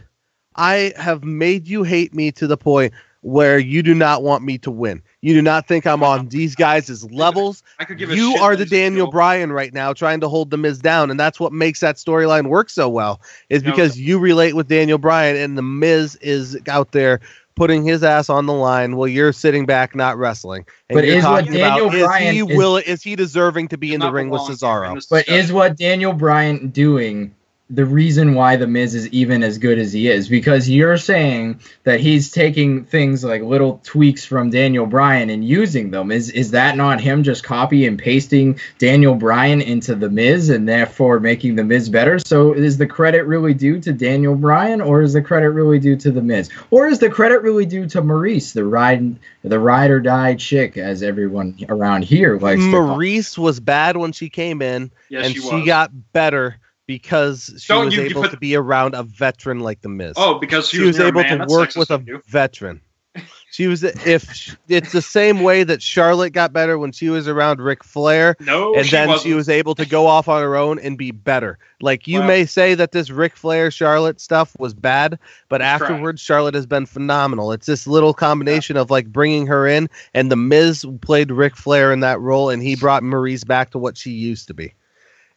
I 0.57 0.93
have 0.97 1.23
made 1.23 1.69
you 1.69 1.85
hate 1.85 2.13
me 2.13 2.33
to 2.33 2.49
the 2.49 2.57
point 2.57 2.93
where 3.21 3.61
you 3.61 3.81
do 3.81 3.95
not 3.95 4.25
want 4.25 4.43
me 4.43 4.59
to 4.59 4.71
win. 4.73 5.01
You 5.21 5.35
do 5.35 5.43
not 5.43 5.69
think 5.69 5.87
I'm 5.87 6.03
on 6.03 6.27
these 6.29 6.57
guys' 6.57 7.05
levels. 7.13 7.63
I 7.79 7.85
could 7.85 7.97
give 7.97 8.11
a 8.11 8.17
You 8.17 8.35
are 8.41 8.57
the 8.57 8.67
Daniel. 8.67 9.09
Bryan 9.09 9.53
right 9.53 9.73
now 9.73 9.93
trying 9.93 10.19
to 10.19 10.29
hold 10.29 10.51
the 10.51 10.57
Miz 10.57 10.81
down, 10.81 11.13
and 11.13 11.19
that's 11.19 11.39
what 11.39 11.53
makes 11.53 11.79
that 11.79 11.95
storyline 11.95 12.49
work 12.49 12.71
so 12.71 12.89
well. 12.89 13.21
Is 13.51 13.63
No, 13.63 13.71
because 13.71 14.01
you 14.01 14.19
relate 14.19 14.55
with 14.55 14.67
Daniel 14.67 14.99
Bryan, 14.99 15.37
and 15.37 15.57
the 15.57 15.63
Miz 15.63 16.17
is 16.17 16.59
out 16.67 16.91
there 16.91 17.21
putting 17.59 17.85
his 17.85 18.03
ass 18.03 18.31
on 18.31 18.47
the 18.47 18.53
line 18.53 18.97
while 18.97 19.09
you're 19.09 19.33
sitting 19.33 19.67
back 19.67 19.95
not 19.95 20.17
wrestling. 20.17 20.65
And 20.89 20.97
But 20.97 21.05
is 21.05 21.25
what 21.25 21.45
Daniel 21.45 21.87
about, 21.89 21.95
is 21.95 22.03
Bryan 22.05 22.35
he 22.35 22.41
is- 22.41 22.57
will 22.57 22.77
is 22.77 23.03
he 23.03 23.17
deserving 23.17 23.69
to 23.69 23.77
be 23.79 23.93
in 23.93 24.01
the 24.01 24.11
ring 24.11 24.31
with 24.31 24.43
Cesaro? 24.43 25.05
But 25.11 25.29
is 25.29 25.53
what 25.53 25.77
Daniel 25.77 26.13
Bryan 26.13 26.69
doing 26.69 27.35
the 27.71 27.85
reason 27.85 28.35
why 28.35 28.57
the 28.57 28.67
Miz 28.67 28.95
is 28.95 29.09
even 29.09 29.43
as 29.43 29.59
good 29.59 29.79
as 29.79 29.93
he 29.93 30.09
is? 30.09 30.29
Because 30.29 30.69
you're 30.71 30.97
saying 30.97 31.61
that 31.85 32.01
he's 32.01 32.31
taking 32.31 32.85
things 32.85 33.23
like 33.23 33.43
little 33.43 33.81
tweaks 33.85 34.25
from 34.25 34.49
Daniel 34.49 34.87
Bryan 34.87 35.29
and 35.29 35.45
using 35.45 35.91
them. 35.91 36.11
Is 36.11 36.31
is 36.31 36.53
that 36.53 36.77
not 36.77 37.01
him 37.01 37.23
just 37.23 37.45
copy 37.45 37.87
and 37.87 37.99
pasting 37.99 38.59
Daniel 38.79 39.15
Bryan 39.15 39.61
into 39.61 39.95
the 39.95 40.09
Miz 40.09 40.49
and 40.49 40.67
therefore 40.67 41.21
making 41.21 41.57
the 41.57 41.65
Miz 41.65 41.91
better? 41.91 42.19
So 42.19 42.55
is 42.55 42.79
the 42.79 42.87
credit 42.87 43.25
really 43.25 43.53
due 43.53 43.79
to 43.81 43.93
Daniel 43.93 44.35
Bryan 44.35 44.81
or 44.81 45.03
is 45.03 45.13
the 45.13 45.23
credit 45.23 45.51
really 45.51 45.79
due 45.79 45.97
to 45.97 46.11
the 46.11 46.23
Miz? 46.23 46.49
Or 46.71 46.87
is 46.87 47.01
the 47.01 47.11
credit 47.11 47.43
really 47.43 47.67
due 47.67 47.87
to 47.89 48.01
Maryse, 48.01 48.55
the 48.55 48.65
ride 48.65 49.17
the 49.45 49.59
ride 49.59 49.91
or 49.91 50.01
die 50.01 50.37
chick, 50.37 50.79
as 50.79 51.03
everyone 51.03 51.59
around 51.69 52.05
here 52.05 52.39
likes 52.39 52.63
to 52.63 52.71
call 52.71 52.97
Maryse 52.97 53.37
was 53.37 53.61
bad 53.61 53.99
when 53.99 54.13
she 54.13 54.31
came 54.31 54.63
in, 54.63 54.91
Yes, 55.11 55.27
and 55.27 55.35
she 55.35 55.41
she 55.43 55.67
got 55.67 55.91
better 56.13 56.57
because 56.89 57.55
she 57.59 57.73
Don't 57.73 57.85
was 57.85 57.95
you- 57.95 58.03
able 58.03 58.29
to 58.29 58.37
be 58.37 58.57
around 58.57 58.95
a 58.95 59.05
veteran 59.05 59.61
like 59.61 59.83
the 59.83 59.89
Miz. 59.91 60.15
Oh, 60.17 60.41
because 60.41 60.69
she 60.69 60.81
was 60.81 60.97
near 60.99 61.07
a 61.07 61.11
able 61.11 61.23
man. 61.23 61.39
to 61.41 61.47
work 61.47 61.77
with 61.77 61.91
a 61.93 62.03
you. 62.05 62.21
veteran. 62.27 62.81
She 63.51 63.67
was 63.67 63.83
if 63.83 64.31
sh- 64.35 64.55
it's 64.69 64.93
the 64.93 65.01
same 65.01 65.41
way 65.43 65.65
that 65.65 65.81
Charlotte 65.83 66.31
got 66.35 66.53
better 66.53 66.79
when 66.79 66.93
she 66.93 67.09
was 67.09 67.27
around 67.27 67.61
Ric 67.61 67.83
Flair, 67.83 68.37
No, 68.41 68.75
and 68.75 68.85
she 68.85 68.91
then 68.93 69.09
wasn't. 69.09 69.27
she 69.27 69.33
was 69.35 69.49
able 69.49 69.75
to 69.77 69.87
go 69.87 70.07
off 70.07 70.29
on 70.29 70.43
her 70.43 70.55
own 70.55 70.79
and 70.79 70.99
be 70.99 71.13
better. 71.13 71.59
Like 71.81 72.07
you 72.07 72.23
may 72.23 72.45
say 72.45 72.75
that 72.75 72.93
this 72.93 73.09
Ric 73.09 73.37
Flair 73.37 73.71
Charlotte 73.71 74.21
stuff 74.21 74.55
was 74.59 74.75
bad, 74.75 75.19
but 75.49 75.63
afterwards 75.63 76.21
Charlotte 76.21 76.55
has 76.55 76.67
been 76.67 76.85
phenomenal. 76.85 77.51
It's 77.51 77.65
this 77.67 77.87
little 77.87 78.13
combination 78.13 78.77
of 78.77 78.91
like 78.91 79.07
bringing 79.11 79.47
her 79.47 79.67
in, 79.67 79.89
and 80.13 80.31
the 80.31 80.37
Miz 80.37 80.85
played 81.01 81.31
Ric 81.33 81.57
Flair 81.57 81.91
in 81.91 82.01
that 82.01 82.21
role, 82.21 82.51
and 82.51 82.63
he 82.63 82.77
brought 82.77 83.03
Maryse 83.03 83.47
back 83.47 83.71
to 83.71 83.79
what 83.79 83.97
she 83.97 84.11
used 84.11 84.47
to 84.49 84.55
be. 84.55 84.75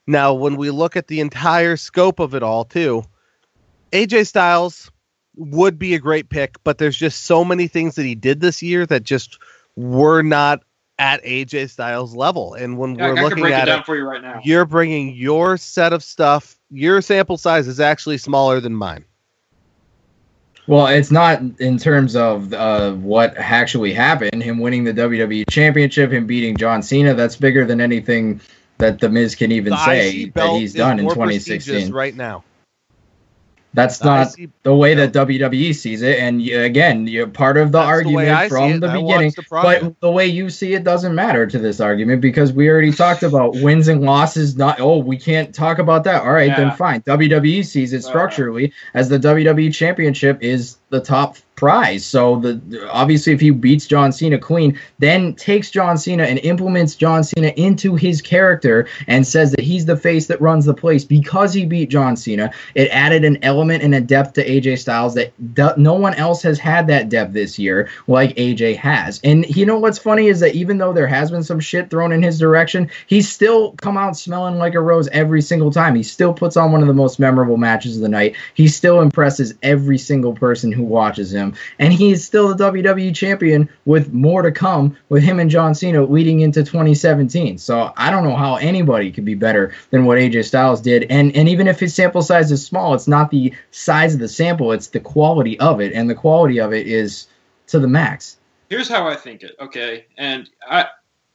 Now, 0.08 0.34
when 0.34 0.56
we 0.56 0.72
look 0.72 0.96
at 0.98 1.08
the 1.08 1.20
entire 1.20 1.78
scope 1.78 2.20
of 2.20 2.34
it 2.36 2.44
all, 2.44 2.66
too, 2.66 3.04
AJ 3.92 4.28
Styles 4.28 4.92
would 5.36 5.78
be 5.80 5.94
a 5.94 6.00
great 6.00 6.30
pick, 6.30 6.56
but 6.64 6.78
there's 6.78 6.98
just 6.98 7.24
so 7.26 7.46
many 7.46 7.68
things 7.68 7.96
that 7.96 8.04
he 8.06 8.16
did 8.16 8.42
this 8.42 8.62
year 8.62 8.86
that 8.88 9.04
just 9.04 9.38
were 9.76 10.22
not 10.22 10.64
at 11.00 11.24
AJ 11.24 11.70
Styles 11.70 12.16
level. 12.16 12.54
And 12.54 12.78
when 12.78 12.96
Yeah, 12.96 13.10
we're 13.10 13.16
can 13.16 13.24
looking 13.24 13.40
break 13.40 13.54
it 13.54 13.58
at 13.58 13.66
down 13.66 13.80
it, 13.80 13.86
for 13.86 13.96
you 13.96 14.04
right 14.04 14.22
now. 14.22 14.42
you're 14.44 14.66
bringing 14.66 15.16
your 15.16 15.58
set 15.58 15.94
of 15.94 16.04
stuff. 16.04 16.58
Your 16.70 17.02
sample 17.02 17.38
size 17.38 17.68
is 17.68 17.80
actually 17.80 18.18
smaller 18.18 18.60
than 18.60 18.74
mine. 18.76 19.06
Well, 20.68 20.88
it's 20.88 21.12
not 21.12 21.42
in 21.60 21.78
terms 21.78 22.16
of 22.16 22.54
uh, 22.54 22.94
what 22.94 23.36
actually 23.36 23.94
happened. 23.94 24.44
Him 24.44 24.60
winning 24.60 24.84
the 24.84 24.94
WWE 24.94 25.50
Championship, 25.50 26.12
him 26.12 26.28
beating 26.28 26.56
John 26.56 26.84
Cena. 26.84 27.14
That's 27.14 27.36
bigger 27.36 27.66
than 27.66 27.82
anything 27.82 28.40
that 28.82 29.00
the 29.00 29.10
Miz 29.10 29.36
can 29.36 29.52
even 29.52 29.72
The 29.72 29.86
say 29.86 30.26
that 30.36 30.50
he's 30.52 30.74
done 30.74 31.00
in 31.00 31.08
2016. 31.08 31.92
right 31.94 32.16
now. 32.16 32.44
That's 33.74 34.00
The 34.00 34.06
not 34.06 34.36
the 34.64 34.76
way 34.76 34.96
that 34.96 35.14
WWE 35.14 35.74
sees 35.74 36.02
it. 36.02 36.20
And 36.20 36.40
y- 36.40 36.48
again, 36.48 37.08
you're 37.08 37.26
part 37.28 37.56
of 37.56 37.72
the 37.72 37.78
That's 37.78 37.88
argument 37.88 38.28
see 38.42 38.50
from 38.50 38.80
the 38.82 38.90
beginning. 38.90 39.32
the. 39.32 39.46
But 39.50 39.98
the 40.02 40.12
way 40.12 40.28
you 40.28 40.50
see 40.50 40.74
it 40.74 40.84
doesn't 40.84 41.16
matter 41.16 41.48
to 41.48 41.58
this 41.58 41.80
argument 41.80 42.20
because 42.20 42.52
we 42.52 42.68
already 42.70 42.92
talked 42.92 43.24
about 43.24 43.54
wins 43.62 43.88
and 43.88 44.02
losses. 44.02 44.58
Not 44.58 44.82
oh, 44.82 44.98
we 44.98 45.16
can't 45.16 45.56
talk 45.56 45.80
about 45.80 46.04
that. 46.04 46.24
All 46.24 46.34
right, 46.34 46.48
Yeah. 46.50 46.58
then 46.58 46.72
fine. 46.76 47.00
WWE 47.04 47.64
sees 47.64 47.94
it 47.94 47.98
Right. 47.98 48.04
structurally 48.04 48.74
as 48.94 49.08
the 49.08 49.18
WWE 49.18 49.74
Championship 49.74 50.40
is 50.44 50.76
the 50.90 51.00
top 51.00 51.38
prize. 51.56 52.04
So 52.04 52.38
the 52.38 52.90
obviously 52.92 53.34
if 53.34 53.40
he 53.40 53.52
beats 53.52 53.86
John 53.86 54.12
Cena 54.12 54.40
clean, 54.40 54.80
then 54.98 55.36
takes 55.36 55.70
John 55.70 55.98
Cena 55.98 56.24
and 56.24 56.40
implements 56.40 56.96
John 56.96 57.24
Cena 57.24 57.50
into 57.50 57.96
his 57.96 58.22
character 58.22 58.88
and 59.06 59.28
says 59.28 59.52
that 59.52 59.62
he's 59.62 59.86
the 59.86 59.96
face 59.96 60.26
that 60.28 60.42
runs 60.42 60.66
the 60.66 60.74
place 60.74 61.04
because 61.04 61.54
he 61.54 61.68
beat 61.68 61.90
John 61.90 62.16
Cena. 62.16 62.52
It 62.74 62.90
added 62.90 63.24
an 63.24 63.38
element 63.44 63.84
and 63.84 63.94
a 63.94 64.02
depth 64.02 64.34
to 64.34 64.48
AJ 64.48 64.80
Styles 64.80 65.14
that 65.14 65.78
no 65.78 65.94
one 65.94 66.16
else 66.16 66.42
has 66.42 66.58
had 66.58 66.88
that 66.88 67.10
depth 67.10 67.34
this 67.34 67.60
year 67.60 67.90
like 68.08 68.36
AJ 68.38 68.78
has. 68.78 69.20
And 69.24 69.46
you 69.56 69.66
know 69.66 69.78
what's 69.78 70.00
funny 70.00 70.30
is 70.30 70.40
that 70.40 70.56
even 70.56 70.80
though 70.80 70.94
there 70.94 71.06
has 71.06 71.30
been 71.30 71.44
some 71.44 71.60
shit 71.60 71.92
thrown 71.92 72.12
in 72.12 72.24
his 72.24 72.40
direction, 72.40 72.90
he's 73.06 73.32
still 73.32 73.74
come 73.74 73.98
out 73.98 74.18
smelling 74.18 74.58
like 74.58 74.74
a 74.74 74.80
rose 74.80 75.08
every 75.10 75.44
single 75.44 75.72
time. 75.72 75.94
He 75.94 76.04
still 76.04 76.34
puts 76.34 76.58
on 76.58 76.72
one 76.72 76.82
of 76.82 76.88
the 76.88 76.94
most 76.94 77.20
memorable 77.20 77.58
matches 77.58 77.98
of 77.98 78.02
the 78.02 78.10
night. 78.10 78.36
He 78.56 78.68
still 78.68 79.02
impresses 79.02 79.54
every 79.62 80.00
single 80.00 80.34
person 80.34 80.72
who 80.72 80.84
watches 80.84 81.32
him. 81.32 81.41
And 81.80 81.94
he's 81.94 82.26
still 82.26 82.54
the 82.54 82.72
WWE 82.72 83.16
champion 83.16 83.70
with 83.86 84.14
more 84.14 84.42
to 84.42 84.52
come 84.52 84.96
with 85.10 85.24
him 85.24 85.40
and 85.40 85.50
John 85.50 85.74
Cena 85.76 86.04
leading 86.04 86.42
into 86.42 86.64
2017. 86.64 87.58
So 87.58 87.94
I 87.98 88.12
don't 88.12 88.24
know 88.24 88.36
how 88.36 88.56
anybody 88.56 89.12
could 89.12 89.26
be 89.26 89.36
better 89.36 89.74
than 89.90 90.06
what 90.06 90.18
AJ 90.18 90.46
Styles 90.46 90.82
did. 90.82 91.06
And 91.10 91.36
and 91.36 91.50
even 91.50 91.68
if 91.68 91.80
his 91.80 91.96
sample 91.96 92.22
size 92.22 92.52
is 92.52 92.66
small, 92.66 92.94
it's 92.94 93.08
not 93.08 93.32
the 93.32 93.54
size 93.72 94.14
of 94.14 94.20
the 94.20 94.28
sample, 94.28 94.72
it's 94.72 94.88
the 94.88 95.00
quality 95.00 95.60
of 95.60 95.82
it. 95.82 95.94
And 95.94 96.10
the 96.10 96.16
quality 96.16 96.60
of 96.60 96.74
it 96.74 96.88
is 96.88 97.28
to 97.68 97.80
the 97.80 97.88
max. 97.88 98.38
Here's 98.70 98.88
how 98.88 99.08
I 99.08 99.16
think 99.16 99.44
it. 99.44 99.56
Okay, 99.60 100.06
and 100.18 100.50
I. 100.68 100.88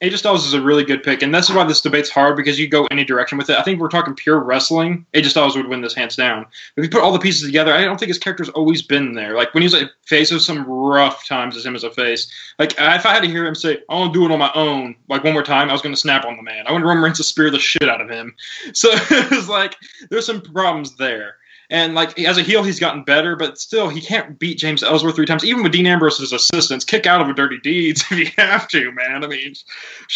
AJ 0.03 0.19
Styles 0.19 0.47
is 0.47 0.53
a 0.53 0.61
really 0.61 0.85
good 0.85 1.03
pick, 1.03 1.23
and 1.23 1.35
this 1.35 1.49
is 1.49 1.57
why 1.57 1.65
this 1.65 1.81
debate's 1.81 2.11
hard 2.11 2.37
because 2.37 2.59
you 2.59 2.69
go 2.69 2.87
any 2.91 3.03
direction 3.03 3.39
with 3.39 3.49
it. 3.49 3.57
I 3.57 3.63
think 3.63 3.81
we're 3.81 3.89
talking 3.89 4.15
pure 4.15 4.41
wrestling. 4.41 5.07
AJ 5.15 5.31
Styles 5.31 5.57
would 5.57 5.69
win 5.69 5.81
this 5.81 5.95
hands 5.95 6.17
down. 6.17 6.45
If 6.77 6.85
you 6.85 6.91
put 6.91 7.01
all 7.01 7.13
the 7.13 7.19
pieces 7.19 7.47
together, 7.47 7.73
I 7.73 7.83
don't 7.83 7.99
think 7.99 8.09
his 8.09 8.19
character's 8.19 8.51
always 8.51 8.83
been 8.83 9.15
there. 9.15 9.35
Like 9.35 9.55
when 9.55 9.63
he's 9.63 9.73
a 9.73 9.91
face 10.05 10.31
of 10.33 10.43
some 10.43 10.69
rough 10.69 11.27
times 11.27 11.57
as 11.57 11.65
him 11.65 11.75
as 11.75 11.83
a 11.83 11.91
face. 11.91 12.31
Like 12.59 12.73
if 12.73 13.07
I 13.07 13.15
had 13.15 13.23
to 13.23 13.29
hear 13.29 13.47
him 13.47 13.55
say, 13.55 13.79
"I 13.89 13.95
want 13.95 14.13
to 14.13 14.19
do 14.19 14.27
it 14.27 14.33
on 14.33 14.39
my 14.39 14.53
own," 14.55 14.97
like 15.09 15.25
one 15.25 15.33
more 15.33 15.43
time, 15.43 15.71
I 15.71 15.73
was 15.73 15.81
going 15.81 15.95
to 15.95 16.01
snap 16.01 16.27
on 16.27 16.37
the 16.37 16.43
man. 16.43 16.67
I 16.67 16.73
want 16.73 16.85
Roman 16.85 17.03
Reigns 17.03 17.17
to 17.17 17.25
spear 17.25 17.51
the 17.51 17.59
shit 17.59 17.89
out 17.89 18.03
of 18.03 18.11
him. 18.11 18.35
So 18.75 18.91
it's 19.11 19.49
like 19.49 19.77
there's 20.11 20.27
some 20.27 20.43
problems 20.43 20.97
there. 20.97 21.37
And 21.71 21.95
like 21.95 22.19
as 22.21 22.39
a 22.39 22.43
heel, 22.43 22.63
he's 22.63 22.79
gotten 22.79 23.03
better, 23.03 23.37
but 23.37 23.59
still, 23.59 23.89
he 23.89 24.01
can't 24.01 24.39
beat 24.39 24.59
James 24.59 24.83
Ellsworth 24.83 25.17
three 25.17 25.27
times. 25.27 25.45
Even 25.45 25.63
with 25.63 25.73
Dean 25.73 25.87
Ambrose's 25.87 26.33
assistance. 26.33 26.85
kick 26.85 27.07
out 27.07 27.21
of 27.21 27.29
a 27.29 27.35
dirty 27.35 27.59
deeds 27.59 28.05
if 28.11 28.19
you 28.19 28.27
have 28.37 28.69
to, 28.69 28.93
man. 28.93 29.25
I 29.25 29.27
mean, 29.27 29.55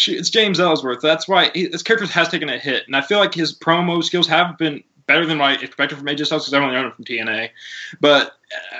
it's 0.07 0.29
James 0.29 0.59
Ellsworth. 0.59 1.01
That's 1.01 1.27
why 1.27 1.51
he, 1.53 1.67
his 1.69 1.83
character 1.83 2.07
has 2.07 2.29
taken 2.29 2.49
a 2.49 2.57
hit, 2.57 2.83
and 2.87 2.95
I 2.95 3.01
feel 3.01 3.19
like 3.19 3.33
his 3.33 3.57
promo 3.57 4.03
skills 4.03 4.27
have 4.27 4.57
been 4.57 4.83
better 5.07 5.25
than 5.25 5.39
what 5.39 5.59
I 5.59 5.63
expected 5.63 5.97
from 5.97 6.07
AJ 6.07 6.27
Styles 6.27 6.43
because 6.43 6.53
I've 6.53 6.61
only 6.61 6.75
known 6.75 6.85
him 6.85 6.91
from 6.93 7.05
TNA. 7.05 7.49
But 7.99 8.33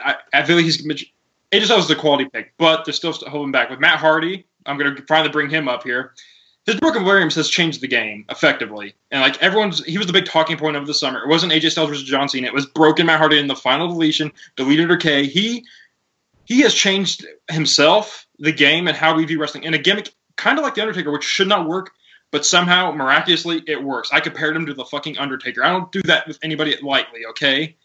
I, 0.03 0.15
I 0.34 0.43
feel 0.43 0.55
like 0.55 0.65
he's 0.65 0.82
AJ 0.86 1.65
Styles 1.65 1.86
is 1.86 1.91
a 1.91 1.95
quality 1.95 2.26
pick, 2.26 2.53
but 2.57 2.86
they're 2.86 2.93
still 2.93 3.13
holding 3.13 3.51
back 3.51 3.69
with 3.69 3.80
Matt 3.80 3.99
Hardy. 3.99 4.45
I'm 4.65 4.78
going 4.78 4.95
to 4.95 5.01
finally 5.03 5.32
bring 5.32 5.49
him 5.49 5.67
up 5.67 5.84
here. 5.84 6.13
His 6.66 6.76
Broken 6.76 7.03
Brilliance 7.03 7.36
has 7.36 7.49
changed 7.49 7.82
the 7.82 7.88
game 7.88 8.26
effectively, 8.30 8.93
and 9.09 9.22
like 9.22 9.41
everyone's, 9.41 9.84
he 9.84 9.97
was 9.97 10.05
the 10.05 10.14
big 10.14 10.26
talking 10.26 10.57
point 10.57 10.78
of 10.78 10.86
the 10.86 10.93
summer. 10.93 11.24
It 11.24 11.28
wasn't 11.28 11.53
AJ 11.53 11.72
Styles 11.72 11.89
versus 11.89 12.03
John 12.03 12.30
Cena. 12.30 12.47
It 12.47 12.53
was 12.53 12.68
broken 12.68 13.07
my 13.07 13.18
heart 13.18 13.34
in 13.34 13.47
the 13.47 13.55
final 13.55 13.88
deletion, 13.88 14.32
Delete 14.55 14.80
or 14.80 14.88
Decay. 14.88 15.26
He 15.26 15.66
he 16.45 16.62
has 16.62 16.74
changed 16.74 17.26
himself, 17.49 18.28
the 18.38 18.51
game, 18.51 18.88
and 18.88 18.95
how 18.95 19.16
we 19.16 19.26
view 19.26 19.39
wrestling 19.39 19.64
in 19.64 19.74
a 19.74 19.78
gimmick, 19.78 20.09
kind 20.36 20.59
of 20.59 20.64
like 20.64 20.76
the 20.76 20.82
Undertaker, 20.82 21.12
which 21.12 21.24
should 21.24 21.47
not 21.47 21.68
work, 21.68 21.91
but 22.30 22.45
somehow 22.45 22.91
miraculously 22.91 23.64
it 23.68 23.82
works. 23.84 24.09
I 24.12 24.20
compared 24.20 24.55
him 24.55 24.66
to 24.68 24.74
the 24.74 24.86
fucking 24.86 25.18
Undertaker. 25.18 25.64
I 25.64 25.70
don't 25.70 25.91
do 25.91 26.01
that 26.03 26.28
with 26.28 26.39
anybody 26.43 26.76
lightly, 26.82 27.26
okay? 27.32 27.76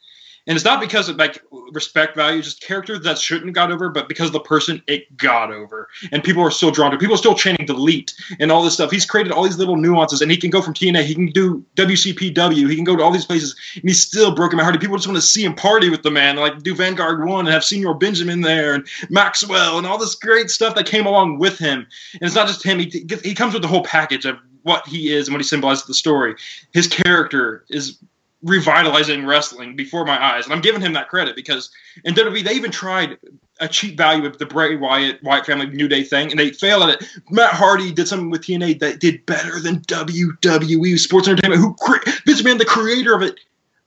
And 0.47 0.55
it's 0.55 0.65
not 0.65 0.81
because 0.81 1.09
of 1.09 1.17
like 1.17 1.43
respect 1.73 2.15
value, 2.15 2.41
just 2.41 2.63
character 2.63 2.99
that 2.99 3.19
shouldn't 3.19 3.53
got 3.53 3.73
over, 3.73 3.89
but 3.89 4.09
because 4.09 4.31
the 4.31 4.41
person 4.41 4.81
it 4.87 5.17
got 5.17 5.53
over. 5.53 5.89
And 6.13 6.23
people 6.23 6.43
are 6.43 6.51
still 6.51 6.71
drawn 6.71 6.93
to. 6.93 6.99
People 6.99 7.15
are 7.15 7.19
still 7.19 7.35
chanting 7.35 7.67
delete 7.67 8.15
and 8.39 8.53
all 8.53 8.63
this 8.63 8.75
stuff. 8.75 8.91
He's 8.91 9.05
created 9.05 9.33
all 9.33 9.43
these 9.43 9.59
little 9.59 9.77
nuances, 9.77 10.23
and 10.23 10.31
he 10.31 10.37
can 10.37 10.51
go 10.51 10.63
from 10.63 10.75
TNA, 10.75 11.03
he 11.03 11.15
can 11.15 11.27
do 11.27 11.65
WCPW, 11.75 12.71
he 12.71 12.77
can 12.77 12.85
go 12.85 12.95
to 12.95 13.03
all 13.03 13.11
these 13.11 13.25
places, 13.25 13.57
and 13.75 13.85
he's 13.85 14.01
still 14.01 14.35
broken 14.35 14.57
my 14.57 14.63
heart. 14.63 14.81
People 14.81 14.97
just 14.97 15.09
want 15.09 15.17
to 15.17 15.23
see 15.23 15.45
him 15.45 15.55
party 15.55 15.89
with 15.89 16.03
the 16.03 16.11
man, 16.11 16.37
like 16.37 16.63
do 16.63 16.75
Vanguard 16.75 17.25
One 17.25 17.47
and 17.47 17.53
have 17.53 17.63
Señor 17.63 17.99
Benjamin 17.99 18.43
there 18.43 18.75
and 18.75 18.87
Maxwell 19.11 19.79
and 19.79 19.87
all 19.87 19.99
this 19.99 20.15
great 20.15 20.51
stuff 20.51 20.75
that 20.77 20.87
came 20.87 21.07
along 21.07 21.39
with 21.39 21.59
him. 21.59 21.87
And 22.15 22.23
it's 22.23 22.35
not 22.35 22.47
just 22.47 22.63
him; 22.63 22.79
he 22.79 23.07
he 23.25 23.35
comes 23.35 23.53
with 23.53 23.63
the 23.63 23.69
whole 23.69 23.83
package 23.83 24.27
of 24.27 24.37
what 24.63 24.87
he 24.87 25.13
is 25.13 25.29
and 25.29 25.35
what 25.35 25.41
he 25.41 25.47
symbolizes 25.47 25.87
the 25.87 25.95
story. 25.95 26.35
His 26.73 26.89
character 26.89 27.65
is 27.69 27.99
revitalizing 28.43 29.27
wrestling 29.27 29.77
before 29.77 30.05
my 30.05 30.23
eyes, 30.23 30.45
and 30.45 30.53
I'm 30.53 30.61
giving 30.61 30.81
him 30.81 30.93
that 30.93 31.09
credit 31.09 31.37
because 31.37 31.71
in 32.05 32.15
WWE 32.15 32.45
they 32.45 32.55
even 32.55 32.71
tried 32.71 33.19
a 33.61 33.69
cheap 33.69 33.97
value 33.97 34.23
with 34.23 34.39
the 34.39 34.47
Bray 34.47 34.77
Wyatt 34.77 35.23
Wyatt 35.23 35.47
family 35.47 35.67
New 35.67 35.89
Day 35.89 36.03
thing, 36.03 36.31
and 36.31 36.39
they 36.39 36.51
failed 36.51 36.85
at 36.85 37.01
it. 37.01 37.09
Matt 37.31 37.53
Hardy 37.53 37.93
did 37.93 38.09
something 38.09 38.31
with 38.31 38.43
TNA 38.43 38.79
that 38.81 39.01
did 39.01 39.25
better 39.27 39.61
than 39.61 39.81
WWE 39.81 40.99
Sports 40.99 41.29
Entertainment, 41.29 41.61
who 41.61 41.75
cre- 41.75 42.09
McMahon, 42.27 42.59
the 42.59 42.65
creator 42.65 43.15
of 43.15 43.23
it. 43.23 43.41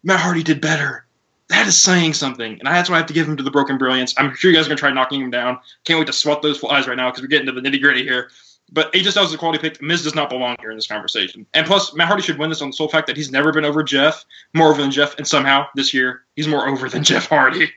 Matt 0.04 0.20
Hardy 0.20 0.44
did 0.44 0.62
better. 0.62 1.06
That 1.50 1.68
is 1.68 1.82
saying 1.82 2.14
something, 2.14 2.54
and 2.54 2.68
that's 2.68 2.90
why 2.90 2.96
I 2.96 3.00
have 3.00 3.08
to 3.08 3.14
give 3.14 3.28
him 3.28 3.36
to 3.38 3.44
the 3.44 3.52
Broken 3.52 3.78
Brilliance. 3.78 4.14
I'm 4.18 4.36
sure 4.36 4.52
you 4.52 4.58
guys 4.58 4.68
are 4.68 4.70
gonna 4.70 4.78
try 4.78 4.92
knocking 4.92 5.22
him 5.22 5.32
down. 5.32 5.60
Can't 5.84 6.00
wait 6.00 6.06
to 6.08 6.14
swat 6.14 6.42
those 6.42 6.60
flies 6.60 6.88
right 6.88 6.98
now 6.98 7.10
because 7.10 7.24
we're 7.24 7.28
getting 7.28 7.48
to 7.48 7.52
the 7.52 7.62
nitty 7.62 7.82
gritty 7.82 8.04
here. 8.04 8.30
But 8.72 8.94
AJ 8.94 9.12
Styles 9.12 9.30
is 9.30 9.34
a 9.34 9.38
quality 9.38 9.60
pick. 9.60 9.82
Miz 9.82 10.04
does 10.04 10.16
not 10.16 10.30
belong 10.30 10.56
here 10.60 10.70
in 10.72 10.78
this 10.78 10.88
conversation. 10.88 11.46
And 11.54 11.66
plus, 11.66 11.94
Matt 11.94 12.08
Hardy 12.08 12.24
should 12.24 12.38
win 12.38 12.50
this 12.50 12.62
on 12.62 12.70
the 12.70 12.74
sole 12.74 12.88
fact 12.88 13.08
that 13.08 13.18
he's 13.18 13.32
never 13.32 13.52
been 13.52 13.66
over 13.66 13.84
Jeff, 13.84 14.26
more 14.54 14.70
over 14.70 14.82
than 14.82 14.92
Jeff, 14.92 15.18
and 15.18 15.28
somehow 15.28 15.68
this 15.76 15.94
year 15.94 16.24
he's 16.36 16.48
more 16.48 16.68
over 16.68 16.90
than 16.90 17.04
Jeff 17.10 17.28
Hardy. 17.28 17.70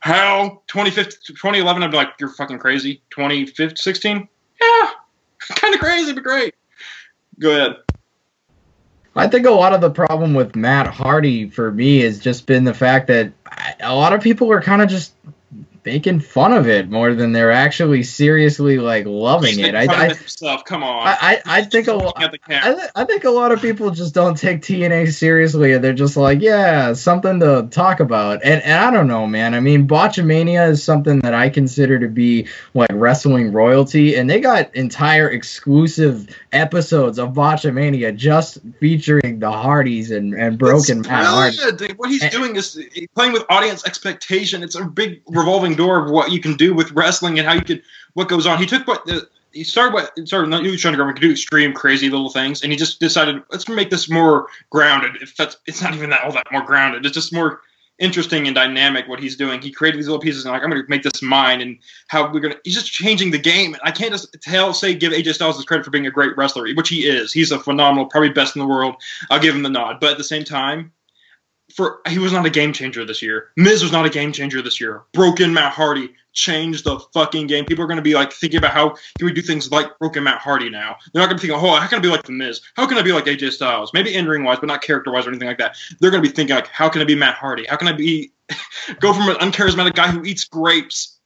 How 0.00 0.62
2015, 0.68 1.36
2011, 1.36 1.82
I'd 1.82 1.90
be 1.90 1.96
like, 1.96 2.10
you're 2.20 2.30
fucking 2.30 2.58
crazy. 2.58 3.02
2016, 3.10 4.28
yeah, 4.60 4.90
kind 5.56 5.74
of 5.74 5.80
crazy, 5.80 6.12
but 6.12 6.22
great. 6.22 6.54
Go 7.38 7.50
ahead. 7.50 7.76
I 9.16 9.28
think 9.28 9.46
a 9.46 9.50
lot 9.50 9.72
of 9.72 9.80
the 9.80 9.90
problem 9.90 10.34
with 10.34 10.56
Matt 10.56 10.88
Hardy 10.88 11.48
for 11.48 11.70
me 11.70 12.00
has 12.00 12.18
just 12.18 12.46
been 12.46 12.64
the 12.64 12.74
fact 12.74 13.06
that 13.06 13.32
a 13.80 13.94
lot 13.94 14.12
of 14.12 14.20
people 14.20 14.50
are 14.50 14.60
kind 14.60 14.82
of 14.82 14.88
just 14.88 15.12
making 15.84 16.20
fun 16.20 16.52
of 16.52 16.66
it 16.68 16.90
more 16.90 17.14
than 17.14 17.32
they're 17.32 17.52
actually 17.52 18.02
seriously 18.02 18.78
like 18.78 19.04
loving 19.06 19.58
He's 19.58 19.66
it. 19.68 19.74
I, 19.74 19.84
I, 19.84 20.06
of 20.06 20.18
himself. 20.18 20.64
Come 20.64 20.82
on. 20.82 21.06
I, 21.06 21.16
I, 21.20 21.42
I 21.58 21.62
think 21.64 21.88
a 21.88 21.94
lot. 21.94 22.14
I, 22.16 22.28
th- 22.28 22.90
I 22.94 23.04
think 23.04 23.24
a 23.24 23.30
lot 23.30 23.52
of 23.52 23.60
people 23.60 23.90
just 23.90 24.14
don't 24.14 24.36
take 24.36 24.60
TNA 24.62 25.12
seriously, 25.12 25.72
and 25.72 25.82
they're 25.84 25.92
just 25.92 26.16
like, 26.16 26.40
yeah, 26.40 26.92
something 26.92 27.40
to 27.40 27.68
talk 27.70 28.00
about. 28.00 28.40
And 28.44 28.62
and 28.62 28.84
I 28.84 28.90
don't 28.90 29.08
know, 29.08 29.26
man. 29.26 29.54
I 29.54 29.60
mean, 29.60 29.86
Botchamania 29.86 30.68
is 30.70 30.82
something 30.82 31.20
that 31.20 31.34
I 31.34 31.48
consider 31.50 31.98
to 31.98 32.08
be 32.08 32.48
like 32.74 32.90
wrestling 32.92 33.52
royalty, 33.52 34.14
and 34.16 34.28
they 34.30 34.40
got 34.40 34.74
entire 34.74 35.28
exclusive 35.30 36.28
episodes 36.52 37.18
of 37.18 37.30
Botchamania 37.30 38.14
just 38.16 38.58
featuring 38.80 39.38
the 39.38 39.50
Hardys 39.50 40.10
and 40.10 40.34
and 40.34 40.58
Broken 40.58 41.00
Matt 41.02 41.24
Hardy. 41.26 41.56
Dude, 41.76 41.98
What 41.98 42.10
he's 42.10 42.22
And- 42.22 42.32
doing 42.32 42.56
is 42.56 42.78
playing 43.14 43.32
with 43.32 43.44
audience 43.48 43.84
expectation. 43.86 44.62
It's 44.62 44.74
a 44.74 44.84
big 44.84 45.22
revolving 45.28 45.73
door 45.74 46.04
of 46.04 46.10
what 46.10 46.32
you 46.32 46.40
can 46.40 46.56
do 46.56 46.74
with 46.74 46.92
wrestling 46.92 47.38
and 47.38 47.46
how 47.46 47.54
you 47.54 47.62
could 47.62 47.82
what 48.14 48.28
goes 48.28 48.46
on. 48.46 48.58
He 48.58 48.66
took 48.66 48.86
what 48.86 49.04
the 49.06 49.28
he 49.54 49.64
started 49.64 49.94
what 49.94 50.28
started 50.28 50.48
not 50.48 50.64
you 50.64 50.76
trying 50.76 50.94
to 50.94 50.98
go 50.98 51.06
could 51.12 51.20
do 51.20 51.30
extreme 51.30 51.72
crazy 51.72 52.10
little 52.10 52.30
things, 52.30 52.62
and 52.62 52.72
he 52.72 52.78
just 52.78 53.00
decided 53.00 53.42
let's 53.50 53.68
make 53.68 53.90
this 53.90 54.10
more 54.10 54.48
grounded. 54.70 55.22
If 55.22 55.36
that's 55.36 55.56
it's 55.66 55.80
not 55.80 55.94
even 55.94 56.10
that 56.10 56.22
all 56.24 56.32
that 56.32 56.46
more 56.50 56.64
grounded. 56.64 57.06
It's 57.06 57.14
just 57.14 57.32
more 57.32 57.60
interesting 57.98 58.48
and 58.48 58.56
dynamic 58.56 59.06
what 59.06 59.20
he's 59.20 59.36
doing. 59.36 59.62
He 59.62 59.70
created 59.70 59.98
these 59.98 60.08
little 60.08 60.20
pieces 60.20 60.44
and 60.44 60.52
like 60.52 60.62
I'm 60.62 60.70
to 60.70 60.82
make 60.88 61.04
this 61.04 61.22
mine 61.22 61.60
and 61.60 61.78
how 62.08 62.30
we're 62.32 62.40
to. 62.40 62.60
He's 62.64 62.74
just 62.74 62.92
changing 62.92 63.30
the 63.30 63.38
game. 63.38 63.76
I 63.84 63.92
can't 63.92 64.10
just 64.10 64.36
tell 64.42 64.74
say 64.74 64.94
give 64.94 65.12
AJ 65.12 65.34
Styles 65.34 65.56
his 65.56 65.64
credit 65.64 65.84
for 65.84 65.90
being 65.90 66.06
a 66.06 66.10
great 66.10 66.36
wrestler, 66.36 66.66
which 66.74 66.88
he 66.88 67.06
is. 67.06 67.32
He's 67.32 67.52
a 67.52 67.58
phenomenal, 67.58 68.06
probably 68.06 68.30
best 68.30 68.56
in 68.56 68.60
the 68.60 68.68
world. 68.68 68.96
I'll 69.30 69.40
give 69.40 69.54
him 69.54 69.62
the 69.62 69.70
nod. 69.70 70.00
But 70.00 70.12
at 70.12 70.18
the 70.18 70.24
same 70.24 70.44
time, 70.44 70.92
for 71.74 72.00
he 72.06 72.18
was 72.18 72.32
not 72.32 72.46
a 72.46 72.50
game 72.50 72.72
changer 72.72 73.04
this 73.04 73.20
year. 73.20 73.50
Miz 73.56 73.82
was 73.82 73.90
not 73.90 74.06
a 74.06 74.10
game 74.10 74.30
changer 74.30 74.62
this 74.62 74.80
year. 74.80 75.02
Broken 75.12 75.52
Matt 75.52 75.72
Hardy 75.72 76.14
changed 76.32 76.84
the 76.84 77.00
fucking 77.12 77.48
game. 77.48 77.64
People 77.64 77.82
are 77.82 77.88
going 77.88 77.96
to 77.96 78.02
be 78.02 78.14
like 78.14 78.32
thinking 78.32 78.58
about 78.58 78.70
how 78.70 78.90
can 79.18 79.26
we 79.26 79.32
do 79.32 79.42
things 79.42 79.72
like 79.72 79.98
Broken 79.98 80.22
Matt 80.22 80.40
Hardy 80.40 80.70
now. 80.70 80.96
They're 81.12 81.20
not 81.20 81.26
going 81.26 81.36
to 81.36 81.42
be 81.42 81.48
thinking, 81.48 81.68
oh, 81.68 81.74
how 81.74 81.86
can 81.88 81.98
I 81.98 82.02
be 82.02 82.08
like 82.08 82.22
the 82.22 82.32
Miz? 82.32 82.60
How 82.76 82.86
can 82.86 82.96
I 82.96 83.02
be 83.02 83.12
like 83.12 83.24
AJ 83.24 83.52
Styles? 83.52 83.92
Maybe 83.92 84.14
in 84.14 84.26
ring 84.26 84.44
wise, 84.44 84.58
but 84.60 84.66
not 84.66 84.82
character 84.82 85.10
wise 85.10 85.26
or 85.26 85.30
anything 85.30 85.48
like 85.48 85.58
that. 85.58 85.76
They're 85.98 86.12
going 86.12 86.22
to 86.22 86.28
be 86.28 86.34
thinking 86.34 86.54
like, 86.54 86.68
how 86.68 86.88
can 86.88 87.02
I 87.02 87.04
be 87.04 87.16
Matt 87.16 87.34
Hardy? 87.34 87.66
How 87.68 87.76
can 87.76 87.88
I 87.88 87.92
be 87.92 88.32
go 89.00 89.12
from 89.12 89.28
an 89.28 89.36
uncharismatic 89.36 89.94
guy 89.94 90.08
who 90.08 90.24
eats 90.24 90.44
grapes 90.44 91.18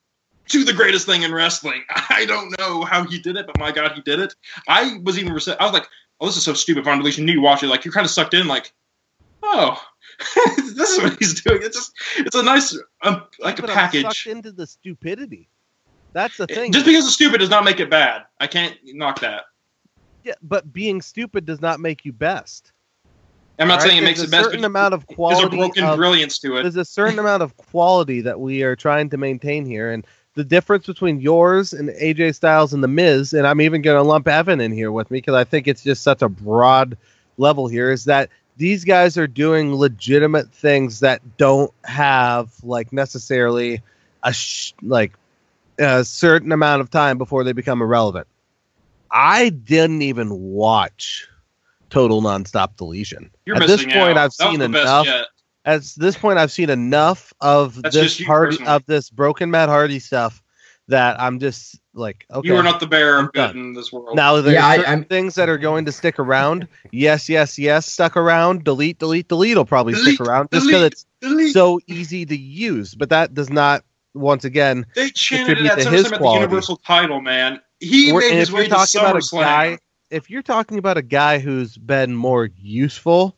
to 0.49 0.65
the 0.65 0.73
greatest 0.73 1.05
thing 1.05 1.25
in 1.25 1.35
wrestling? 1.35 1.85
I 2.09 2.25
don't 2.25 2.59
know 2.59 2.85
how 2.85 3.05
he 3.05 3.19
did 3.19 3.37
it, 3.37 3.47
but 3.47 3.59
my 3.59 3.71
God, 3.71 3.93
he 3.93 4.01
did 4.01 4.19
it. 4.19 4.35
I 4.67 4.99
was 5.03 5.19
even 5.19 5.33
I 5.33 5.35
was 5.35 5.47
like, 5.47 5.89
oh, 6.21 6.27
this 6.27 6.39
is 6.39 6.45
so 6.45 6.55
stupid. 6.55 6.85
Von 6.85 6.99
Deletion, 6.99 7.21
you 7.21 7.27
need 7.27 7.35
to 7.35 7.41
watch 7.41 7.63
it. 7.63 7.69
Like 7.69 7.85
you're 7.85 7.93
kind 7.93 8.07
of 8.07 8.11
sucked 8.11 8.33
in, 8.33 8.49
like, 8.49 8.73
oh. 9.43 9.79
this 10.57 10.91
is 10.91 11.03
what 11.03 11.19
he's 11.19 11.41
doing. 11.43 11.61
It's 11.63 11.77
just, 11.77 11.93
it's 12.19 12.35
a 12.35 12.43
nice, 12.43 12.77
um, 13.03 13.23
like 13.41 13.59
a 13.59 13.63
package. 13.63 14.03
sucked 14.03 14.27
into 14.27 14.53
the 14.53 14.67
stupidity. 14.67 15.49
That's 16.13 16.37
the 16.37 16.47
thing. 16.47 16.73
Just 16.73 16.87
because 16.87 17.05
it's 17.05 17.15
stupid 17.15 17.39
does 17.39 17.51
not 17.51 17.65
make 17.65 17.81
it 17.81 17.91
bad. 17.91 18.25
I 18.41 18.47
can't 18.47 18.77
knock 18.85 19.21
that. 19.21 19.45
yeah, 20.25 20.35
but 20.43 20.73
being 20.73 21.01
stupid 21.03 21.45
does 21.45 21.61
not 21.61 21.81
make 21.81 22.05
you 22.05 22.13
best. 22.13 22.73
I'm 23.59 23.69
not 23.69 23.81
right? 23.81 23.89
saying 23.89 23.99
it 23.99 24.03
makes 24.03 24.21
it 24.21 24.31
best. 24.31 24.31
There's 24.31 24.47
a 24.47 24.51
certain 24.51 24.65
amount 24.65 24.95
of 24.95 25.07
quality. 25.07 25.41
there's 25.43 25.53
a 25.53 25.57
broken 25.57 25.85
of- 25.85 25.97
brilliance 25.97 26.39
to 26.41 26.57
it. 26.57 26.63
there's 26.63 26.77
a 26.77 26.85
certain 26.85 27.19
amount 27.19 27.43
of 27.43 27.57
quality 27.57 28.21
that 28.21 28.39
we 28.39 28.63
are 28.63 28.77
trying 28.77 29.11
to 29.11 29.17
maintain 29.17 29.67
here, 29.67 29.91
and 29.91 30.07
the 30.35 30.45
difference 30.45 30.87
between 30.87 31.21
yours 31.21 31.73
and 31.73 31.89
AJ 31.91 32.37
Styles 32.37 32.73
and 32.73 32.83
the 32.83 32.89
Miz, 32.89 33.33
and 33.33 33.47
I'm 33.47 33.61
even 33.61 33.83
going 33.83 33.97
to 33.97 34.09
lump 34.09 34.29
Evan 34.29 34.61
in 34.61 34.73
here 34.73 34.93
with 34.93 35.11
me 35.11 35.19
because 35.19 35.35
I 35.35 35.43
think 35.45 35.67
it's 35.67 35.83
just 35.83 36.03
such 36.03 36.23
a 36.23 36.29
broad 36.29 36.97
level 37.37 37.67
here, 37.67 37.91
is 37.91 38.05
that 38.05 38.31
these 38.59 38.85
guys 38.85 39.17
are 39.17 39.29
doing 39.29 39.75
legitimate 39.75 40.53
things 40.53 41.01
that 41.01 41.39
don't 41.39 41.73
have 41.85 42.53
like 42.63 42.93
necessarily 42.93 43.81
a 44.23 44.33
sh- 44.33 44.75
like 44.83 45.13
a 45.79 46.05
certain 46.05 46.53
amount 46.53 46.83
of 46.83 46.91
time 46.91 47.17
before 47.19 47.45
they 47.45 47.53
become 47.53 47.81
irrelevant. 47.81 48.27
I 49.11 49.49
didn't 49.49 50.03
even 50.03 50.39
watch 50.39 51.29
Total 51.89 52.21
Nonstop 52.21 52.77
Deletion. 52.77 53.31
You're 53.47 53.57
At 53.57 53.69
this 53.69 53.85
point, 53.85 53.97
out. 53.97 54.19
I've 54.19 54.37
That 54.37 54.51
seen 54.51 54.61
enough 54.61 55.07
at 55.65 55.83
this 55.97 56.17
point 56.17 56.39
I've 56.39 56.53
seen 56.53 56.71
enough 56.71 57.33
of 57.41 57.81
That's 57.81 57.95
this 57.95 58.23
Hardy 58.23 58.65
of 58.67 58.85
this 58.87 59.09
broken 59.09 59.51
Matt 59.51 59.69
Hardy 59.69 60.01
stuff 60.01 60.43
that 60.89 61.21
I'm 61.21 61.39
just 61.39 61.79
like 61.95 62.27
okay. 62.33 62.49
You 62.49 62.57
are 62.57 62.63
not 62.63 62.81
the 62.81 62.87
bearer 62.87 63.19
I'm 63.19 63.27
of 63.27 63.33
good 63.33 63.57
in 63.57 63.75
this 63.75 63.93
world. 63.93 64.17
now 64.17 64.41
there's 64.41 64.55
Yeah, 64.55 64.67
I- 64.67 64.77
certain 64.77 64.91
I'm- 64.91 65.05
things 65.05 65.35
that 65.37 65.49
are 65.49 65.59
going 65.59 65.85
to 65.85 65.93
stick 65.93 66.19
around. 66.19 66.67
Yes, 66.93 67.29
yes, 67.29 67.59
yes, 67.59 67.87
stuck 67.91 68.17
around. 68.17 68.65
Delete, 68.65 68.99
delete, 68.99 69.29
delete 69.29 69.57
will 69.57 69.65
probably 69.65 69.93
Delete, 69.95 70.15
stick 70.17 70.27
around 70.27 70.51
just 70.53 70.67
because 70.67 70.83
it's 70.85 71.07
Delete. 71.21 71.53
so 71.53 71.79
easy 71.87 72.25
to 72.27 72.37
use. 72.37 72.95
But 72.95 73.11
that 73.11 73.35
does 73.35 73.51
not 73.51 73.85
once 74.15 74.45
again 74.45 74.87
they 74.95 75.11
chanted 75.11 75.59
it 75.59 75.67
at 75.67 75.79
to 75.81 75.91
his 75.91 76.05
SummerSlam 76.05 76.05
at 76.07 76.11
the 76.13 76.19
quality. 76.19 76.41
Universal 76.41 76.77
title, 76.79 77.21
man. 77.21 77.61
He 77.81 78.13
We're- 78.13 78.31
made 78.31 78.37
his 78.39 78.49
if 78.49 78.55
way 78.55 78.61
you're 78.63 78.69
to 78.71 78.75
talking 78.75 79.01
about 79.01 79.17
a 79.17 79.19
SummerSlam. 79.21 79.41
guy 79.43 79.79
if 80.11 80.31
you're 80.31 80.43
talking 80.43 80.79
about 80.79 80.97
a 80.97 81.03
guy 81.03 81.39
who's 81.39 81.77
been 81.77 82.15
more 82.17 82.49
useful 82.57 83.37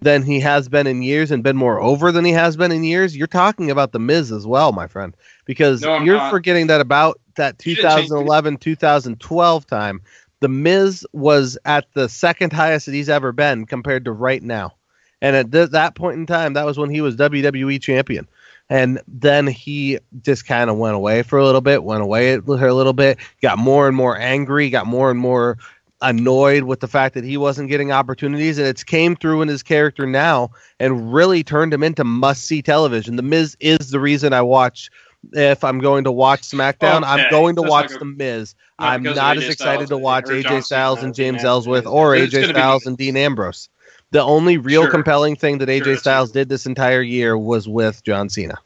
than 0.00 0.22
he 0.22 0.40
has 0.40 0.68
been 0.68 0.86
in 0.86 1.02
years 1.02 1.30
and 1.30 1.42
been 1.42 1.56
more 1.56 1.80
over 1.80 2.12
than 2.12 2.24
he 2.24 2.32
has 2.32 2.56
been 2.56 2.72
in 2.72 2.84
years, 2.84 3.16
you're 3.16 3.26
talking 3.26 3.70
about 3.70 3.92
the 3.92 3.98
Miz 3.98 4.30
as 4.30 4.46
well, 4.46 4.72
my 4.72 4.86
friend. 4.86 5.16
Because 5.44 5.82
No, 5.82 5.98
you're 6.00 6.16
not. 6.16 6.30
forgetting 6.30 6.68
that 6.68 6.80
about 6.80 7.20
that 7.36 7.64
You 7.64 7.74
didn't 7.74 7.90
change 7.90 8.08
2011 8.08 8.56
2012 8.58 9.66
time, 9.66 10.00
the 10.40 10.48
Miz 10.48 11.06
was 11.12 11.58
at 11.64 11.86
the 11.94 12.08
second 12.08 12.52
highest 12.52 12.86
that 12.86 12.92
he's 12.92 13.08
ever 13.08 13.32
been 13.32 13.66
compared 13.66 14.04
to 14.04 14.12
right 14.12 14.42
now. 14.42 14.74
And 15.20 15.34
at 15.34 15.50
th- 15.50 15.70
that 15.70 15.96
point 15.96 16.16
in 16.16 16.26
time, 16.26 16.52
that 16.52 16.66
was 16.66 16.78
when 16.78 16.90
he 16.90 17.00
was 17.00 17.16
WWE 17.16 17.80
champion. 17.80 18.28
And 18.70 19.00
then 19.08 19.46
he 19.46 19.98
just 20.22 20.46
kind 20.46 20.68
of 20.70 20.76
went 20.76 20.94
away 20.94 21.22
for 21.22 21.38
a 21.38 21.44
little 21.44 21.62
bit, 21.62 21.82
went 21.82 22.02
away 22.02 22.34
a 22.34 22.40
little 22.40 22.92
bit, 22.92 23.18
got 23.40 23.58
more 23.58 23.88
and 23.88 23.96
more 23.96 24.16
angry, 24.16 24.68
got 24.70 24.86
more 24.86 25.10
and 25.10 25.18
more 25.18 25.56
annoyed 26.00 26.64
with 26.64 26.80
the 26.80 26.88
fact 26.88 27.14
that 27.14 27.24
he 27.24 27.36
wasn't 27.36 27.68
getting 27.68 27.90
opportunities. 27.92 28.58
And 28.58 28.66
it's 28.66 28.84
came 28.84 29.16
through 29.16 29.42
in 29.42 29.48
his 29.48 29.62
character 29.62 30.06
now 30.06 30.50
and 30.78 31.12
really 31.12 31.42
turned 31.42 31.74
him 31.74 31.82
into 31.82 32.04
must 32.04 32.44
see 32.44 32.62
television. 32.62 33.16
The 33.16 33.22
Miz 33.22 33.56
is 33.60 33.90
the 33.90 34.00
reason 34.00 34.32
I 34.32 34.42
watch. 34.42 34.90
If 35.32 35.64
I'm 35.64 35.80
going 35.80 36.04
to 36.04 36.12
watch 36.12 36.42
SmackDown, 36.42 37.02
I'm 37.04 37.28
going 37.30 37.56
to 37.56 37.62
that's 37.62 37.70
watch 37.70 37.86
like 37.90 37.96
a- 37.96 37.98
The 37.98 38.04
Miz. 38.04 38.54
not 38.78 38.88
I'm 38.88 39.02
not 39.02 39.36
as 39.36 39.48
excited 39.48 39.88
Styles 39.88 39.88
to 39.88 39.98
watch 39.98 40.24
AJ 40.26 40.62
Styles 40.64 41.02
and 41.02 41.12
James 41.12 41.38
Dean 41.38 41.46
Ellsworth 41.46 41.86
or 41.86 42.14
It's 42.14 42.32
AJ 42.32 42.40
gonna 42.42 42.52
be- 42.54 42.60
Styles 42.60 42.86
and 42.86 42.96
Dean 42.96 43.16
Ambrose. 43.16 43.68
The 44.12 44.22
only 44.22 44.56
real 44.58 44.82
Sure. 44.82 44.90
compelling 44.92 45.34
thing 45.34 45.58
that 45.58 45.68
AJ 45.68 45.82
Sure, 45.84 45.96
Styles 45.96 46.30
did 46.30 46.48
this 46.48 46.66
entire 46.66 47.02
year 47.02 47.36
was 47.36 47.68
with 47.68 48.02
John 48.04 48.28
Cena. 48.28 48.58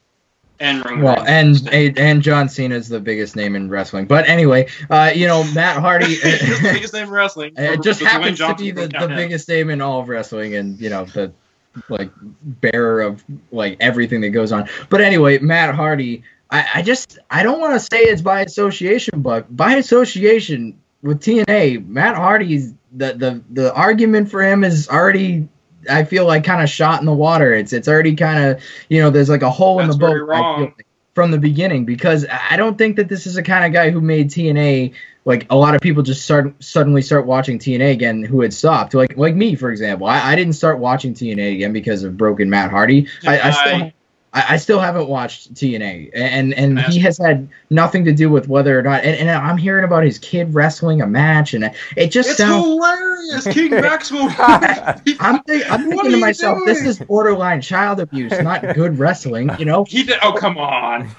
And 0.60 0.84
Roman 0.84 1.02
Well, 1.02 1.24
Reigns. 1.24 1.66
and 1.66 1.98
and 1.98 2.22
John 2.22 2.48
Cena 2.48 2.74
is 2.74 2.88
the 2.88 3.00
biggest 3.00 3.36
name 3.36 3.56
in 3.56 3.68
wrestling. 3.68 4.06
But 4.06 4.28
anyway, 4.28 4.68
uh, 4.90 5.12
you 5.14 5.26
know 5.26 5.44
Matt 5.52 5.78
Hardy. 5.78 6.16
Biggest 6.22 6.92
name 6.92 7.04
in 7.04 7.10
wrestling. 7.10 7.54
It 7.56 7.82
just 7.82 8.00
happens 8.00 8.38
to 8.38 8.54
be 8.54 8.70
the, 8.70 8.88
the 8.88 9.08
biggest 9.08 9.48
name 9.48 9.70
in 9.70 9.80
all 9.80 10.00
of 10.00 10.08
wrestling, 10.08 10.54
and 10.54 10.80
you 10.80 10.90
know 10.90 11.04
the 11.06 11.32
like 11.88 12.10
bearer 12.20 13.00
of 13.02 13.24
like 13.50 13.76
everything 13.80 14.20
that 14.20 14.30
goes 14.30 14.52
on. 14.52 14.68
But 14.88 15.00
anyway, 15.00 15.38
Matt 15.38 15.74
Hardy, 15.74 16.22
I, 16.50 16.66
I 16.76 16.82
just 16.82 17.18
I 17.30 17.42
don't 17.42 17.60
want 17.60 17.74
to 17.74 17.80
say 17.80 18.02
it's 18.02 18.22
by 18.22 18.42
association, 18.42 19.22
but 19.22 19.54
by 19.56 19.76
association 19.76 20.78
with 21.02 21.20
TNA, 21.20 21.86
Matt 21.86 22.14
Hardy's 22.16 22.72
the 22.92 23.14
the 23.14 23.42
the 23.50 23.74
argument 23.74 24.30
for 24.30 24.42
him 24.42 24.64
is 24.64 24.88
already 24.88 25.48
I 25.88 26.04
feel 26.04 26.26
like 26.26 26.44
kind 26.44 26.62
of 26.62 26.68
shot 26.68 27.00
in 27.00 27.06
the 27.06 27.12
water. 27.12 27.52
It's 27.54 27.72
it's 27.72 27.88
already 27.88 28.14
kind 28.14 28.44
of 28.44 28.62
you 28.88 29.00
know 29.00 29.10
there's 29.10 29.28
like 29.28 29.42
a 29.42 29.50
hole 29.50 29.78
That's 29.78 29.94
in 29.94 30.00
the 30.00 30.06
boat. 30.06 30.28
Like, 30.28 30.86
from 31.14 31.30
the 31.30 31.38
beginning 31.38 31.84
because 31.84 32.24
I 32.30 32.56
don't 32.56 32.78
think 32.78 32.96
that 32.96 33.08
this 33.08 33.26
is 33.26 33.34
the 33.34 33.42
kind 33.42 33.66
of 33.66 33.72
guy 33.72 33.90
who 33.90 34.00
made 34.00 34.30
TNA 34.30 34.94
like 35.24 35.46
a 35.50 35.56
lot 35.56 35.74
of 35.74 35.80
people 35.80 36.02
just 36.02 36.22
start 36.24 36.54
suddenly 36.62 37.02
start 37.02 37.26
watching 37.26 37.58
TNA 37.58 37.92
again 37.92 38.22
who 38.22 38.40
had 38.40 38.54
stopped 38.54 38.94
like 38.94 39.16
like 39.18 39.34
me 39.34 39.54
for 39.54 39.70
example 39.70 40.06
I, 40.06 40.32
I 40.32 40.36
didn't 40.36 40.54
start 40.54 40.78
watching 40.78 41.12
TNA 41.12 41.54
again 41.54 41.72
because 41.72 42.02
of 42.02 42.16
Broken 42.16 42.48
Matt 42.48 42.70
Hardy 42.70 43.08
I, 43.26 43.40
I 43.40 43.50
still. 43.50 43.92
I, 44.34 44.54
I 44.54 44.56
still 44.56 44.80
haven't 44.80 45.08
watched 45.08 45.52
TNA, 45.54 46.10
and 46.14 46.54
and 46.54 46.78
he 46.80 46.98
has 47.00 47.18
had 47.18 47.48
nothing 47.70 48.04
to 48.06 48.12
do 48.12 48.30
with 48.30 48.48
whether 48.48 48.78
or 48.78 48.82
not. 48.82 49.04
And, 49.04 49.16
and 49.16 49.30
I'm 49.30 49.58
hearing 49.58 49.84
about 49.84 50.04
his 50.04 50.18
kid 50.18 50.54
wrestling 50.54 51.02
a 51.02 51.06
match, 51.06 51.52
and 51.54 51.70
it 51.96 52.08
just 52.08 52.30
It's 52.30 52.38
sounds. 52.38 52.64
hilarious, 52.64 53.46
King 53.48 53.70
Maxwell. 53.80 54.34
I'm, 54.38 55.42
think, 55.42 55.70
I'm 55.70 55.88
thinking 55.88 56.10
to 56.12 56.16
you 56.16 56.20
myself, 56.20 56.60
this 56.64 56.80
is 56.82 56.98
borderline 56.98 57.60
child 57.60 58.00
abuse, 58.00 58.32
not 58.40 58.62
good 58.74 58.98
wrestling. 58.98 59.50
You 59.58 59.66
know. 59.66 59.84
he 59.84 60.02
did. 60.04 60.18
Oh 60.22 60.32
come 60.32 60.56
on. 60.56 61.08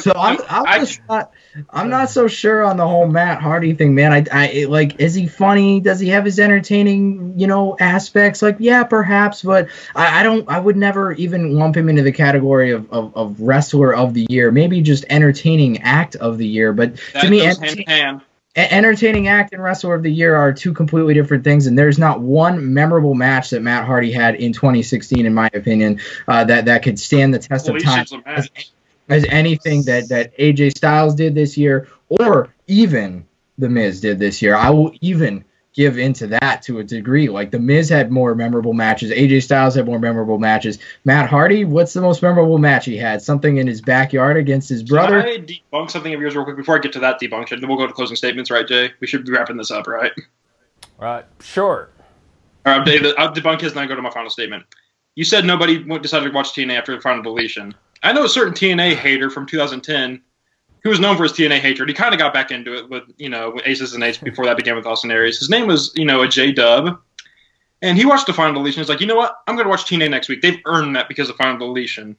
so 0.00 0.12
I'm, 0.16 0.38
I'm 0.48 0.66
I- 0.66 0.78
just 0.80 1.00
not 1.08 1.30
I'm 1.70 1.88
not 1.88 2.10
so 2.10 2.28
sure 2.28 2.62
on 2.62 2.76
the 2.76 2.86
whole 2.86 3.06
Matt 3.06 3.40
Hardy 3.40 3.74
thing, 3.74 3.94
man. 3.94 4.12
I, 4.12 4.24
I 4.30 4.64
like 4.64 5.00
is 5.00 5.14
he 5.14 5.26
funny? 5.26 5.80
Does 5.80 6.00
he 6.00 6.08
have 6.08 6.24
his 6.24 6.38
entertaining, 6.38 7.38
you 7.38 7.46
know, 7.46 7.76
aspects? 7.78 8.42
Like 8.42 8.56
yeah, 8.58 8.84
perhaps, 8.84 9.42
but 9.42 9.68
I, 9.94 10.20
I 10.20 10.22
don't. 10.22 10.48
I 10.48 10.58
would 10.58 10.76
never 10.76 11.12
even 11.12 11.54
lump 11.54 11.76
him 11.76 11.88
into 11.88 12.02
the 12.02 12.12
category 12.12 12.72
of, 12.72 12.90
of, 12.92 13.16
of 13.16 13.40
wrestler 13.40 13.94
of 13.94 14.14
the 14.14 14.26
year. 14.28 14.50
Maybe 14.50 14.80
just 14.82 15.04
entertaining 15.10 15.82
act 15.82 16.16
of 16.16 16.38
the 16.38 16.46
year. 16.46 16.72
But 16.72 16.96
that 17.12 17.22
to 17.22 17.30
me, 17.30 17.38
goes 17.38 17.58
entertain- 17.58 17.68
hand 17.68 17.78
in 17.78 17.86
hand. 17.86 18.20
Entertaining 18.56 19.28
act 19.28 19.52
and 19.52 19.62
wrestler 19.62 19.94
of 19.94 20.02
the 20.02 20.10
year 20.10 20.34
are 20.34 20.50
two 20.50 20.72
completely 20.72 21.12
different 21.12 21.44
things 21.44 21.66
and 21.66 21.78
there's 21.78 21.98
not 21.98 22.20
one 22.20 22.72
memorable 22.72 23.14
match 23.14 23.50
that 23.50 23.60
matt 23.60 23.84
hardy 23.84 24.10
had 24.10 24.36
in 24.36 24.54
2016 24.54 25.26
in 25.26 25.34
my 25.34 25.50
opinion 25.52 26.00
uh, 26.26 26.42
that 26.42 26.64
that 26.64 26.82
could 26.82 26.98
stand 26.98 27.34
the 27.34 27.38
test 27.38 27.66
Holy 27.66 27.76
of 27.76 27.84
time 27.84 27.98
shit's 27.98 28.12
a 28.12 28.18
match. 28.22 28.72
As 29.08 29.24
anything 29.28 29.82
that 29.84 30.08
that 30.08 30.36
aj 30.38 30.76
styles 30.76 31.14
did 31.14 31.34
this 31.34 31.56
year 31.56 31.88
or 32.08 32.52
even 32.66 33.26
the 33.58 33.68
miz 33.68 34.00
did 34.00 34.18
this 34.18 34.40
year 34.42 34.54
i 34.54 34.70
will 34.70 34.92
even 35.00 35.44
give 35.72 35.98
into 35.98 36.26
that 36.26 36.62
to 36.62 36.78
a 36.78 36.84
degree 36.84 37.28
like 37.28 37.50
the 37.50 37.58
miz 37.58 37.88
had 37.88 38.10
more 38.10 38.34
memorable 38.34 38.72
matches 38.72 39.10
aj 39.10 39.42
styles 39.42 39.74
had 39.74 39.86
more 39.86 39.98
memorable 39.98 40.38
matches 40.38 40.78
matt 41.04 41.28
hardy 41.28 41.64
what's 41.64 41.92
the 41.92 42.00
most 42.00 42.22
memorable 42.22 42.58
match 42.58 42.86
he 42.86 42.96
had 42.96 43.20
something 43.22 43.58
in 43.58 43.66
his 43.66 43.80
backyard 43.82 44.36
against 44.36 44.68
his 44.68 44.82
brother 44.82 45.22
Can 45.22 45.30
I 45.30 45.38
debunk 45.38 45.90
something 45.90 46.14
of 46.14 46.20
yours 46.20 46.34
real 46.34 46.44
quick 46.44 46.56
before 46.56 46.76
I 46.76 46.78
get 46.78 46.92
to 46.94 47.00
that 47.00 47.20
debunk? 47.20 47.48
Then 47.50 47.66
we'll 47.68 47.78
go 47.78 47.86
to 47.86 47.92
closing 47.92 48.16
statements, 48.16 48.50
right, 48.50 48.66
Jay? 48.66 48.92
We 49.00 49.06
should 49.06 49.24
be 49.24 49.32
wrapping 49.32 49.56
this 49.56 49.70
up, 49.70 49.86
right? 49.86 50.12
Uh, 50.98 51.22
sure. 51.40 51.90
All 52.64 52.78
right, 52.78 52.84
Dave, 52.84 53.06
I'll 53.18 53.32
debunk 53.32 53.60
his 53.60 53.72
and 53.72 53.80
then 53.80 53.88
go 53.88 53.94
to 53.94 54.02
my 54.02 54.10
final 54.10 54.30
statement. 54.30 54.64
You 55.14 55.24
said 55.24 55.44
nobody 55.44 55.82
decided 56.00 56.26
to 56.26 56.32
watch 56.32 56.52
TNA 56.52 56.78
after 56.78 56.94
the 56.94 57.00
final 57.00 57.22
deletion. 57.22 57.74
I 58.06 58.12
know 58.12 58.24
a 58.24 58.28
certain 58.28 58.54
TNA 58.54 58.94
hater 58.94 59.30
from 59.30 59.46
2010 59.46 60.22
who 60.82 60.90
was 60.90 61.00
known 61.00 61.16
for 61.16 61.24
his 61.24 61.32
TNA 61.32 61.58
hatred. 61.58 61.88
He 61.88 61.94
kind 61.94 62.14
of 62.14 62.18
got 62.20 62.32
back 62.32 62.52
into 62.52 62.74
it 62.74 62.88
with, 62.88 63.02
you 63.16 63.28
know, 63.28 63.50
with 63.50 63.66
Aces 63.66 63.94
and 63.94 64.04
Eights 64.04 64.18
before 64.18 64.44
that 64.44 64.56
began 64.56 64.76
with 64.76 64.86
Austin 64.86 65.10
Aries. 65.10 65.40
His 65.40 65.50
name 65.50 65.66
was, 65.66 65.92
you 65.96 66.04
know, 66.04 66.22
a 66.22 66.28
J 66.28 66.52
Dub. 66.52 67.00
And 67.82 67.98
he 67.98 68.06
watched 68.06 68.28
the 68.28 68.32
final 68.32 68.54
deletion. 68.54 68.80
He's 68.80 68.88
like, 68.88 69.00
you 69.00 69.06
know 69.08 69.16
what? 69.16 69.36
I'm 69.48 69.56
going 69.56 69.64
to 69.66 69.70
watch 69.70 69.84
TNA 69.84 70.10
next 70.10 70.28
week. 70.28 70.40
They've 70.40 70.60
earned 70.64 70.94
that 70.94 71.08
because 71.08 71.28
of 71.28 71.36
final 71.36 71.58
deletion. 71.58 72.16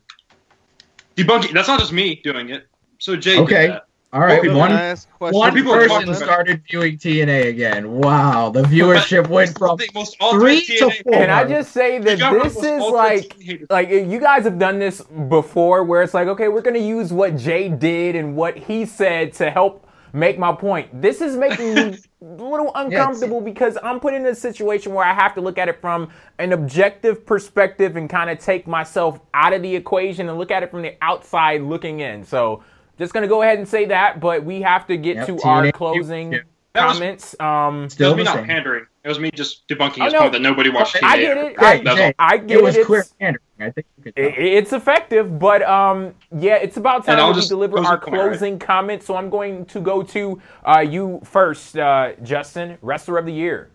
Debunking. 1.16 1.54
That's 1.54 1.70
not 1.70 1.80
just 1.80 1.94
me 1.94 2.16
doing 2.24 2.50
it. 2.50 2.68
So 3.00 3.16
Jay 3.16 3.40
Okay. 3.40 3.80
Did 4.14 4.22
that. 4.22 4.22
all 4.22 4.22
right 4.22 4.42
Well, 4.44 4.58
one 4.58 4.70
Can 4.70 4.78
I 4.78 4.84
ask 4.84 5.10
a 5.10 5.14
question? 5.14 5.40
One 5.40 5.64
person 5.64 6.16
started 6.16 6.64
viewing 6.70 6.98
TNA 6.98 7.48
again. 7.48 7.92
Wow, 7.92 8.50
the 8.50 8.64
viewership 8.64 9.28
went 9.28 9.58
from 9.58 9.80
most 9.94 10.18
three 10.32 10.60
ultimate 10.60 10.68
to 10.68 11.04
four. 11.04 11.14
Can 11.14 11.30
I 11.30 11.46
just 11.46 11.72
say 11.72 12.00
that 12.00 12.12
You 12.12 12.18
got 12.18 12.38
one 12.38 12.48
of 12.48 12.54
this 12.54 12.64
is 12.64 12.84
like, 12.84 13.36
like 13.70 13.90
you 13.90 14.20
guys 14.20 14.44
have 14.46 14.60
done 14.60 14.80
this 14.80 15.02
before, 15.02 15.84
where 15.84 16.02
it's 16.02 16.14
like, 16.14 16.28
okay, 16.30 16.48
we're 16.48 16.62
gonna 16.62 16.80
use 16.80 17.14
what 17.14 17.38
Jay 17.38 17.70
did 17.70 18.16
and 18.16 18.36
what 18.36 18.58
he 18.58 18.86
said 18.86 19.34
to 19.34 19.52
help 19.52 19.88
make 20.14 20.40
my 20.40 20.54
point. 20.54 21.02
This 21.02 21.22
is 21.22 21.36
making 21.36 21.76
me 21.76 21.98
a 22.22 22.26
little 22.26 22.72
uncomfortable 22.76 23.42
because 23.42 23.78
I'm 23.84 24.00
put 24.00 24.14
in 24.14 24.26
a 24.26 24.36
situation 24.36 24.94
where 24.94 25.06
I 25.06 25.14
have 25.14 25.36
to 25.36 25.42
look 25.42 25.58
at 25.58 25.70
it 25.70 25.82
from 25.82 26.10
an 26.40 26.54
objective 26.54 27.26
perspective 27.26 27.96
and 27.96 28.10
kind 28.10 28.30
of 28.30 28.40
take 28.40 28.68
myself 28.68 29.20
out 29.34 29.54
of 29.54 29.62
the 29.62 29.76
equation 29.76 30.30
and 30.30 30.38
look 30.38 30.52
at 30.52 30.64
it 30.64 30.72
from 30.72 30.82
the 30.82 30.96
outside 31.02 31.62
looking 31.62 32.00
in. 32.00 32.24
So. 32.24 32.64
Just 32.98 33.14
gonna 33.14 33.28
go 33.28 33.42
ahead 33.42 33.58
and 33.60 33.68
say 33.68 33.86
that, 33.86 34.20
but 34.20 34.44
we 34.44 34.62
have 34.62 34.88
to 34.88 34.98
get 34.98 35.18
Yep, 35.18 35.26
to 35.28 35.34
TNA 35.36 35.46
our 35.46 35.72
closing 35.72 36.34
Yeah. 36.34 36.40
That 36.74 36.88
was- 36.88 36.94
comments. 36.98 37.40
Um, 37.40 37.84
It 37.86 37.92
Still 37.94 38.10
was 38.10 38.18
me 38.18 38.24
not 38.24 38.44
pandering. 38.46 38.86
It 39.04 39.08
was 39.08 39.20
me 39.20 39.32
just 39.32 39.68
debunking 39.68 40.04
his 40.04 40.14
point 40.14 40.34
that 40.34 40.42
nobody 40.42 40.70
watched 40.70 40.96
TNA. 40.96 41.08
I 41.08 41.18
get 41.18 41.38
it. 41.38 41.56
after- 41.56 41.66
I- 41.66 41.78
That's. 41.84 41.98
Jay, 41.98 42.14
I 42.20 42.38
get 42.38 42.58
it 42.58 42.64
was 42.64 42.76
it. 42.78 42.86
clear 42.86 43.00
It's- 43.02 43.14
pandering. 43.20 43.44
I 43.60 43.72
think 43.72 43.88
you 43.98 44.04
could 44.04 44.14
I- 44.18 44.22
It's 44.22 44.74
effective, 44.74 45.40
but 45.40 45.64
um, 45.64 46.14
yeah, 46.38 46.56
it's 46.56 46.78
about 46.78 47.06
time 47.06 47.14
And 47.14 47.22
I'll 47.22 47.30
we 47.30 47.36
just 47.36 47.50
deliver 47.50 47.78
our 47.80 47.84
the 47.98 48.06
point, 48.06 48.18
right? 48.18 48.30
closing 48.30 48.60
comments. 48.60 49.06
So 49.08 49.16
I'm 49.16 49.30
going 49.32 49.66
to 49.66 49.80
go 49.80 50.04
to 50.04 50.42
uh, 50.66 50.80
you 50.80 51.20
first, 51.24 51.78
uh, 51.78 52.12
Justin, 52.22 52.78
wrestler 52.82 53.18
of 53.18 53.26
the 53.26 53.34
year. 53.34 53.70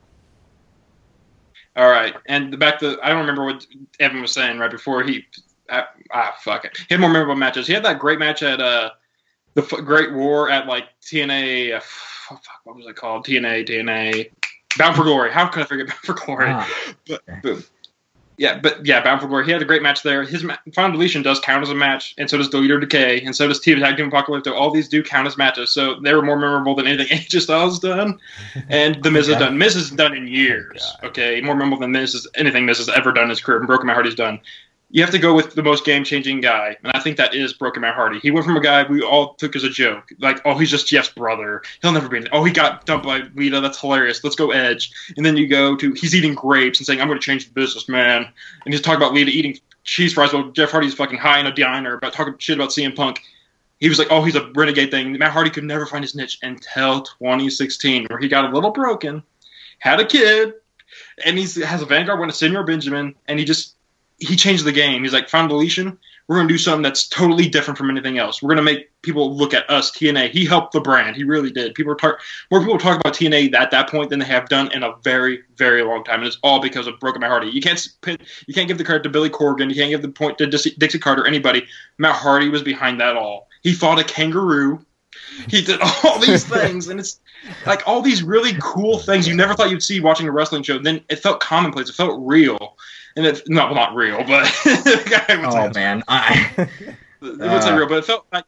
All 1.74 1.88
right, 1.88 2.14
and 2.26 2.58
back 2.58 2.78
to 2.80 2.98
I 3.02 3.08
don't 3.08 3.20
remember 3.20 3.44
what 3.46 3.66
Evan 3.98 4.20
was 4.20 4.32
saying 4.32 4.58
right 4.58 4.70
before 4.70 5.02
he. 5.02 5.24
Ah, 5.70 5.88
ah 6.12 6.34
fuck 6.42 6.66
it. 6.66 6.76
He 6.76 6.84
had 6.94 7.00
more 7.00 7.08
memorable 7.10 7.34
matches. 7.34 7.66
He 7.66 7.72
had 7.72 7.82
that 7.84 7.98
great 7.98 8.18
match 8.18 8.42
at 8.42 8.60
uh, 8.60 8.90
the 9.54 9.62
F- 9.62 9.84
Great 9.84 10.12
War 10.12 10.50
at 10.50 10.66
like 10.66 10.84
TNA. 11.02 11.76
Uh, 11.76 11.80
fuck, 11.82 12.42
what 12.64 12.76
was 12.76 12.86
it 12.86 12.96
called? 12.96 13.26
TNA, 13.26 13.68
TNA. 13.68 14.30
Bound 14.78 14.96
for 14.96 15.04
Glory. 15.04 15.30
How 15.30 15.46
could 15.46 15.62
I 15.62 15.66
forget 15.66 15.86
Bound 15.88 16.00
for 16.00 16.14
Glory? 16.14 16.46
Ah, 16.48 16.68
but, 17.06 17.22
okay. 17.28 17.40
boom. 17.42 17.64
Yeah, 18.38 18.58
but 18.58 18.84
yeah, 18.84 19.04
Bound 19.04 19.20
for 19.20 19.28
Glory. 19.28 19.44
He 19.44 19.52
had 19.52 19.60
a 19.60 19.64
great 19.66 19.82
match 19.82 20.02
there. 20.02 20.24
His 20.24 20.42
ma- 20.42 20.56
Final 20.74 20.92
Deletion 20.92 21.22
does 21.22 21.38
count 21.40 21.62
as 21.62 21.68
a 21.68 21.74
match, 21.74 22.14
and 22.16 22.28
so 22.30 22.38
does 22.38 22.48
Delete 22.48 22.70
or 22.70 22.80
Decay, 22.80 23.20
and 23.20 23.36
so 23.36 23.46
does 23.46 23.60
Team 23.60 23.78
Tag 23.78 23.98
Team 23.98 24.08
Apocalypse. 24.08 24.48
All 24.48 24.70
these 24.70 24.88
do 24.88 25.02
count 25.02 25.26
as 25.26 25.36
matches, 25.36 25.70
so 25.70 26.00
they 26.00 26.14
were 26.14 26.22
more 26.22 26.36
memorable 26.38 26.74
than 26.74 26.86
anything 26.86 27.06
AJ 27.18 27.42
Styles 27.42 27.74
has 27.74 27.78
done, 27.78 28.18
and 28.70 29.02
The 29.04 29.10
Miz 29.10 29.28
has 29.28 29.36
done. 29.36 29.58
Miz 29.58 29.74
has 29.74 29.90
done 29.90 30.16
in 30.16 30.26
years. 30.26 30.82
Okay, 31.04 31.40
more 31.42 31.54
memorable 31.54 31.80
than 31.80 31.92
Miz 31.92 32.14
is 32.14 32.26
anything 32.34 32.64
Miz 32.64 32.78
has 32.78 32.88
ever 32.88 33.12
done 33.12 33.24
in 33.24 33.30
his 33.30 33.40
career. 33.42 33.58
And 33.58 33.66
Broken 33.66 33.86
Matt 33.86 33.94
Hardy's 33.94 34.14
done. 34.14 34.40
You 34.94 35.02
have 35.02 35.10
to 35.12 35.18
go 35.18 35.34
with 35.34 35.54
the 35.54 35.62
most 35.62 35.86
game 35.86 36.04
changing 36.04 36.42
guy, 36.42 36.76
and 36.82 36.92
I 36.92 37.00
think 37.00 37.16
that 37.16 37.34
is 37.34 37.54
Broken 37.54 37.80
Matt 37.80 37.94
Hardy. 37.94 38.18
He 38.18 38.30
went 38.30 38.44
from 38.44 38.58
a 38.58 38.60
guy 38.60 38.82
we 38.82 39.00
all 39.00 39.32
took 39.34 39.56
as 39.56 39.64
a 39.64 39.70
joke, 39.70 40.12
like, 40.18 40.42
oh, 40.44 40.58
he's 40.58 40.70
just 40.70 40.86
Jeff's 40.86 41.08
brother. 41.08 41.62
He'll 41.80 41.92
never 41.92 42.10
be. 42.10 42.26
Oh, 42.30 42.44
he 42.44 42.52
got 42.52 42.84
dumped 42.84 43.06
by 43.06 43.22
Lita. 43.34 43.62
That's 43.62 43.80
hilarious. 43.80 44.22
Let's 44.22 44.36
go 44.36 44.50
Edge. 44.50 44.92
And 45.16 45.24
then 45.24 45.38
you 45.38 45.48
go 45.48 45.76
to 45.76 45.92
he's 45.94 46.14
eating 46.14 46.34
grapes 46.34 46.78
and 46.78 46.86
saying, 46.86 47.00
I'm 47.00 47.08
going 47.08 47.18
to 47.18 47.24
change 47.24 47.46
the 47.46 47.54
business, 47.54 47.88
man. 47.88 48.28
And 48.66 48.74
he's 48.74 48.82
talking 48.82 48.98
about 48.98 49.14
Lita 49.14 49.30
eating 49.30 49.58
cheese 49.84 50.12
fries 50.12 50.34
while 50.34 50.50
Jeff 50.50 50.70
Hardy's 50.70 50.92
fucking 50.92 51.18
high 51.18 51.40
in 51.40 51.46
a 51.46 51.54
diner 51.54 51.94
about 51.94 52.12
talking 52.12 52.34
shit 52.36 52.58
about 52.58 52.68
CM 52.68 52.94
Punk. 52.94 53.22
He 53.80 53.88
was 53.88 53.98
like, 53.98 54.08
oh, 54.10 54.22
he's 54.22 54.36
a 54.36 54.46
renegade 54.52 54.90
thing. 54.90 55.18
Matt 55.18 55.32
Hardy 55.32 55.50
could 55.50 55.64
never 55.64 55.86
find 55.86 56.04
his 56.04 56.14
niche 56.14 56.38
until 56.42 57.00
2016, 57.00 58.08
where 58.10 58.18
he 58.18 58.28
got 58.28 58.44
a 58.44 58.54
little 58.54 58.70
broken, 58.70 59.22
had 59.78 60.00
a 60.00 60.04
kid, 60.04 60.52
and 61.24 61.38
he 61.38 61.44
has 61.62 61.80
a 61.82 61.86
Vanguard 61.86 62.20
win 62.20 62.28
a 62.28 62.32
Señor 62.32 62.64
Benjamin, 62.64 63.14
and 63.26 63.38
he 63.38 63.44
just 63.44 63.74
he 64.18 64.36
changed 64.36 64.64
the 64.64 64.72
game. 64.72 65.02
He's 65.02 65.12
like, 65.12 65.28
Final 65.28 65.48
Deletion. 65.48 65.98
We're 66.28 66.36
gonna 66.36 66.48
do 66.48 66.58
something 66.58 66.82
that's 66.82 67.08
totally 67.08 67.48
different 67.48 67.76
from 67.76 67.90
anything 67.90 68.18
else. 68.18 68.42
We're 68.42 68.50
gonna 68.50 68.62
make 68.62 68.90
people 69.02 69.36
look 69.36 69.52
at 69.52 69.68
us 69.68 69.90
TNA. 69.90 70.30
He 70.30 70.46
helped 70.46 70.72
the 70.72 70.80
brand. 70.80 71.16
He 71.16 71.24
really 71.24 71.50
did. 71.50 71.74
People 71.74 71.94
talk 71.96 72.20
more 72.50 72.60
people 72.60 72.78
talk 72.78 73.00
about 73.00 73.14
TNA 73.14 73.52
at 73.54 73.70
that 73.72 73.90
point 73.90 74.08
than 74.08 74.20
they 74.20 74.24
have 74.24 74.48
done 74.48 74.72
in 74.72 74.82
a 74.82 74.94
very 75.02 75.42
very 75.56 75.82
long 75.82 76.04
time, 76.04 76.20
and 76.20 76.28
it's 76.28 76.38
all 76.42 76.60
because 76.60 76.86
of 76.86 76.98
Broken 77.00 77.20
Matt 77.20 77.30
Hardy. 77.30 77.48
You 77.48 77.60
can't 77.60 77.86
you 78.46 78.54
can't 78.54 78.68
give 78.68 78.78
the 78.78 78.84
credit 78.84 79.02
to 79.02 79.08
Billy 79.10 79.30
Corgan. 79.30 79.68
You 79.68 79.74
can't 79.74 79.90
give 79.90 80.02
the 80.02 80.08
point 80.08 80.38
to 80.38 80.46
Dixie 80.46 80.98
Carter. 80.98 81.26
Anybody. 81.26 81.66
Matt 81.98 82.16
Hardy 82.16 82.48
was 82.48 82.62
behind 82.62 83.00
that 83.00 83.16
all. 83.16 83.48
He 83.62 83.72
fought 83.72 83.98
a 83.98 84.04
kangaroo. 84.04 84.84
He 85.48 85.62
did 85.62 85.80
all 85.82 86.18
these 86.18 86.44
things, 86.48 86.88
and 86.88 87.00
it's 87.00 87.20
like 87.66 87.86
all 87.86 88.00
these 88.00 88.22
really 88.22 88.54
cool 88.60 88.98
things 88.98 89.26
you 89.26 89.34
never 89.34 89.54
thought 89.54 89.70
you'd 89.70 89.82
see 89.82 90.00
watching 90.00 90.28
a 90.28 90.32
wrestling 90.32 90.62
show. 90.62 90.78
Then 90.78 91.02
it 91.08 91.16
felt 91.16 91.40
commonplace. 91.40 91.88
It 91.88 91.94
felt 91.94 92.20
real, 92.22 92.76
and 93.16 93.26
it's 93.26 93.48
no, 93.48 93.66
well, 93.66 93.74
not 93.74 93.94
real, 93.94 94.24
but 94.24 94.50
Oh 94.64 95.70
man, 95.74 96.02
I 96.08 96.50
it 97.22 97.62
say 97.62 97.70
Uh. 97.70 97.76
real, 97.76 97.88
but 97.88 97.98
it 97.98 98.04
felt 98.04 98.26
like 98.32 98.44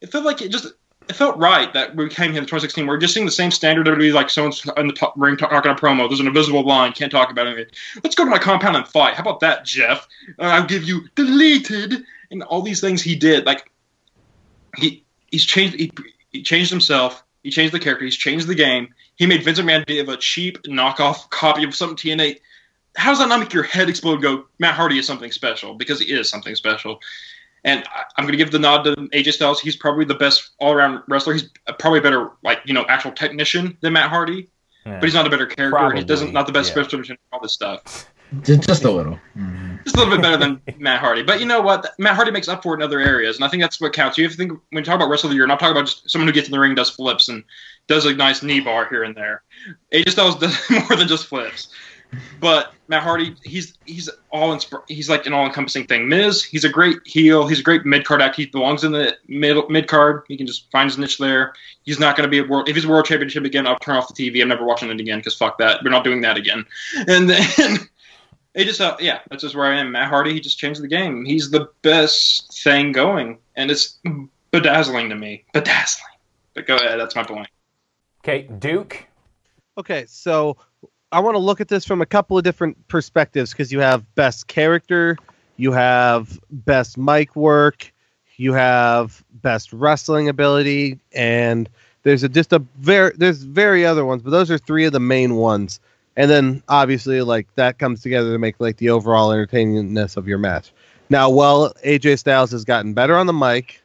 it 0.00 0.10
felt 0.10 0.24
like 0.24 0.42
it 0.42 0.50
just 0.50 0.66
it 1.08 1.16
felt 1.16 1.36
right 1.38 1.72
that 1.74 1.96
we 1.96 2.08
came 2.08 2.30
here 2.32 2.40
in 2.40 2.46
2016. 2.46 2.86
We're 2.86 2.96
just 2.98 3.14
seeing 3.14 3.26
the 3.26 3.32
same 3.32 3.50
standard 3.50 3.86
WWE, 3.86 4.12
like 4.12 4.30
someone's 4.30 4.64
in 4.76 4.86
the 4.86 4.92
top 4.92 5.14
ring 5.16 5.36
talking 5.36 5.56
a 5.56 5.74
promo. 5.74 6.08
There's 6.08 6.20
an 6.20 6.26
invisible 6.28 6.62
line, 6.62 6.92
can't 6.92 7.10
talk 7.10 7.30
about 7.30 7.46
anything. 7.48 7.66
Let's 8.04 8.14
go 8.14 8.24
to 8.24 8.30
my 8.30 8.38
compound 8.38 8.76
and 8.76 8.86
fight. 8.86 9.14
How 9.14 9.22
about 9.22 9.40
that, 9.40 9.64
Jeff? 9.64 10.06
Uh, 10.38 10.42
I'll 10.44 10.66
give 10.66 10.84
you 10.84 11.02
deleted 11.16 12.04
and 12.30 12.42
all 12.44 12.62
these 12.62 12.80
things 12.80 13.02
he 13.02 13.16
did. 13.16 13.44
Like 13.44 13.70
he 14.76 15.04
he's 15.30 15.44
changed 15.44 15.78
he, 15.78 15.90
he 16.30 16.42
changed 16.42 16.70
himself. 16.70 17.24
He 17.42 17.50
changed 17.50 17.72
the 17.74 17.80
character. 17.80 18.04
He's 18.04 18.16
changed 18.16 18.46
the 18.46 18.54
game. 18.54 18.94
He 19.16 19.26
made 19.26 19.42
Vincent 19.42 19.68
Mandiva 19.68 20.12
a 20.12 20.16
cheap 20.16 20.62
knockoff 20.64 21.28
copy 21.30 21.64
of 21.64 21.74
some 21.74 21.96
TNA. 21.96 22.38
How 22.96 23.10
does 23.10 23.18
that 23.18 23.28
not 23.28 23.40
make 23.40 23.52
your 23.52 23.62
head 23.62 23.88
explode? 23.88 24.14
and 24.14 24.22
Go, 24.22 24.44
Matt 24.58 24.74
Hardy 24.74 24.98
is 24.98 25.06
something 25.06 25.30
special 25.32 25.74
because 25.74 26.00
he 26.00 26.12
is 26.12 26.28
something 26.28 26.54
special. 26.54 27.00
And 27.64 27.84
I- 27.94 28.04
I'm 28.16 28.24
going 28.24 28.32
to 28.32 28.38
give 28.38 28.50
the 28.50 28.58
nod 28.58 28.82
to 28.84 28.94
AJ 29.12 29.34
Styles. 29.34 29.60
He's 29.60 29.76
probably 29.76 30.04
the 30.04 30.14
best 30.14 30.50
all 30.58 30.72
around 30.72 31.02
wrestler. 31.08 31.34
He's 31.34 31.50
probably 31.78 31.98
a 31.98 32.02
better, 32.02 32.30
like 32.42 32.60
you 32.64 32.74
know, 32.74 32.84
actual 32.88 33.12
technician 33.12 33.76
than 33.80 33.92
Matt 33.92 34.10
Hardy. 34.10 34.48
But 34.84 35.04
he's 35.04 35.14
not 35.14 35.26
a 35.26 35.30
better 35.30 35.46
character. 35.46 35.76
Probably, 35.76 35.98
he 35.98 36.04
doesn't 36.04 36.32
not 36.32 36.46
the 36.46 36.52
best 36.52 36.68
yeah. 36.68 36.74
special 36.74 36.90
technician. 36.90 37.18
All 37.32 37.40
this 37.40 37.52
stuff. 37.52 38.10
Just, 38.42 38.62
just 38.62 38.84
a 38.84 38.90
little. 38.90 39.18
Mm-hmm. 39.36 39.76
Just 39.84 39.96
a 39.96 39.98
little 39.98 40.14
bit 40.14 40.22
better 40.22 40.36
than 40.36 40.60
Matt 40.78 41.00
Hardy. 41.00 41.22
But 41.22 41.40
you 41.40 41.46
know 41.46 41.60
what? 41.60 41.92
Matt 41.98 42.14
Hardy 42.14 42.30
makes 42.30 42.48
up 42.48 42.62
for 42.62 42.74
it 42.74 42.78
in 42.78 42.82
other 42.82 43.00
areas, 43.00 43.36
and 43.36 43.44
I 43.44 43.48
think 43.48 43.62
that's 43.62 43.80
what 43.80 43.92
counts. 43.92 44.16
You 44.16 44.24
have 44.24 44.32
to 44.32 44.38
think 44.38 44.52
when 44.70 44.82
you 44.82 44.84
talk 44.84 44.96
about 44.96 45.10
wrestler 45.10 45.28
of 45.28 45.32
the 45.32 45.36
year. 45.36 45.46
Not 45.46 45.60
talking 45.60 45.76
about 45.76 45.86
just 45.86 46.08
someone 46.08 46.28
who 46.28 46.32
gets 46.32 46.48
in 46.48 46.52
the 46.52 46.60
ring, 46.60 46.74
does 46.74 46.90
flips, 46.90 47.28
and 47.28 47.44
does 47.88 48.06
a 48.06 48.14
nice 48.14 48.42
knee 48.42 48.60
bar 48.60 48.88
here 48.88 49.02
and 49.02 49.14
there. 49.14 49.42
AJ 49.92 50.10
Styles 50.10 50.36
does 50.36 50.58
more 50.70 50.96
than 50.96 51.08
just 51.08 51.26
flips. 51.26 51.68
But 52.40 52.72
Matt 52.88 53.02
Hardy, 53.02 53.36
he's 53.44 53.78
he's 53.86 54.10
all 54.30 54.54
insp- 54.54 54.82
he's 54.88 55.08
like 55.08 55.26
an 55.26 55.32
all 55.32 55.46
encompassing 55.46 55.86
thing. 55.86 56.08
Miz, 56.08 56.42
he's 56.42 56.64
a 56.64 56.68
great 56.68 56.98
heel. 57.04 57.46
He's 57.46 57.60
a 57.60 57.62
great 57.62 57.84
mid 57.84 58.04
card 58.04 58.20
act. 58.20 58.36
He 58.36 58.46
belongs 58.46 58.84
in 58.84 58.92
the 58.92 59.16
middle 59.28 59.68
mid 59.68 59.86
card. 59.86 60.24
He 60.28 60.36
can 60.36 60.46
just 60.46 60.70
find 60.70 60.90
his 60.90 60.98
niche 60.98 61.18
there. 61.18 61.54
He's 61.82 62.00
not 62.00 62.16
going 62.16 62.26
to 62.26 62.30
be 62.30 62.38
a 62.38 62.44
world. 62.44 62.68
If 62.68 62.74
he's 62.74 62.84
a 62.84 62.88
world 62.88 63.06
championship 63.06 63.44
again, 63.44 63.66
I'll 63.66 63.78
turn 63.78 63.96
off 63.96 64.12
the 64.12 64.30
TV. 64.30 64.42
I'm 64.42 64.48
never 64.48 64.64
watching 64.64 64.90
it 64.90 65.00
again 65.00 65.18
because 65.18 65.36
fuck 65.36 65.58
that. 65.58 65.82
We're 65.84 65.90
not 65.90 66.04
doing 66.04 66.20
that 66.22 66.36
again. 66.36 66.64
And 67.06 67.30
then 67.30 67.48
it 68.54 68.64
just 68.64 68.80
uh, 68.80 68.96
yeah, 68.98 69.20
that's 69.30 69.42
just 69.42 69.54
where 69.54 69.66
I 69.66 69.78
am. 69.78 69.92
Matt 69.92 70.08
Hardy, 70.08 70.32
he 70.32 70.40
just 70.40 70.58
changed 70.58 70.82
the 70.82 70.88
game. 70.88 71.24
He's 71.24 71.50
the 71.50 71.68
best 71.82 72.52
thing 72.62 72.92
going, 72.92 73.38
and 73.56 73.70
it's 73.70 73.98
bedazzling 74.50 75.08
to 75.10 75.14
me. 75.14 75.44
Bedazzling. 75.54 76.06
But 76.54 76.66
go 76.66 76.76
ahead. 76.76 76.98
That's 76.98 77.14
my 77.14 77.22
point. 77.22 77.48
Okay, 78.24 78.42
Duke. 78.58 79.06
Okay, 79.78 80.04
so 80.06 80.56
I 81.12 81.20
want 81.20 81.34
to 81.34 81.40
look 81.40 81.60
at 81.60 81.68
this 81.68 81.84
from 81.84 82.00
a 82.00 82.06
couple 82.06 82.38
of 82.38 82.44
different 82.44 82.86
perspectives 82.88 83.50
because 83.50 83.72
you 83.72 83.80
have 83.80 84.14
best 84.14 84.46
character, 84.46 85.16
you 85.56 85.72
have 85.72 86.38
best 86.50 86.96
mic 86.96 87.34
work, 87.34 87.92
you 88.36 88.52
have 88.52 89.24
best 89.42 89.72
wrestling 89.72 90.28
ability, 90.28 91.00
and 91.12 91.68
there's 92.04 92.22
a, 92.22 92.28
just 92.28 92.52
a 92.52 92.60
very 92.78 93.12
there's 93.16 93.42
very 93.42 93.84
other 93.84 94.04
ones, 94.04 94.22
but 94.22 94.30
those 94.30 94.50
are 94.50 94.58
three 94.58 94.84
of 94.84 94.92
the 94.92 95.00
main 95.00 95.34
ones. 95.34 95.80
And 96.16 96.30
then 96.30 96.62
obviously 96.68 97.22
like 97.22 97.48
that 97.56 97.78
comes 97.78 98.02
together 98.02 98.32
to 98.32 98.38
make 98.38 98.60
like 98.60 98.76
the 98.76 98.90
overall 98.90 99.30
entertainingness 99.30 100.16
of 100.16 100.28
your 100.28 100.38
match. 100.38 100.72
Now, 101.08 101.28
while 101.28 101.72
AJ 101.84 102.20
Styles 102.20 102.52
has 102.52 102.64
gotten 102.64 102.94
better 102.94 103.16
on 103.16 103.26
the 103.26 103.32
mic, 103.32 103.82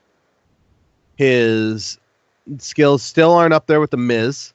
his 1.17 1.97
skills 2.59 3.01
still 3.01 3.31
aren't 3.31 3.53
up 3.53 3.65
there 3.65 3.79
with 3.79 3.91
the 3.91 3.97
Miz. 3.97 4.53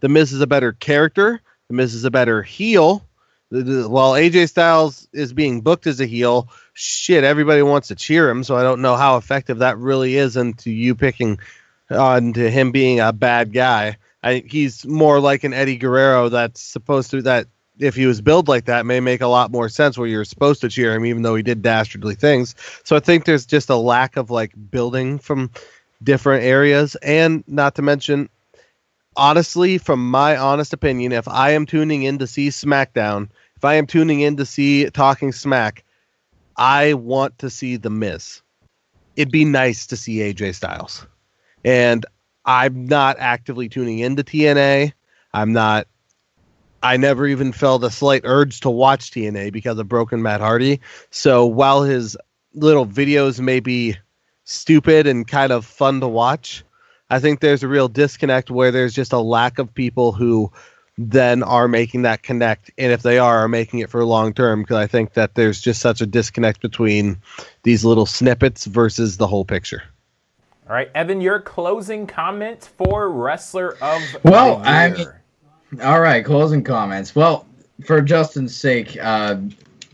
The 0.00 0.08
Miz 0.08 0.32
is 0.32 0.40
a 0.40 0.46
better 0.46 0.72
character. 0.72 1.42
The 1.68 1.74
Miz 1.74 1.94
is 1.94 2.04
a 2.04 2.10
better 2.10 2.42
heel. 2.42 3.04
While 3.50 4.12
AJ 4.12 4.48
Styles 4.48 5.08
is 5.12 5.32
being 5.32 5.60
booked 5.60 5.86
as 5.86 6.00
a 6.00 6.06
heel, 6.06 6.48
shit, 6.74 7.24
everybody 7.24 7.62
wants 7.62 7.88
to 7.88 7.94
cheer 7.94 8.28
him. 8.28 8.44
So 8.44 8.56
I 8.56 8.62
don't 8.62 8.82
know 8.82 8.96
how 8.96 9.16
effective 9.16 9.58
that 9.58 9.78
really 9.78 10.16
is 10.16 10.36
into 10.36 10.70
you 10.70 10.94
picking 10.94 11.38
on 11.90 12.32
to 12.34 12.50
him 12.50 12.72
being 12.72 13.00
a 13.00 13.12
bad 13.12 13.52
guy. 13.52 13.96
I, 14.22 14.42
he's 14.46 14.84
more 14.84 15.20
like 15.20 15.44
an 15.44 15.52
Eddie 15.52 15.76
Guerrero 15.76 16.28
that's 16.28 16.60
supposed 16.60 17.10
to 17.12 17.22
that 17.22 17.46
if 17.78 17.94
he 17.94 18.06
was 18.06 18.20
billed 18.20 18.48
like 18.48 18.64
that 18.64 18.86
may 18.86 19.00
make 19.00 19.20
a 19.20 19.26
lot 19.26 19.52
more 19.52 19.68
sense 19.68 19.98
where 19.98 20.08
you're 20.08 20.24
supposed 20.24 20.62
to 20.62 20.68
cheer 20.68 20.94
him 20.94 21.04
even 21.04 21.22
though 21.22 21.34
he 21.34 21.42
did 21.42 21.62
dastardly 21.62 22.14
things. 22.14 22.54
So 22.84 22.96
I 22.96 23.00
think 23.00 23.24
there's 23.24 23.46
just 23.46 23.70
a 23.70 23.76
lack 23.76 24.16
of 24.16 24.30
like 24.30 24.52
building 24.70 25.18
from 25.18 25.50
different 26.02 26.44
areas 26.44 26.96
and 26.96 27.44
not 27.46 27.74
to 27.76 27.82
mention 27.82 28.28
honestly 29.16 29.78
from 29.78 30.10
my 30.10 30.36
honest 30.36 30.72
opinion 30.72 31.12
if 31.12 31.26
I 31.28 31.50
am 31.50 31.66
tuning 31.66 32.02
in 32.02 32.18
to 32.18 32.26
see 32.26 32.48
SmackDown, 32.48 33.28
if 33.56 33.64
I 33.64 33.74
am 33.74 33.86
tuning 33.86 34.20
in 34.20 34.36
to 34.36 34.46
see 34.46 34.88
Talking 34.90 35.32
Smack, 35.32 35.84
I 36.56 36.94
want 36.94 37.38
to 37.38 37.50
see 37.50 37.76
the 37.76 37.90
Miz. 37.90 38.42
It'd 39.16 39.32
be 39.32 39.44
nice 39.44 39.86
to 39.88 39.96
see 39.96 40.18
AJ 40.18 40.54
Styles. 40.54 41.06
And 41.64 42.04
I'm 42.44 42.86
not 42.86 43.16
actively 43.18 43.68
tuning 43.68 43.98
into 43.98 44.22
TNA. 44.22 44.92
I'm 45.32 45.52
not 45.52 45.86
I 46.82 46.96
never 46.96 47.26
even 47.26 47.52
felt 47.52 47.82
a 47.82 47.90
slight 47.90 48.22
urge 48.24 48.60
to 48.60 48.70
watch 48.70 49.10
TNA 49.10 49.52
because 49.52 49.78
of 49.78 49.88
Broken 49.88 50.22
Matt 50.22 50.40
Hardy. 50.40 50.80
So 51.10 51.44
while 51.44 51.82
his 51.82 52.16
little 52.54 52.86
videos 52.86 53.40
may 53.40 53.60
be 53.60 53.96
stupid 54.44 55.06
and 55.06 55.26
kind 55.26 55.52
of 55.52 55.64
fun 55.64 56.00
to 56.00 56.08
watch, 56.08 56.64
I 57.08 57.18
think 57.20 57.40
there's 57.40 57.62
a 57.62 57.68
real 57.68 57.88
disconnect 57.88 58.50
where 58.50 58.70
there's 58.70 58.94
just 58.94 59.12
a 59.12 59.18
lack 59.18 59.58
of 59.58 59.72
people 59.74 60.12
who 60.12 60.50
then 60.98 61.42
are 61.42 61.68
making 61.68 62.02
that 62.02 62.22
connect 62.22 62.70
and 62.78 62.90
if 62.90 63.02
they 63.02 63.18
are 63.18 63.38
are 63.40 63.48
making 63.48 63.80
it 63.80 63.90
for 63.90 64.02
long 64.04 64.32
term 64.32 64.62
because 64.62 64.76
I 64.78 64.86
think 64.86 65.12
that 65.12 65.34
there's 65.34 65.60
just 65.60 65.80
such 65.82 66.00
a 66.00 66.06
disconnect 66.06 66.62
between 66.62 67.18
these 67.64 67.84
little 67.84 68.06
snippets 68.06 68.64
versus 68.64 69.18
the 69.18 69.26
whole 69.26 69.44
picture. 69.44 69.82
All 70.68 70.74
right, 70.74 70.90
Evan, 70.94 71.20
your 71.20 71.38
closing 71.40 72.06
comment 72.06 72.70
for 72.78 73.08
wrestler 73.10 73.76
of 73.82 74.02
Well, 74.24 74.58
the 74.60 74.68
I 74.68 74.86
year. 74.86 75.20
mean- 75.70 75.80
All 75.82 76.00
right, 76.00 76.24
closing 76.24 76.64
comments. 76.64 77.14
Well, 77.14 77.46
for 77.84 78.00
Justin's 78.00 78.56
sake, 78.56 78.96
uh, 79.00 79.36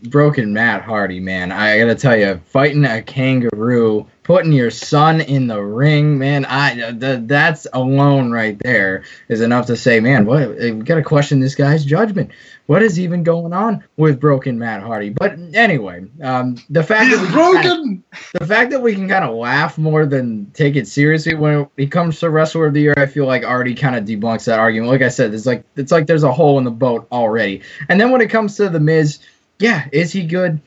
broken 0.03 0.53
Matt 0.53 0.83
Hardy, 0.83 1.19
man, 1.19 1.51
I 1.51 1.79
gotta 1.79 1.95
tell 1.95 2.15
you, 2.17 2.39
fighting 2.45 2.85
a 2.85 3.01
kangaroo, 3.01 4.07
putting 4.23 4.51
your 4.53 4.71
son 4.71 5.21
in 5.21 5.47
the 5.47 5.61
ring, 5.61 6.17
man, 6.17 6.45
I 6.45 6.91
th- 6.91 7.21
that's 7.23 7.67
alone 7.73 8.31
right 8.31 8.57
there 8.59 9.03
is 9.27 9.41
enough 9.41 9.67
to 9.67 9.75
say, 9.77 9.99
man, 9.99 10.25
what 10.25 10.49
we 10.57 10.71
gotta 10.71 11.03
question 11.03 11.39
this 11.39 11.55
guy's 11.55 11.85
judgment. 11.85 12.31
What 12.65 12.81
is 12.81 12.97
even 12.97 13.23
going 13.23 13.51
on 13.51 13.83
with 13.97 14.21
broken 14.21 14.57
Matt 14.57 14.83
Hardy? 14.83 15.09
But 15.09 15.37
anyway, 15.53 16.05
um, 16.21 16.55
the 16.69 16.81
fact 16.81 17.09
He's 17.09 17.19
that 17.19 17.35
we 17.53 17.61
kinda- 17.61 18.01
the 18.39 18.47
fact 18.47 18.71
that 18.71 18.81
we 18.81 18.93
can 18.95 19.09
kind 19.09 19.25
of 19.25 19.35
laugh 19.35 19.77
more 19.77 20.05
than 20.05 20.47
take 20.53 20.77
it 20.77 20.87
seriously 20.87 21.35
when 21.35 21.67
it 21.75 21.87
comes 21.91 22.21
to 22.21 22.29
wrestler 22.29 22.67
of 22.67 22.73
the 22.73 22.79
year, 22.79 22.93
I 22.95 23.05
feel 23.07 23.25
like 23.25 23.43
already 23.43 23.75
kind 23.75 23.97
of 23.97 24.05
debunks 24.05 24.45
that 24.45 24.59
argument. 24.59 24.89
Like 24.91 25.01
I 25.01 25.09
said, 25.09 25.33
it's 25.33 25.45
like 25.45 25.65
it's 25.75 25.91
like 25.91 26.07
there's 26.07 26.23
a 26.23 26.31
hole 26.31 26.57
in 26.57 26.63
the 26.63 26.71
boat 26.71 27.05
already. 27.11 27.63
And 27.89 27.99
then 27.99 28.11
when 28.11 28.21
it 28.21 28.29
comes 28.29 28.55
to 28.55 28.69
the 28.69 28.79
Miz, 28.79 29.19
yeah, 29.63 29.87
is 29.93 30.11
he 30.11 30.25
good? 30.25 30.59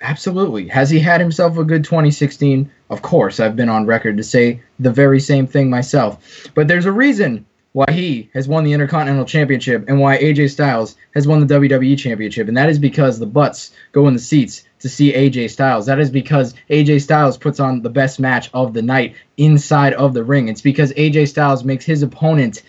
Absolutely. 0.00 0.68
Has 0.68 0.88
he 0.88 0.98
had 0.98 1.20
himself 1.20 1.58
a 1.58 1.64
good 1.64 1.84
2016? 1.84 2.70
Of 2.88 3.02
course, 3.02 3.38
I've 3.38 3.54
been 3.54 3.68
on 3.68 3.84
record 3.84 4.16
to 4.16 4.22
say 4.22 4.62
the 4.78 4.90
very 4.90 5.20
same 5.20 5.46
thing 5.46 5.68
myself. 5.68 6.48
But 6.54 6.66
there's 6.66 6.86
a 6.86 6.92
reason 6.92 7.44
why 7.72 7.84
he 7.92 8.30
has 8.32 8.48
won 8.48 8.64
the 8.64 8.72
Intercontinental 8.72 9.26
Championship 9.26 9.84
and 9.88 10.00
why 10.00 10.16
AJ 10.16 10.52
Styles 10.52 10.96
has 11.14 11.26
won 11.26 11.46
the 11.46 11.54
WWE 11.54 11.98
Championship, 11.98 12.48
and 12.48 12.56
that 12.56 12.70
is 12.70 12.78
because 12.78 13.18
the 13.18 13.26
butts 13.26 13.72
go 13.92 14.08
in 14.08 14.14
the 14.14 14.20
seats 14.20 14.64
to 14.78 14.88
see 14.88 15.12
AJ 15.12 15.50
Styles. 15.50 15.84
That 15.84 16.00
is 16.00 16.10
because 16.10 16.54
AJ 16.70 17.02
Styles 17.02 17.36
puts 17.36 17.60
on 17.60 17.82
the 17.82 17.90
best 17.90 18.18
match 18.18 18.48
of 18.54 18.72
the 18.72 18.80
night 18.80 19.16
inside 19.36 19.92
of 19.92 20.14
the 20.14 20.24
ring. 20.24 20.48
It's 20.48 20.62
because 20.62 20.94
AJ 20.94 21.28
Styles 21.28 21.62
makes 21.62 21.84
his 21.84 22.02
opponent 22.02 22.62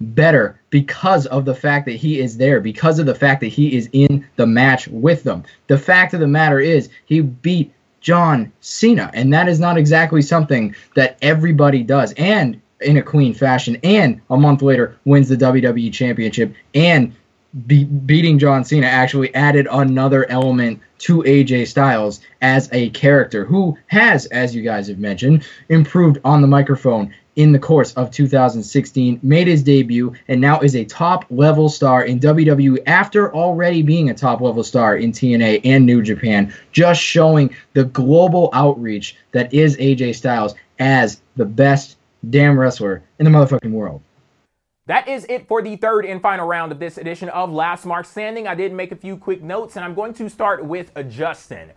better 0.00 0.58
because 0.70 1.26
of 1.26 1.44
the 1.44 1.54
fact 1.54 1.86
that 1.86 1.96
he 1.96 2.20
is 2.20 2.36
there, 2.36 2.60
because 2.60 2.98
of 2.98 3.06
the 3.06 3.14
fact 3.14 3.40
that 3.40 3.48
he 3.48 3.76
is 3.76 3.88
in 3.92 4.26
the 4.36 4.46
match 4.46 4.88
with 4.88 5.22
them. 5.22 5.44
The 5.66 5.78
fact 5.78 6.14
of 6.14 6.20
the 6.20 6.26
matter 6.26 6.60
is, 6.60 6.88
he 7.04 7.20
beat 7.20 7.72
John 8.00 8.52
Cena, 8.60 9.10
and 9.12 9.32
that 9.32 9.48
is 9.48 9.60
not 9.60 9.76
exactly 9.76 10.22
something 10.22 10.74
that 10.94 11.18
everybody 11.20 11.82
does. 11.82 12.14
And 12.14 12.60
in 12.80 12.96
a 12.96 13.02
clean 13.02 13.34
fashion, 13.34 13.76
and 13.84 14.20
a 14.30 14.36
month 14.36 14.62
later 14.62 14.96
wins 15.04 15.28
the 15.28 15.36
WWE 15.36 15.92
Championship, 15.92 16.54
and 16.74 17.14
be- 17.66 17.84
beating 17.84 18.38
John 18.38 18.64
Cena 18.64 18.86
actually 18.86 19.34
added 19.34 19.66
another 19.70 20.28
element 20.30 20.80
to 21.00 21.22
AJ 21.22 21.66
Styles 21.66 22.20
as 22.40 22.68
a 22.72 22.90
character 22.90 23.44
who 23.44 23.76
has, 23.88 24.26
as 24.26 24.54
you 24.54 24.62
guys 24.62 24.88
have 24.88 24.98
mentioned, 24.98 25.46
improved 25.68 26.18
on 26.24 26.42
the 26.42 26.48
microphone 26.48 27.12
in 27.36 27.52
the 27.52 27.58
course 27.58 27.92
of 27.94 28.10
2016, 28.10 29.20
made 29.22 29.46
his 29.46 29.62
debut, 29.62 30.14
and 30.28 30.40
now 30.40 30.60
is 30.60 30.74
a 30.74 30.84
top 30.84 31.24
level 31.30 31.68
star 31.68 32.04
in 32.04 32.18
WWE 32.20 32.78
after 32.86 33.34
already 33.34 33.82
being 33.82 34.10
a 34.10 34.14
top 34.14 34.40
level 34.40 34.64
star 34.64 34.96
in 34.96 35.12
TNA 35.12 35.60
and 35.64 35.86
New 35.86 36.02
Japan, 36.02 36.52
just 36.72 37.00
showing 37.00 37.54
the 37.74 37.84
global 37.84 38.50
outreach 38.52 39.16
that 39.32 39.52
is 39.54 39.76
AJ 39.76 40.16
Styles 40.16 40.54
as 40.78 41.20
the 41.36 41.44
best 41.44 41.96
damn 42.28 42.58
wrestler 42.58 43.02
in 43.18 43.24
the 43.24 43.30
motherfucking 43.30 43.70
world. 43.70 44.02
That 44.86 45.06
is 45.06 45.24
it 45.28 45.46
for 45.46 45.62
the 45.62 45.76
third 45.76 46.04
and 46.04 46.20
final 46.20 46.48
round 46.48 46.72
of 46.72 46.80
this 46.80 46.98
edition 46.98 47.28
of 47.28 47.52
Last 47.52 47.86
Mark 47.86 48.06
Standing. 48.06 48.48
I 48.48 48.56
did 48.56 48.72
make 48.72 48.90
a 48.90 48.96
few 48.96 49.16
quick 49.16 49.40
notes, 49.40 49.76
and 49.76 49.84
I'm 49.84 49.94
going 49.94 50.14
to 50.14 50.28
start 50.28 50.64
with 50.64 50.90
Justin. 51.08 51.70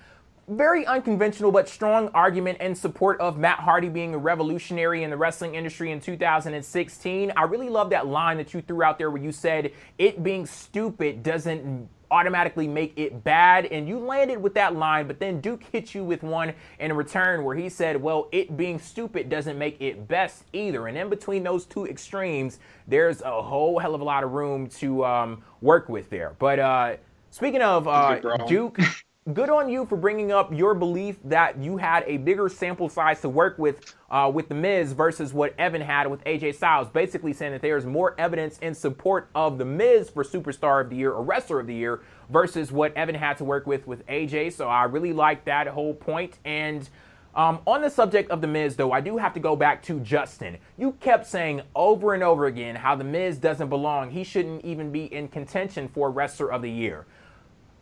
Very 0.50 0.86
unconventional 0.86 1.54
but 1.54 1.70
strong 1.70 2.10
argument 2.10 2.60
in 2.60 2.76
support 2.76 3.18
of 3.22 3.38
Matt 3.38 3.60
Hardy 3.60 3.88
being 3.88 4.14
a 4.14 4.18
revolutionary 4.18 5.04
in 5.04 5.10
the 5.10 5.16
wrestling 5.16 5.56
industry 5.56 5.89
in 5.91 6.02
2016. 6.02 7.32
I 7.38 7.44
really 7.44 7.70
love 7.70 7.89
that 7.91 8.08
line 8.08 8.36
that 8.38 8.54
you 8.54 8.60
threw 8.60 8.84
out 8.84 8.98
there 8.98 9.10
where 9.10 9.22
you 9.22 9.32
said 9.32 9.72
it 9.98 10.22
being 10.22 10.46
stupid 10.46 11.24
doesn't 11.24 11.88
automatically 12.12 12.68
make 12.68 12.91
it 12.98 13.24
bad. 13.24 13.68
And 13.68 13.88
you 13.88 13.98
landed 14.00 14.38
with 14.38 14.54
that 14.56 14.76
line, 14.76 15.08
but 15.08 15.18
then 15.18 15.39
Duke 15.39 15.64
hit 15.72 15.96
you 15.96 16.04
with 16.04 16.24
one 16.24 16.54
in 16.78 16.91
return 16.91 17.46
where 17.46 17.56
he 17.56 17.70
said, 17.70 18.02
well, 18.02 18.28
it 18.34 18.58
being 18.58 18.80
stupid 18.80 19.30
doesn't 19.30 19.58
make 19.58 19.82
it 19.82 20.10
best 20.10 20.44
either. 20.52 20.88
And 20.88 20.98
in 20.98 21.10
between 21.10 21.44
those 21.44 21.66
two 21.66 21.88
extremes, 21.88 22.60
there's 22.86 23.22
a 23.22 23.41
whole 23.41 23.80
hell 23.80 23.96
of 23.96 24.02
a 24.02 24.04
lot 24.04 24.26
of 24.26 24.34
room 24.34 24.68
to 24.68 25.06
um, 25.06 25.41
work 25.62 25.88
with 25.88 26.10
there. 26.10 26.36
But 26.38 26.60
uh, 26.60 26.98
Speaking 27.34 27.64
of 27.64 27.88
uh, 27.88 28.20
Duke, 28.48 28.78
good 29.32 29.49
on 29.49 29.69
you 29.69 29.86
for 29.86 29.95
bringing 29.95 30.32
up 30.34 30.51
your 30.53 30.74
belief 30.76 31.17
that 31.24 31.57
you 31.57 31.78
had 31.78 32.03
a 32.07 32.17
bigger 32.17 32.49
sample 32.49 32.89
size 32.89 33.21
to 33.21 33.30
work 33.30 33.57
with 33.57 33.95
uh, 34.11 34.30
with 34.34 34.49
the 34.49 34.55
Miz 34.55 34.91
versus 34.91 35.34
what 35.34 35.55
Evan 35.57 35.82
had 35.82 36.07
with 36.07 36.24
AJ 36.26 36.55
Styles. 36.55 36.89
Basically 36.89 37.32
saying 37.32 37.53
that 37.53 37.61
there's 37.61 37.86
more 37.86 38.15
evidence 38.19 38.57
in 38.59 38.76
support 38.76 39.30
of 39.34 39.57
the 39.57 39.65
Miz 39.65 40.09
for 40.09 40.24
Superstar 40.24 40.82
of 40.82 40.89
the 40.89 40.97
Year 40.97 41.11
or 41.11 41.24
Wrestler 41.24 41.61
of 41.61 41.67
the 41.67 41.74
Year 41.74 42.01
versus 42.30 42.71
what 42.71 42.93
Evan 42.95 43.15
had 43.15 43.38
to 43.38 43.45
work 43.45 43.65
with 43.65 43.88
with 43.88 44.05
AJ. 44.07 44.53
So 44.53 44.67
I 44.67 44.84
really 44.84 45.13
like 45.13 45.45
that 45.45 45.67
whole 45.67 45.93
point 45.93 46.39
and. 46.43 46.89
Um, 47.36 47.61
on 47.65 47.82
the 47.82 47.89
subject 47.89 48.30
of 48.30 48.41
The 48.41 48.47
Miz, 48.47 48.76
though, 48.76 48.91
I 48.91 49.01
do 49.01 49.17
have 49.17 49.34
to 49.34 49.39
go 49.39 49.55
back 49.55 49.82
to 49.86 49.99
Justin. 50.01 50.59
You 50.78 50.91
kept 50.99 51.26
saying 51.26 51.63
over 51.76 52.13
and 52.13 52.21
over 52.21 52.45
again 52.45 52.76
how 52.76 52.95
The 52.95 53.03
Miz 53.03 53.39
doesn't 53.39 53.69
belong. 53.69 54.11
He 54.11 54.24
shouldn't 54.24 54.63
even 54.63 54.91
be 54.91 55.05
in 55.05 55.28
contention 55.30 55.88
for 55.88 56.11
Wrestler 56.11 56.51
of 56.51 56.61
the 56.61 56.69
Year. 56.69 57.07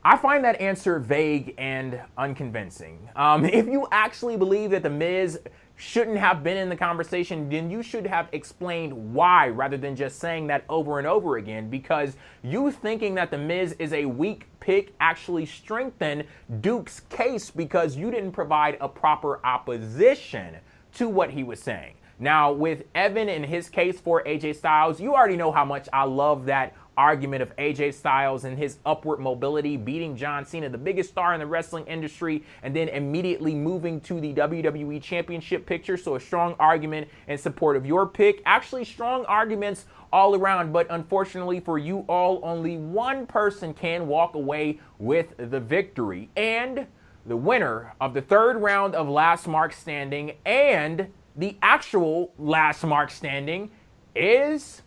I 0.04 0.18
find 0.18 0.44
that 0.46 0.60
answer 0.60 0.98
vague 0.98 1.54
and 1.58 2.02
unconvincing. 2.18 3.10
Um, 3.16 3.46
if 3.46 3.68
you 3.68 3.88
actually 3.92 4.36
believe 4.36 4.72
that 4.72 4.84
The 4.84 4.90
Miz 4.90 5.40
shouldn't 5.76 6.18
have 6.18 6.44
been 6.44 6.58
in 6.58 6.70
the 6.70 6.76
conversation, 6.76 7.50
then 7.50 7.70
you 7.70 7.84
should 7.84 8.06
have 8.08 8.28
explained 8.32 9.14
why 9.14 9.50
rather 9.50 9.78
than 9.78 9.96
just 9.96 10.20
saying 10.20 10.48
that 10.48 10.64
over 10.70 10.98
and 10.98 11.08
over 11.08 11.38
again. 11.38 11.70
Because 11.70 12.16
you 12.44 12.72
thinking 12.72 13.16
that 13.16 13.32
The 13.32 13.38
Miz 13.38 13.76
is 13.80 13.94
a 13.94 14.06
weak 14.06 14.48
pick 14.60 14.94
actually 15.00 15.46
strengthened 15.46 16.26
Duke's 16.62 17.02
case 17.02 17.52
because 17.52 17.96
you 17.96 18.10
didn't 18.12 18.32
provide 18.32 18.78
a 18.82 18.90
proper 18.90 19.44
opposition 19.46 20.58
to 20.96 21.10
what 21.10 21.32
he 21.32 21.44
was 21.44 21.60
saying. 21.62 21.94
Now, 22.22 22.52
with 22.52 22.84
Evan 22.94 23.30
in 23.30 23.44
his 23.44 23.68
case 23.68 24.00
for 24.00 24.24
AJ 24.24 24.58
Styles, 24.58 25.02
you 25.02 25.16
already 25.16 25.38
know 25.38 25.52
how 25.52 25.66
much 25.66 25.90
I 25.92 26.04
love 26.04 26.46
that 26.46 26.76
argument 27.02 27.42
of 27.42 27.56
AJ 27.58 27.96
Styles 27.96 28.44
and 28.44 28.56
his 28.56 28.78
upward 28.86 29.20
mobility, 29.20 29.76
beating 29.76 30.16
John 30.16 30.46
Cena, 30.46 30.70
the 30.70 30.78
biggest 30.78 31.10
star 31.10 31.34
in 31.34 31.40
the 31.40 31.48
wrestling 31.48 31.88
industry, 31.88 32.44
and 32.62 32.76
then 32.76 32.90
immediately 32.90 33.56
moving 33.56 34.00
to 34.02 34.22
the 34.22 34.36
WWE 34.36 35.02
Championship 35.02 35.66
picture. 35.66 35.98
So, 35.98 36.14
a 36.14 36.20
strong 36.20 36.56
argument 36.60 37.10
in 37.28 37.40
support 37.40 37.76
of 37.76 37.88
your 37.88 38.06
pick. 38.06 38.44
Actually, 38.46 38.86
strong 38.86 39.26
arguments 39.26 39.86
all 40.14 40.36
around, 40.36 40.72
but 40.72 40.86
unfortunately 40.92 41.60
for 41.60 41.80
you 41.80 42.06
all, 42.08 42.40
only 42.44 42.78
one 42.78 43.26
person 43.26 43.74
can 43.74 44.08
walk 44.08 44.36
away 44.36 44.80
with 45.00 45.34
the 45.38 45.60
victory. 45.60 46.30
And 46.36 46.86
the 47.26 47.38
winner 47.38 47.96
of 48.00 48.14
the 48.14 48.22
third 48.22 48.58
round 48.58 48.94
of 48.94 49.10
Last 49.10 49.48
Mark 49.48 49.74
Standing 49.74 50.34
and 50.46 51.08
the 51.36 51.58
actual 51.64 52.32
Last 52.38 52.84
Mark 52.84 53.10
Standing 53.10 53.72
is 54.16 54.84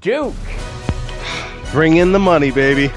Duke. 0.00 0.34
Bring 1.72 1.96
in 1.96 2.12
the 2.12 2.18
money, 2.18 2.50
baby. 2.50 2.88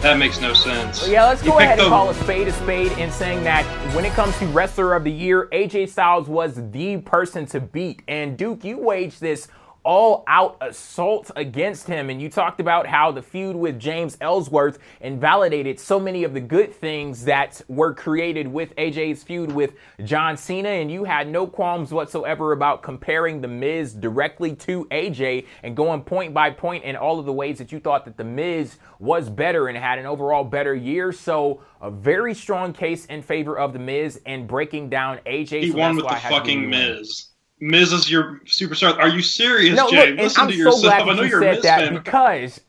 That 0.00 0.18
makes 0.18 0.40
no 0.40 0.52
sense. 0.52 1.08
Yeah, 1.08 1.26
let's 1.26 1.44
You 1.44 1.52
go 1.52 1.58
ahead 1.60 1.78
and 1.78 1.86
the- 1.86 1.88
call 1.88 2.10
a 2.10 2.14
spade 2.14 2.48
a 2.48 2.52
spade 2.52 2.92
in 2.98 3.10
saying 3.12 3.44
that 3.44 3.64
when 3.94 4.04
it 4.04 4.12
comes 4.14 4.36
to 4.40 4.46
Wrestler 4.46 4.94
of 4.94 5.04
the 5.04 5.12
Year, 5.12 5.48
AJ 5.52 5.86
Styles 5.88 6.28
was 6.28 6.54
the 6.72 6.96
person 6.98 7.46
to 7.46 7.60
beat. 7.60 8.02
And 8.08 8.36
Duke, 8.36 8.64
you 8.64 8.78
waged 8.78 9.20
this 9.20 9.46
all 9.84 10.24
out 10.26 10.56
assault 10.60 11.30
against 11.36 11.86
him. 11.86 12.10
And 12.10 12.20
you 12.20 12.28
talked 12.28 12.60
about 12.60 12.86
how 12.86 13.10
the 13.12 13.22
feud 13.22 13.56
with 13.56 13.78
James 13.78 14.16
Ellsworth 14.20 14.78
invalidated 15.00 15.80
so 15.80 15.98
many 15.98 16.24
of 16.24 16.34
the 16.34 16.40
good 16.40 16.74
things 16.74 17.24
that 17.24 17.60
were 17.68 17.94
created 17.94 18.46
with 18.46 18.74
AJ's 18.76 19.22
feud 19.22 19.52
with 19.52 19.74
John 20.04 20.36
Cena. 20.36 20.68
And 20.68 20.90
you 20.90 21.04
had 21.04 21.28
no 21.28 21.46
qualms 21.46 21.92
whatsoever 21.92 22.52
about 22.52 22.82
comparing 22.82 23.40
The 23.40 23.48
Miz 23.48 23.92
directly 23.92 24.54
to 24.56 24.84
AJ 24.86 25.46
and 25.62 25.76
going 25.76 26.02
point 26.02 26.34
by 26.34 26.50
point 26.50 26.84
in 26.84 26.96
all 26.96 27.18
of 27.18 27.26
the 27.26 27.32
ways 27.32 27.58
that 27.58 27.72
you 27.72 27.80
thought 27.80 28.04
that 28.04 28.16
The 28.16 28.24
Miz 28.24 28.76
was 28.98 29.28
better 29.28 29.68
and 29.68 29.76
had 29.76 29.98
an 29.98 30.06
overall 30.06 30.44
better 30.44 30.74
year. 30.74 31.12
So 31.12 31.62
a 31.80 31.90
very 31.90 32.34
strong 32.34 32.72
case 32.72 33.06
in 33.06 33.22
favor 33.22 33.58
of 33.58 33.72
The 33.72 33.78
Miz 33.78 34.20
and 34.26 34.46
breaking 34.46 34.90
down 34.90 35.18
AJ. 35.26 35.62
He 35.62 35.70
so 35.72 35.78
won 35.78 35.96
with 35.96 36.06
the 36.06 36.12
I 36.12 36.18
had 36.18 36.28
to 36.28 36.34
give 36.34 36.42
fucking. 36.42 36.70
Miz. 36.70 37.31
Miz 37.64 37.92
is 37.92 38.10
your 38.10 38.40
superstar. 38.44 38.98
Are 38.98 39.08
you 39.08 39.22
serious, 39.22 39.76
No, 39.76 39.88
Jay? 39.88 40.10
look, 40.10 40.18
Listen 40.18 40.42
I'm 40.42 40.48
to 40.48 40.54
so 40.54 40.58
yourself. 40.58 40.82
glad 40.82 41.02
I 41.02 41.14
know 41.14 41.22
you 41.22 41.28
you're 41.28 41.42
a 41.42 41.54
Miz 41.54 41.62
that 41.62 41.80
fan. 41.80 41.94
because 41.94 42.60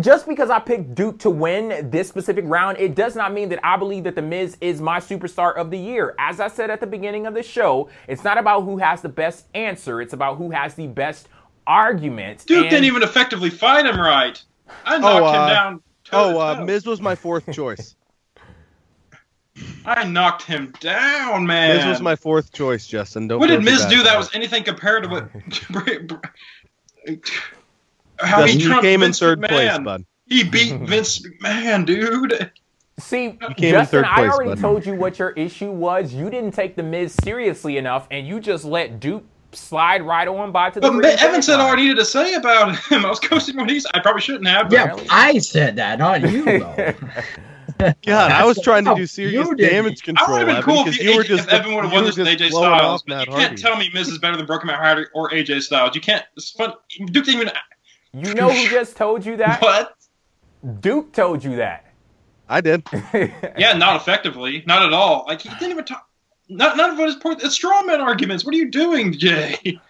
just 0.00 0.26
because 0.26 0.48
I 0.50 0.58
picked 0.58 0.94
Duke 0.94 1.18
to 1.20 1.28
win 1.30 1.90
this 1.90 2.08
specific 2.08 2.44
round, 2.48 2.78
it 2.78 2.94
does 2.94 3.14
not 3.14 3.32
mean 3.34 3.50
that 3.50 3.60
I 3.64 3.76
believe 3.76 4.04
that 4.04 4.14
The 4.14 4.22
Miz 4.22 4.56
is 4.62 4.80
my 4.80 5.00
superstar 5.00 5.54
of 5.54 5.70
the 5.70 5.78
year. 5.78 6.14
As 6.18 6.40
I 6.40 6.48
said 6.48 6.70
at 6.70 6.80
the 6.80 6.86
beginning 6.86 7.26
of 7.26 7.34
the 7.34 7.42
show, 7.42 7.90
it's 8.08 8.24
not 8.24 8.38
about 8.38 8.62
who 8.62 8.78
has 8.78 9.02
the 9.02 9.08
best 9.10 9.46
answer, 9.54 10.00
it's 10.00 10.14
about 10.14 10.38
who 10.38 10.50
has 10.50 10.74
the 10.74 10.86
best 10.86 11.28
argument. 11.66 12.44
Duke 12.46 12.62
And- 12.62 12.70
didn't 12.70 12.84
even 12.86 13.02
effectively 13.02 13.50
fight 13.50 13.84
him 13.86 14.00
right. 14.00 14.42
I 14.86 14.96
knocked 14.98 15.20
Oh, 15.22 15.24
uh, 15.26 15.32
him 15.48 15.54
down. 15.54 15.82
Oh, 16.12 16.32
toe 16.32 16.40
uh. 16.40 16.64
Miz 16.64 16.86
was 16.86 17.00
my 17.02 17.14
fourth 17.14 17.50
choice. 17.52 17.94
I 19.84 20.04
knocked 20.04 20.42
him 20.42 20.72
down, 20.80 21.46
man. 21.46 21.76
Miz 21.76 21.86
was 21.86 22.00
my 22.00 22.16
fourth 22.16 22.52
choice, 22.52 22.86
Justin. 22.86 23.28
Don't 23.28 23.40
what 23.40 23.48
did 23.48 23.60
too 23.60 23.64
Miz 23.64 23.84
do 23.86 24.02
that 24.02 24.18
was 24.18 24.34
anything 24.34 24.62
compared 24.64 25.04
to 25.04 25.08
what? 25.08 25.30
how 28.18 28.40
Justin, 28.40 28.60
you 28.60 28.66
trumped 28.66 28.82
came 28.82 29.02
in 29.02 29.08
Vince 29.08 29.18
third 29.18 29.42
place, 29.42 29.78
bud. 29.78 30.04
He 30.26 30.44
beat 30.44 30.78
Vince 30.82 31.26
McMahon, 31.26 31.86
dude. 31.86 32.50
See, 32.98 33.38
Justin, 33.58 33.84
third 33.86 34.04
I 34.04 34.14
place, 34.16 34.30
already 34.32 34.50
bud. 34.50 34.60
told 34.60 34.86
you 34.86 34.94
what 34.94 35.18
your 35.18 35.30
issue 35.30 35.70
was. 35.70 36.12
You 36.12 36.28
didn't 36.28 36.52
take 36.52 36.76
the 36.76 36.82
Miz 36.82 37.14
seriously 37.14 37.78
enough, 37.78 38.06
and 38.10 38.26
you 38.26 38.40
just 38.40 38.64
let 38.64 39.00
Duke 39.00 39.24
slide 39.52 40.02
right 40.02 40.28
on 40.28 40.52
by 40.52 40.70
to 40.70 40.80
the. 40.80 40.90
But 40.90 41.22
Evan 41.22 41.42
said 41.42 41.58
all 41.60 41.72
I 41.72 41.76
needed 41.76 41.96
to 41.96 42.04
say 42.04 42.34
about 42.34 42.76
him. 42.76 43.04
I 43.06 43.08
was 43.08 43.18
coasting 43.18 43.56
what 43.56 43.70
he 43.70 43.80
said. 43.80 43.92
I 43.94 44.00
probably 44.00 44.20
shouldn't 44.22 44.46
have. 44.46 44.68
But 44.68 44.72
Yeah, 44.72 45.04
I 45.10 45.38
said 45.38 45.76
that, 45.76 45.98
not 45.98 46.20
you 46.30 46.44
though. 46.44 46.94
God, 48.06 48.30
I 48.32 48.44
was 48.44 48.60
trying 48.60 48.84
to 48.84 48.94
do 48.94 49.06
serious 49.06 49.32
you 49.34 49.54
didn't. 49.54 49.70
damage 49.70 50.00
I 50.02 50.04
control. 50.04 50.38
would 50.38 50.48
have 50.48 50.56
been 50.56 50.62
cool 50.62 50.84
because 50.84 50.98
if, 50.98 51.04
you, 51.04 51.16
were 51.16 51.22
if 51.22 51.28
just 51.28 51.48
Evan 51.48 51.74
would 51.74 51.84
have 51.84 51.92
won 51.92 52.04
this 52.04 52.16
with 52.16 52.26
AJ 52.26 52.50
Styles. 52.50 53.02
But 53.06 53.26
you 53.26 53.32
can't 53.32 53.40
Hardy. 53.48 53.62
tell 53.62 53.76
me 53.76 53.90
Miz 53.92 54.08
is 54.08 54.18
better 54.18 54.36
than 54.36 54.46
Broken 54.46 54.66
Matt 54.68 54.78
Hardy 54.78 55.04
or 55.14 55.30
AJ 55.30 55.62
Styles. 55.62 55.94
You 55.94 56.00
can't. 56.00 56.24
It's 56.36 56.50
fun. 56.50 56.74
Duke 57.06 57.24
didn't 57.24 57.40
even. 57.40 57.50
You 58.12 58.34
know 58.34 58.50
who 58.50 58.68
just 58.68 58.96
told 58.96 59.24
you 59.24 59.36
that? 59.38 59.60
What? 59.62 59.94
Duke 60.80 61.12
told 61.12 61.42
you 61.42 61.56
that. 61.56 61.86
I 62.48 62.60
did. 62.60 62.82
Yeah, 63.56 63.72
not 63.74 63.96
effectively. 63.96 64.62
Not 64.66 64.82
at 64.82 64.92
all. 64.92 65.24
Like 65.26 65.40
he 65.42 65.48
didn't 65.50 65.70
even 65.70 65.84
talk. 65.84 66.06
Not 66.48 66.76
none 66.76 66.90
of 66.90 66.98
his 66.98 67.14
point. 67.16 67.42
It's 67.42 67.54
straw 67.54 67.82
man 67.84 68.00
arguments. 68.00 68.44
What 68.44 68.54
are 68.54 68.58
you 68.58 68.70
doing, 68.70 69.12
Jay? 69.16 69.80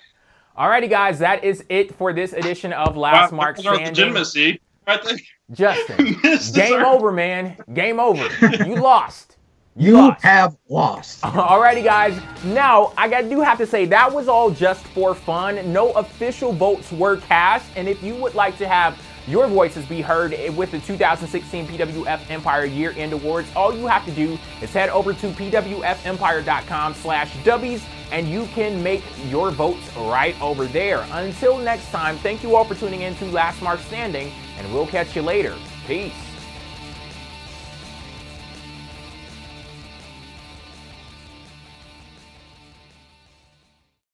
Alrighty, 0.58 0.90
guys, 0.90 1.18
that 1.20 1.42
is 1.42 1.64
it 1.70 1.94
for 1.94 2.12
this 2.12 2.34
edition 2.34 2.72
of 2.74 2.96
Last 2.96 3.32
Wow, 3.32 3.36
Mark 3.38 3.56
there's 3.56 3.66
our 3.66 3.74
Standing. 3.76 3.94
legitimacy. 3.94 4.60
Right 4.86 5.02
there. 5.02 5.16
Justin, 5.52 5.96
game 6.04 6.20
deserved- 6.22 6.84
over, 6.84 7.12
man. 7.12 7.56
Game 7.74 8.00
over. 8.00 8.26
You 8.64 8.76
lost. 8.76 9.36
You 9.76 9.92
lost. 9.94 10.22
have 10.22 10.56
lost. 10.68 11.20
Alrighty, 11.22 11.82
guys. 11.84 12.20
Now, 12.44 12.92
I 12.98 13.22
do 13.22 13.40
have 13.40 13.56
to 13.58 13.66
say 13.66 13.84
that 13.86 14.12
was 14.12 14.26
all 14.28 14.50
just 14.50 14.84
for 14.88 15.14
fun. 15.14 15.72
No 15.72 15.92
official 15.92 16.52
votes 16.52 16.90
were 16.92 17.16
cast, 17.18 17.64
and 17.76 17.88
if 17.88 18.02
you 18.02 18.14
would 18.16 18.34
like 18.34 18.58
to 18.58 18.66
have 18.68 19.00
your 19.28 19.46
voices 19.46 19.84
be 19.86 20.00
heard 20.00 20.32
with 20.56 20.72
the 20.72 20.80
2016 20.80 21.66
PWF 21.68 22.20
Empire 22.30 22.64
Year 22.64 22.92
End 22.96 23.12
Awards, 23.12 23.48
all 23.54 23.72
you 23.74 23.86
have 23.86 24.04
to 24.06 24.10
do 24.12 24.36
is 24.60 24.72
head 24.72 24.88
over 24.90 25.12
to 25.14 25.28
pwfempire.com/dubbys, 25.28 27.82
and 28.12 28.28
you 28.28 28.46
can 28.46 28.82
make 28.82 29.02
your 29.28 29.50
votes 29.50 29.94
right 29.96 30.40
over 30.42 30.66
there. 30.66 31.04
Until 31.12 31.58
next 31.58 31.90
time, 31.90 32.16
thank 32.18 32.42
you 32.42 32.56
all 32.56 32.64
for 32.64 32.74
tuning 32.74 33.02
in 33.02 33.14
to 33.16 33.24
Last 33.26 33.62
Mark 33.62 33.80
Standing, 33.80 34.32
and 34.60 34.72
we'll 34.72 34.86
catch 34.86 35.16
you 35.16 35.22
later. 35.22 35.54
Peace. 35.86 36.12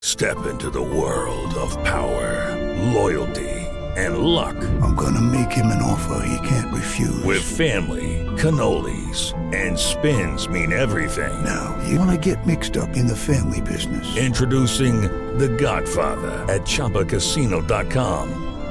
Step 0.02 0.47
into 0.47 0.70
the 0.70 0.81
world 0.81 1.52
of 1.55 1.73
power, 1.85 2.56
loyalty, 2.94 3.51
and 3.97 4.18
luck. 4.18 4.56
I'm 4.81 4.94
gonna 4.94 5.20
make 5.20 5.52
him 5.52 5.66
an 5.66 5.82
offer 5.82 6.27
he 6.27 6.48
can't 6.48 6.73
refuse. 6.73 7.23
With 7.24 7.43
family, 7.43 8.24
cannolis, 8.36 9.35
and 9.55 9.78
spins 9.78 10.48
mean 10.48 10.73
everything. 10.73 11.44
now, 11.44 11.78
you 11.86 11.98
wanna 11.98 12.16
get 12.16 12.47
mixed 12.47 12.78
up 12.78 12.97
in 12.97 13.06
the 13.06 13.16
family 13.16 13.60
business. 13.60 14.16
Introducing 14.16 15.02
The 15.39 15.48
Godfather 15.48 16.47
at 16.48 16.62
ChumbaCasino.com. 16.62 18.55